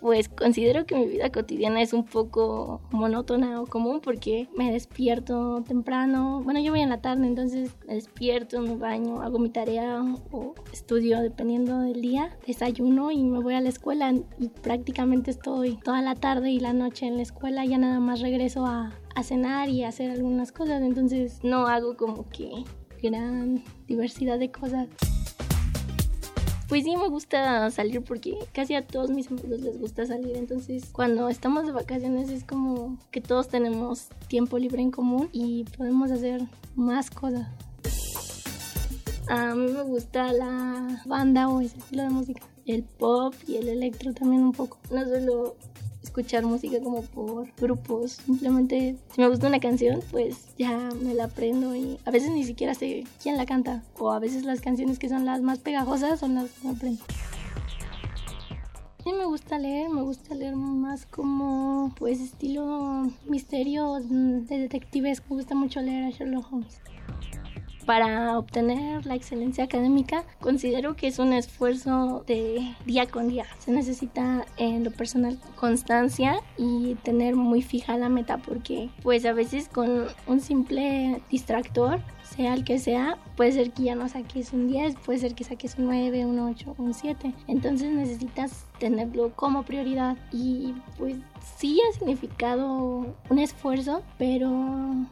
pues 0.00 0.28
considero 0.28 0.86
que 0.86 0.96
mi 0.96 1.06
vida 1.06 1.30
cotidiana 1.30 1.82
es 1.82 1.92
un 1.92 2.04
poco 2.04 2.80
monótona 2.90 3.60
o 3.60 3.66
común 3.66 4.00
porque 4.00 4.48
me 4.56 4.72
despierto 4.72 5.62
temprano. 5.66 6.42
Bueno, 6.42 6.60
yo 6.60 6.72
voy 6.72 6.80
en 6.80 6.88
la 6.88 7.00
tarde, 7.00 7.26
entonces 7.26 7.70
me 7.86 7.94
despierto, 7.94 8.60
me 8.60 8.76
baño, 8.76 9.20
hago 9.22 9.38
mi 9.38 9.50
tarea 9.50 10.02
o 10.32 10.54
estudio 10.72 11.20
dependiendo 11.20 11.80
del 11.80 12.00
día, 12.00 12.36
desayuno 12.46 13.10
y 13.10 13.22
me 13.22 13.40
voy 13.40 13.54
a 13.54 13.60
la 13.60 13.68
escuela 13.68 14.12
y 14.38 14.48
prácticamente 14.48 15.30
estoy 15.30 15.76
toda 15.76 16.02
la 16.02 16.14
tarde 16.14 16.50
y 16.50 16.60
la 16.60 16.72
noche 16.72 17.06
en 17.06 17.16
la 17.16 17.22
escuela, 17.22 17.64
ya 17.64 17.78
nada 17.78 18.00
más 18.00 18.20
regreso 18.20 18.66
a, 18.66 18.92
a 19.14 19.22
cenar 19.22 19.68
y 19.68 19.84
a 19.84 19.88
hacer 19.88 20.10
algunas 20.10 20.52
cosas, 20.52 20.82
entonces 20.82 21.40
no 21.42 21.66
hago 21.66 21.96
como 21.96 22.28
que 22.28 22.64
gran 23.02 23.62
diversidad 23.86 24.38
de 24.38 24.50
cosas. 24.50 24.88
Pues 26.70 26.84
sí, 26.84 26.96
me 26.96 27.08
gusta 27.08 27.68
salir 27.72 28.00
porque 28.00 28.38
casi 28.52 28.76
a 28.76 28.86
todos 28.86 29.10
mis 29.10 29.26
amigos 29.26 29.60
les 29.60 29.76
gusta 29.80 30.06
salir. 30.06 30.36
Entonces, 30.36 30.84
cuando 30.92 31.28
estamos 31.28 31.66
de 31.66 31.72
vacaciones 31.72 32.30
es 32.30 32.44
como 32.44 32.96
que 33.10 33.20
todos 33.20 33.48
tenemos 33.48 34.06
tiempo 34.28 34.56
libre 34.56 34.80
en 34.80 34.92
común 34.92 35.28
y 35.32 35.64
podemos 35.76 36.12
hacer 36.12 36.42
más 36.76 37.10
cosas. 37.10 37.48
A 39.28 39.52
mí 39.56 39.72
me 39.72 39.82
gusta 39.82 40.32
la 40.32 41.02
banda 41.06 41.48
o 41.48 41.60
ese 41.60 41.76
estilo 41.76 42.04
de 42.04 42.10
música. 42.10 42.46
El 42.66 42.84
pop 42.84 43.34
y 43.48 43.56
el 43.56 43.68
electro 43.68 44.14
también 44.14 44.44
un 44.44 44.52
poco. 44.52 44.78
No 44.92 45.04
solo 45.04 45.56
escuchar 46.02 46.44
música 46.44 46.80
como 46.82 47.02
por 47.02 47.52
grupos. 47.56 48.12
Simplemente 48.12 48.96
si 49.14 49.20
me 49.20 49.28
gusta 49.28 49.48
una 49.48 49.60
canción, 49.60 50.00
pues 50.10 50.54
ya 50.56 50.90
me 51.02 51.14
la 51.14 51.24
aprendo 51.24 51.74
y 51.74 51.98
a 52.04 52.10
veces 52.10 52.30
ni 52.30 52.44
siquiera 52.44 52.74
sé 52.74 53.04
quién 53.22 53.36
la 53.36 53.46
canta. 53.46 53.82
O 53.98 54.10
a 54.12 54.18
veces 54.18 54.44
las 54.44 54.60
canciones 54.60 54.98
que 54.98 55.08
son 55.08 55.24
las 55.24 55.40
más 55.42 55.58
pegajosas 55.58 56.20
son 56.20 56.34
las 56.34 56.50
que 56.50 56.68
me 56.68 56.74
aprendo. 56.74 57.02
Sí 59.02 59.12
me 59.12 59.24
gusta 59.24 59.58
leer, 59.58 59.88
me 59.88 60.02
gusta 60.02 60.34
leer 60.34 60.56
más 60.56 61.06
como 61.06 61.94
pues 61.96 62.20
estilo 62.20 63.10
misterio 63.26 63.98
de 64.00 64.58
detectives. 64.58 65.22
Me 65.28 65.36
gusta 65.36 65.54
mucho 65.54 65.80
leer 65.80 66.04
a 66.04 66.10
Sherlock 66.10 66.52
Holmes 66.52 66.80
para 67.90 68.38
obtener 68.38 69.04
la 69.04 69.16
excelencia 69.16 69.64
académica, 69.64 70.22
considero 70.38 70.94
que 70.94 71.08
es 71.08 71.18
un 71.18 71.32
esfuerzo 71.32 72.22
de 72.24 72.72
día 72.86 73.06
con 73.06 73.26
día. 73.26 73.46
Se 73.58 73.72
necesita 73.72 74.46
en 74.58 74.84
lo 74.84 74.92
personal 74.92 75.40
constancia 75.56 76.40
y 76.56 76.94
tener 77.02 77.34
muy 77.34 77.62
fija 77.62 77.98
la 77.98 78.08
meta 78.08 78.36
porque 78.38 78.90
pues 79.02 79.26
a 79.26 79.32
veces 79.32 79.68
con 79.68 80.06
un 80.28 80.40
simple 80.40 81.20
distractor 81.32 81.98
sea 82.22 82.54
el 82.54 82.62
que 82.62 82.78
sea, 82.78 83.18
puede 83.36 83.50
ser 83.50 83.72
que 83.72 83.82
ya 83.82 83.96
no 83.96 84.08
saques 84.08 84.52
un 84.52 84.68
10, 84.68 84.94
puede 85.04 85.18
ser 85.18 85.34
que 85.34 85.42
saques 85.42 85.76
un 85.76 85.86
9, 85.86 86.26
un 86.26 86.38
8, 86.38 86.76
un 86.78 86.94
7. 86.94 87.34
Entonces 87.48 87.90
necesitas 87.90 88.66
tenerlo 88.80 89.30
como 89.36 89.62
prioridad. 89.62 90.16
Y 90.32 90.74
pues 90.98 91.16
sí 91.56 91.80
ha 91.88 91.92
significado 91.96 93.06
un 93.28 93.38
esfuerzo, 93.38 94.02
pero 94.18 94.50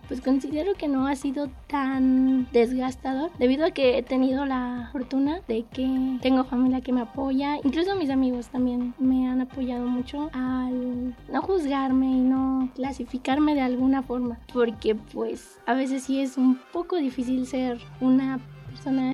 pues 0.08 0.20
considero 0.20 0.74
que 0.74 0.88
no 0.88 1.06
ha 1.06 1.14
sido 1.14 1.48
tan 1.68 2.48
desgastador 2.52 3.30
debido 3.38 3.66
a 3.66 3.70
que 3.70 3.98
he 3.98 4.02
tenido 4.02 4.44
la 4.46 4.88
fortuna 4.92 5.40
de 5.46 5.64
que 5.64 6.18
tengo 6.20 6.44
familia 6.44 6.80
que 6.80 6.92
me 6.92 7.02
apoya, 7.02 7.56
incluso 7.62 7.94
mis 7.94 8.10
amigos 8.10 8.48
también 8.48 8.94
me 8.98 9.28
han 9.28 9.40
apoyado 9.40 9.86
mucho 9.86 10.30
al 10.32 11.14
no 11.30 11.42
juzgarme 11.42 12.06
y 12.06 12.20
no 12.20 12.70
clasificarme 12.74 13.54
de 13.54 13.60
alguna 13.60 14.02
forma, 14.02 14.38
porque 14.52 14.94
pues 14.94 15.58
a 15.66 15.74
veces 15.74 16.04
sí 16.04 16.20
es 16.20 16.36
un 16.38 16.58
poco 16.72 16.96
difícil 16.96 17.46
ser 17.46 17.78
una 18.00 18.40
persona 18.66 19.12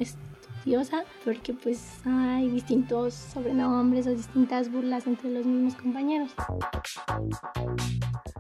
estudiosa 0.65 1.05
porque 1.25 1.53
pues 1.53 2.01
hay 2.07 2.49
distintos 2.49 3.13
sobrenombres 3.13 4.07
o 4.07 4.11
distintas 4.11 4.73
burlas 4.73 5.07
entre 5.07 5.31
los 5.31 5.45
mismos 5.45 5.75
compañeros. 5.75 6.31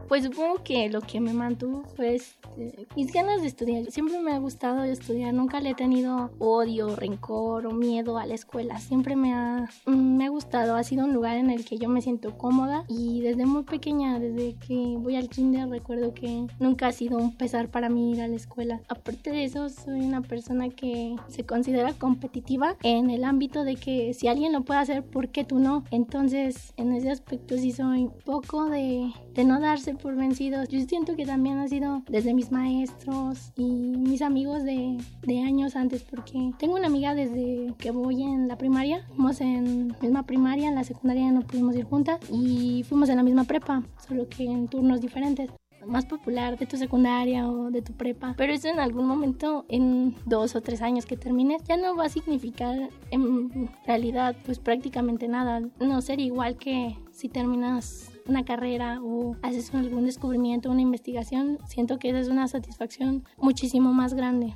Pues 0.08 0.24
supongo 0.24 0.62
que 0.62 0.88
lo 0.90 1.00
que 1.00 1.20
me 1.20 1.32
mantuvo 1.32 1.82
fue 1.96 2.16
este, 2.16 2.86
mis 2.94 3.12
ganas 3.12 3.40
de 3.40 3.48
estudiar. 3.48 3.90
Siempre 3.90 4.20
me 4.20 4.32
ha 4.32 4.38
gustado 4.38 4.84
estudiar, 4.84 5.32
nunca 5.32 5.60
le 5.60 5.70
he 5.70 5.74
tenido 5.74 6.30
odio, 6.38 6.94
rencor 6.94 7.66
o 7.66 7.72
miedo 7.72 8.18
a 8.18 8.26
la 8.26 8.34
escuela. 8.34 8.78
Siempre 8.78 9.16
me 9.16 9.32
ha, 9.32 9.68
mm, 9.86 10.16
me 10.16 10.26
ha 10.26 10.28
gustado, 10.28 10.76
ha 10.76 10.84
sido 10.84 11.04
un 11.04 11.14
lugar 11.14 11.36
en 11.38 11.50
el 11.50 11.64
que 11.64 11.78
yo 11.78 11.88
me 11.88 12.02
siento 12.02 12.36
cómoda 12.36 12.84
y 12.88 13.22
desde 13.22 13.46
muy 13.46 13.62
pequeña, 13.64 14.18
desde 14.18 14.54
que 14.56 14.94
voy 14.98 15.16
al 15.16 15.28
kinder, 15.28 15.68
recuerdo 15.68 16.12
que 16.12 16.46
nunca 16.58 16.88
ha 16.88 16.92
sido 16.92 17.18
un 17.18 17.36
pesar 17.36 17.68
para 17.68 17.88
mí 17.88 18.12
ir 18.12 18.20
a 18.20 18.28
la 18.28 18.36
escuela. 18.36 18.80
Aparte 18.88 19.30
de 19.30 19.44
eso, 19.44 19.68
soy 19.68 20.00
una 20.00 20.20
persona 20.20 20.68
que 20.68 21.16
se 21.28 21.44
considera 21.44 21.92
competitiva 22.14 22.76
en 22.84 23.10
el 23.10 23.24
ámbito 23.24 23.64
de 23.64 23.74
que 23.74 24.14
si 24.14 24.28
alguien 24.28 24.52
lo 24.52 24.62
puede 24.62 24.80
hacer, 24.80 25.02
¿por 25.02 25.30
qué 25.30 25.44
tú 25.44 25.58
no? 25.58 25.84
Entonces, 25.90 26.72
en 26.76 26.92
ese 26.92 27.10
aspecto 27.10 27.58
sí 27.58 27.72
soy 27.72 28.08
poco 28.24 28.70
de, 28.70 29.12
de 29.34 29.44
no 29.44 29.60
darse 29.60 29.94
por 29.94 30.14
vencidos. 30.14 30.68
Yo 30.68 30.80
siento 30.80 31.16
que 31.16 31.26
también 31.26 31.58
ha 31.58 31.66
sido 31.66 32.02
desde 32.08 32.32
mis 32.32 32.52
maestros 32.52 33.52
y 33.56 33.64
mis 33.64 34.22
amigos 34.22 34.62
de, 34.62 34.96
de 35.22 35.40
años 35.40 35.74
antes, 35.74 36.02
porque 36.02 36.52
tengo 36.58 36.76
una 36.76 36.86
amiga 36.86 37.14
desde 37.14 37.74
que 37.78 37.90
voy 37.90 38.22
en 38.22 38.46
la 38.46 38.56
primaria. 38.56 39.04
Fuimos 39.08 39.40
en 39.40 39.96
misma 40.00 40.24
primaria, 40.24 40.68
en 40.68 40.76
la 40.76 40.84
secundaria 40.84 41.32
no 41.32 41.40
pudimos 41.40 41.74
ir 41.74 41.84
juntas 41.84 42.20
y 42.30 42.84
fuimos 42.88 43.08
en 43.08 43.16
la 43.16 43.24
misma 43.24 43.44
prepa, 43.44 43.82
solo 44.06 44.28
que 44.28 44.44
en 44.44 44.68
turnos 44.68 45.00
diferentes 45.00 45.50
más 45.86 46.06
popular 46.06 46.58
de 46.58 46.66
tu 46.66 46.76
secundaria 46.76 47.48
o 47.48 47.70
de 47.70 47.82
tu 47.82 47.92
prepa, 47.92 48.34
pero 48.36 48.52
eso 48.52 48.68
en 48.68 48.80
algún 48.80 49.06
momento, 49.06 49.64
en 49.68 50.14
dos 50.26 50.54
o 50.56 50.60
tres 50.60 50.82
años 50.82 51.06
que 51.06 51.16
termines, 51.16 51.62
ya 51.64 51.76
no 51.76 51.96
va 51.96 52.06
a 52.06 52.08
significar 52.08 52.90
en 53.10 53.70
realidad 53.86 54.36
pues 54.44 54.58
prácticamente 54.58 55.28
nada. 55.28 55.62
No 55.80 56.00
ser 56.00 56.20
igual 56.20 56.56
que 56.56 56.96
si 57.12 57.28
terminas 57.28 58.10
una 58.26 58.44
carrera 58.44 59.00
o 59.02 59.36
haces 59.42 59.74
algún 59.74 60.04
descubrimiento, 60.04 60.70
una 60.70 60.80
investigación, 60.80 61.58
siento 61.66 61.98
que 61.98 62.10
esa 62.10 62.18
es 62.20 62.28
una 62.28 62.48
satisfacción 62.48 63.24
muchísimo 63.38 63.92
más 63.92 64.14
grande. 64.14 64.54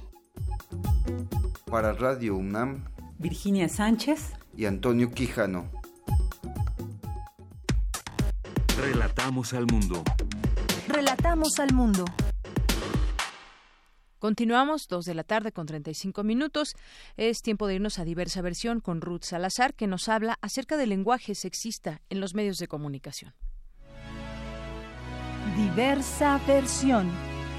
Para 1.71 1.93
Radio 1.93 2.37
UNAM, 2.37 2.85
Virginia 3.19 3.69
Sánchez 3.69 4.33
y 4.57 4.65
Antonio 4.65 5.11
Quijano. 5.11 5.67
Relatamos 8.81 9.55
al 9.55 9.67
mundo. 9.67 10.03
Relatamos 10.99 11.61
al 11.61 11.73
mundo. 11.73 12.05
Continuamos, 14.19 14.89
dos 14.89 15.05
de 15.05 15.15
la 15.15 15.23
tarde 15.23 15.53
con 15.53 15.65
35 15.65 16.25
minutos. 16.25 16.75
Es 17.17 17.41
tiempo 17.41 17.69
de 17.69 17.77
irnos 17.77 18.01
a 18.01 18.05
diversa 18.05 18.43
versión 18.43 18.81
con 18.81 19.01
Ruth 19.01 19.23
Salazar, 19.23 19.75
que 19.75 19.87
nos 19.87 20.09
habla 20.09 20.39
acerca 20.43 20.77
del 20.77 20.89
lenguaje 20.89 21.37
sexista 21.37 22.01
en 22.11 22.19
los 22.19 22.35
medios 22.35 22.59
de 22.59 22.67
comunicación. 22.67 23.33
Diversa 25.57 26.41
versión, 26.49 27.09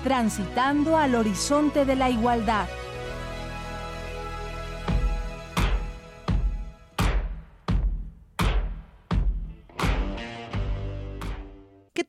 transitando 0.04 0.98
al 0.98 1.16
horizonte 1.16 1.86
de 1.86 1.96
la 1.96 2.10
igualdad. 2.10 2.68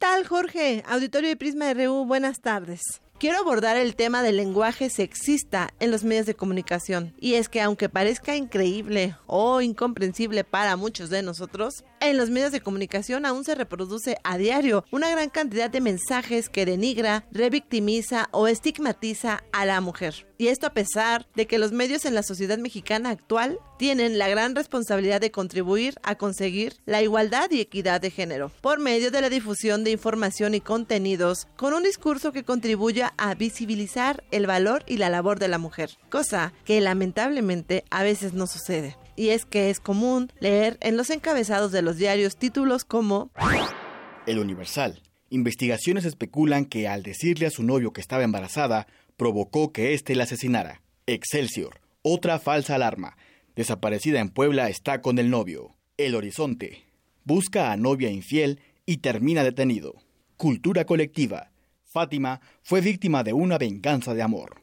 Tal, 0.01 0.27
Jorge? 0.27 0.83
Auditorio 0.89 1.29
de 1.29 1.37
Prisma 1.37 1.75
RU, 1.75 2.07
buenas 2.07 2.41
tardes. 2.41 2.81
Quiero 3.19 3.39
abordar 3.39 3.77
el 3.77 3.95
tema 3.97 4.23
del 4.23 4.39
lenguaje 4.39 4.89
sexista 4.89 5.75
en 5.79 5.91
los 5.91 6.05
medios 6.05 6.25
de 6.25 6.35
comunicación. 6.35 7.15
Y 7.21 7.35
es 7.35 7.51
que 7.51 7.61
aunque 7.61 7.91
parezca 7.91 8.35
increíble 8.35 9.15
o 9.27 9.61
incomprensible 9.61 10.43
para 10.43 10.77
muchos 10.77 11.11
de 11.11 11.21
nosotros, 11.23 11.85
en 12.01 12.17
los 12.17 12.31
medios 12.31 12.51
de 12.51 12.63
comunicación 12.63 13.27
aún 13.27 13.45
se 13.45 13.55
reproduce 13.55 14.17
a 14.25 14.39
diario 14.39 14.87
una 14.91 15.11
gran 15.11 15.29
cantidad 15.29 15.69
de 15.69 15.83
mensajes 15.83 16.49
que 16.49 16.65
denigra, 16.65 17.27
revictimiza 17.31 18.31
o 18.33 18.49
estigmatiza 18.49 19.45
a 19.53 19.67
la 19.67 19.83
mujer. 19.83 20.30
Y 20.41 20.49
esto 20.49 20.67
a 20.67 20.73
pesar 20.73 21.27
de 21.35 21.47
que 21.47 21.59
los 21.59 21.71
medios 21.71 22.07
en 22.07 22.15
la 22.15 22.23
sociedad 22.23 22.57
mexicana 22.57 23.11
actual 23.11 23.59
tienen 23.79 24.17
la 24.17 24.27
gran 24.27 24.57
responsabilidad 24.57 25.21
de 25.21 25.31
contribuir 25.31 25.97
a 26.03 26.15
conseguir 26.15 26.77
la 26.87 27.03
igualdad 27.03 27.51
y 27.51 27.61
equidad 27.61 28.01
de 28.01 28.11
género 28.11 28.51
por 28.63 28.79
medio 28.79 29.11
de 29.11 29.21
la 29.21 29.29
difusión 29.29 29.85
de 29.85 29.91
información 29.91 30.55
y 30.55 30.63
contenidos 30.63 31.47
con 31.59 31.75
un 31.75 31.83
discurso 31.83 32.33
que 32.33 32.43
contribuya 32.43 33.13
a 33.19 33.35
visibilizar 33.35 34.25
el 34.31 34.47
valor 34.47 34.83
y 34.87 34.97
la 34.97 35.11
labor 35.11 35.39
de 35.39 35.49
la 35.49 35.59
mujer, 35.59 35.91
cosa 36.09 36.55
que 36.65 36.81
lamentablemente 36.81 37.85
a 37.91 38.03
veces 38.03 38.33
no 38.33 38.47
sucede. 38.47 38.97
Y 39.17 39.29
es 39.29 39.45
que 39.45 39.69
es 39.69 39.79
común 39.79 40.33
leer 40.41 40.79
en 40.81 40.97
los 40.97 41.11
encabezados 41.11 41.71
de 41.71 41.83
los 41.83 41.99
diarios 41.99 42.39
títulos 42.39 42.87
como 42.87 43.31
El 44.27 44.39
Universal. 44.39 45.03
Investigaciones 45.33 46.05
especulan 46.07 46.65
que 46.65 46.89
al 46.89 47.05
decirle 47.05 47.47
a 47.47 47.51
su 47.51 47.63
novio 47.63 47.93
que 47.93 48.01
estaba 48.01 48.25
embarazada, 48.25 48.89
provocó 49.21 49.71
que 49.71 49.93
éste 49.93 50.15
la 50.15 50.25
asesinara. 50.25 50.81
Excelsior. 51.07 51.83
Otra 52.01 52.39
falsa 52.39 52.77
alarma. 52.77 53.19
Desaparecida 53.55 54.19
en 54.19 54.31
Puebla 54.31 54.71
está 54.71 55.03
con 55.03 55.19
el 55.19 55.29
novio. 55.29 55.77
El 55.99 56.15
Horizonte. 56.15 56.87
Busca 57.25 57.71
a 57.71 57.77
novia 57.77 58.09
infiel 58.09 58.61
y 58.87 58.97
termina 58.97 59.45
detenido. 59.45 59.97
Cultura 60.39 60.87
colectiva. 60.87 61.51
Fátima 61.85 62.41
fue 62.63 62.81
víctima 62.81 63.23
de 63.23 63.35
una 63.35 63.59
venganza 63.59 64.15
de 64.15 64.23
amor. 64.23 64.63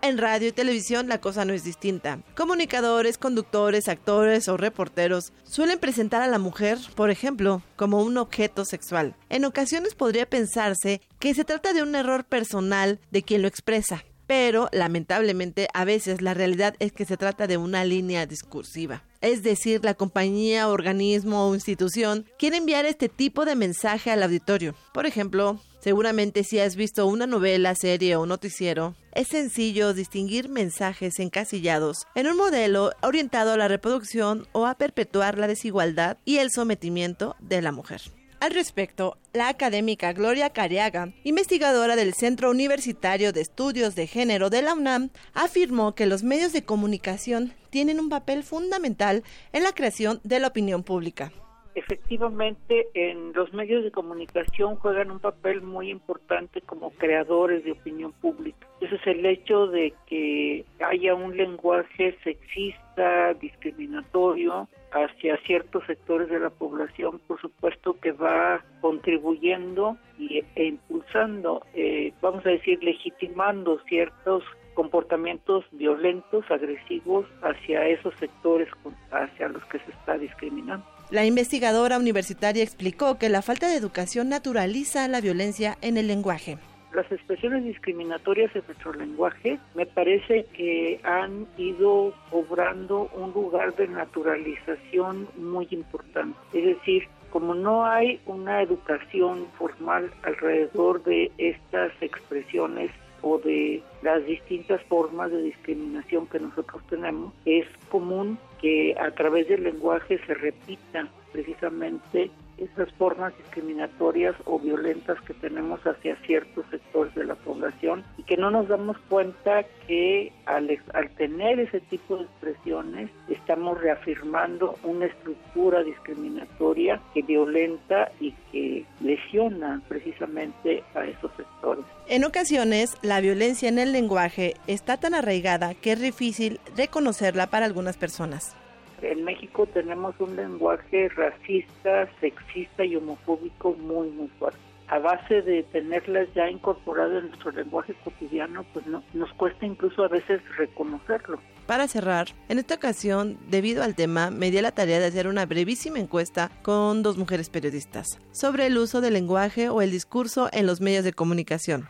En 0.00 0.16
radio 0.16 0.48
y 0.48 0.52
televisión 0.52 1.08
la 1.08 1.20
cosa 1.20 1.44
no 1.44 1.52
es 1.52 1.64
distinta. 1.64 2.20
Comunicadores, 2.36 3.18
conductores, 3.18 3.88
actores 3.88 4.46
o 4.46 4.56
reporteros 4.56 5.32
suelen 5.42 5.80
presentar 5.80 6.22
a 6.22 6.28
la 6.28 6.38
mujer, 6.38 6.78
por 6.94 7.10
ejemplo, 7.10 7.62
como 7.74 8.02
un 8.02 8.16
objeto 8.16 8.64
sexual. 8.64 9.16
En 9.28 9.44
ocasiones 9.44 9.96
podría 9.96 10.30
pensarse 10.30 11.00
que 11.18 11.34
se 11.34 11.44
trata 11.44 11.72
de 11.72 11.82
un 11.82 11.96
error 11.96 12.24
personal 12.24 13.00
de 13.10 13.24
quien 13.24 13.42
lo 13.42 13.48
expresa, 13.48 14.04
pero 14.28 14.68
lamentablemente 14.70 15.66
a 15.74 15.84
veces 15.84 16.22
la 16.22 16.32
realidad 16.32 16.76
es 16.78 16.92
que 16.92 17.04
se 17.04 17.16
trata 17.16 17.48
de 17.48 17.56
una 17.56 17.84
línea 17.84 18.24
discursiva. 18.24 19.02
Es 19.20 19.42
decir, 19.42 19.84
la 19.84 19.94
compañía, 19.94 20.68
organismo 20.68 21.48
o 21.48 21.54
institución, 21.54 22.26
quiere 22.38 22.56
enviar 22.56 22.86
este 22.86 23.08
tipo 23.08 23.44
de 23.44 23.56
mensaje 23.56 24.10
al 24.10 24.22
auditorio. 24.22 24.74
Por 24.92 25.06
ejemplo, 25.06 25.60
Seguramente 25.80 26.42
si 26.42 26.58
has 26.58 26.74
visto 26.74 27.06
una 27.06 27.26
novela, 27.26 27.74
serie 27.76 28.16
o 28.16 28.26
noticiero, 28.26 28.96
es 29.12 29.28
sencillo 29.28 29.94
distinguir 29.94 30.48
mensajes 30.48 31.20
encasillados 31.20 31.98
en 32.16 32.26
un 32.26 32.36
modelo 32.36 32.90
orientado 33.00 33.52
a 33.52 33.56
la 33.56 33.68
reproducción 33.68 34.48
o 34.52 34.66
a 34.66 34.74
perpetuar 34.74 35.38
la 35.38 35.46
desigualdad 35.46 36.18
y 36.24 36.38
el 36.38 36.50
sometimiento 36.50 37.36
de 37.38 37.62
la 37.62 37.70
mujer. 37.70 38.02
Al 38.40 38.54
respecto, 38.54 39.16
la 39.32 39.48
académica 39.48 40.12
Gloria 40.12 40.50
Cariaga, 40.50 41.12
investigadora 41.24 41.96
del 41.96 42.14
Centro 42.14 42.50
Universitario 42.50 43.32
de 43.32 43.40
Estudios 43.40 43.96
de 43.96 44.06
Género 44.06 44.48
de 44.48 44.62
la 44.62 44.74
UNAM, 44.74 45.10
afirmó 45.34 45.96
que 45.96 46.06
los 46.06 46.22
medios 46.22 46.52
de 46.52 46.64
comunicación 46.64 47.52
tienen 47.70 47.98
un 47.98 48.08
papel 48.08 48.44
fundamental 48.44 49.24
en 49.52 49.64
la 49.64 49.72
creación 49.72 50.20
de 50.22 50.38
la 50.38 50.48
opinión 50.48 50.84
pública 50.84 51.32
efectivamente 51.78 52.88
en 52.94 53.32
los 53.32 53.52
medios 53.54 53.84
de 53.84 53.90
comunicación 53.90 54.76
juegan 54.76 55.10
un 55.10 55.20
papel 55.20 55.62
muy 55.62 55.90
importante 55.90 56.60
como 56.60 56.90
creadores 56.90 57.64
de 57.64 57.72
opinión 57.72 58.12
pública. 58.12 58.66
Ese 58.80 58.96
es 58.96 59.06
el 59.06 59.24
hecho 59.24 59.68
de 59.68 59.94
que 60.06 60.64
haya 60.80 61.14
un 61.14 61.36
lenguaje 61.36 62.16
sexista, 62.24 63.34
discriminatorio 63.34 64.68
hacia 64.92 65.36
ciertos 65.46 65.84
sectores 65.86 66.28
de 66.28 66.38
la 66.38 66.50
población, 66.50 67.20
por 67.26 67.40
supuesto 67.40 67.98
que 68.00 68.12
va 68.12 68.64
contribuyendo 68.80 69.96
y, 70.18 70.42
e 70.54 70.64
impulsando, 70.64 71.62
eh, 71.74 72.12
vamos 72.20 72.44
a 72.46 72.50
decir, 72.50 72.82
legitimando 72.82 73.80
ciertos 73.88 74.42
comportamientos 74.74 75.64
violentos, 75.72 76.44
agresivos 76.50 77.26
hacia 77.42 77.86
esos 77.88 78.14
sectores 78.20 78.68
hacia 79.10 79.48
los 79.48 79.64
que 79.64 79.78
se 79.80 79.90
está 79.90 80.16
discriminando. 80.16 80.86
La 81.10 81.24
investigadora 81.24 81.98
universitaria 81.98 82.62
explicó 82.62 83.18
que 83.18 83.28
la 83.28 83.42
falta 83.42 83.68
de 83.68 83.76
educación 83.76 84.28
naturaliza 84.28 85.08
la 85.08 85.20
violencia 85.20 85.78
en 85.80 85.96
el 85.96 86.06
lenguaje. 86.06 86.58
Las 86.98 87.12
expresiones 87.12 87.62
discriminatorias 87.62 88.50
en 88.56 88.64
nuestro 88.66 88.92
lenguaje 88.92 89.60
me 89.76 89.86
parece 89.86 90.46
que 90.46 91.00
han 91.04 91.46
ido 91.56 92.12
cobrando 92.28 93.08
un 93.14 93.32
lugar 93.32 93.76
de 93.76 93.86
naturalización 93.86 95.28
muy 95.36 95.68
importante. 95.70 96.36
Es 96.52 96.64
decir, 96.64 97.04
como 97.30 97.54
no 97.54 97.86
hay 97.86 98.20
una 98.26 98.62
educación 98.62 99.46
formal 99.56 100.10
alrededor 100.24 101.00
de 101.04 101.30
estas 101.38 101.92
expresiones 102.00 102.90
o 103.22 103.38
de 103.38 103.80
las 104.02 104.26
distintas 104.26 104.82
formas 104.86 105.30
de 105.30 105.40
discriminación 105.42 106.26
que 106.26 106.40
nosotros 106.40 106.82
tenemos, 106.90 107.32
es 107.44 107.64
común 107.90 108.40
que 108.60 108.96
a 108.98 109.12
través 109.12 109.46
del 109.46 109.62
lenguaje 109.62 110.18
se 110.26 110.34
repita 110.34 111.06
precisamente 111.30 112.32
esas 112.58 112.92
formas 112.94 113.36
discriminatorias 113.38 114.34
o 114.44 114.58
violentas 114.58 115.20
que 115.22 115.34
tenemos 115.34 115.80
hacia 115.86 116.16
ciertos 116.26 116.64
sectores 116.70 117.14
de 117.14 117.24
la 117.24 117.34
población 117.34 118.04
y 118.16 118.22
que 118.24 118.36
no 118.36 118.50
nos 118.50 118.68
damos 118.68 118.96
cuenta 119.08 119.64
que 119.86 120.32
al, 120.46 120.70
al 120.94 121.10
tener 121.10 121.60
ese 121.60 121.80
tipo 121.80 122.16
de 122.16 122.24
expresiones 122.24 123.10
estamos 123.28 123.80
reafirmando 123.80 124.76
una 124.82 125.06
estructura 125.06 125.82
discriminatoria 125.82 127.00
que 127.14 127.22
violenta 127.22 128.10
y 128.20 128.32
que 128.52 128.84
lesiona 129.00 129.80
precisamente 129.88 130.82
a 130.94 131.04
esos 131.04 131.30
sectores. 131.36 131.84
En 132.08 132.24
ocasiones, 132.24 132.96
la 133.02 133.20
violencia 133.20 133.68
en 133.68 133.78
el 133.78 133.92
lenguaje 133.92 134.54
está 134.66 134.96
tan 134.96 135.14
arraigada 135.14 135.74
que 135.74 135.92
es 135.92 136.00
difícil 136.00 136.60
reconocerla 136.76 137.48
para 137.48 137.66
algunas 137.66 137.96
personas. 137.96 138.56
En 139.02 139.24
México 139.24 139.66
tenemos 139.66 140.14
un 140.18 140.34
lenguaje 140.36 141.08
racista, 141.10 142.08
sexista 142.20 142.84
y 142.84 142.96
homofóbico 142.96 143.74
muy, 143.74 144.08
muy 144.10 144.28
fuerte. 144.38 144.58
A 144.88 144.98
base 144.98 145.42
de 145.42 145.64
tenerlas 145.64 146.28
ya 146.34 146.48
incorporadas 146.48 147.22
en 147.22 147.28
nuestro 147.28 147.50
lenguaje 147.52 147.94
cotidiano, 148.02 148.64
pues 148.72 148.86
no, 148.86 149.04
nos 149.12 149.30
cuesta 149.34 149.66
incluso 149.66 150.02
a 150.02 150.08
veces 150.08 150.40
reconocerlo. 150.56 151.38
Para 151.66 151.86
cerrar, 151.86 152.28
en 152.48 152.58
esta 152.58 152.76
ocasión, 152.76 153.36
debido 153.50 153.82
al 153.82 153.94
tema, 153.94 154.30
me 154.30 154.50
di 154.50 154.58
la 154.62 154.72
tarea 154.72 154.98
de 154.98 155.04
hacer 155.04 155.26
una 155.26 155.44
brevísima 155.44 155.98
encuesta 155.98 156.50
con 156.62 157.02
dos 157.02 157.18
mujeres 157.18 157.50
periodistas 157.50 158.18
sobre 158.32 158.66
el 158.66 158.78
uso 158.78 159.02
del 159.02 159.12
lenguaje 159.12 159.68
o 159.68 159.82
el 159.82 159.90
discurso 159.90 160.48
en 160.52 160.66
los 160.66 160.80
medios 160.80 161.04
de 161.04 161.12
comunicación. 161.12 161.86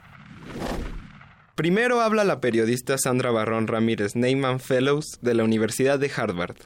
Primero 1.55 2.01
habla 2.01 2.25
la 2.25 2.41
periodista 2.41 2.99
Sandra 2.99 3.31
Barrón 3.31 3.69
Ramírez 3.69 4.17
Neyman 4.17 4.59
Fellows 4.59 5.19
de 5.23 5.35
la 5.35 5.45
Universidad 5.45 6.01
de 6.01 6.11
Harvard. 6.17 6.57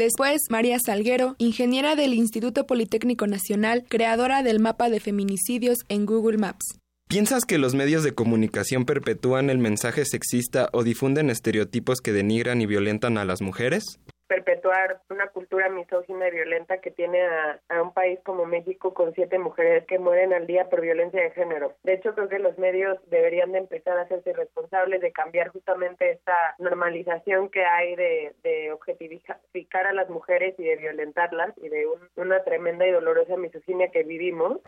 Después, 0.00 0.40
María 0.48 0.78
Salguero, 0.78 1.34
ingeniera 1.36 1.94
del 1.94 2.14
Instituto 2.14 2.66
Politécnico 2.66 3.26
Nacional, 3.26 3.84
creadora 3.86 4.42
del 4.42 4.58
mapa 4.58 4.88
de 4.88 4.98
feminicidios 4.98 5.80
en 5.90 6.06
Google 6.06 6.38
Maps. 6.38 6.78
¿Piensas 7.06 7.44
que 7.44 7.58
los 7.58 7.74
medios 7.74 8.02
de 8.02 8.14
comunicación 8.14 8.86
perpetúan 8.86 9.50
el 9.50 9.58
mensaje 9.58 10.06
sexista 10.06 10.70
o 10.72 10.84
difunden 10.84 11.28
estereotipos 11.28 12.00
que 12.00 12.14
denigran 12.14 12.62
y 12.62 12.66
violentan 12.66 13.18
a 13.18 13.26
las 13.26 13.42
mujeres? 13.42 14.00
Perpetuar 14.30 15.00
una 15.10 15.26
cultura 15.26 15.68
misógina 15.68 16.28
y 16.28 16.30
violenta 16.30 16.78
que 16.78 16.92
tiene 16.92 17.20
a, 17.20 17.82
un 17.82 17.92
país 17.92 18.20
como 18.24 18.46
México 18.46 18.94
con 18.94 19.12
siete 19.12 19.40
mujeres 19.40 19.84
que 19.86 19.98
mueren 19.98 20.32
al 20.32 20.46
día 20.46 20.70
por 20.70 20.80
violencia 20.80 21.20
de 21.20 21.32
género. 21.32 21.74
De 21.82 21.94
hecho, 21.94 22.14
creo 22.14 22.28
que 22.28 22.38
los 22.38 22.56
medios 22.56 22.96
deberían 23.10 23.50
de 23.50 23.58
empezar 23.58 23.98
a 23.98 24.02
hacerse 24.02 24.32
responsables 24.32 25.00
de 25.00 25.10
cambiar 25.10 25.48
justamente 25.48 26.12
esta 26.12 26.54
normalización 26.60 27.48
que 27.48 27.64
hay 27.64 27.96
de, 27.96 28.32
de 28.44 28.70
objetificar 28.70 29.88
a 29.88 29.92
las 29.92 30.08
mujeres 30.08 30.54
y 30.58 30.62
de 30.62 30.76
violentarlas 30.76 31.52
y 31.58 31.68
de 31.68 31.88
una 32.14 32.44
tremenda 32.44 32.86
y 32.86 32.92
dolorosa 32.92 33.36
misoginia 33.36 33.90
que 33.90 34.04
vivimos 34.04 34.60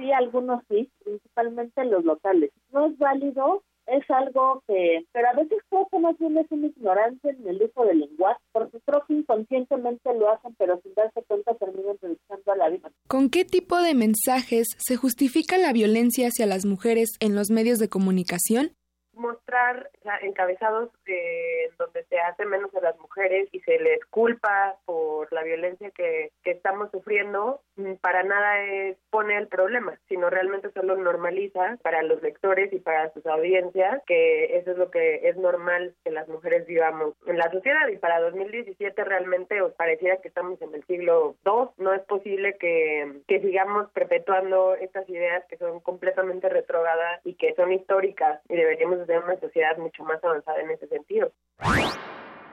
sí, 0.00 0.12
algunos 0.12 0.62
sí, 0.68 0.90
principalmente 1.04 1.84
los 1.84 2.04
locales. 2.04 2.50
No 2.72 2.86
es 2.86 2.98
válido 2.98 3.62
es 3.90 4.08
algo 4.10 4.62
que, 4.66 5.04
pero 5.12 5.28
a 5.28 5.32
veces 5.34 5.58
creo 5.68 5.88
que 5.90 5.98
más 5.98 6.16
bien 6.18 6.38
es 6.38 6.46
una 6.50 6.66
ignorancia 6.66 7.30
en 7.30 7.48
el 7.48 7.62
uso 7.62 7.84
del 7.84 8.00
lenguaje, 8.00 8.40
porque 8.52 8.78
creo 8.84 9.04
que 9.06 9.14
inconscientemente 9.14 10.14
lo 10.14 10.30
hacen, 10.30 10.54
pero 10.58 10.80
sin 10.82 10.94
darse 10.94 11.22
cuenta 11.26 11.54
terminan 11.54 11.96
reduciendo 12.00 12.52
a 12.52 12.56
la 12.56 12.68
vida. 12.68 12.90
¿Con 13.08 13.30
qué 13.30 13.44
tipo 13.44 13.80
de 13.80 13.94
mensajes 13.94 14.68
se 14.78 14.96
justifica 14.96 15.58
la 15.58 15.72
violencia 15.72 16.28
hacia 16.28 16.46
las 16.46 16.64
mujeres 16.64 17.10
en 17.20 17.34
los 17.34 17.50
medios 17.50 17.78
de 17.78 17.88
comunicación? 17.88 18.72
Mostrar 19.20 19.90
encabezados 20.22 20.90
en 21.06 21.76
donde 21.76 22.04
se 22.04 22.18
hace 22.18 22.44
menos 22.44 22.74
a 22.74 22.80
las 22.80 22.98
mujeres 22.98 23.48
y 23.52 23.60
se 23.60 23.78
les 23.78 24.04
culpa 24.06 24.76
por 24.84 25.32
la 25.32 25.42
violencia 25.42 25.90
que, 25.90 26.32
que 26.42 26.52
estamos 26.52 26.90
sufriendo, 26.90 27.60
mm, 27.76 27.94
para 27.94 28.22
nada 28.22 28.62
es, 28.62 28.96
pone 29.10 29.36
el 29.36 29.48
problema, 29.48 29.98
sino 30.08 30.30
realmente 30.30 30.70
solo 30.72 30.96
normaliza 30.96 31.78
para 31.82 32.02
los 32.02 32.22
lectores 32.22 32.72
y 32.72 32.78
para 32.78 33.12
sus 33.12 33.26
audiencias 33.26 34.02
que 34.06 34.56
eso 34.56 34.72
es 34.72 34.78
lo 34.78 34.90
que 34.90 35.28
es 35.28 35.36
normal 35.36 35.94
que 36.04 36.10
las 36.10 36.28
mujeres 36.28 36.66
vivamos 36.66 37.14
en 37.26 37.38
la 37.38 37.50
sociedad. 37.50 37.88
Y 37.88 37.96
para 37.96 38.20
2017 38.20 39.04
realmente 39.04 39.60
os 39.62 39.72
pareciera 39.74 40.18
que 40.18 40.28
estamos 40.28 40.60
en 40.62 40.74
el 40.74 40.84
siglo 40.86 41.36
II, 41.44 41.70
no 41.78 41.92
es 41.92 42.02
posible 42.02 42.56
que, 42.58 43.20
que 43.26 43.40
sigamos 43.40 43.90
perpetuando 43.92 44.74
estas 44.74 45.08
ideas 45.08 45.44
que 45.48 45.56
son 45.58 45.80
completamente 45.80 46.48
retrógradas 46.48 47.20
y 47.24 47.34
que 47.34 47.54
son 47.54 47.72
históricas 47.72 48.40
y 48.48 48.56
deberíamos 48.56 49.00
de 49.10 49.18
una 49.18 49.38
sociedad 49.40 49.76
mucho 49.76 50.04
más 50.04 50.22
avanzada 50.22 50.60
en 50.60 50.70
ese 50.70 50.86
sentido. 50.86 51.30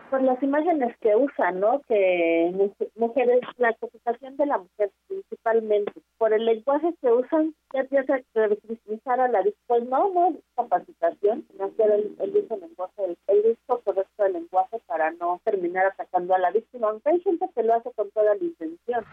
Por 0.09 0.21
las 0.23 0.41
imágenes 0.41 0.95
que 1.01 1.13
usan, 1.15 1.59
¿no? 1.59 1.81
Que 1.81 2.71
mujeres, 2.95 3.41
la 3.57 3.73
cotización 3.73 4.37
de 4.37 4.45
la 4.45 4.57
mujer 4.57 4.89
principalmente, 5.07 5.91
por 6.17 6.33
el 6.33 6.45
lenguaje 6.45 6.93
que 7.01 7.11
usan, 7.11 7.53
ya 7.73 7.81
empieza 7.81 8.15
a 8.15 8.47
victimizar 8.47 9.19
a 9.19 9.27
la 9.27 9.43
pues 9.67 9.83
no, 9.83 10.09
no 10.13 10.29
es 10.29 10.35
capacitación, 10.55 11.45
no 11.59 11.65
hacer 11.65 11.91
el, 11.91 12.15
el 12.19 12.37
uso 12.37 12.57
lenguaje, 12.57 13.03
el, 13.03 13.17
el 13.27 13.51
uso 13.51 13.81
correcto 13.83 14.23
del 14.23 14.33
lenguaje 14.33 14.79
para 14.87 15.11
no 15.11 15.41
terminar 15.43 15.87
atacando 15.87 16.33
a 16.33 16.39
la 16.39 16.51
víctima, 16.51 16.89
aunque 16.89 17.09
hay 17.09 17.19
gente 17.19 17.49
que 17.53 17.63
lo 17.63 17.75
hace 17.75 17.91
con 17.91 18.09
toda 18.11 18.33
la 18.33 18.43
intención. 18.43 19.05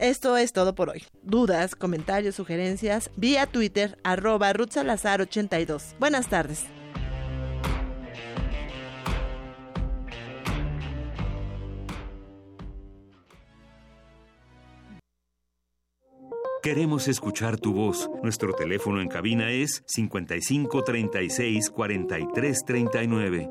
Esto 0.00 0.36
es 0.36 0.52
todo 0.52 0.74
por 0.74 0.90
hoy. 0.90 1.04
Dudas, 1.22 1.76
comentarios, 1.76 2.34
sugerencias, 2.34 3.12
vía 3.16 3.46
Twitter, 3.46 3.96
arroba 4.02 4.52
Salazar82. 4.52 5.96
Buenas 6.00 6.28
tardes. 6.28 6.64
Queremos 16.60 17.06
escuchar 17.06 17.60
tu 17.60 17.72
voz. 17.74 18.10
Nuestro 18.22 18.52
teléfono 18.52 19.00
en 19.00 19.06
cabina 19.06 19.52
es 19.52 19.84
55 19.86 20.82
36 20.82 21.70
43 21.70 22.64
39. 22.64 23.50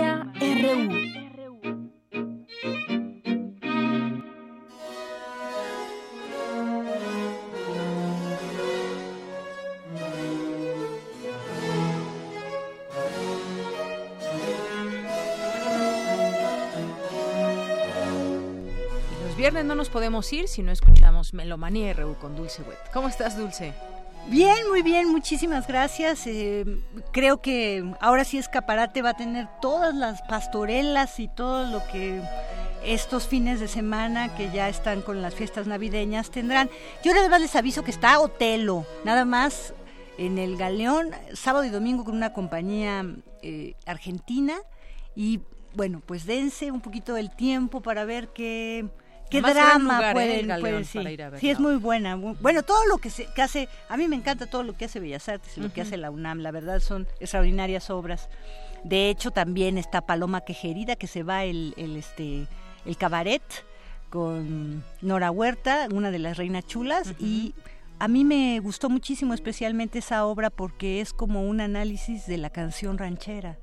viernes 19.41 19.65
no 19.65 19.73
nos 19.73 19.89
podemos 19.89 20.31
ir 20.33 20.47
si 20.47 20.61
no 20.61 20.71
escuchamos 20.71 21.33
Melomanía 21.33 21.93
RU 21.93 22.13
con 22.13 22.35
Dulce 22.35 22.61
Wet. 22.61 22.77
¿Cómo 22.93 23.07
estás, 23.07 23.35
Dulce? 23.35 23.73
Bien, 24.27 24.69
muy 24.69 24.83
bien, 24.83 25.11
muchísimas 25.11 25.65
gracias. 25.65 26.27
Eh, 26.27 26.63
creo 27.11 27.41
que 27.41 27.91
ahora 27.99 28.23
sí 28.23 28.37
Escaparate 28.37 29.01
va 29.01 29.09
a 29.09 29.13
tener 29.15 29.47
todas 29.59 29.95
las 29.95 30.21
pastorelas 30.21 31.19
y 31.19 31.27
todo 31.27 31.65
lo 31.65 31.81
que 31.91 32.21
estos 32.85 33.25
fines 33.25 33.59
de 33.59 33.67
semana 33.67 34.35
que 34.35 34.51
ya 34.51 34.69
están 34.69 35.01
con 35.01 35.23
las 35.23 35.33
fiestas 35.33 35.65
navideñas 35.65 36.29
tendrán. 36.29 36.69
Yo 37.03 37.11
nada 37.11 37.27
más 37.27 37.41
les 37.41 37.55
aviso 37.55 37.83
que 37.83 37.89
está 37.89 38.19
Otelo, 38.19 38.85
nada 39.05 39.25
más 39.25 39.73
en 40.19 40.37
el 40.37 40.55
Galeón, 40.55 41.15
sábado 41.33 41.65
y 41.65 41.69
domingo 41.69 42.05
con 42.05 42.15
una 42.15 42.31
compañía 42.31 43.07
eh, 43.41 43.73
argentina 43.87 44.53
y 45.15 45.39
bueno, 45.73 45.99
pues 46.05 46.27
dense 46.27 46.69
un 46.69 46.81
poquito 46.81 47.17
el 47.17 47.35
tiempo 47.35 47.81
para 47.81 48.05
ver 48.05 48.27
qué 48.27 48.87
qué 49.31 49.41
drama 49.41 50.09
¿eh? 50.11 50.13
pueden, 50.13 50.39
el 50.41 50.47
Galeón 50.47 50.61
pueden- 50.61 50.85
sí. 50.85 50.97
para 50.99 51.11
ir 51.11 51.21
a 51.23 51.25
verla. 51.25 51.39
Sí, 51.39 51.49
es 51.49 51.59
muy 51.59 51.75
buena. 51.77 52.15
muy- 52.17 52.35
bueno, 52.39 52.61
todo 52.63 52.85
lo 52.85 52.97
que, 52.99 53.09
se, 53.09 53.25
que 53.33 53.41
hace, 53.41 53.67
a 53.89 53.97
mí 53.97 54.07
me 54.07 54.15
encanta 54.15 54.45
todo 54.45 54.63
lo 54.63 54.73
que 54.77 54.85
hace 54.85 54.99
Bellas 54.99 55.27
Artes 55.29 55.57
y 55.57 55.61
lo 55.61 55.71
que 55.73 55.81
hace 55.81 55.97
la 55.97 56.11
UNAM, 56.11 56.39
la 56.39 56.51
verdad 56.51 56.79
son 56.79 57.07
extraordinarias 57.19 57.89
obras. 57.89 58.29
De 58.83 59.09
hecho, 59.09 59.31
también 59.31 59.77
está 59.77 60.01
Paloma 60.01 60.41
Quejerida, 60.41 60.95
que 60.95 61.07
se 61.07 61.23
va 61.23 61.43
el, 61.45 61.73
el, 61.77 61.95
este, 61.97 62.47
el 62.85 62.97
cabaret 62.97 63.41
con 64.09 64.83
Nora 65.01 65.31
Huerta, 65.31 65.87
una 65.93 66.11
de 66.11 66.19
las 66.19 66.37
reinas 66.37 66.65
chulas, 66.65 67.13
y 67.19 67.53
a 67.99 68.07
mí 68.07 68.25
me 68.25 68.59
gustó 68.59 68.89
muchísimo 68.89 69.33
especialmente 69.33 69.99
esa 69.99 70.25
obra 70.25 70.49
porque 70.49 70.99
es 71.01 71.13
como 71.13 71.43
un 71.47 71.61
análisis 71.61 72.25
de 72.27 72.37
la 72.37 72.49
canción 72.49 72.97
ranchera. 72.97 73.57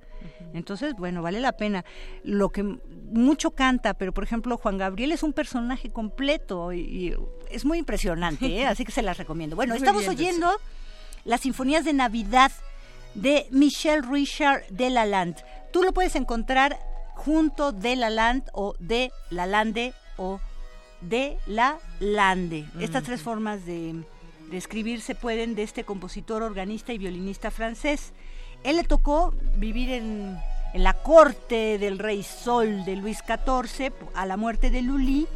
Entonces, 0.54 0.94
bueno, 0.94 1.22
vale 1.22 1.40
la 1.40 1.52
pena. 1.52 1.84
Lo 2.24 2.50
que 2.50 2.62
mucho 2.62 3.52
canta, 3.52 3.94
pero 3.94 4.12
por 4.12 4.24
ejemplo, 4.24 4.56
Juan 4.56 4.78
Gabriel 4.78 5.12
es 5.12 5.22
un 5.22 5.32
personaje 5.32 5.90
completo 5.90 6.72
y, 6.72 6.80
y 6.80 7.16
es 7.50 7.64
muy 7.64 7.78
impresionante, 7.78 8.46
¿eh? 8.46 8.66
así 8.66 8.84
que 8.84 8.92
se 8.92 9.02
las 9.02 9.18
recomiendo. 9.18 9.56
Bueno, 9.56 9.74
Muy 9.74 9.78
estamos 9.78 10.02
bien, 10.02 10.10
oyendo 10.10 10.50
las 11.24 11.42
sinfonías 11.42 11.84
de 11.84 11.92
Navidad 11.92 12.52
de 13.14 13.46
Michel 13.50 14.02
Richard 14.02 14.66
de 14.70 14.90
Lalande. 14.90 15.42
Tú 15.72 15.82
lo 15.82 15.92
puedes 15.92 16.16
encontrar 16.16 16.78
junto 17.14 17.72
de 17.72 17.96
Lalande 17.96 18.50
o 18.52 18.74
de 18.78 19.10
Lalande 19.30 19.92
o 20.16 20.40
de 21.00 21.38
la 21.46 21.78
Lande. 22.00 22.66
Estas 22.80 23.04
tres 23.04 23.22
formas 23.22 23.64
de, 23.66 24.02
de 24.50 24.56
escribir 24.56 25.00
se 25.00 25.14
pueden 25.14 25.54
de 25.54 25.62
este 25.62 25.84
compositor, 25.84 26.42
organista 26.42 26.92
y 26.92 26.98
violinista 26.98 27.50
francés. 27.50 28.12
Él 28.64 28.76
le 28.76 28.84
tocó 28.84 29.32
vivir 29.56 29.90
en, 29.90 30.38
en 30.74 30.82
la 30.82 30.92
corte 30.92 31.78
del 31.78 31.98
rey 31.98 32.22
Sol 32.22 32.84
de 32.84 32.96
Luis 32.96 33.18
XIV 33.18 33.92
a 34.14 34.26
la 34.26 34.36
muerte 34.36 34.70
de 34.70 34.82
Lully. 34.82 35.26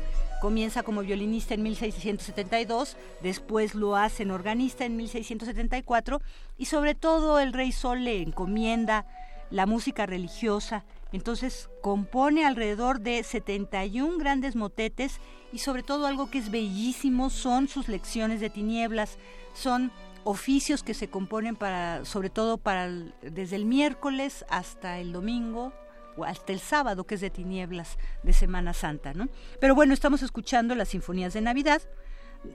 Comienza 0.40 0.82
como 0.82 1.02
violinista 1.02 1.54
en 1.54 1.62
1672, 1.62 2.96
después 3.22 3.76
lo 3.76 3.94
hace 3.94 4.24
en 4.24 4.32
organista 4.32 4.84
en 4.84 4.96
1674 4.96 6.20
y 6.58 6.64
sobre 6.64 6.96
todo 6.96 7.38
el 7.38 7.52
rey 7.52 7.70
Sol 7.70 8.04
le 8.04 8.20
encomienda 8.22 9.06
la 9.50 9.66
música 9.66 10.04
religiosa. 10.06 10.84
Entonces 11.12 11.68
compone 11.82 12.44
alrededor 12.44 13.00
de 13.00 13.22
71 13.22 14.18
grandes 14.18 14.56
motetes 14.56 15.20
y 15.52 15.58
sobre 15.58 15.82
todo 15.82 16.06
algo 16.06 16.30
que 16.30 16.38
es 16.38 16.50
bellísimo 16.50 17.30
son 17.30 17.68
sus 17.68 17.86
lecciones 17.86 18.40
de 18.40 18.50
tinieblas. 18.50 19.18
Son 19.54 19.92
oficios 20.24 20.82
que 20.82 20.94
se 20.94 21.08
componen 21.08 21.56
para, 21.56 22.04
sobre 22.04 22.30
todo 22.30 22.58
para 22.58 22.88
desde 23.22 23.56
el 23.56 23.64
miércoles 23.64 24.44
hasta 24.48 24.98
el 24.98 25.12
domingo 25.12 25.72
o 26.16 26.24
hasta 26.24 26.52
el 26.52 26.60
sábado 26.60 27.04
que 27.04 27.14
es 27.14 27.20
de 27.20 27.30
tinieblas 27.30 27.98
de 28.22 28.32
Semana 28.32 28.74
Santa, 28.74 29.14
¿no? 29.14 29.28
Pero 29.60 29.74
bueno, 29.74 29.94
estamos 29.94 30.22
escuchando 30.22 30.74
las 30.74 30.88
sinfonías 30.88 31.32
de 31.32 31.40
Navidad, 31.40 31.82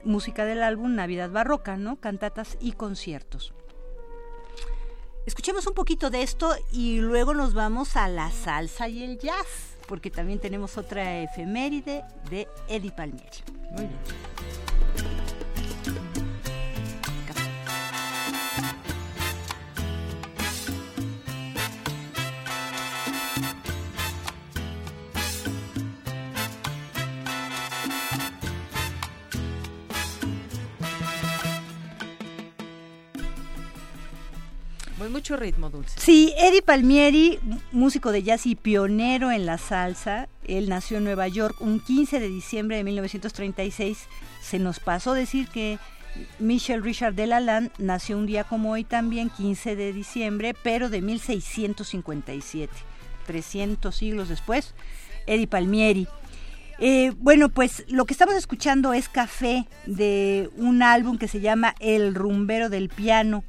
música 0.04 0.44
del 0.44 0.62
álbum 0.62 0.94
Navidad 0.94 1.30
Barroca, 1.30 1.76
¿no? 1.76 2.00
Cantatas 2.00 2.56
y 2.60 2.72
conciertos. 2.72 3.52
Escuchemos 5.26 5.66
un 5.66 5.74
poquito 5.74 6.08
de 6.08 6.22
esto 6.22 6.54
y 6.72 7.00
luego 7.00 7.34
nos 7.34 7.52
vamos 7.52 7.96
a 7.96 8.08
la 8.08 8.30
salsa 8.30 8.88
y 8.88 9.02
el 9.02 9.18
jazz, 9.18 9.76
porque 9.86 10.10
también 10.10 10.38
tenemos 10.38 10.78
otra 10.78 11.20
efeméride 11.20 12.02
de 12.30 12.48
Eddie 12.66 12.92
Palmieri. 12.92 13.38
Muy 13.72 13.86
bien. 13.86 15.07
Muy 34.98 35.08
mucho 35.10 35.36
ritmo, 35.36 35.70
Dulce. 35.70 36.00
Sí, 36.00 36.34
Eddie 36.36 36.60
Palmieri, 36.60 37.38
músico 37.70 38.10
de 38.10 38.24
jazz 38.24 38.46
y 38.46 38.56
pionero 38.56 39.30
en 39.30 39.46
la 39.46 39.56
salsa, 39.56 40.28
él 40.44 40.68
nació 40.68 40.98
en 40.98 41.04
Nueva 41.04 41.28
York 41.28 41.60
un 41.60 41.78
15 41.78 42.18
de 42.18 42.28
diciembre 42.28 42.78
de 42.78 42.84
1936. 42.84 44.08
Se 44.42 44.58
nos 44.58 44.80
pasó 44.80 45.14
decir 45.14 45.46
que 45.48 45.78
Michel 46.40 46.82
Richard 46.82 47.14
de 47.14 47.28
Lalande 47.28 47.70
nació 47.78 48.18
un 48.18 48.26
día 48.26 48.42
como 48.42 48.72
hoy 48.72 48.82
también, 48.82 49.30
15 49.30 49.76
de 49.76 49.92
diciembre, 49.92 50.54
pero 50.64 50.90
de 50.90 51.00
1657, 51.00 52.72
300 53.26 53.94
siglos 53.94 54.28
después, 54.28 54.74
Eddie 55.26 55.46
Palmieri. 55.46 56.08
Eh, 56.80 57.12
bueno, 57.18 57.48
pues 57.48 57.84
lo 57.88 58.04
que 58.04 58.14
estamos 58.14 58.34
escuchando 58.34 58.92
es 58.92 59.08
Café 59.08 59.66
de 59.86 60.50
un 60.56 60.82
álbum 60.82 61.18
que 61.18 61.28
se 61.28 61.40
llama 61.40 61.74
El 61.78 62.14
rumbero 62.14 62.68
del 62.68 62.88
piano. 62.88 63.44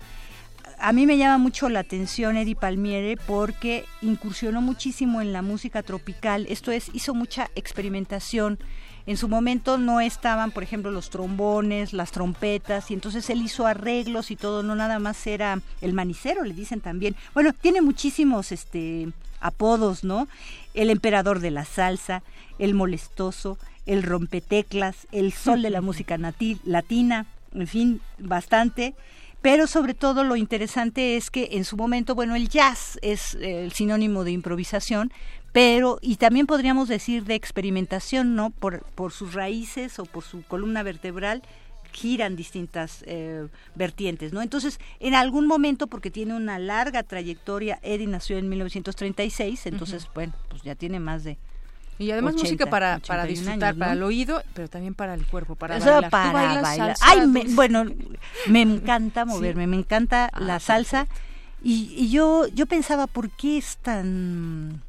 A 0.82 0.94
mí 0.94 1.06
me 1.06 1.18
llama 1.18 1.38
mucho 1.38 1.68
la 1.68 1.82
atención 1.82 2.38
Eddie 2.38 2.56
Palmieri 2.56 3.18
porque 3.28 3.84
incursionó 4.02 4.62
muchísimo 4.62 5.20
en 5.20 5.34
la 5.34 5.42
música 5.42 5.84
tropical, 5.84 6.46
esto 6.48 6.72
es, 6.72 6.90
hizo 6.94 7.14
mucha 7.14 7.50
experimentación. 7.56 8.60
En 9.06 9.18
su 9.18 9.28
momento 9.28 9.78
no 9.78 10.00
estaban, 10.00 10.52
por 10.52 10.64
ejemplo, 10.64 10.90
los 10.90 11.10
trombones, 11.10 11.92
las 11.92 12.12
trompetas, 12.12 12.92
y 12.92 12.94
entonces 12.94 13.30
él 13.30 13.42
hizo 13.42 13.68
arreglos 13.68 14.32
y 14.32 14.38
todo, 14.38 14.64
no 14.64 14.74
nada 14.74 15.00
más 15.00 15.28
era 15.28 15.62
el 15.82 15.92
manicero, 15.92 16.46
le 16.46 16.54
dicen 16.54 16.80
también. 16.80 17.16
Bueno, 17.34 17.52
tiene 17.52 17.82
muchísimos 17.82 18.54
este 18.54 19.10
apodos, 19.42 20.06
¿no? 20.06 20.30
El 20.74 20.90
emperador 20.90 21.42
de 21.42 21.52
la 21.52 21.66
salsa, 21.66 22.24
el 22.58 22.74
molestoso, 22.74 23.58
el 23.86 24.04
rompeteclas, 24.04 25.08
el 25.12 25.34
sol 25.34 25.62
de 25.62 25.72
la 25.72 25.82
música 25.82 26.18
latina, 26.18 27.26
en 27.54 27.68
fin, 27.68 28.02
bastante. 28.18 28.94
Pero 29.42 29.68
sobre 29.68 29.94
todo 29.94 30.24
lo 30.24 30.36
interesante 30.36 31.16
es 31.16 31.32
que 31.32 31.50
en 31.54 31.64
su 31.64 31.78
momento, 31.78 32.14
bueno, 32.14 32.36
el 32.36 32.50
jazz 32.50 33.00
es 33.02 33.36
eh, 33.36 33.64
el 33.64 33.72
sinónimo 33.72 34.24
de 34.24 34.32
improvisación, 34.32 35.12
pero 35.54 35.98
y 36.02 36.18
también 36.18 36.46
podríamos 36.46 36.90
decir 36.90 37.24
de 37.24 37.36
experimentación, 37.36 38.36
¿no? 38.36 38.50
Por, 38.50 38.84
por 38.96 39.12
sus 39.14 39.34
raíces 39.34 39.98
o 40.00 40.06
por 40.06 40.24
su 40.24 40.44
columna 40.44 40.84
vertebral 40.84 41.42
giran 41.92 42.36
distintas 42.36 43.04
eh, 43.08 43.48
vertientes, 43.76 44.34
¿no? 44.34 44.42
Entonces, 44.42 44.80
en 45.00 45.16
algún 45.16 45.48
momento, 45.48 45.88
porque 45.88 46.12
tiene 46.12 46.36
una 46.36 46.60
larga 46.60 47.04
trayectoria, 47.04 47.80
Eddie 47.82 48.08
nació 48.08 48.38
en 48.38 48.50
1936, 48.50 49.66
entonces, 49.66 50.08
bueno, 50.14 50.34
pues 50.50 50.62
ya 50.62 50.76
tiene 50.76 51.00
más 51.00 51.24
de 51.24 51.38
Y 52.00 52.10
además 52.12 52.34
80, 52.36 52.44
música 52.48 52.66
para, 52.70 53.00
para 53.06 53.24
81 53.24 53.28
disfrutar, 53.28 53.64
años, 53.70 53.80
para 53.80 53.92
el 53.94 54.04
oído, 54.04 54.42
pero 54.54 54.68
también 54.70 54.96
para 54.96 55.14
el 55.14 55.26
cuerpo, 55.28 55.56
para 55.56 55.78
Eso 55.78 55.86
bailar. 55.92 56.04
¿Tú 56.06 56.10
para 56.12 56.32
bailas 56.32 56.62
bailar. 56.64 56.98
salsa, 56.98 57.06
Ay, 57.08 57.28
me- 57.28 57.44
bueno, 57.54 57.86
me 58.48 58.62
encanta 58.62 59.24
Sí. 59.26 59.30
moverme, 59.30 59.68
me 59.68 59.76
encanta 59.78 60.30
Ah, 60.34 60.40
la 60.40 60.60
salsa. 60.60 61.08
Y, 61.62 61.94
y 61.98 62.10
yo, 62.10 62.48
yo 62.48 62.66
pensaba, 62.68 63.06
¿por 63.06 63.30
qué 63.30 63.58
es 63.58 63.78
tan 63.78 64.82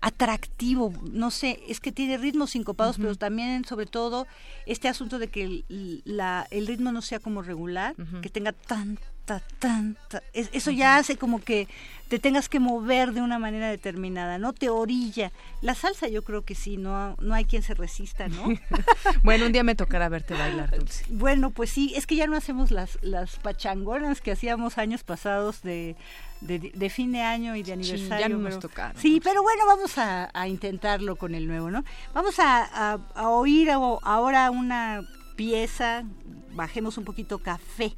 atractivo? 0.00 0.92
No 1.12 1.30
sé, 1.30 1.60
es 1.68 1.80
que 1.80 1.92
tiene 1.92 2.16
ritmos 2.16 2.50
sincopados, 2.52 2.96
pero 2.96 3.14
también, 3.16 3.64
sobre 3.64 3.86
todo, 3.86 4.26
este 4.64 4.88
asunto 4.88 5.18
de 5.18 5.28
que 5.28 5.42
el, 5.44 6.02
la, 6.04 6.46
el 6.50 6.66
ritmo 6.66 6.90
no 6.92 7.02
sea 7.02 7.18
como 7.18 7.42
regular, 7.42 7.94
que 8.22 8.30
tenga 8.30 8.52
tan 8.52 8.98
ta, 9.26 9.42
tan, 9.58 9.96
ta. 10.08 10.22
eso 10.32 10.70
ya 10.70 10.96
hace 10.96 11.16
como 11.16 11.42
que 11.42 11.68
te 12.08 12.20
tengas 12.20 12.48
que 12.48 12.60
mover 12.60 13.12
de 13.12 13.20
una 13.20 13.38
manera 13.40 13.68
determinada, 13.68 14.38
no 14.38 14.52
te 14.52 14.70
orilla. 14.70 15.32
La 15.60 15.74
salsa 15.74 16.06
yo 16.06 16.22
creo 16.22 16.44
que 16.44 16.54
sí, 16.54 16.76
no, 16.76 17.16
no 17.20 17.34
hay 17.34 17.44
quien 17.44 17.62
se 17.62 17.74
resista, 17.74 18.28
¿no? 18.28 18.44
bueno, 19.24 19.46
un 19.46 19.52
día 19.52 19.64
me 19.64 19.74
tocará 19.74 20.08
verte 20.08 20.34
bailar, 20.34 20.78
Dulce. 20.78 21.04
Bueno, 21.08 21.50
pues 21.50 21.70
sí, 21.70 21.92
es 21.96 22.06
que 22.06 22.14
ya 22.14 22.28
no 22.28 22.36
hacemos 22.36 22.70
las, 22.70 22.98
las 23.02 23.36
pachangonas 23.36 24.20
que 24.20 24.30
hacíamos 24.30 24.78
años 24.78 25.02
pasados 25.02 25.62
de, 25.62 25.96
de, 26.40 26.90
fin 26.90 27.10
de 27.10 27.22
año 27.22 27.56
y 27.56 27.64
de 27.64 27.72
aniversario. 27.72 28.28
Ya 28.28 28.92
Sí, 28.96 29.20
pero 29.22 29.42
bueno, 29.42 29.66
vamos 29.66 29.98
a, 29.98 30.30
intentarlo 30.46 31.16
con 31.16 31.34
el 31.34 31.48
nuevo, 31.48 31.72
¿no? 31.72 31.84
Vamos 32.14 32.38
a, 32.38 33.00
a 33.14 33.28
oír 33.30 33.70
ahora 33.70 34.52
una 34.52 35.02
pieza, 35.34 36.04
bajemos 36.52 36.98
un 36.98 37.04
poquito 37.04 37.38
café 37.38 37.96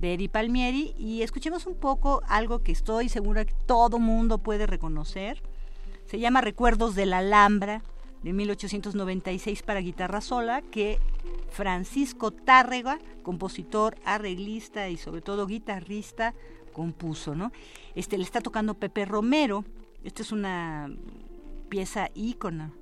de 0.00 0.14
Eri 0.14 0.28
Palmieri 0.28 0.94
y 0.96 1.22
escuchemos 1.22 1.66
un 1.66 1.74
poco 1.74 2.22
algo 2.28 2.62
que 2.62 2.72
estoy 2.72 3.08
segura 3.08 3.44
que 3.44 3.54
todo 3.66 3.98
mundo 3.98 4.38
puede 4.38 4.66
reconocer. 4.66 5.42
Se 6.06 6.20
llama 6.20 6.40
Recuerdos 6.40 6.94
de 6.94 7.06
la 7.06 7.18
Alhambra 7.18 7.82
de 8.22 8.32
1896 8.32 9.62
para 9.62 9.80
guitarra 9.80 10.20
sola 10.20 10.62
que 10.62 10.98
Francisco 11.50 12.30
Tárrega, 12.30 13.00
compositor, 13.22 13.96
arreglista 14.04 14.88
y 14.88 14.96
sobre 14.96 15.20
todo 15.20 15.46
guitarrista, 15.46 16.34
compuso, 16.72 17.34
¿no? 17.34 17.50
Este 17.96 18.18
le 18.18 18.24
está 18.24 18.40
tocando 18.40 18.74
Pepe 18.74 19.04
Romero. 19.04 19.64
Esta 20.04 20.22
es 20.22 20.30
una 20.30 20.90
pieza 21.68 22.08
ícona 22.14 22.72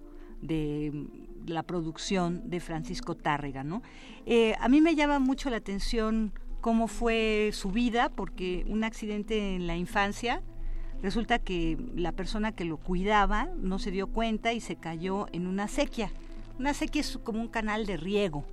de 0.43 1.07
la 1.47 1.63
producción 1.63 2.51
de 2.51 2.61
Francisco 2.61 3.15
Tárrega, 3.15 3.65
¿no? 3.65 3.83
Eh, 4.27 4.55
a 4.61 4.69
mí 4.69 4.83
me 4.83 4.95
llama 4.95 5.19
mucho 5.19 5.49
la 5.49 5.57
atención 5.57 6.33
cómo 6.67 6.89
fue 6.89 7.51
su 7.53 7.71
vida, 7.71 8.09
porque 8.09 8.67
un 8.69 8.83
accidente 8.83 9.55
en 9.55 9.69
la 9.69 9.77
infancia, 9.77 10.43
resulta 11.01 11.39
que 11.39 11.79
la 11.95 12.11
persona 12.11 12.51
que 12.51 12.65
lo 12.65 12.77
cuidaba 12.77 13.49
no 13.57 13.79
se 13.79 13.93
dio 13.93 14.09
cuenta 14.09 14.53
y 14.53 14.59
se 14.59 14.75
cayó 14.75 15.29
en 15.31 15.47
una 15.47 15.69
sequía. 15.69 16.11
Una 16.59 16.75
sequía 16.75 17.03
es 17.03 17.21
como 17.23 17.41
un 17.41 17.47
canal 17.47 17.87
de 17.87 17.97
riego, 17.97 18.45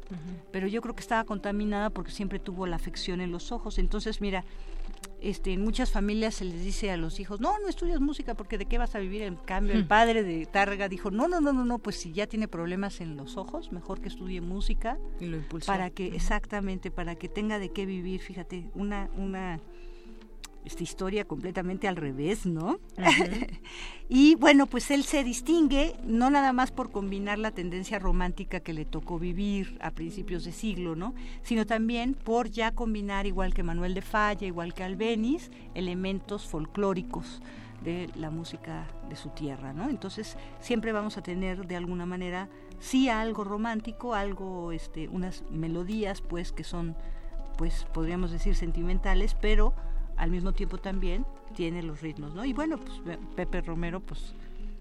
pero 0.52 0.68
yo 0.68 0.80
creo 0.84 0.94
que 0.94 1.02
estaba 1.02 1.24
contaminada 1.24 1.90
porque 1.90 2.12
siempre 2.12 2.38
tuvo 2.38 2.68
la 2.68 2.76
afección 2.76 3.20
en 3.20 3.32
los 3.32 3.52
ojos. 3.52 3.80
Entonces, 3.80 4.22
mira, 4.22 4.46
este, 5.24 5.54
en 5.54 5.64
muchas 5.64 5.92
familias 5.92 6.36
se 6.36 6.46
les 6.46 6.64
dice 6.64 6.92
a 6.92 6.98
los 6.98 7.20
hijos, 7.20 7.40
no, 7.40 7.58
no 7.60 7.70
estudias 7.70 8.02
música 8.02 8.36
porque 8.36 8.58
de 8.58 8.66
qué 8.66 8.78
vas 8.78 8.94
a 8.96 9.00
vivir. 9.00 9.22
En 9.22 9.36
cambio, 9.38 9.74
el 9.74 9.86
hmm. 9.86 9.88
padre 9.88 10.24
de 10.24 10.46
Targa 10.46 10.90
dijo, 10.90 11.12
no, 11.12 11.28
no, 11.28 11.40
no, 11.40 11.54
no, 11.54 11.64
no, 11.66 11.80
pues 11.80 11.96
si 11.96 12.12
ya 12.12 12.28
tiene 12.28 12.48
problemas 12.48 13.02
en 13.02 13.16
los 13.16 13.38
ojos, 13.38 13.72
mejor 13.72 14.02
que 14.02 14.10
estudie 14.10 14.42
música. 14.42 14.98
Y 15.20 15.26
lo 15.28 15.38
impulsó. 15.38 15.72
Para 15.72 15.90
que, 15.90 16.08
exactamente, 16.08 16.92
para 16.92 17.16
que 17.16 17.30
tenga 17.30 17.58
de 17.58 17.70
qué 17.70 17.86
vivir, 17.86 18.22
fíjate, 18.22 18.70
una, 18.76 19.10
una 19.16 19.62
esta 20.66 20.84
historia 20.84 21.26
completamente 21.26 21.88
al 21.88 21.96
revés, 21.96 22.46
¿no? 22.46 22.80
y 24.10 24.36
bueno, 24.36 24.68
pues 24.68 24.92
él 24.92 25.04
se 25.04 25.24
distingue 25.24 25.96
no 26.06 26.30
nada 26.30 26.54
más 26.54 26.72
por 26.72 26.92
combinar 26.92 27.40
la 27.40 27.52
tendencia 27.52 28.00
romántica 28.00 28.60
que 28.60 28.74
le 28.74 28.86
tocó 28.86 29.20
vivir 29.20 29.78
a 29.82 29.92
principios 29.92 30.44
de 30.46 30.52
siglo, 30.52 30.96
¿no? 30.96 31.14
Sino 31.42 31.66
también 31.66 32.14
por 32.14 32.50
ya 32.50 32.72
combinar, 32.72 33.26
igual 33.26 33.54
que 33.54 33.64
Manuel 33.64 33.94
de 33.94 34.02
Falla, 34.02 34.48
igual 34.48 34.74
que 34.74 34.84
Albeniz, 34.84 35.52
elementos 35.74 36.48
folclóricos 36.48 37.42
de 37.84 38.10
la 38.16 38.30
música 38.30 38.88
de 39.10 39.16
su 39.16 39.30
tierra, 39.30 39.74
¿no? 39.74 39.90
Entonces 39.90 40.38
siempre 40.60 40.92
vamos 40.92 41.18
a 41.18 41.24
tener 41.24 41.68
de 41.68 41.76
alguna 41.76 42.06
manera 42.06 42.50
sí 42.80 43.10
algo 43.10 43.44
romántico, 43.44 44.14
algo, 44.14 44.72
este, 44.72 45.08
unas 45.10 45.44
melodías, 45.52 46.22
pues 46.22 46.52
que 46.52 46.64
son, 46.64 46.96
pues 47.58 47.86
podríamos 47.94 48.32
decir 48.32 48.56
sentimentales, 48.56 49.36
pero 49.40 49.74
al 50.24 50.32
mismo 50.32 50.54
tiempo 50.54 50.78
también 50.78 51.26
tiene 51.54 51.84
los 51.84 52.02
ritmos, 52.02 52.34
¿no? 52.34 52.46
Y 52.46 52.54
bueno, 52.54 52.78
pues 52.78 53.02
Pepe 53.36 53.62
Romero, 53.62 54.00
pues 54.00 54.34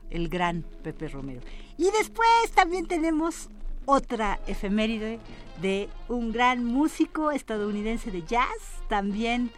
el 0.09 0.29
gran 0.29 0.65
Pepe 0.83 1.09
Romero. 1.09 1.41
Y 1.77 1.91
después 1.99 2.29
también 2.55 2.87
tenemos 2.87 3.51
otra 3.85 4.39
efeméride 4.47 5.19
de 5.61 5.89
un 6.09 6.31
gran 6.33 6.65
músico 6.65 7.33
estadounidense 7.33 8.13
de 8.13 8.23
jazz, 8.23 8.47
también 8.89 9.51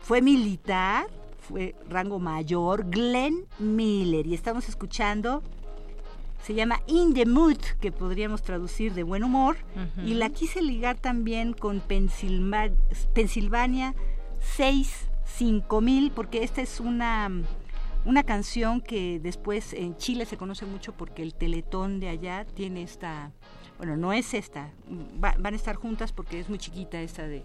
fue 0.00 0.22
militar, 0.22 1.06
fue 1.46 1.74
rango 1.90 2.18
mayor, 2.18 2.88
Glenn 2.88 3.46
Miller, 3.58 4.26
y 4.26 4.32
estamos 4.34 4.68
escuchando, 4.68 5.42
se 6.42 6.54
llama 6.54 6.80
In 6.86 7.12
the 7.12 7.26
Mood, 7.26 7.58
que 7.80 7.92
podríamos 7.92 8.42
traducir 8.42 8.94
de 8.94 9.02
buen 9.02 9.22
humor, 9.22 9.56
y 10.04 10.14
la 10.14 10.30
quise 10.30 10.62
ligar 10.62 10.96
también 10.96 11.52
con 11.52 11.80
Pensilvania 13.14 13.94
6 14.56 15.05
5000, 15.36 16.12
porque 16.12 16.42
esta 16.42 16.62
es 16.62 16.80
una, 16.80 17.30
una 18.04 18.22
canción 18.22 18.80
que 18.80 19.20
después 19.20 19.72
en 19.72 19.96
Chile 19.96 20.24
se 20.24 20.36
conoce 20.36 20.64
mucho 20.64 20.92
porque 20.92 21.22
el 21.22 21.34
teletón 21.34 22.00
de 22.00 22.08
allá 22.08 22.46
tiene 22.54 22.82
esta, 22.82 23.32
bueno, 23.78 23.96
no 23.96 24.12
es 24.12 24.34
esta, 24.34 24.70
van 25.18 25.52
a 25.52 25.56
estar 25.56 25.76
juntas 25.76 26.12
porque 26.12 26.40
es 26.40 26.48
muy 26.48 26.58
chiquita 26.58 27.00
esta 27.00 27.26
de, 27.26 27.42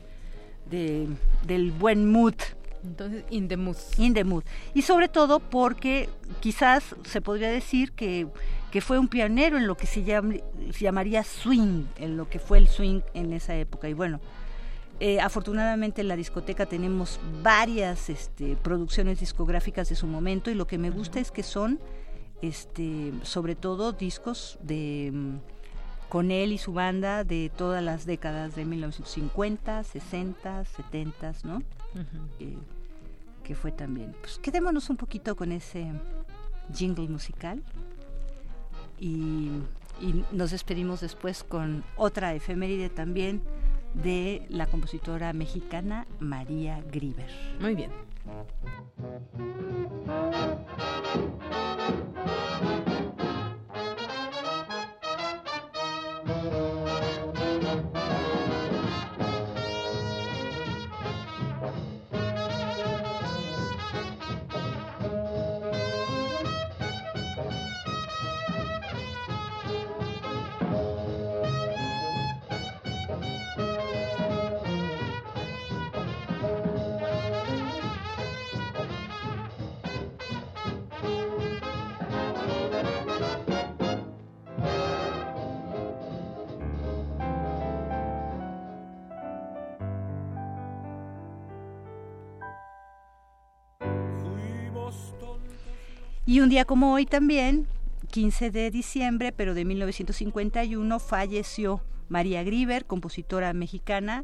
del 1.46 1.72
buen 1.72 2.12
mood. 2.12 2.36
Entonces, 2.84 3.24
in 3.30 3.48
the 3.48 3.58
mood. 3.58 3.78
In 3.98 4.14
the 4.14 4.24
mood. 4.24 4.44
Y 4.74 4.82
sobre 4.82 5.08
todo 5.08 5.40
porque 5.40 6.10
quizás 6.40 6.96
se 7.04 7.22
podría 7.22 7.52
decir 7.52 7.92
que, 7.92 8.28
que 8.72 8.82
fue 8.82 8.98
un 8.98 9.08
pionero 9.08 9.58
en 9.58 9.68
lo 9.68 9.78
que 9.78 9.86
se, 9.86 10.04
se 10.04 10.80
llamaría 10.80 11.24
swing, 11.24 11.86
en 11.98 12.18
lo 12.18 12.28
que 12.28 12.40
fue 12.40 12.58
el 12.58 12.68
swing 12.68 13.02
en 13.14 13.34
esa 13.34 13.56
época. 13.56 13.88
Y 13.88 13.94
bueno, 13.94 14.20
eh, 15.03 15.19
afortunadamente 15.19 16.02
en 16.02 16.07
la 16.07 16.15
discoteca 16.15 16.68
tenemos 16.68 17.19
varias 17.41 18.07
este, 18.11 18.56
producciones 18.56 19.19
discográficas 19.19 19.90
de 19.90 19.95
su 19.95 20.06
momento 20.06 20.52
y 20.52 20.53
lo 20.53 20.68
que 20.68 20.78
me 20.78 20.91
gusta 20.91 21.19
es 21.19 21.32
que 21.32 21.41
son 21.41 21.80
este, 22.44 23.11
sobre 23.23 23.56
todo 23.56 23.94
discos 23.94 24.60
de 24.61 25.10
mm, 25.11 25.38
con 26.07 26.30
él 26.30 26.52
y 26.52 26.60
su 26.60 26.73
banda 26.73 27.23
de 27.23 27.49
todas 27.57 27.82
las 27.82 28.06
décadas 28.06 28.56
de 28.56 28.64
1950, 28.64 29.84
60, 29.86 30.65
70, 30.65 31.34
¿no? 31.45 31.64
Eh, 32.40 32.60
que 33.44 33.56
fue 33.56 33.72
también. 33.72 34.14
Pues 34.22 34.38
quedémonos 34.38 34.91
un 34.91 34.98
poquito 34.98 35.36
con 35.36 35.52
ese 35.52 35.94
jingle 36.76 37.07
musical 37.07 37.64
y, 38.99 39.49
y 39.99 40.23
nos 40.32 40.52
despedimos 40.52 41.02
después 41.02 41.44
con 41.44 41.84
otra 41.98 42.36
efeméride 42.36 42.90
también 42.90 43.41
de 43.94 44.46
la 44.50 44.68
compositora 44.68 45.34
mexicana 45.34 46.08
María 46.20 46.82
Grieber. 46.92 47.30
Muy 47.60 47.76
bien. 47.76 47.92
Y 96.32 96.40
un 96.40 96.48
día 96.48 96.64
como 96.64 96.94
hoy 96.94 97.06
también, 97.06 97.68
15 98.10 98.52
de 98.52 98.72
diciembre, 98.72 99.34
pero 99.34 99.53
de 99.53 99.66
1951, 99.66 100.98
falleció 100.99 101.82
María 102.08 102.41
Grieber, 102.41 102.86
compositora 102.86 103.52
mexicana. 103.52 104.24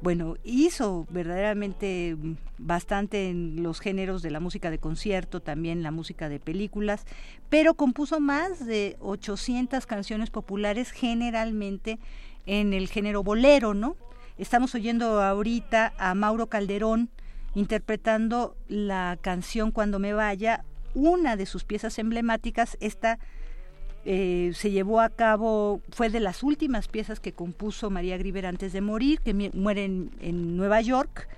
Bueno, 0.00 0.38
hizo 0.44 1.06
verdaderamente 1.10 2.16
bastante 2.56 3.28
en 3.28 3.62
los 3.62 3.80
géneros 3.80 4.22
de 4.22 4.30
la 4.30 4.40
música 4.40 4.70
de 4.70 4.78
concierto, 4.78 5.40
también 5.40 5.82
la 5.82 5.90
música 5.90 6.30
de 6.30 6.40
películas, 6.40 7.04
pero 7.50 7.74
compuso 7.74 8.18
más 8.18 8.64
de 8.64 8.96
800 9.00 9.84
canciones 9.84 10.30
populares, 10.30 10.90
generalmente 10.90 11.98
en 12.46 12.72
el 12.72 12.88
género 12.88 13.22
bolero, 13.22 13.74
¿no? 13.74 13.96
Estamos 14.38 14.74
oyendo 14.74 15.20
ahorita 15.20 15.92
a 15.98 16.14
Mauro 16.14 16.46
Calderón 16.46 17.10
interpretando 17.54 18.56
la 18.68 19.18
canción 19.20 19.70
Cuando 19.70 19.98
me 19.98 20.14
vaya, 20.14 20.64
una 20.94 21.36
de 21.36 21.46
sus 21.46 21.64
piezas 21.64 21.98
emblemáticas, 21.98 22.76
esta 22.80 23.18
eh, 24.04 24.50
se 24.54 24.70
llevó 24.70 25.00
a 25.00 25.10
cabo, 25.10 25.80
fue 25.90 26.10
de 26.10 26.20
las 26.20 26.42
últimas 26.42 26.88
piezas 26.88 27.20
que 27.20 27.32
compuso 27.32 27.88
María 27.88 28.18
Grieber 28.18 28.46
antes 28.46 28.72
de 28.72 28.80
morir, 28.80 29.20
que 29.20 29.32
muere 29.54 29.84
en, 29.84 30.56
Nueva 30.56 30.80
York, 30.80 31.28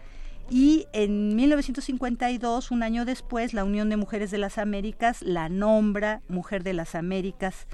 Y 0.50 0.86
en 0.92 1.36
1952, 1.36 2.70
un 2.70 2.82
año 2.82 3.04
después, 3.04 3.54
la 3.54 3.64
Unión 3.64 3.88
de 3.88 3.96
Mujeres 3.96 4.30
de 4.30 4.38
las 4.38 4.58
Américas 4.58 5.22
la 5.22 5.48
nombra 5.48 6.20
Mujer 6.28 6.62
de 6.62 6.74
las 6.74 6.94
Américas 6.94 7.66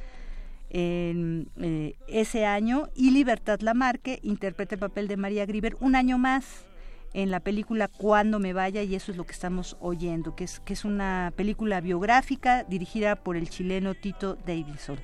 en 0.70 1.48
eh, 1.60 1.96
ese 2.06 2.46
año 2.46 2.88
y 2.94 3.10
Libertad 3.10 3.60
Lamarque 3.60 4.20
interpreta 4.22 4.76
el 4.76 4.78
papel 4.78 5.08
de 5.08 5.16
María 5.16 5.44
Griver 5.44 5.76
un 5.80 5.96
año 5.96 6.16
más 6.16 6.64
en 7.12 7.30
la 7.30 7.40
película 7.40 7.88
Cuando 7.88 8.38
me 8.38 8.52
vaya 8.52 8.82
y 8.82 8.94
eso 8.94 9.10
es 9.12 9.18
lo 9.18 9.24
que 9.24 9.32
estamos 9.32 9.76
oyendo, 9.80 10.34
que 10.36 10.44
es, 10.44 10.60
que 10.60 10.72
es 10.72 10.84
una 10.84 11.32
película 11.36 11.80
biográfica 11.80 12.64
dirigida 12.64 13.16
por 13.16 13.36
el 13.36 13.48
chileno 13.48 13.94
Tito 13.94 14.36
Davidson. 14.46 14.98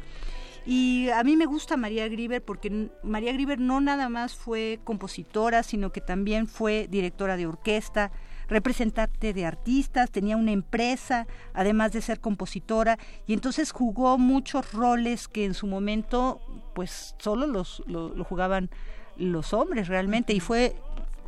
Y 0.64 1.08
a 1.10 1.22
mí 1.22 1.36
me 1.36 1.46
gusta 1.46 1.76
María 1.76 2.08
Griver 2.08 2.42
porque 2.42 2.90
María 3.04 3.32
Griver 3.32 3.60
no 3.60 3.80
nada 3.80 4.08
más 4.08 4.34
fue 4.34 4.80
compositora, 4.82 5.62
sino 5.62 5.90
que 5.90 6.00
también 6.00 6.48
fue 6.48 6.88
directora 6.90 7.36
de 7.36 7.46
orquesta, 7.46 8.10
representante 8.48 9.32
de 9.32 9.46
artistas, 9.46 10.10
tenía 10.10 10.36
una 10.36 10.50
empresa, 10.50 11.28
además 11.54 11.92
de 11.92 12.02
ser 12.02 12.20
compositora, 12.20 12.98
y 13.26 13.32
entonces 13.32 13.70
jugó 13.70 14.18
muchos 14.18 14.72
roles 14.72 15.28
que 15.28 15.44
en 15.44 15.54
su 15.54 15.68
momento 15.68 16.40
pues 16.74 17.14
solo 17.18 17.46
los, 17.46 17.82
lo, 17.86 18.14
lo 18.14 18.24
jugaban 18.24 18.68
los 19.16 19.52
hombres 19.52 19.86
realmente, 19.86 20.32
y 20.32 20.40
fue 20.40 20.76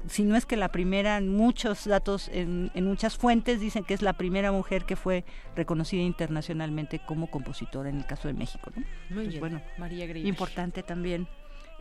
si 0.08 0.22
no 0.22 0.36
es 0.36 0.46
que 0.46 0.56
la 0.56 0.68
primera, 0.68 1.20
muchos 1.20 1.84
datos 1.84 2.30
en, 2.32 2.70
muchas 2.74 3.16
fuentes 3.16 3.60
dicen 3.60 3.84
que 3.84 3.94
es 3.94 4.02
la 4.02 4.12
primera 4.12 4.52
mujer 4.52 4.84
que 4.84 4.96
fue 4.96 5.24
reconocida 5.56 6.02
internacionalmente 6.02 7.00
como 7.06 7.30
compositora 7.30 7.88
en 7.88 7.98
el 7.98 8.06
caso 8.06 8.28
de 8.28 8.34
México. 8.34 8.70
¿no? 8.74 8.84
Muy 9.10 9.28
bien. 9.28 9.40
Bueno, 9.40 9.62
María 9.78 10.06
Griver. 10.06 10.28
Importante 10.28 10.82
también 10.82 11.28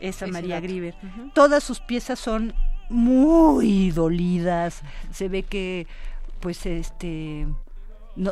esa 0.00 0.26
María 0.26 0.60
Griver. 0.60 0.94
Todas 1.34 1.62
sus 1.64 1.80
piezas 1.80 2.18
son 2.18 2.54
muy 2.88 3.90
dolidas. 3.90 4.82
Se 5.10 5.28
ve 5.28 5.42
que, 5.42 5.86
pues, 6.40 6.66
este 6.66 7.46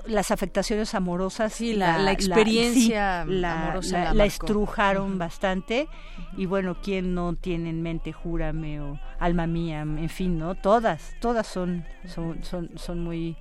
las 0.06 0.30
afectaciones 0.30 0.94
amorosas 0.94 1.52
sí, 1.52 1.74
la, 1.74 2.10
experiencia 2.10 3.22
amorosa 3.22 4.12
la, 4.14 4.24
estrujaron 4.24 5.18
bastante. 5.18 5.88
Y 6.36 6.46
bueno 6.46 6.76
quién 6.82 7.14
no 7.14 7.34
tiene 7.34 7.70
en 7.70 7.82
mente 7.82 8.12
júrame 8.12 8.80
o 8.80 9.00
alma 9.18 9.46
mía 9.46 9.80
en 9.80 10.08
fin 10.08 10.38
no 10.38 10.54
todas 10.54 11.14
todas 11.20 11.46
son 11.46 11.84
son 12.04 12.42
son, 12.44 12.70
son 12.74 13.02
muy 13.02 13.36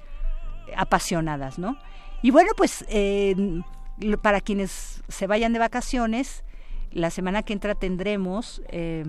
apasionadas 0.77 1.59
no 1.59 1.77
y 2.22 2.31
bueno 2.31 2.51
pues 2.55 2.85
eh, 2.88 3.35
para 4.22 4.39
quienes 4.39 5.03
se 5.07 5.27
vayan 5.27 5.51
de 5.51 5.59
vacaciones 5.59 6.43
la 6.91 7.09
semana 7.09 7.43
que 7.43 7.53
entra 7.53 7.76
tendremos 7.76 8.61
eh, 8.69 9.03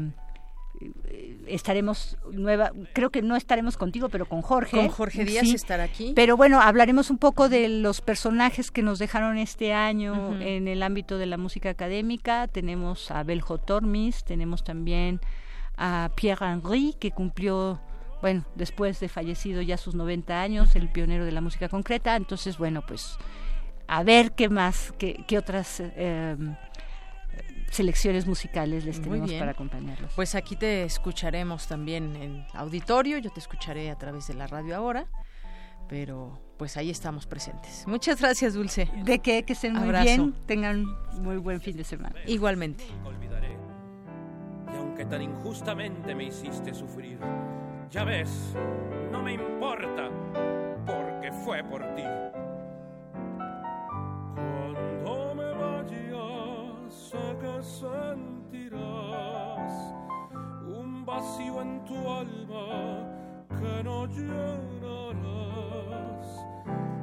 estaremos 1.46 2.16
nueva, 2.32 2.72
creo 2.92 3.10
que 3.10 3.22
no 3.22 3.36
estaremos 3.36 3.76
contigo, 3.76 4.08
pero 4.08 4.26
con 4.26 4.42
Jorge. 4.42 4.76
Con 4.76 4.88
Jorge 4.88 5.24
Díaz 5.24 5.48
estará 5.48 5.84
aquí. 5.84 6.12
Pero 6.14 6.36
bueno, 6.36 6.60
hablaremos 6.60 7.10
un 7.10 7.18
poco 7.18 7.48
de 7.48 7.68
los 7.68 8.00
personajes 8.00 8.70
que 8.70 8.82
nos 8.82 8.98
dejaron 8.98 9.38
este 9.38 9.72
año 9.72 10.40
en 10.40 10.68
el 10.68 10.82
ámbito 10.82 11.18
de 11.18 11.26
la 11.26 11.38
música 11.38 11.70
académica. 11.70 12.48
Tenemos 12.48 13.10
a 13.10 13.22
Beljo 13.22 13.58
Tormis, 13.58 14.24
tenemos 14.24 14.64
también 14.64 15.20
a 15.76 16.10
Pierre 16.14 16.44
Henry, 16.44 16.94
que 16.98 17.10
cumplió, 17.10 17.80
bueno, 18.20 18.44
después 18.54 19.00
de 19.00 19.08
fallecido 19.08 19.62
ya 19.62 19.76
sus 19.76 19.94
90 19.94 20.40
años, 20.40 20.74
el 20.76 20.88
pionero 20.88 21.24
de 21.24 21.32
la 21.32 21.40
música 21.40 21.68
concreta. 21.68 22.16
Entonces, 22.16 22.58
bueno, 22.58 22.82
pues 22.86 23.18
a 23.86 24.02
ver 24.02 24.32
qué 24.32 24.48
más, 24.48 24.92
qué, 24.98 25.24
qué 25.26 25.38
otras... 25.38 25.80
Eh, 25.80 26.36
selecciones 27.76 28.26
musicales 28.26 28.84
les 28.84 29.00
tenemos 29.00 29.30
para 29.32 29.52
acompañarlos. 29.52 30.12
Pues 30.14 30.34
aquí 30.34 30.56
te 30.56 30.84
escucharemos 30.84 31.66
también 31.66 32.16
en 32.16 32.46
auditorio, 32.54 33.18
yo 33.18 33.30
te 33.30 33.40
escucharé 33.40 33.90
a 33.90 33.96
través 33.96 34.26
de 34.28 34.34
la 34.34 34.46
radio 34.46 34.76
ahora, 34.76 35.06
pero 35.88 36.40
pues 36.56 36.76
ahí 36.78 36.90
estamos 36.90 37.26
presentes. 37.26 37.84
Muchas 37.86 38.20
gracias, 38.20 38.54
Dulce. 38.54 38.90
De 39.04 39.18
que, 39.18 39.44
que 39.44 39.52
estén 39.52 39.74
muy 39.74 39.92
bien, 40.00 40.34
tengan 40.46 40.86
muy 41.20 41.36
buen 41.36 41.60
fin 41.60 41.76
de 41.76 41.84
semana. 41.84 42.16
Igualmente. 42.26 42.84
Olvidaré. 43.04 43.56
Y 44.72 44.76
aunque 44.76 45.04
tan 45.04 45.20
injustamente 45.20 46.14
me 46.14 46.24
hiciste 46.24 46.72
sufrir, 46.72 47.18
ya 47.90 48.04
ves, 48.04 48.54
no 49.12 49.22
me 49.22 49.34
importa, 49.34 50.08
porque 50.86 51.30
fue 51.44 51.62
por 51.62 51.82
ti. 51.94 52.02
Que 57.40 57.62
sentirás 57.62 58.76
un 60.66 61.04
vacío 61.04 61.60
en 61.62 61.84
tu 61.84 61.96
alma 62.08 63.06
que 63.48 63.84
no 63.84 64.06
llenarás, 64.06 64.66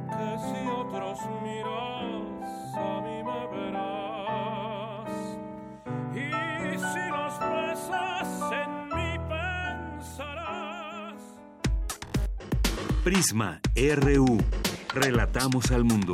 que 0.09 0.37
si 0.47 0.67
otros 0.69 1.19
miras 1.41 2.75
a 2.75 3.01
mí 3.01 3.17
me 3.23 3.47
verás 3.55 5.13
y 6.13 6.27
si 6.77 7.03
los 7.09 7.33
besas 7.39 8.31
en 8.51 8.71
mí 8.95 9.11
pensarás. 9.97 11.21
Prisma 13.03 13.49
RU. 13.75 14.37
Relatamos 14.93 15.71
al 15.71 15.83
mundo. 15.83 16.13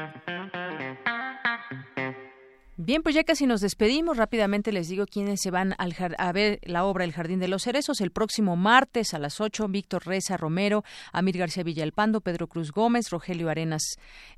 Bien, 2.83 3.03
pues 3.03 3.13
ya 3.13 3.23
casi 3.23 3.45
nos 3.45 3.61
despedimos. 3.61 4.17
Rápidamente 4.17 4.71
les 4.71 4.87
digo 4.87 5.05
quiénes 5.05 5.39
se 5.39 5.51
van 5.51 5.75
al 5.77 5.93
a 6.17 6.31
ver 6.31 6.59
la 6.63 6.83
obra 6.83 7.03
El 7.03 7.13
Jardín 7.13 7.39
de 7.39 7.47
los 7.47 7.61
Cerezos 7.61 8.01
el 8.01 8.09
próximo 8.09 8.55
martes 8.55 9.13
a 9.13 9.19
las 9.19 9.39
8. 9.39 9.67
Víctor 9.67 10.07
Reza 10.07 10.35
Romero, 10.35 10.83
Amir 11.13 11.37
García 11.37 11.61
Villalpando, 11.61 12.21
Pedro 12.21 12.47
Cruz 12.47 12.71
Gómez, 12.71 13.11
Rogelio 13.11 13.51
Arenas 13.51 13.83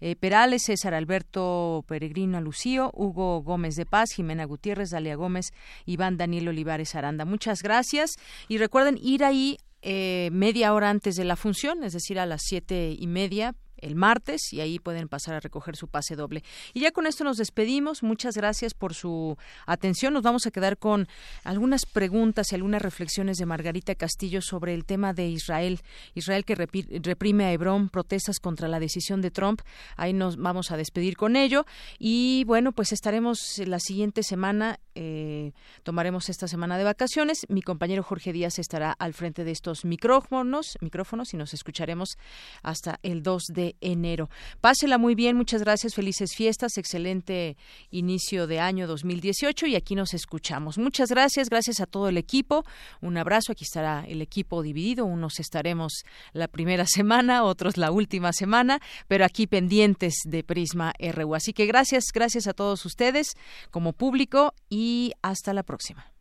eh, 0.02 0.18
Perales, 0.18 0.64
César 0.64 0.94
Alberto 0.94 1.86
Peregrino 1.88 2.42
Lucío, 2.42 2.92
Hugo 2.94 3.42
Gómez 3.44 3.78
de 3.78 3.86
Paz, 3.86 4.10
Jimena 4.14 4.44
Gutiérrez, 4.44 4.90
Dalia 4.90 5.16
Gómez, 5.16 5.54
Iván 5.86 6.18
Daniel 6.18 6.50
Olivares 6.50 6.96
Aranda. 6.96 7.24
Muchas 7.24 7.64
gracias 7.64 8.18
y 8.50 8.58
recuerden 8.58 9.00
ir 9.02 9.24
ahí 9.24 9.58
eh, 9.82 10.28
media 10.34 10.74
hora 10.74 10.90
antes 10.90 11.16
de 11.16 11.24
la 11.24 11.38
función, 11.38 11.82
es 11.86 11.94
decir, 11.94 12.20
a 12.20 12.26
las 12.26 12.42
siete 12.44 12.94
y 13.00 13.08
media 13.08 13.56
el 13.84 13.96
martes 13.96 14.54
y 14.54 14.62
ahí 14.62 14.80
pueden 14.80 15.08
pasar 15.08 15.36
a 15.36 15.40
recoger 15.40 15.76
su 15.76 15.88
pase 15.88 16.16
doble. 16.16 16.44
Y 16.74 16.82
ya 16.82 16.92
con 16.92 17.06
esto 17.06 17.24
nos 17.24 17.38
despedimos. 17.38 18.04
Muchas 18.04 18.36
gracias 18.36 18.74
por 18.74 18.94
su 18.94 19.38
atención. 19.66 20.14
Nos 20.14 20.24
vamos 20.24 20.48
a 20.48 20.52
quedar 20.52 20.78
con 20.78 21.08
algunas 21.44 21.86
preguntas 21.86 22.52
y 22.52 22.56
algunas 22.56 22.82
reflexiones 22.82 23.38
de 23.38 23.46
Margarita 23.46 23.96
Castillo 23.96 24.42
sobre 24.42 24.74
el 24.74 24.86
tema 24.86 25.14
de 25.14 25.28
Israel. 25.28 25.82
Israel 26.16 26.46
que 26.46 26.56
reprime 26.56 27.46
a 27.46 27.52
Hebrón, 27.52 27.90
protestas 27.90 28.40
contra 28.40 28.68
la 28.68 28.80
decisión 28.80 29.22
de 29.22 29.32
Trump. 29.32 29.62
Ahí 29.98 30.14
nos 30.14 30.38
vamos 30.38 30.72
a 30.72 30.78
despedir 30.78 31.18
con 31.18 31.36
ello. 31.36 31.66
Y 32.00 32.44
bueno, 32.46 32.72
pues 32.72 32.92
estaremos 32.92 33.40
la 33.66 33.80
siguiente 33.80 34.24
semana. 34.24 34.80
Eh, 34.96 35.52
tomaremos 35.84 36.30
esta 36.30 36.48
semana 36.48 36.78
de 36.78 36.84
vacaciones. 36.84 37.46
Mi 37.50 37.62
compañero 37.62 38.04
Jorge 38.04 38.32
Díaz 38.32 38.60
estará 38.60 38.92
al 38.92 39.14
frente 39.14 39.44
de 39.44 39.52
estos 39.52 39.86
micrófonos, 39.86 40.78
micrófonos 40.82 41.34
y 41.34 41.38
nos 41.38 41.54
escucharemos 41.54 42.18
hasta 42.62 43.00
el 43.04 43.24
2 43.24 43.44
enero. 43.82 44.30
Pásela 44.62 44.98
muy 44.98 45.16
bien, 45.16 45.36
muchas 45.36 45.62
gracias, 45.62 45.96
felices 45.96 46.32
fiestas, 46.36 46.78
excelente 46.78 47.58
inicio 47.92 48.48
de 48.48 48.60
año 48.60 48.88
2018 48.88 49.68
y 49.68 49.76
aquí 49.76 49.96
nos 49.96 50.14
escuchamos. 50.14 50.78
Muchas 50.78 51.10
gracias, 51.10 51.50
gracias 51.50 51.80
a 51.80 51.86
todo 51.86 52.10
el 52.10 52.18
equipo. 52.18 52.66
Un 53.02 53.18
abrazo, 53.18 53.52
aquí 53.52 53.64
estará 53.64 54.06
el 54.08 54.22
equipo 54.22 54.62
dividido, 54.62 55.06
unos 55.06 55.40
estaremos 55.40 56.04
la 56.34 56.48
primera 56.48 56.86
semana, 56.88 57.44
otros 57.44 57.78
la 57.78 57.92
última 57.92 58.34
semana, 58.34 58.80
pero 59.08 59.26
aquí 59.26 59.48
pendientes 59.48 60.16
de 60.26 60.44
Prisma 60.44 60.94
RU. 61.00 61.36
Así 61.36 61.54
que 61.54 61.66
gracias, 61.66 62.06
gracias 62.14 62.48
a 62.48 62.54
todos 62.54 62.86
ustedes 62.86 63.34
como 63.72 63.94
público 63.94 64.54
y 64.70 65.14
hasta 65.22 65.54
la 65.54 65.64
próxima. 65.64 66.12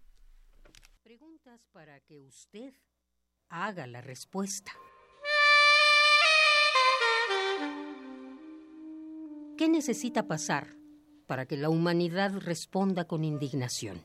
Preguntas 1.03 1.67
para 1.73 2.01
que 2.01 2.21
usted 2.21 2.73
haga 3.49 3.87
la 3.87 4.01
respuesta. 4.01 4.73
¿Qué 9.63 9.69
necesita 9.69 10.27
pasar 10.27 10.77
para 11.29 11.47
que 11.47 11.57
la 11.57 11.69
humanidad 11.69 12.37
responda 12.37 13.05
con 13.05 13.23
indignación? 13.23 14.03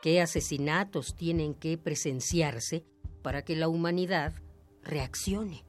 ¿Qué 0.00 0.20
asesinatos 0.20 1.16
tienen 1.16 1.54
que 1.54 1.76
presenciarse 1.76 2.84
para 3.20 3.42
que 3.44 3.56
la 3.56 3.66
humanidad 3.66 4.32
reaccione? 4.84 5.64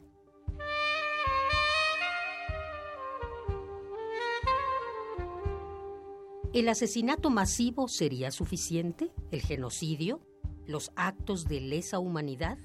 ¿El 6.54 6.70
asesinato 6.70 7.32
masivo 7.32 7.88
sería 7.88 8.30
suficiente? 8.30 9.12
¿El 9.32 9.42
genocidio? 9.42 10.22
los 10.68 10.92
actos 10.96 11.46
de 11.48 11.60
lesa 11.60 12.00
humanidad? 12.00 12.58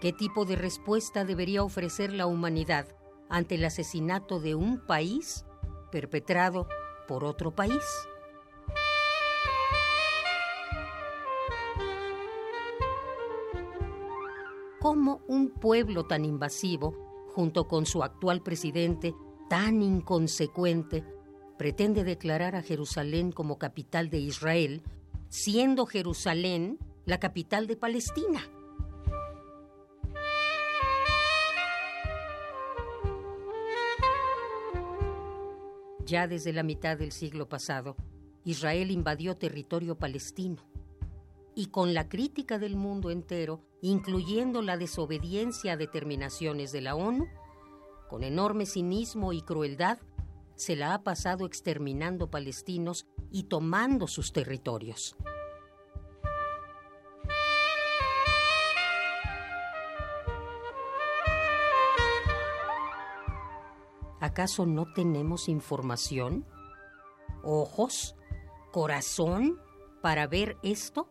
¿Qué 0.00 0.14
tipo 0.14 0.46
de 0.46 0.56
respuesta 0.56 1.26
debería 1.26 1.62
ofrecer 1.62 2.10
la 2.14 2.24
humanidad 2.24 2.88
ante 3.28 3.56
el 3.56 3.64
asesinato 3.66 4.40
de 4.40 4.54
un 4.54 4.78
país 4.78 5.44
perpetrado 5.92 6.68
por 7.06 7.22
otro 7.22 7.54
país? 7.54 7.84
¿Cómo 14.80 15.20
un 15.28 15.50
pueblo 15.50 16.06
tan 16.06 16.24
invasivo, 16.24 17.26
junto 17.34 17.68
con 17.68 17.84
su 17.84 18.02
actual 18.02 18.42
presidente 18.42 19.14
tan 19.50 19.82
inconsecuente, 19.82 21.04
pretende 21.58 22.04
declarar 22.04 22.56
a 22.56 22.62
Jerusalén 22.62 23.32
como 23.32 23.58
capital 23.58 24.08
de 24.08 24.16
Israel, 24.16 24.82
siendo 25.28 25.84
Jerusalén 25.84 26.78
la 27.04 27.20
capital 27.20 27.66
de 27.66 27.76
Palestina? 27.76 28.40
Ya 36.10 36.26
desde 36.26 36.52
la 36.52 36.64
mitad 36.64 36.98
del 36.98 37.12
siglo 37.12 37.48
pasado, 37.48 37.94
Israel 38.44 38.90
invadió 38.90 39.36
territorio 39.36 39.96
palestino 39.96 40.68
y 41.54 41.66
con 41.66 41.94
la 41.94 42.08
crítica 42.08 42.58
del 42.58 42.74
mundo 42.74 43.12
entero, 43.12 43.62
incluyendo 43.80 44.60
la 44.60 44.76
desobediencia 44.76 45.74
a 45.74 45.76
determinaciones 45.76 46.72
de 46.72 46.80
la 46.80 46.96
ONU, 46.96 47.28
con 48.08 48.24
enorme 48.24 48.66
cinismo 48.66 49.32
y 49.32 49.42
crueldad, 49.42 50.00
se 50.56 50.74
la 50.74 50.94
ha 50.94 51.04
pasado 51.04 51.46
exterminando 51.46 52.28
palestinos 52.28 53.06
y 53.30 53.44
tomando 53.44 54.08
sus 54.08 54.32
territorios. 54.32 55.16
¿Acaso 64.30 64.64
no 64.64 64.86
tenemos 64.92 65.48
información? 65.48 66.46
¿Ojos? 67.42 68.14
¿Corazón 68.70 69.58
para 70.02 70.28
ver 70.28 70.56
esto? 70.62 71.08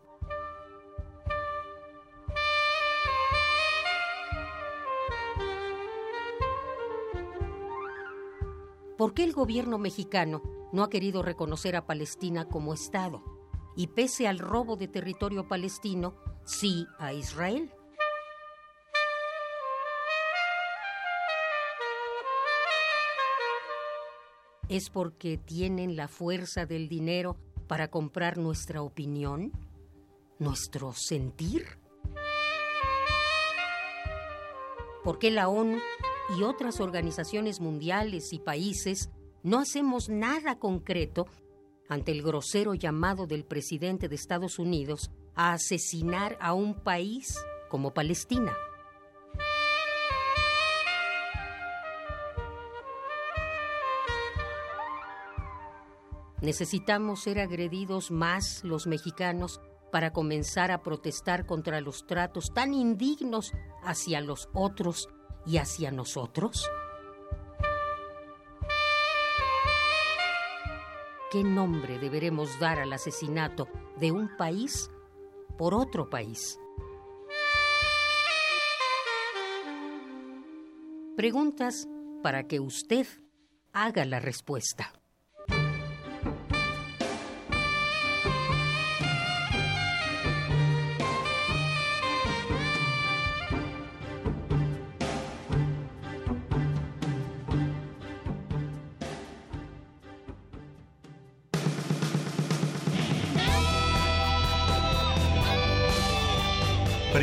¿Por 8.97 9.13
qué 9.13 9.25
el 9.25 9.33
gobierno 9.33 9.77
mexicano 9.79 10.41
no 10.71 10.83
ha 10.83 10.89
querido 10.89 11.21
reconocer 11.21 11.75
a 11.75 11.85
Palestina 11.85 12.47
como 12.47 12.73
Estado? 12.73 13.21
Y 13.75 13.87
pese 13.87 14.29
al 14.29 14.39
robo 14.39 14.77
de 14.77 14.87
territorio 14.87 15.49
palestino, 15.49 16.15
sí 16.45 16.87
a 16.99 17.11
Israel. 17.11 17.69
¿Es 24.69 24.91
porque 24.91 25.39
tienen 25.39 25.95
la 25.95 26.07
fuerza 26.07 26.67
del 26.67 26.89
dinero 26.89 27.35
para 27.67 27.89
comprar 27.89 28.37
nuestra 28.37 28.83
opinión? 28.83 29.51
¿Nuestro 30.37 30.93
sentir? 30.93 31.65
¿Por 35.03 35.17
qué 35.17 35.31
la 35.31 35.49
ONU 35.49 35.79
y 36.37 36.43
otras 36.43 36.79
organizaciones 36.79 37.59
mundiales 37.59 38.31
y 38.31 38.37
países 38.37 39.09
no 39.41 39.57
hacemos 39.57 40.07
nada 40.07 40.59
concreto 40.59 41.25
ante 41.87 42.11
el 42.11 42.21
grosero 42.21 42.75
llamado 42.75 43.25
del 43.25 43.45
presidente 43.45 44.07
de 44.07 44.15
Estados 44.15 44.59
Unidos 44.59 45.09
a 45.33 45.53
asesinar 45.53 46.37
a 46.39 46.53
un 46.53 46.75
país 46.75 47.43
como 47.69 47.95
Palestina? 47.95 48.55
Necesitamos 56.41 57.23
ser 57.23 57.39
agredidos 57.39 58.11
más 58.11 58.63
los 58.63 58.87
mexicanos 58.87 59.59
para 59.91 60.13
comenzar 60.13 60.71
a 60.71 60.81
protestar 60.83 61.45
contra 61.45 61.81
los 61.81 62.05
tratos 62.05 62.53
tan 62.53 62.73
indignos 62.73 63.51
hacia 63.83 64.21
los 64.21 64.49
otros 64.53 65.09
y 65.45 65.57
hacia 65.57 65.91
nosotros. 65.91 66.69
¿Qué 71.31 71.43
nombre 71.43 71.99
deberemos 71.99 72.57
dar 72.59 72.79
al 72.79 72.93
asesinato 72.93 73.67
de 73.99 74.11
un 74.11 74.35
país 74.37 74.89
por 75.57 75.73
otro 75.73 76.09
país? 76.09 76.57
Preguntas 81.15 81.87
para 82.23 82.47
que 82.47 82.59
usted 82.59 83.05
haga 83.73 84.05
la 84.05 84.19
respuesta. 84.19 84.93